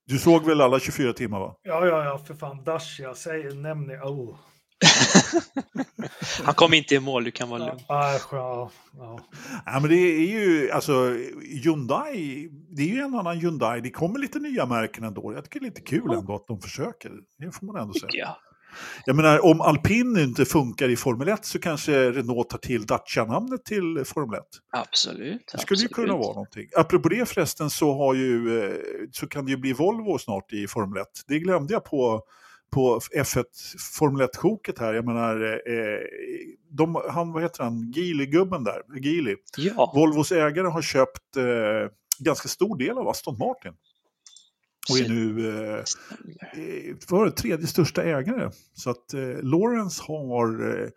Du 0.06 0.18
såg 0.18 0.44
väl 0.46 0.60
alla 0.60 0.80
24 0.80 1.12
timmar, 1.12 1.40
va? 1.40 1.56
Ja, 1.62 1.86
ja, 1.86 2.04
ja, 2.04 2.18
för 2.26 2.34
fan. 2.34 2.64
Dacia, 2.64 3.14
säg, 3.14 3.54
nämn 3.54 3.86
det. 3.88 4.00
Oh. 4.00 4.38
Han 6.44 6.54
kom 6.54 6.74
inte 6.74 6.94
i 6.94 7.00
mål, 7.00 7.24
du 7.24 7.30
kan 7.30 7.48
vara 7.48 7.60
Ja, 7.60 7.66
lugn. 7.66 7.80
ja, 7.88 8.18
ja, 8.32 8.70
ja. 8.98 9.20
Ja, 9.66 9.80
men 9.80 9.90
det 9.90 9.96
är 9.96 10.26
ju, 10.26 10.70
alltså, 10.70 11.16
Hyundai, 11.62 12.48
det 12.76 12.82
är 12.82 12.86
ju 12.86 13.00
en 13.00 13.14
annan 13.14 13.38
Hyundai. 13.38 13.80
Det 13.80 13.90
kommer 13.90 14.18
lite 14.18 14.38
nya 14.38 14.66
märken 14.66 15.04
ändå. 15.04 15.32
Jag 15.34 15.44
tycker 15.44 15.60
det 15.60 15.64
är 15.64 15.68
lite 15.68 15.80
kul 15.80 16.10
ändå 16.10 16.34
att 16.34 16.46
de 16.46 16.60
försöker. 16.60 17.12
Det 17.38 17.52
får 17.52 17.66
man 17.66 17.76
ändå 17.76 17.94
säga. 17.94 18.08
Tycker 18.10 18.18
jag. 18.18 19.16
Menar, 19.16 19.44
om 19.44 19.60
alpin 19.60 20.18
inte 20.18 20.44
funkar 20.44 20.88
i 20.88 20.96
Formel 20.96 21.28
1 21.28 21.44
så 21.44 21.58
kanske 21.58 22.10
Renault 22.12 22.50
tar 22.50 22.58
till 22.58 22.86
Dacia-namnet 22.86 23.64
till 23.64 24.02
Formel 24.04 24.38
1. 24.38 24.44
Absolut. 24.72 25.42
Det 25.52 25.58
skulle 25.58 25.80
ju 25.80 25.86
absolut. 25.86 25.92
kunna 26.08 26.16
vara 26.18 26.34
någonting. 26.34 26.68
Apropå 26.76 27.08
det 27.08 27.28
förresten 27.28 27.70
så, 27.70 27.94
har 27.94 28.14
ju, 28.14 28.64
eh, 28.64 28.76
så 29.12 29.26
kan 29.28 29.44
det 29.44 29.50
ju 29.50 29.56
bli 29.56 29.72
Volvo 29.72 30.18
snart 30.18 30.52
i 30.52 30.66
Formel 30.66 31.00
1. 31.02 31.06
Det 31.28 31.38
glömde 31.38 31.72
jag 31.72 31.84
på, 31.84 32.22
på 32.70 33.00
F1 33.16 33.44
Formel 33.98 34.26
1-sjoket 34.26 34.78
här. 34.78 34.94
Jag 34.94 35.04
menar, 35.04 35.42
eh, 35.42 36.00
de, 36.70 37.02
han, 37.10 37.32
vad 37.32 37.42
heter 37.42 37.64
han, 37.64 37.92
Geely-gubben 37.92 38.64
där, 38.64 38.82
Geely. 39.02 39.36
Ja, 39.56 39.92
Volvos 39.94 40.32
ägare 40.32 40.66
har 40.66 40.82
köpt 40.82 41.36
eh, 41.36 41.90
ganska 42.18 42.48
stor 42.48 42.78
del 42.78 42.98
av 42.98 43.08
Aston 43.08 43.38
Martin. 43.38 43.72
Och 44.90 44.98
är 44.98 45.08
nu 45.08 45.48
eh, 45.48 45.76
eh, 45.76 46.96
var 47.08 47.24
det, 47.24 47.32
tredje 47.32 47.66
största 47.66 48.02
ägare. 48.02 48.50
Så 48.74 48.90
att 48.90 49.14
eh, 49.14 49.42
Lawrence 49.42 50.02
har, 50.06 50.80
eh, 50.82 50.88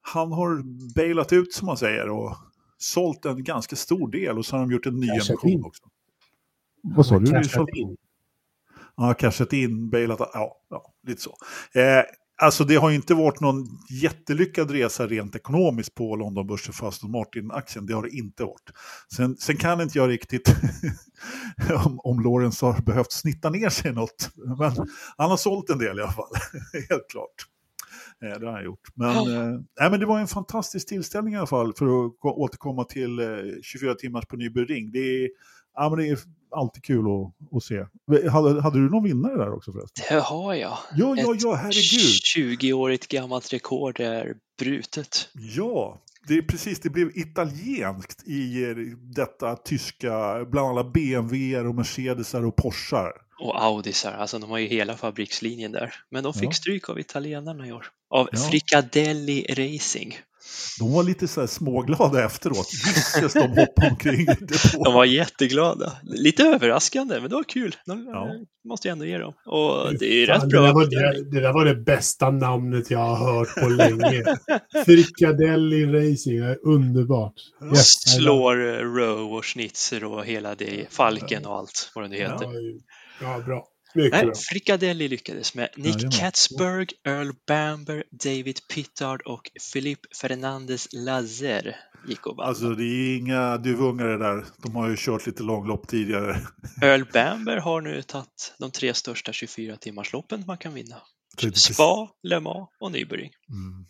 han 0.00 0.32
har 0.32 0.62
bailat 0.94 1.32
ut 1.32 1.52
som 1.52 1.66
man 1.66 1.76
säger 1.76 2.08
och 2.08 2.36
sålt 2.78 3.24
en 3.24 3.44
ganska 3.44 3.76
stor 3.76 4.10
del 4.10 4.38
och 4.38 4.46
så 4.46 4.56
har 4.56 4.60
de 4.60 4.72
gjort 4.72 4.86
en 4.86 5.00
ny 5.00 5.08
emission 5.08 5.64
också. 5.64 5.82
Vad 6.82 7.06
sa 7.06 7.18
du? 7.18 7.30
Cashat 7.30 7.68
in. 7.74 7.96
Ja, 8.96 9.14
cashat 9.14 9.52
in, 9.52 9.90
bailat, 9.90 10.18
ja, 10.20 10.56
ja 10.70 10.94
lite 11.06 11.22
så. 11.22 11.36
Eh, 11.80 12.02
alltså 12.42 12.64
det 12.64 12.76
har 12.76 12.90
inte 12.90 13.14
varit 13.14 13.40
någon 13.40 13.66
jättelyckad 13.90 14.70
resa 14.70 15.06
rent 15.06 15.36
ekonomiskt 15.36 15.94
på 15.94 16.16
Londonbörsen 16.16 16.74
för 16.74 16.88
Aston 16.88 17.10
Martin-aktien. 17.10 17.86
Det 17.86 17.94
har 17.94 18.02
det 18.02 18.10
inte 18.10 18.44
varit. 18.44 18.70
Sen, 19.16 19.36
sen 19.36 19.56
kan 19.56 19.80
inte 19.80 19.98
jag 19.98 20.10
riktigt 20.10 20.48
om, 21.86 22.00
om 22.00 22.20
Lawrence 22.20 22.66
har 22.66 22.82
behövt 22.82 23.12
snitta 23.12 23.50
ner 23.50 23.68
sig 23.68 23.92
något. 23.92 24.30
Men 24.58 24.72
han 25.16 25.30
har 25.30 25.36
sålt 25.36 25.70
en 25.70 25.78
del 25.78 25.98
i 25.98 26.02
alla 26.02 26.12
fall, 26.12 26.32
helt 26.88 27.10
klart. 27.10 27.46
Eh, 28.22 28.40
det 28.40 28.46
har 28.46 28.52
han 28.52 28.64
gjort. 28.64 28.88
Men, 28.94 29.16
eh, 29.16 29.60
nej, 29.80 29.90
men 29.90 30.00
det 30.00 30.06
var 30.06 30.20
en 30.20 30.26
fantastisk 30.26 30.88
tillställning 30.88 31.34
i 31.34 31.36
alla 31.36 31.46
fall 31.46 31.74
för 31.74 31.86
att 31.86 32.12
återkomma 32.22 32.84
till 32.84 33.18
eh, 33.18 33.26
24 33.62 33.94
timmars 33.94 34.26
på 34.26 34.36
Nyby 34.36 34.64
Ring. 34.64 34.90
Det 34.92 34.98
är, 34.98 35.28
ja, 35.74 35.96
det 35.96 36.08
är 36.08 36.18
alltid 36.50 36.84
kul 36.84 37.04
att, 37.06 37.56
att 37.56 37.62
se. 37.62 37.84
Hade, 38.30 38.62
hade 38.62 38.78
du 38.78 38.90
någon 38.90 39.04
vinnare 39.04 39.36
där 39.36 39.52
också 39.54 39.72
förresten? 39.72 40.04
Det 40.08 40.20
har 40.20 40.54
jag. 40.54 40.78
Ja, 40.96 41.14
ja, 41.18 41.34
ja, 41.38 41.54
herregud. 41.54 42.20
20-årigt 42.36 43.08
gammalt 43.08 43.52
rekord 43.52 44.00
är 44.00 44.34
brutet. 44.58 45.28
Ja, 45.56 45.98
det 46.28 46.34
är 46.34 46.42
precis, 46.42 46.80
det 46.80 46.90
blev 46.90 47.10
italienskt 47.14 48.22
i 48.26 48.64
eh, 48.64 48.76
detta 49.16 49.56
tyska, 49.56 50.44
bland 50.50 50.68
alla 50.68 50.84
BMW 50.90 51.58
och 51.68 51.74
Mercedesar 51.74 52.44
och 52.46 52.56
Porschar. 52.56 53.12
Och 53.40 53.62
Audisar, 53.64 54.12
alltså 54.12 54.38
de 54.38 54.50
har 54.50 54.58
ju 54.58 54.66
hela 54.66 54.96
fabrikslinjen 54.96 55.72
där. 55.72 55.94
Men 56.10 56.24
de 56.24 56.34
fick 56.34 56.48
Ja. 56.48 56.52
stryk 56.52 56.88
av 56.88 56.98
italienarna 57.00 57.66
i 57.66 57.72
år. 57.72 57.86
Av 58.10 58.28
Ja. 58.32 58.38
Fricadelli 58.38 59.46
Racing. 59.48 60.18
De 60.78 60.92
var 60.92 61.02
lite 61.02 61.28
så 61.28 61.46
småglada 61.46 62.24
efteråt. 62.24 62.68
Gisses, 62.72 63.32
de 63.32 63.48
hoppade 63.48 63.90
omkring. 63.90 64.26
De 64.84 64.94
var 64.94 65.04
jätteglada. 65.04 65.92
Lite 66.02 66.42
överraskande, 66.42 67.20
men 67.20 67.30
det 67.30 67.34
var 67.36 67.44
kul. 67.44 67.76
De, 67.86 68.04
Ja. 68.12 68.28
måste 68.68 68.88
jag 68.88 68.92
ändå 68.92 69.04
ge 69.04 69.18
dem. 69.18 69.34
Och 69.46 69.98
det 69.98 70.06
är 70.06 70.14
ju 70.14 70.26
rätt 70.26 70.40
Fan, 70.40 70.48
bra 70.48 70.60
det, 70.60 70.66
där 70.66 70.74
var, 70.74 70.84
det, 70.86 71.30
det 71.30 71.40
där 71.40 71.52
var 71.52 71.64
det 71.64 71.74
bästa 71.74 72.30
namnet 72.30 72.90
jag 72.90 72.98
har 72.98 73.16
hört 73.38 73.54
på 73.54 73.68
länge. 73.68 74.24
Frikadelli 74.84 75.86
Racing, 75.86 76.40
underbart. 76.64 77.34
Yes, 77.72 77.92
Slår 78.16 78.68
eh, 78.68 78.78
Row 78.78 79.32
och 79.34 79.44
Schnitzer 79.44 80.04
och 80.04 80.24
hela 80.24 80.54
det, 80.54 80.86
Falken 80.90 81.46
och 81.46 81.56
allt 81.56 81.90
vad 81.94 82.10
det 82.10 82.16
heter. 82.16 82.44
Ja, 82.44 83.38
ja, 83.38 83.42
bra. 83.46 83.64
Nej. 83.96 84.32
Frikadelli 84.34 85.08
lyckades 85.08 85.54
med 85.54 85.68
Nick 85.76 85.94
Jajamän. 85.94 86.10
Katzberg, 86.10 86.86
Earl 87.04 87.30
Bamber, 87.46 88.04
David 88.10 88.58
Pittard 88.74 89.22
och 89.22 89.50
Philippe 89.72 90.08
Fernandez 90.20 90.88
Lazer 90.92 91.76
gick 92.08 92.26
och 92.26 92.36
vann. 92.36 92.48
Alltså 92.48 92.70
det 92.70 92.84
är 92.84 93.16
inga 93.16 93.56
duvungar 93.56 94.06
där. 94.06 94.44
De 94.62 94.76
har 94.76 94.88
ju 94.88 94.96
kört 94.98 95.26
lite 95.26 95.42
långlopp 95.42 95.88
tidigare. 95.88 96.40
Earl 96.82 97.04
Bamber 97.12 97.56
har 97.56 97.80
nu 97.80 98.02
tagit 98.02 98.54
de 98.58 98.70
tre 98.70 98.94
största 98.94 99.32
24 99.32 99.76
timmarsloppen 99.76 100.44
man 100.46 100.58
kan 100.58 100.74
vinna. 100.74 100.96
Spa, 101.54 102.08
Le 102.22 102.40
Mans 102.40 102.68
och 102.80 102.90
Nürburgring. 102.90 103.30
Mm. 103.48 103.86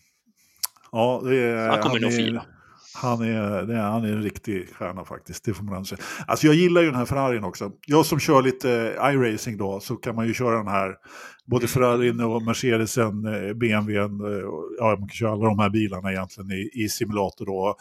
Ja, 0.92 1.20
det 1.24 1.36
är, 1.36 1.68
Han 1.68 1.82
kommer 1.82 2.00
nog 2.00 2.12
är, 2.12 2.16
fira. 2.16 2.44
Han 2.96 3.20
är, 3.20 3.62
det 3.62 3.74
är, 3.74 3.80
han 3.80 4.04
är 4.04 4.08
en 4.08 4.22
riktig 4.22 4.74
stjärna 4.74 5.04
faktiskt, 5.04 5.44
det 5.44 5.54
får 5.54 5.64
man 5.64 5.84
säga. 5.84 5.98
Alltså 6.26 6.46
jag 6.46 6.56
gillar 6.56 6.80
ju 6.80 6.86
den 6.86 6.96
här 6.96 7.06
Ferrarin 7.06 7.44
också. 7.44 7.72
Jag 7.86 8.06
som 8.06 8.20
kör 8.20 8.42
lite 8.42 8.70
eh, 8.70 9.14
iRacing 9.14 9.56
då, 9.56 9.80
så 9.80 9.96
kan 9.96 10.14
man 10.14 10.26
ju 10.26 10.34
köra 10.34 10.56
den 10.56 10.68
här, 10.68 10.94
både 11.44 11.68
Ferrarin 11.68 12.20
och 12.20 12.42
Mercedesen, 12.42 13.26
eh, 13.26 13.54
BMWn, 13.54 14.20
eh, 14.20 14.44
ja 14.78 14.96
man 14.98 15.08
kan 15.08 15.08
köra 15.08 15.32
alla 15.32 15.44
de 15.44 15.58
här 15.58 15.70
bilarna 15.70 16.12
egentligen 16.12 16.50
i, 16.50 16.70
i 16.74 16.88
simulator 16.88 17.46
då. 17.46 17.76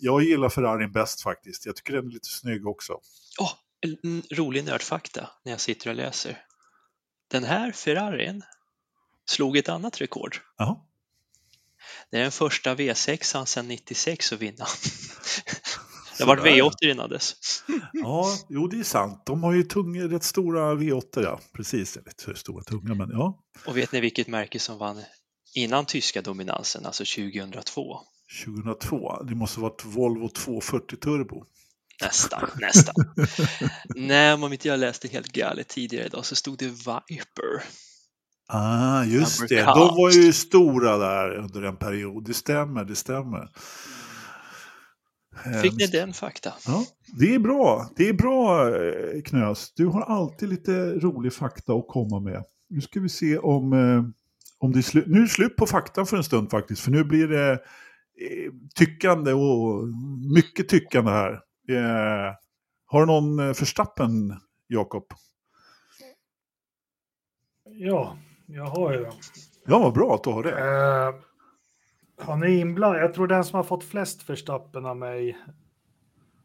Jag 0.00 0.22
gillar 0.22 0.48
Ferrarin 0.48 0.92
bäst 0.92 1.22
faktiskt, 1.22 1.66
jag 1.66 1.76
tycker 1.76 1.92
den 1.92 2.06
är 2.06 2.10
lite 2.10 2.28
snygg 2.28 2.66
också. 2.66 2.92
Åh, 3.40 3.52
en 4.02 4.22
rolig 4.30 4.64
nördfakta 4.64 5.28
när 5.44 5.52
jag 5.52 5.60
sitter 5.60 5.90
och 5.90 5.96
läser. 5.96 6.38
Den 7.30 7.44
här 7.44 7.72
Ferrarin 7.72 8.42
slog 9.26 9.56
ett 9.56 9.68
annat 9.68 10.00
rekord. 10.00 10.36
Ja. 10.56 10.87
Det 12.10 12.16
är 12.16 12.22
den 12.22 12.32
första 12.32 12.74
V6an 12.74 13.44
sedan 13.44 13.68
96 13.68 14.32
att 14.32 14.38
vinna. 14.38 14.66
Det 16.18 16.24
har 16.24 16.28
varit 16.28 16.40
Sådär. 16.40 16.62
V80 16.86 16.90
innan 16.90 17.10
dess. 17.10 17.36
Ja, 17.92 18.36
jo 18.48 18.66
det 18.66 18.78
är 18.78 18.84
sant. 18.84 19.22
De 19.26 19.42
har 19.42 19.52
ju 19.52 19.62
tunga, 19.62 20.04
rätt 20.04 20.24
stora 20.24 20.74
V8, 20.74 21.22
ja. 21.22 21.40
Precis, 21.52 21.96
eller 21.96 22.12
så 22.16 22.34
stora 22.34 22.62
tunga, 22.62 22.94
men 22.94 23.10
ja. 23.10 23.44
Och 23.66 23.76
vet 23.76 23.92
ni 23.92 24.00
vilket 24.00 24.26
märke 24.26 24.58
som 24.58 24.78
vann 24.78 25.02
innan 25.54 25.86
tyska 25.86 26.22
dominansen, 26.22 26.86
alltså 26.86 27.04
2002? 27.04 28.00
2002, 28.44 29.22
det 29.22 29.34
måste 29.34 29.60
vara 29.60 29.72
ett 29.72 29.84
Volvo 29.84 30.28
240 30.28 30.96
Turbo. 30.96 31.44
Nästan, 32.00 32.50
nästan. 32.60 32.94
Nej, 33.96 34.32
om 34.32 34.52
inte 34.52 34.68
jag 34.68 34.80
läste 34.80 35.08
helt 35.08 35.32
galet 35.32 35.68
tidigare 35.68 36.06
idag 36.06 36.24
så 36.24 36.36
stod 36.36 36.58
det 36.58 36.66
Viper. 36.66 37.62
Ah, 38.50 39.04
just 39.04 39.48
det. 39.48 39.62
De 39.62 39.96
var 39.96 40.10
ju 40.10 40.32
stora 40.32 40.98
där 40.98 41.36
under 41.36 41.62
en 41.62 41.76
period. 41.76 42.24
Det 42.24 42.34
stämmer, 42.34 42.84
det 42.84 42.96
stämmer. 42.96 43.48
Fick 45.62 45.76
ni 45.76 45.86
den 45.86 46.12
fakta? 46.12 46.52
Ja, 46.66 46.84
det 47.18 47.34
är 47.34 47.38
bra. 47.38 47.90
Det 47.96 48.08
är 48.08 48.12
bra, 48.12 48.68
eh, 48.76 49.22
Knös. 49.22 49.72
Du 49.76 49.86
har 49.86 50.02
alltid 50.02 50.48
lite 50.48 50.92
rolig 50.92 51.32
fakta 51.32 51.72
att 51.72 51.88
komma 51.88 52.20
med. 52.20 52.44
Nu 52.68 52.80
ska 52.80 53.00
vi 53.00 53.08
se 53.08 53.38
om, 53.38 53.72
eh, 53.72 54.04
om 54.58 54.72
det 54.72 54.78
är 54.78 54.82
slut. 54.82 55.06
Nu 55.06 55.18
är 55.18 55.22
det 55.22 55.28
slut 55.28 55.56
på 55.56 55.66
fakta 55.66 56.04
för 56.04 56.16
en 56.16 56.24
stund 56.24 56.50
faktiskt. 56.50 56.82
För 56.82 56.90
nu 56.90 57.04
blir 57.04 57.28
det 57.28 57.52
eh, 57.52 58.52
tyckande 58.74 59.32
och 59.32 59.88
mycket 60.34 60.68
tyckande 60.68 61.10
här. 61.10 61.40
Har 62.86 63.00
du 63.00 63.06
någon 63.06 63.54
förstappen, 63.54 64.40
Jakob? 64.68 65.04
Ja, 67.64 68.16
jag 68.48 68.64
har 68.64 68.92
ju 68.92 68.98
det. 68.98 69.10
Ja, 69.66 69.78
vad 69.78 69.92
bra 69.92 70.14
att 70.14 70.24
du 70.24 70.30
har 70.30 70.42
det. 70.42 70.50
Eh, 70.58 71.14
har 72.26 72.36
ni 72.36 72.58
inblandad? 72.58 73.02
Jag 73.02 73.14
tror 73.14 73.26
den 73.26 73.44
som 73.44 73.56
har 73.56 73.64
fått 73.64 73.84
flest 73.84 74.22
förstappen 74.22 74.86
av 74.86 74.96
mig 74.96 75.38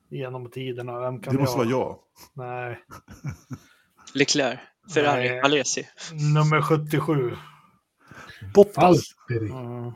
genom 0.10 0.52
tiderna. 0.52 1.00
Vem 1.00 1.20
kan 1.22 1.36
Det 1.36 1.40
måste 1.42 1.60
jag? 1.60 1.66
vara 1.66 1.80
jag. 1.80 2.00
Nej, 2.34 2.80
Leclerc, 4.14 4.60
Ferrari, 4.94 5.30
Nej. 5.30 5.40
Alesi. 5.40 5.88
nummer 6.34 6.62
77. 6.62 7.36
Bottas. 8.54 9.02
Mm. 9.32 9.92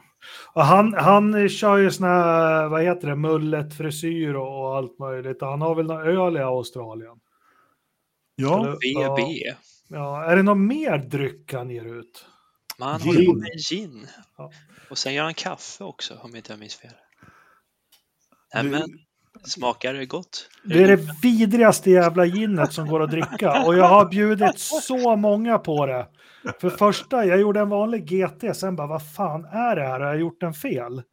Och 0.54 0.64
han, 0.64 0.94
han 0.94 1.50
kör 1.50 1.78
ju 1.78 1.92
såna 1.92 2.08
här, 2.08 2.68
vad 2.68 2.84
heter 2.84 3.08
det, 3.08 3.16
mulletfrisyr 3.16 4.34
och, 4.34 4.62
och 4.66 4.76
allt 4.78 5.00
möjligt. 5.00 5.38
Han 5.42 5.62
har 5.62 5.76
väl 5.76 5.86
någon 5.86 6.02
öl 6.02 6.38
i 6.38 6.40
Australien. 6.40 7.20
Ja, 8.36 8.76
BB. 8.82 9.24
Ja, 9.88 10.24
är 10.24 10.36
det 10.36 10.44
någon 10.44 10.68
mer 10.68 10.98
dryck 10.98 11.54
han 11.54 11.70
ger 11.70 11.86
ut? 12.00 12.26
Men 12.80 12.88
han 12.88 13.00
Gin. 13.00 13.08
håller 13.16 13.26
på 13.26 13.34
med 13.34 13.52
gin. 13.70 14.08
Ja. 14.38 14.52
Och 14.90 14.98
sen 14.98 15.14
gör 15.14 15.24
han 15.24 15.34
kaffe 15.34 15.84
också, 15.84 16.16
om 16.22 16.36
inte 16.36 16.52
jag 16.52 16.60
minns 16.60 16.76
fel. 16.76 16.92
Nej, 18.54 18.64
men 18.64 18.84
smakar 19.46 19.94
det 19.94 20.06
gott? 20.06 20.50
Det 20.64 20.84
är 20.84 20.88
det 20.88 21.10
vidrigaste 21.24 21.92
jävla 21.92 22.26
ginet 22.26 22.74
som 22.74 22.88
går 22.88 23.04
att 23.04 23.12
dricka. 23.12 23.64
Och 23.66 23.76
jag 23.76 23.88
har 23.88 24.06
bjudit 24.10 24.60
så 24.60 25.16
många 25.16 25.58
på 25.58 25.86
det. 25.86 26.08
För 26.62 26.70
första, 26.70 27.26
jag 27.26 27.40
gjorde 27.40 27.60
en 27.60 27.70
vanlig 27.70 28.06
GT, 28.06 28.56
sen 28.58 28.76
bara, 28.76 28.88
vad 28.88 29.12
fan 29.14 29.46
är 29.46 29.76
det 29.76 29.82
här? 29.84 30.00
Har 30.00 30.08
jag 30.08 30.20
gjort 30.20 30.44
en 30.44 30.54
fel? 30.54 31.04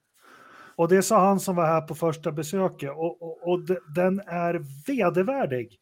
Och 0.76 0.88
det 0.88 1.02
sa 1.02 1.26
han 1.26 1.40
som 1.40 1.56
var 1.56 1.66
här 1.66 1.80
på 1.80 1.94
första 1.94 2.32
besöket. 2.32 2.90
Och, 2.90 3.22
och, 3.22 3.48
och 3.52 3.66
de- 3.66 3.80
den 3.94 4.20
är 4.20 4.60
vedervärdig. 4.86 5.78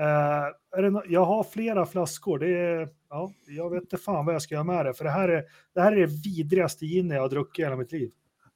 Eh, 0.00 0.78
är 0.78 0.90
no 0.90 1.02
jag 1.08 1.24
har 1.24 1.44
flera 1.44 1.86
flaskor. 1.86 2.38
Det 2.38 2.58
är, 2.58 2.88
ja, 3.10 3.32
jag 3.46 3.70
vet 3.70 3.82
inte 3.82 3.96
fan 3.96 4.26
vad 4.26 4.34
jag 4.34 4.42
ska 4.42 4.54
göra 4.54 4.64
med 4.64 4.86
det. 4.86 4.94
För 4.94 5.04
det 5.04 5.10
här 5.10 5.28
är 5.28 5.44
det, 5.74 5.80
här 5.80 5.92
är 5.92 5.96
det 5.96 6.06
vidrigaste 6.24 6.86
gin 6.86 7.10
jag 7.10 7.20
har 7.22 7.28
druckit 7.28 7.58
i 7.58 7.62
hela 7.62 7.76
mitt 7.76 7.92
liv. 7.92 8.10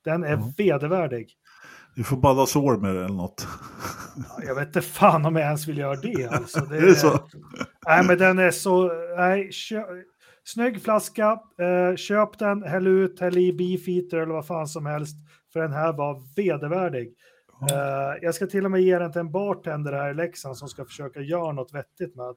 Den 0.05 0.25
är 0.25 0.31
Ja. 0.33 0.53
vedervärdig. 0.59 1.29
du 1.97 2.05
får 2.05 2.17
badda 2.17 2.47
sår 2.47 2.77
med 2.77 2.95
det 2.95 3.05
eller 3.05 3.15
något. 3.15 3.47
Ja, 4.17 4.45
Jag 4.47 4.55
vet 4.55 4.67
inte 4.67 4.81
fan 4.83 5.27
om 5.27 5.37
jag 5.37 5.45
ens 5.45 5.69
vill 5.69 5.79
göra 5.79 5.97
det. 5.97 6.27
Alltså. 6.27 6.61
Det 6.61 6.77
Är 6.79 6.81
det 6.87 6.95
så? 6.95 7.29
Nej, 7.87 8.05
men 8.07 8.19
den 8.19 8.39
är 8.39 8.51
så... 8.51 8.93
Nej, 9.17 9.51
kö... 9.53 9.85
Snygg 10.45 10.83
flaska. 10.83 11.31
Eh, 11.61 11.97
köp 11.97 12.39
den, 12.39 12.63
häll 12.63 12.87
ut, 12.87 13.21
häll 13.21 13.39
i 13.39 13.53
beefeater 13.53 14.17
eller 14.17 14.33
vad 14.35 14.47
fan 14.47 14.69
som 14.69 14.87
helst. 14.87 15.17
För 15.53 15.61
den 15.61 15.73
här 15.73 15.93
var 15.93 16.23
vedervärdig. 16.37 17.15
Eh, 17.63 18.19
jag 18.23 18.35
ska 18.35 18.47
till 18.47 18.65
och 18.65 18.71
med 18.71 18.83
ge 18.83 18.99
den 18.99 19.13
till 19.13 19.21
en 19.21 19.33
bartender 19.33 19.93
här 19.93 20.11
i 20.11 20.15
Leksand 20.15 20.57
som 20.57 20.69
ska 20.69 20.85
försöka 20.85 21.21
göra 21.21 21.53
något 21.53 21.75
vettigt 21.75 22.17
med. 22.17 22.35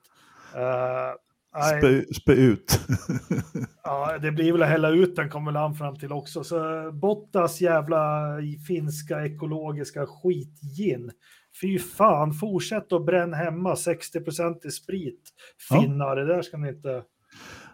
Eh, 0.56 1.14
nej, 1.56 1.82
Spä, 1.82 2.14
spä 2.14 2.34
ut. 2.34 2.80
Ja, 3.84 4.18
det 4.18 4.32
blir 4.32 4.52
väl 4.52 4.64
att 4.64 4.70
hälla 4.70 4.90
ut 4.90 5.16
den 5.16 5.30
kommer 5.30 5.52
han 5.52 5.76
fram 5.76 5.96
till 5.96 6.12
också. 6.12 6.44
Så 6.44 6.92
Bottas 6.92 7.62
jävla 7.62 8.28
finska 8.68 9.26
ekologiska 9.26 10.06
skitgin. 10.06 11.12
Fy 11.62 11.80
fan, 11.80 12.34
fortsätt 12.34 12.94
att 12.94 13.06
bränna 13.06 13.38
hemma 13.38 13.74
60% 13.74 14.68
i 14.68 14.72
sprit. 14.72 15.30
Ja. 15.70 15.82
Finnar, 15.82 16.16
det 16.16 16.26
där 16.26 16.42
ska 16.42 16.58
ni 16.58 16.70
inte 16.70 17.04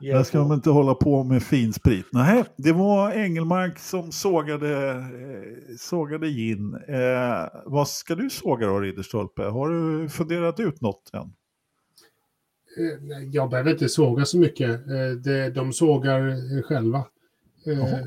Där 0.02 0.24
ska 0.24 0.38
de 0.38 0.54
inte 0.54 0.70
hålla 0.70 0.94
på 0.94 1.24
med 1.24 1.44
finsprit. 1.44 2.06
Nej, 2.12 2.44
det 2.58 2.72
var 2.72 3.12
Engelmark 3.12 3.80
som 3.80 4.12
sågade, 4.12 4.90
eh, 4.92 5.76
sågade 5.80 6.28
gin. 6.28 6.74
Eh, 6.88 7.48
vad 7.66 7.90
ska 7.90 8.16
du 8.16 8.30
såga 8.30 8.68
då, 8.68 8.80
Ridderstolpe? 8.80 9.44
Har 9.44 9.70
du 9.70 10.10
funderat 10.10 10.60
ut 10.60 10.82
något 10.82 11.10
än? 11.14 11.22
Eh, 12.78 13.30
Jag 13.32 13.50
behöver 13.50 13.72
inte 13.72 13.90
såga 13.90 14.26
så 14.26 14.38
mycket. 14.40 14.70
Eh, 14.70 15.54
De 15.54 15.74
sågar 15.74 16.62
själva. 16.62 17.06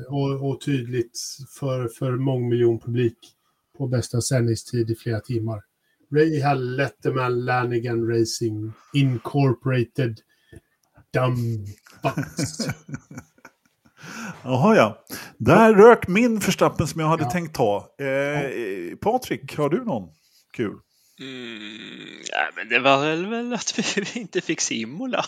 Och, 0.09 0.49
och 0.49 0.61
tydligt 0.61 1.19
för, 1.59 1.87
för 1.87 2.11
mångmiljonpublik 2.11 3.17
på 3.77 3.87
bästa 3.87 4.21
sändningstid 4.21 4.89
i 4.91 4.95
flera 4.95 5.19
timmar. 5.19 5.61
Rahal 6.11 6.75
Letterman 6.75 7.45
Lanigan 7.45 8.07
Racing 8.07 8.71
Incorporated 8.93 10.19
Dumb 11.13 11.67
Butts. 12.03 12.67
Jaha, 14.43 14.75
ja. 14.75 15.05
Där 15.37 15.73
rök 15.73 16.07
min 16.07 16.41
förstappen 16.41 16.87
som 16.87 17.01
jag 17.01 17.07
hade 17.07 17.23
Ja. 17.23 17.29
tänkt 17.31 17.55
ta. 17.55 17.87
Eh, 17.99 18.95
Patrik, 19.01 19.57
har 19.57 19.69
du 19.69 19.85
någon 19.85 20.09
kul? 20.53 20.73
Mm, 21.19 22.21
ja, 22.31 22.49
men 22.55 22.69
det 22.69 22.79
var 22.79 23.01
väl, 23.01 23.25
väl 23.25 23.53
att 23.53 23.79
vi 23.79 24.05
inte 24.19 24.41
fick 24.41 24.61
Simula. 24.61 25.23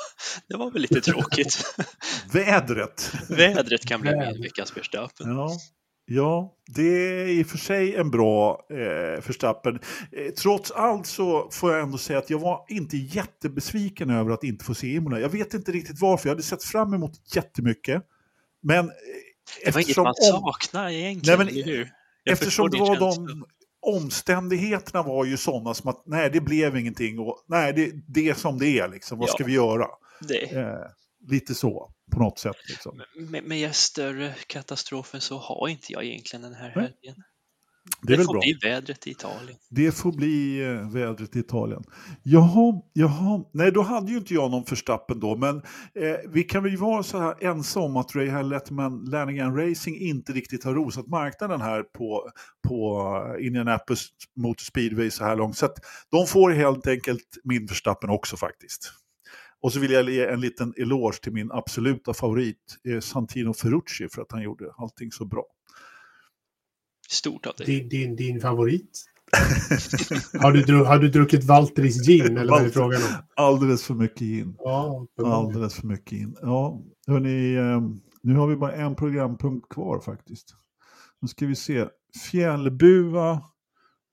Det 0.48 0.58
var 0.58 0.72
väl 0.72 0.82
lite 0.82 1.02
tråkigt. 1.02 1.76
Vädret. 2.34 3.12
Vädret 3.30 3.86
kan 3.86 4.02
bli 4.02 4.16
min 4.16 4.42
veckans 4.42 4.78
Verstappen. 4.78 5.36
Ja, 5.36 5.50
ja, 6.06 6.54
det 6.76 6.84
är 7.22 7.28
i 7.28 7.44
och 7.44 7.48
för 7.48 7.58
sig 7.58 7.96
en 7.96 8.12
bra 8.12 8.60
eh, 8.70 9.22
förstappen. 9.22 9.80
Eh, 10.12 10.32
trots 10.34 10.72
allt 10.72 11.06
så 11.08 11.50
får 11.52 11.72
jag 11.74 11.82
ändå 11.82 11.98
säga 11.98 12.20
att 12.20 12.30
jag 12.30 12.40
var 12.40 12.66
inte 12.70 12.98
jättebesviken 12.98 14.10
över 14.10 14.32
att 14.32 14.44
inte 14.44 14.66
få 14.66 14.74
se 14.74 14.88
Imola. 14.94 15.20
Jag 15.20 15.30
vet 15.30 15.54
inte 15.54 15.72
riktigt 15.72 16.02
varför. 16.02 16.30
Jag 16.30 16.34
hade 16.34 16.44
sett 16.44 16.64
fram 16.64 16.94
emot 16.94 17.12
jättemycket. 17.36 18.04
Men 18.64 18.80
eh, 18.80 18.86
Det 19.66 19.72
var 19.72 19.80
inget 19.80 19.90
eftersom 19.90 20.04
man 20.04 20.14
om- 20.34 20.42
saknar 20.54 20.90
egentligen, 20.90 21.40
Nej, 21.40 21.46
men- 21.48 21.56
eller 21.56 21.78
hur? 21.78 21.90
Jag 22.24 22.34
eftersom 22.34 22.70
det 22.70 22.80
var 22.80 22.96
de 23.00 23.46
omständigheterna 23.86 25.04
var 25.04 25.26
ju 25.26 25.38
sådana 25.38 25.74
som 25.74 25.90
att 25.90 26.04
nej, 26.06 26.30
det 26.34 26.42
blev 26.42 26.78
ingenting 26.78 27.20
och 27.20 27.44
nej, 27.48 27.74
det, 27.74 27.92
det 28.08 28.30
är 28.30 28.34
som 28.34 28.58
det 28.60 28.80
är 28.80 28.88
liksom. 28.90 29.20
Vad 29.20 29.30
Ja. 29.30 29.34
ska 29.34 29.44
vi 29.44 29.54
göra? 29.54 29.88
Det, 30.28 30.44
Eh, 30.56 30.76
lite 31.28 31.56
så, 31.56 31.92
på 32.12 32.20
något 32.20 32.40
sätt. 32.40 32.56
Liksom. 32.70 33.02
med, 33.16 33.44
med 33.44 33.76
större 33.76 34.36
katastrofer 34.48 35.20
så 35.20 35.38
har 35.38 35.68
inte 35.68 35.94
jag 35.94 36.04
egentligen 36.04 36.44
den 36.44 36.54
här 36.54 36.74
Nej, 36.76 36.84
helgen. 36.86 37.24
Det 38.02 38.14
är 38.14 38.18
väl 38.18 38.26
får 38.26 38.34
bra. 38.34 38.42
bli 38.42 38.70
vädret 38.70 39.08
i 39.08 39.12
Italien. 39.12 39.58
Det 39.70 39.92
får 39.92 40.12
bli 40.12 40.64
eh, 40.64 40.92
vädret 40.92 41.36
i 41.36 41.40
Italien. 41.40 41.84
Jaha, 42.24 42.82
jaha. 42.94 43.44
Nej, 43.52 43.72
då 43.72 43.82
hade 43.82 44.12
ju 44.12 44.18
inte 44.18 44.34
jag 44.34 44.52
någon 44.52 44.66
förstappen 44.66 45.20
då, 45.20 45.36
men 45.36 45.56
eh, 45.56 46.16
vi 46.30 46.44
kan 46.44 46.64
väl 46.64 46.78
vara 46.78 47.04
så 47.04 47.20
här 47.20 47.44
ense 47.44 47.80
om 47.80 47.98
att 47.98 48.16
Ray 48.16 48.30
Hall 48.30 48.50
Letterman 48.50 49.06
Lannigan 49.06 49.58
Racing 49.58 50.02
inte 50.02 50.32
riktigt 50.32 50.64
har 50.64 50.74
rosat 50.74 51.08
marknaden 51.08 51.62
här 51.62 51.84
på, 51.84 52.30
på 52.68 53.08
eh, 53.40 53.46
Indianapolis 53.48 54.10
Motor 54.36 54.64
Speedway 54.64 55.12
så 55.12 55.24
här 55.24 55.36
långt. 55.36 55.58
Så 55.58 55.66
att 55.66 55.78
de 56.12 56.28
får 56.28 56.52
helt 56.52 56.88
enkelt 56.88 57.38
min 57.44 57.68
förstappen 57.68 58.10
också 58.10 58.38
faktiskt. 58.38 58.94
Och 59.64 59.74
så 59.74 59.80
vill 59.80 59.92
jag 59.92 60.10
ge 60.10 60.26
en 60.26 60.42
liten 60.42 60.74
eloge 60.78 61.22
till 61.22 61.34
min 61.34 61.52
absoluta 61.52 62.14
favorit, 62.14 62.78
eh, 62.90 63.00
Santino 63.00 63.54
Ferrucci, 63.54 64.08
för 64.10 64.22
att 64.22 64.32
han 64.32 64.44
gjorde 64.44 64.72
allting 64.78 65.12
så 65.12 65.26
bra. 65.26 65.46
Stort 67.10 67.46
av 67.46 67.54
dig. 67.58 67.68
Din, 67.68 67.90
din, 67.90 68.16
din 68.16 68.42
favorit? 68.42 69.06
har, 70.42 70.52
du, 70.52 70.76
har 70.76 71.00
du 71.00 71.10
druckit 71.10 71.44
Valtteris 71.44 72.08
gin 72.08 72.38
eller 72.38 72.52
vad 72.52 72.66
är 72.66 72.70
frågan 72.70 73.02
om? 73.02 73.10
Alldeles 73.36 73.84
för 73.84 73.94
mycket 73.94 74.22
in. 74.22 74.56
Ja. 74.60 75.08
Alldeles 75.24 75.76
för 75.76 75.88
mycket 75.88 76.12
in. 76.12 76.36
Ja, 76.42 76.82
hörni, 77.08 77.56
eh, 77.56 77.82
nu 78.24 78.36
har 78.36 78.48
vi 78.48 78.56
bara 78.56 78.74
en 78.74 78.96
programpunkt 78.96 79.70
kvar 79.70 80.00
faktiskt. 80.00 80.56
Nu 81.22 81.28
ska 81.28 81.46
vi 81.46 81.56
se. 81.56 81.88
Fjällbua 82.32 83.42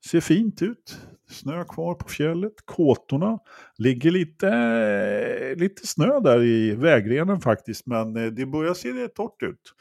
ser 0.07 0.21
fint 0.21 0.63
ut. 0.63 1.01
Snö 1.31 1.65
kvar 1.65 1.95
på 1.95 2.09
fjället. 2.09 2.53
Kåtorna 2.65 3.39
ligger 3.79 4.11
lite, 4.11 5.55
lite 5.59 5.87
snö 5.87 6.21
där 6.21 6.43
i 6.43 6.75
vägrenen 6.75 7.41
faktiskt, 7.41 7.87
men 7.87 8.17
eh, 8.17 8.27
det 8.27 8.47
börjar 8.47 8.75
se 8.75 8.93
rätt 8.93 9.15
torrt 9.15 9.43
ut. 9.43 9.75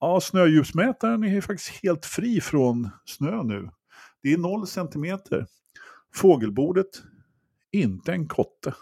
Ja, 0.00 0.20
snödjupsmätaren 0.20 1.24
är 1.24 1.40
faktiskt 1.40 1.82
helt 1.82 2.06
fri 2.06 2.40
från 2.40 2.90
snö 3.04 3.42
nu. 3.42 3.70
Det 4.22 4.32
är 4.32 4.38
noll 4.38 4.66
centimeter. 4.66 5.46
Fågelbordet, 6.14 7.02
inte 7.72 8.12
en 8.12 8.28
kotte 8.28 8.74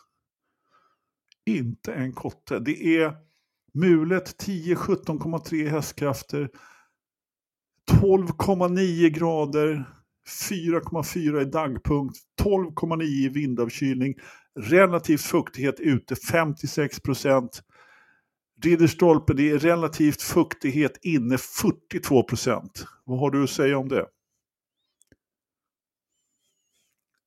inte 1.45 1.95
en 1.95 2.13
kotte. 2.13 2.59
Det 2.59 2.97
är 2.97 3.17
mulet 3.75 4.37
10 4.39 4.75
17,3 4.75 5.69
hästkrafter, 5.69 6.51
12,9 7.91 9.09
grader, 9.09 9.85
4,4 10.51 11.43
i 11.43 11.45
dagpunkt, 11.45 12.17
12,9 12.43 13.03
i 13.03 13.29
vindavkylning, 13.29 14.15
relativt 14.61 15.21
fuktighet 15.21 15.81
ute 15.81 16.17
56 16.17 17.01
procent. 17.01 17.63
Ridderstolpe, 18.63 19.35
det 19.35 19.51
är 19.51 19.59
relativt 19.59 20.23
fuktighet 20.23 20.99
inne 21.03 21.39
42 21.39 22.23
procent. 22.23 22.85
Vad 23.05 23.19
har 23.19 23.31
du 23.31 23.45
att 23.45 23.51
säga 23.51 23.79
om 23.79 23.89
det? 23.89 24.07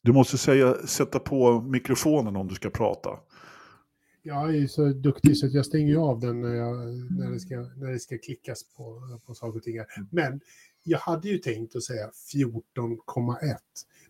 Du 0.01 0.13
måste 0.13 0.37
säga, 0.37 0.87
sätta 0.87 1.19
på 1.19 1.61
mikrofonen 1.61 2.35
om 2.35 2.47
du 2.47 2.55
ska 2.55 2.69
prata. 2.69 3.09
Jag 4.23 4.49
är 4.49 4.53
ju 4.53 4.67
så 4.67 4.85
duktig 4.85 5.37
så 5.37 5.45
att 5.45 5.53
jag 5.53 5.65
stänger 5.65 5.97
av 5.97 6.19
den 6.19 6.41
när, 6.41 6.55
jag, 6.55 6.75
när, 7.19 7.31
det, 7.31 7.39
ska, 7.39 7.55
när 7.55 7.91
det 7.91 7.99
ska 7.99 8.17
klickas 8.17 8.63
på, 8.77 9.01
på 9.25 9.33
saker 9.33 9.57
och 9.57 9.63
ting. 9.63 9.77
här. 9.79 9.87
Men 10.11 10.39
jag 10.87 10.99
hade 10.99 11.27
ju 11.29 11.37
tänkt 11.37 11.75
att 11.75 11.83
säga 11.83 12.09
14,1. 12.33 13.57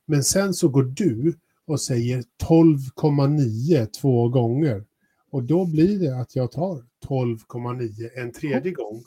Men 0.06 0.24
sen 0.24 0.54
så 0.54 0.70
går 0.70 0.84
du 0.84 1.34
och 1.66 1.82
säger 1.82 2.24
12,9 2.44 3.86
två 3.86 4.30
gånger. 4.30 4.84
Och 5.32 5.44
då 5.44 5.66
blir 5.66 6.00
det 6.00 6.20
att 6.22 6.36
jag 6.36 6.52
tar 6.52 6.84
12,9 7.08 8.10
en 8.16 8.32
tredje 8.32 8.72
gång. 8.72 9.04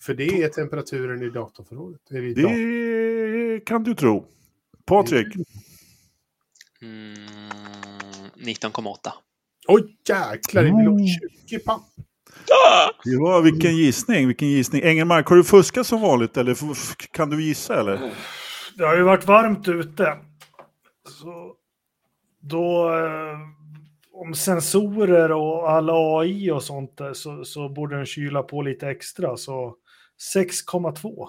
För 0.00 0.14
det 0.14 0.42
är 0.42 0.48
temperaturen 0.48 1.22
i 1.22 1.30
datorförrådet. 1.30 2.00
Datorn. 2.10 2.42
Det 2.42 3.60
kan 3.66 3.82
du 3.84 3.94
tro. 3.94 4.24
Patrik, 4.84 5.26
Mm, 6.82 7.14
19,8. 8.36 9.12
Oj 9.68 9.96
jäklar, 10.08 10.62
det 10.64 10.70
blir 10.70 10.86
Mm. 10.86 11.06
20 11.46 11.58
papp. 11.58 11.82
Var 13.20 13.42
vilken 13.42 13.76
gissning, 13.76 14.26
vilken 14.26 14.48
gissning. 14.48 14.82
Engelmark, 14.82 15.28
har 15.28 15.36
du 15.36 15.44
fuskat 15.44 15.86
som 15.86 16.00
vanligt 16.00 16.36
eller 16.36 16.56
kan 17.12 17.30
du 17.30 17.42
gissa 17.42 17.80
eller? 17.80 18.12
Det 18.76 18.84
har 18.84 18.96
ju 18.96 19.02
varit 19.02 19.26
varmt 19.26 19.68
ute. 19.68 20.16
Så 21.08 21.54
då, 22.40 22.94
eh, 22.94 23.38
om 24.12 24.34
sensorer 24.34 25.32
och 25.32 25.70
alla 25.70 25.92
AI 25.92 26.50
och 26.50 26.62
sånt 26.62 26.96
där, 26.96 27.12
så, 27.12 27.44
så 27.44 27.68
borde 27.68 27.96
den 27.96 28.06
kyla 28.06 28.42
på 28.42 28.62
lite 28.62 28.88
extra. 28.88 29.36
Så 29.36 29.74
6,2. 30.34 31.28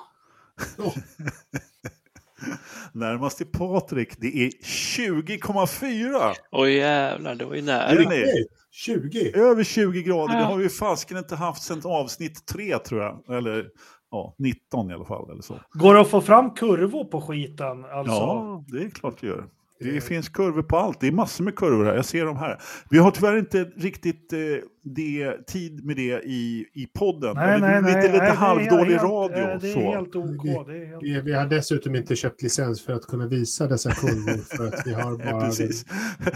Närmast 2.93 3.38
till 3.38 3.47
Patrik, 3.47 4.13
det 4.18 4.27
är 4.45 4.49
20,4. 4.49 6.34
Oj 6.51 6.73
jävlar, 6.73 7.35
det 7.35 7.45
var 7.45 7.53
ju 7.53 7.59
Är 7.59 7.63
nära. 7.65 7.95
det- 7.95 8.05
Okej, 8.05 8.47
20. 8.72 9.31
Över 9.35 9.63
20 9.63 10.03
grader, 10.03 10.34
det 10.34 10.39
Ja. 10.39 10.45
har 10.45 10.57
vi 10.57 10.69
fasken 10.69 11.18
inte 11.18 11.35
haft 11.35 11.63
sedan 11.63 11.81
avsnitt 11.85 12.45
3 12.45 12.77
tror 12.80 13.01
jag. 13.01 13.38
Eller 13.38 13.68
ja, 14.11 14.35
19 14.38 14.91
i 14.91 14.93
alla 14.93 15.05
fall. 15.05 15.31
Eller 15.31 15.41
så. 15.41 15.59
Går 15.72 15.93
det 15.93 16.01
att 16.01 16.09
få 16.09 16.22
fram 16.22 16.49
kurvor 16.53 17.05
på 17.05 17.22
skiten? 17.22 17.85
Alltså? 17.85 18.13
Ja, 18.13 18.63
det 18.68 18.77
är 18.84 18.89
klart 18.89 19.22
det 19.22 19.27
gör. 19.27 19.45
Det 19.83 20.01
finns 20.01 20.29
kurvor 20.29 20.61
på 20.63 20.77
allt. 20.77 20.99
Det 20.99 21.07
är 21.07 21.11
massor 21.11 21.43
med 21.43 21.55
kurvor 21.55 21.85
här. 21.85 21.95
Jag 21.95 22.05
ser 22.05 22.25
dem 22.25 22.37
här. 22.37 22.57
Vi 22.89 22.97
har 22.97 23.11
tyvärr 23.11 23.37
inte 23.39 23.63
riktigt 23.63 24.33
eh, 24.33 24.39
det, 24.83 25.47
tid 25.47 25.85
med 25.85 25.95
det 25.95 26.21
i, 26.23 26.65
i 26.73 26.87
podden. 26.99 27.35
Nej, 27.35 27.55
Eller 27.55 27.67
nej, 27.67 27.81
nej. 27.81 27.95
lite, 27.95 27.97
nej, 27.99 28.11
lite 28.11 28.25
det 28.25 28.29
är 28.31 28.35
halvdålig 28.35 28.91
helt- 28.91 29.03
radio. 29.03 29.37
eh, 29.37 29.59
Det 29.61 29.69
är 29.69 29.73
så. 29.73 29.79
helt 29.91 30.15
OK. 30.15 30.43
Det 30.67 30.77
är 30.77 30.85
helt... 30.85 31.03
Vi, 31.03 31.21
vi 31.21 31.33
har 31.33 31.45
dessutom 31.45 31.95
inte 31.95 32.15
köpt 32.15 32.41
licens 32.41 32.81
för 32.85 32.93
att 32.93 33.05
kunna 33.05 33.27
visa 33.27 33.67
dessa 33.67 33.91
kurvor 33.91 34.37
för 34.57 34.67
att 34.67 34.87
vi 34.87 34.93
har 34.93 35.19
Ja, 35.25 35.31
bara... 35.31 35.45
precis. 35.45 35.83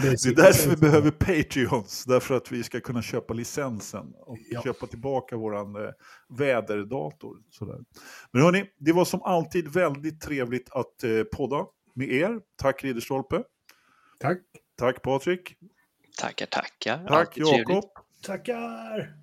Det 0.02 0.26
är 0.30 0.34
därför 0.36 0.70
vi 0.70 0.76
behöver 0.76 1.10
Patreons. 1.10 2.04
Därför 2.04 2.36
att 2.36 2.52
vi 2.52 2.62
ska 2.62 2.80
kunna 2.80 3.02
köpa 3.02 3.34
licensen 3.34 4.06
och 4.26 4.38
Ja. 4.50 4.62
köpa 4.62 4.86
tillbaka 4.86 5.36
våran 5.36 5.76
eh, 5.76 5.90
väderdator. 6.38 7.36
Sådär. 7.50 7.78
Men 8.32 8.42
hörni, 8.42 8.64
det 8.78 8.92
var 8.92 9.04
som 9.04 9.22
alltid 9.22 9.68
väldigt 9.68 10.20
trevligt 10.20 10.68
att 10.72 11.04
eh, 11.04 11.10
podda 11.36 11.64
med 11.96 12.08
er. 12.08 12.40
Tack 12.62 12.84
Ridderstolpe. 12.84 13.42
Tack. 14.20 14.38
Tack 14.78 15.02
Patrik. 15.02 15.56
Tackar, 16.20 16.46
tackar. 16.46 17.06
Tack. 17.08 17.36
Jakob. 17.36 17.84
Tackar! 18.26 19.14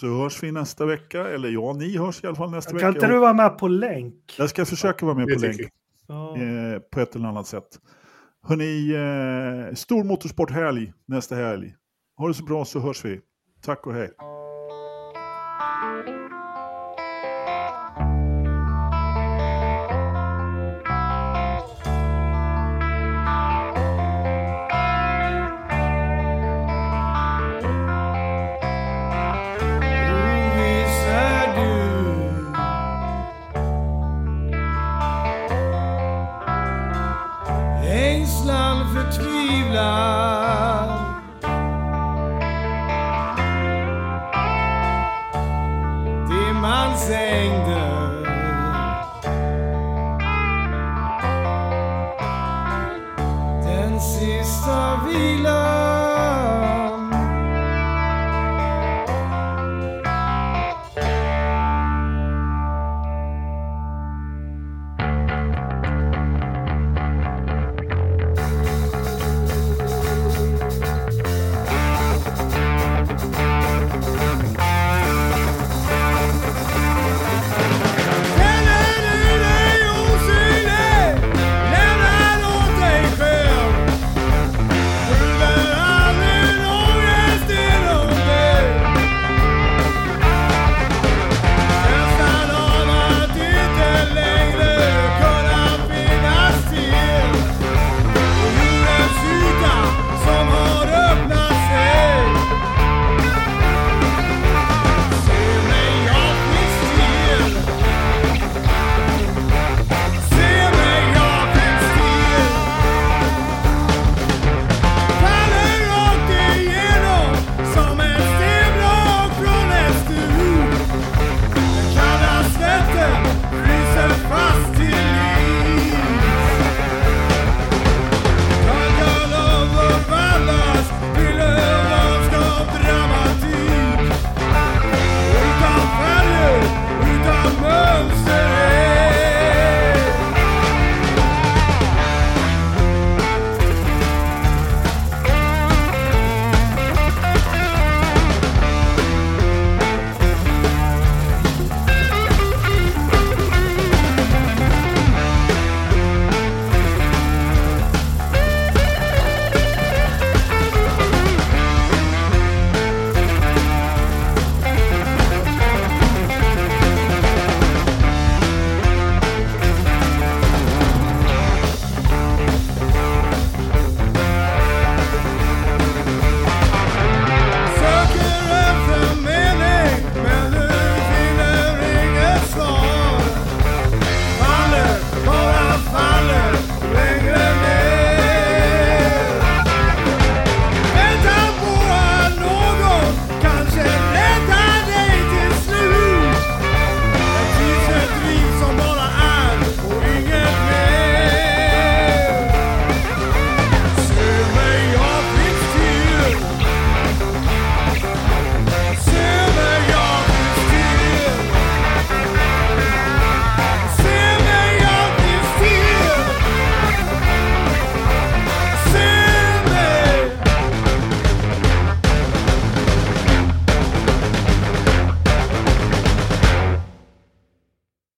Så 0.00 0.06
hörs 0.06 0.42
vi 0.42 0.52
nästa 0.52 0.86
vecka. 0.86 1.28
Eller 1.28 1.48
ja, 1.48 1.72
ni 1.72 1.98
hörs 1.98 2.24
i 2.24 2.26
alla 2.26 2.36
fall 2.36 2.50
nästa 2.50 2.70
Kan 2.70 2.76
vecka. 2.76 2.88
inte 2.88 3.06
du 3.06 3.18
vara 3.18 3.32
med 3.32 3.58
på 3.58 3.68
länk? 3.68 4.34
Jag 4.38 4.50
ska 4.50 4.64
försöka 4.66 5.06
vara 5.06 5.16
med 5.16 5.34
på 5.34 5.40
länk. 5.40 5.60
Ja. 6.06 6.36
Eh, 6.36 6.78
på 6.78 7.00
ett 7.00 7.16
eller 7.16 7.28
annat 7.28 7.46
sätt. 7.46 7.68
Hörni, 8.42 8.92
eh, 9.70 9.74
stor 9.74 10.04
motorsporthelg 10.04 10.92
nästa 11.06 11.34
helg. 11.34 11.74
Ha 12.16 12.28
det 12.28 12.34
så 12.34 12.44
bra 12.44 12.64
så 12.64 12.80
hörs 12.80 13.04
vi. 13.04 13.20
Tack 13.62 13.86
och 13.86 13.94
hej. 13.94 14.10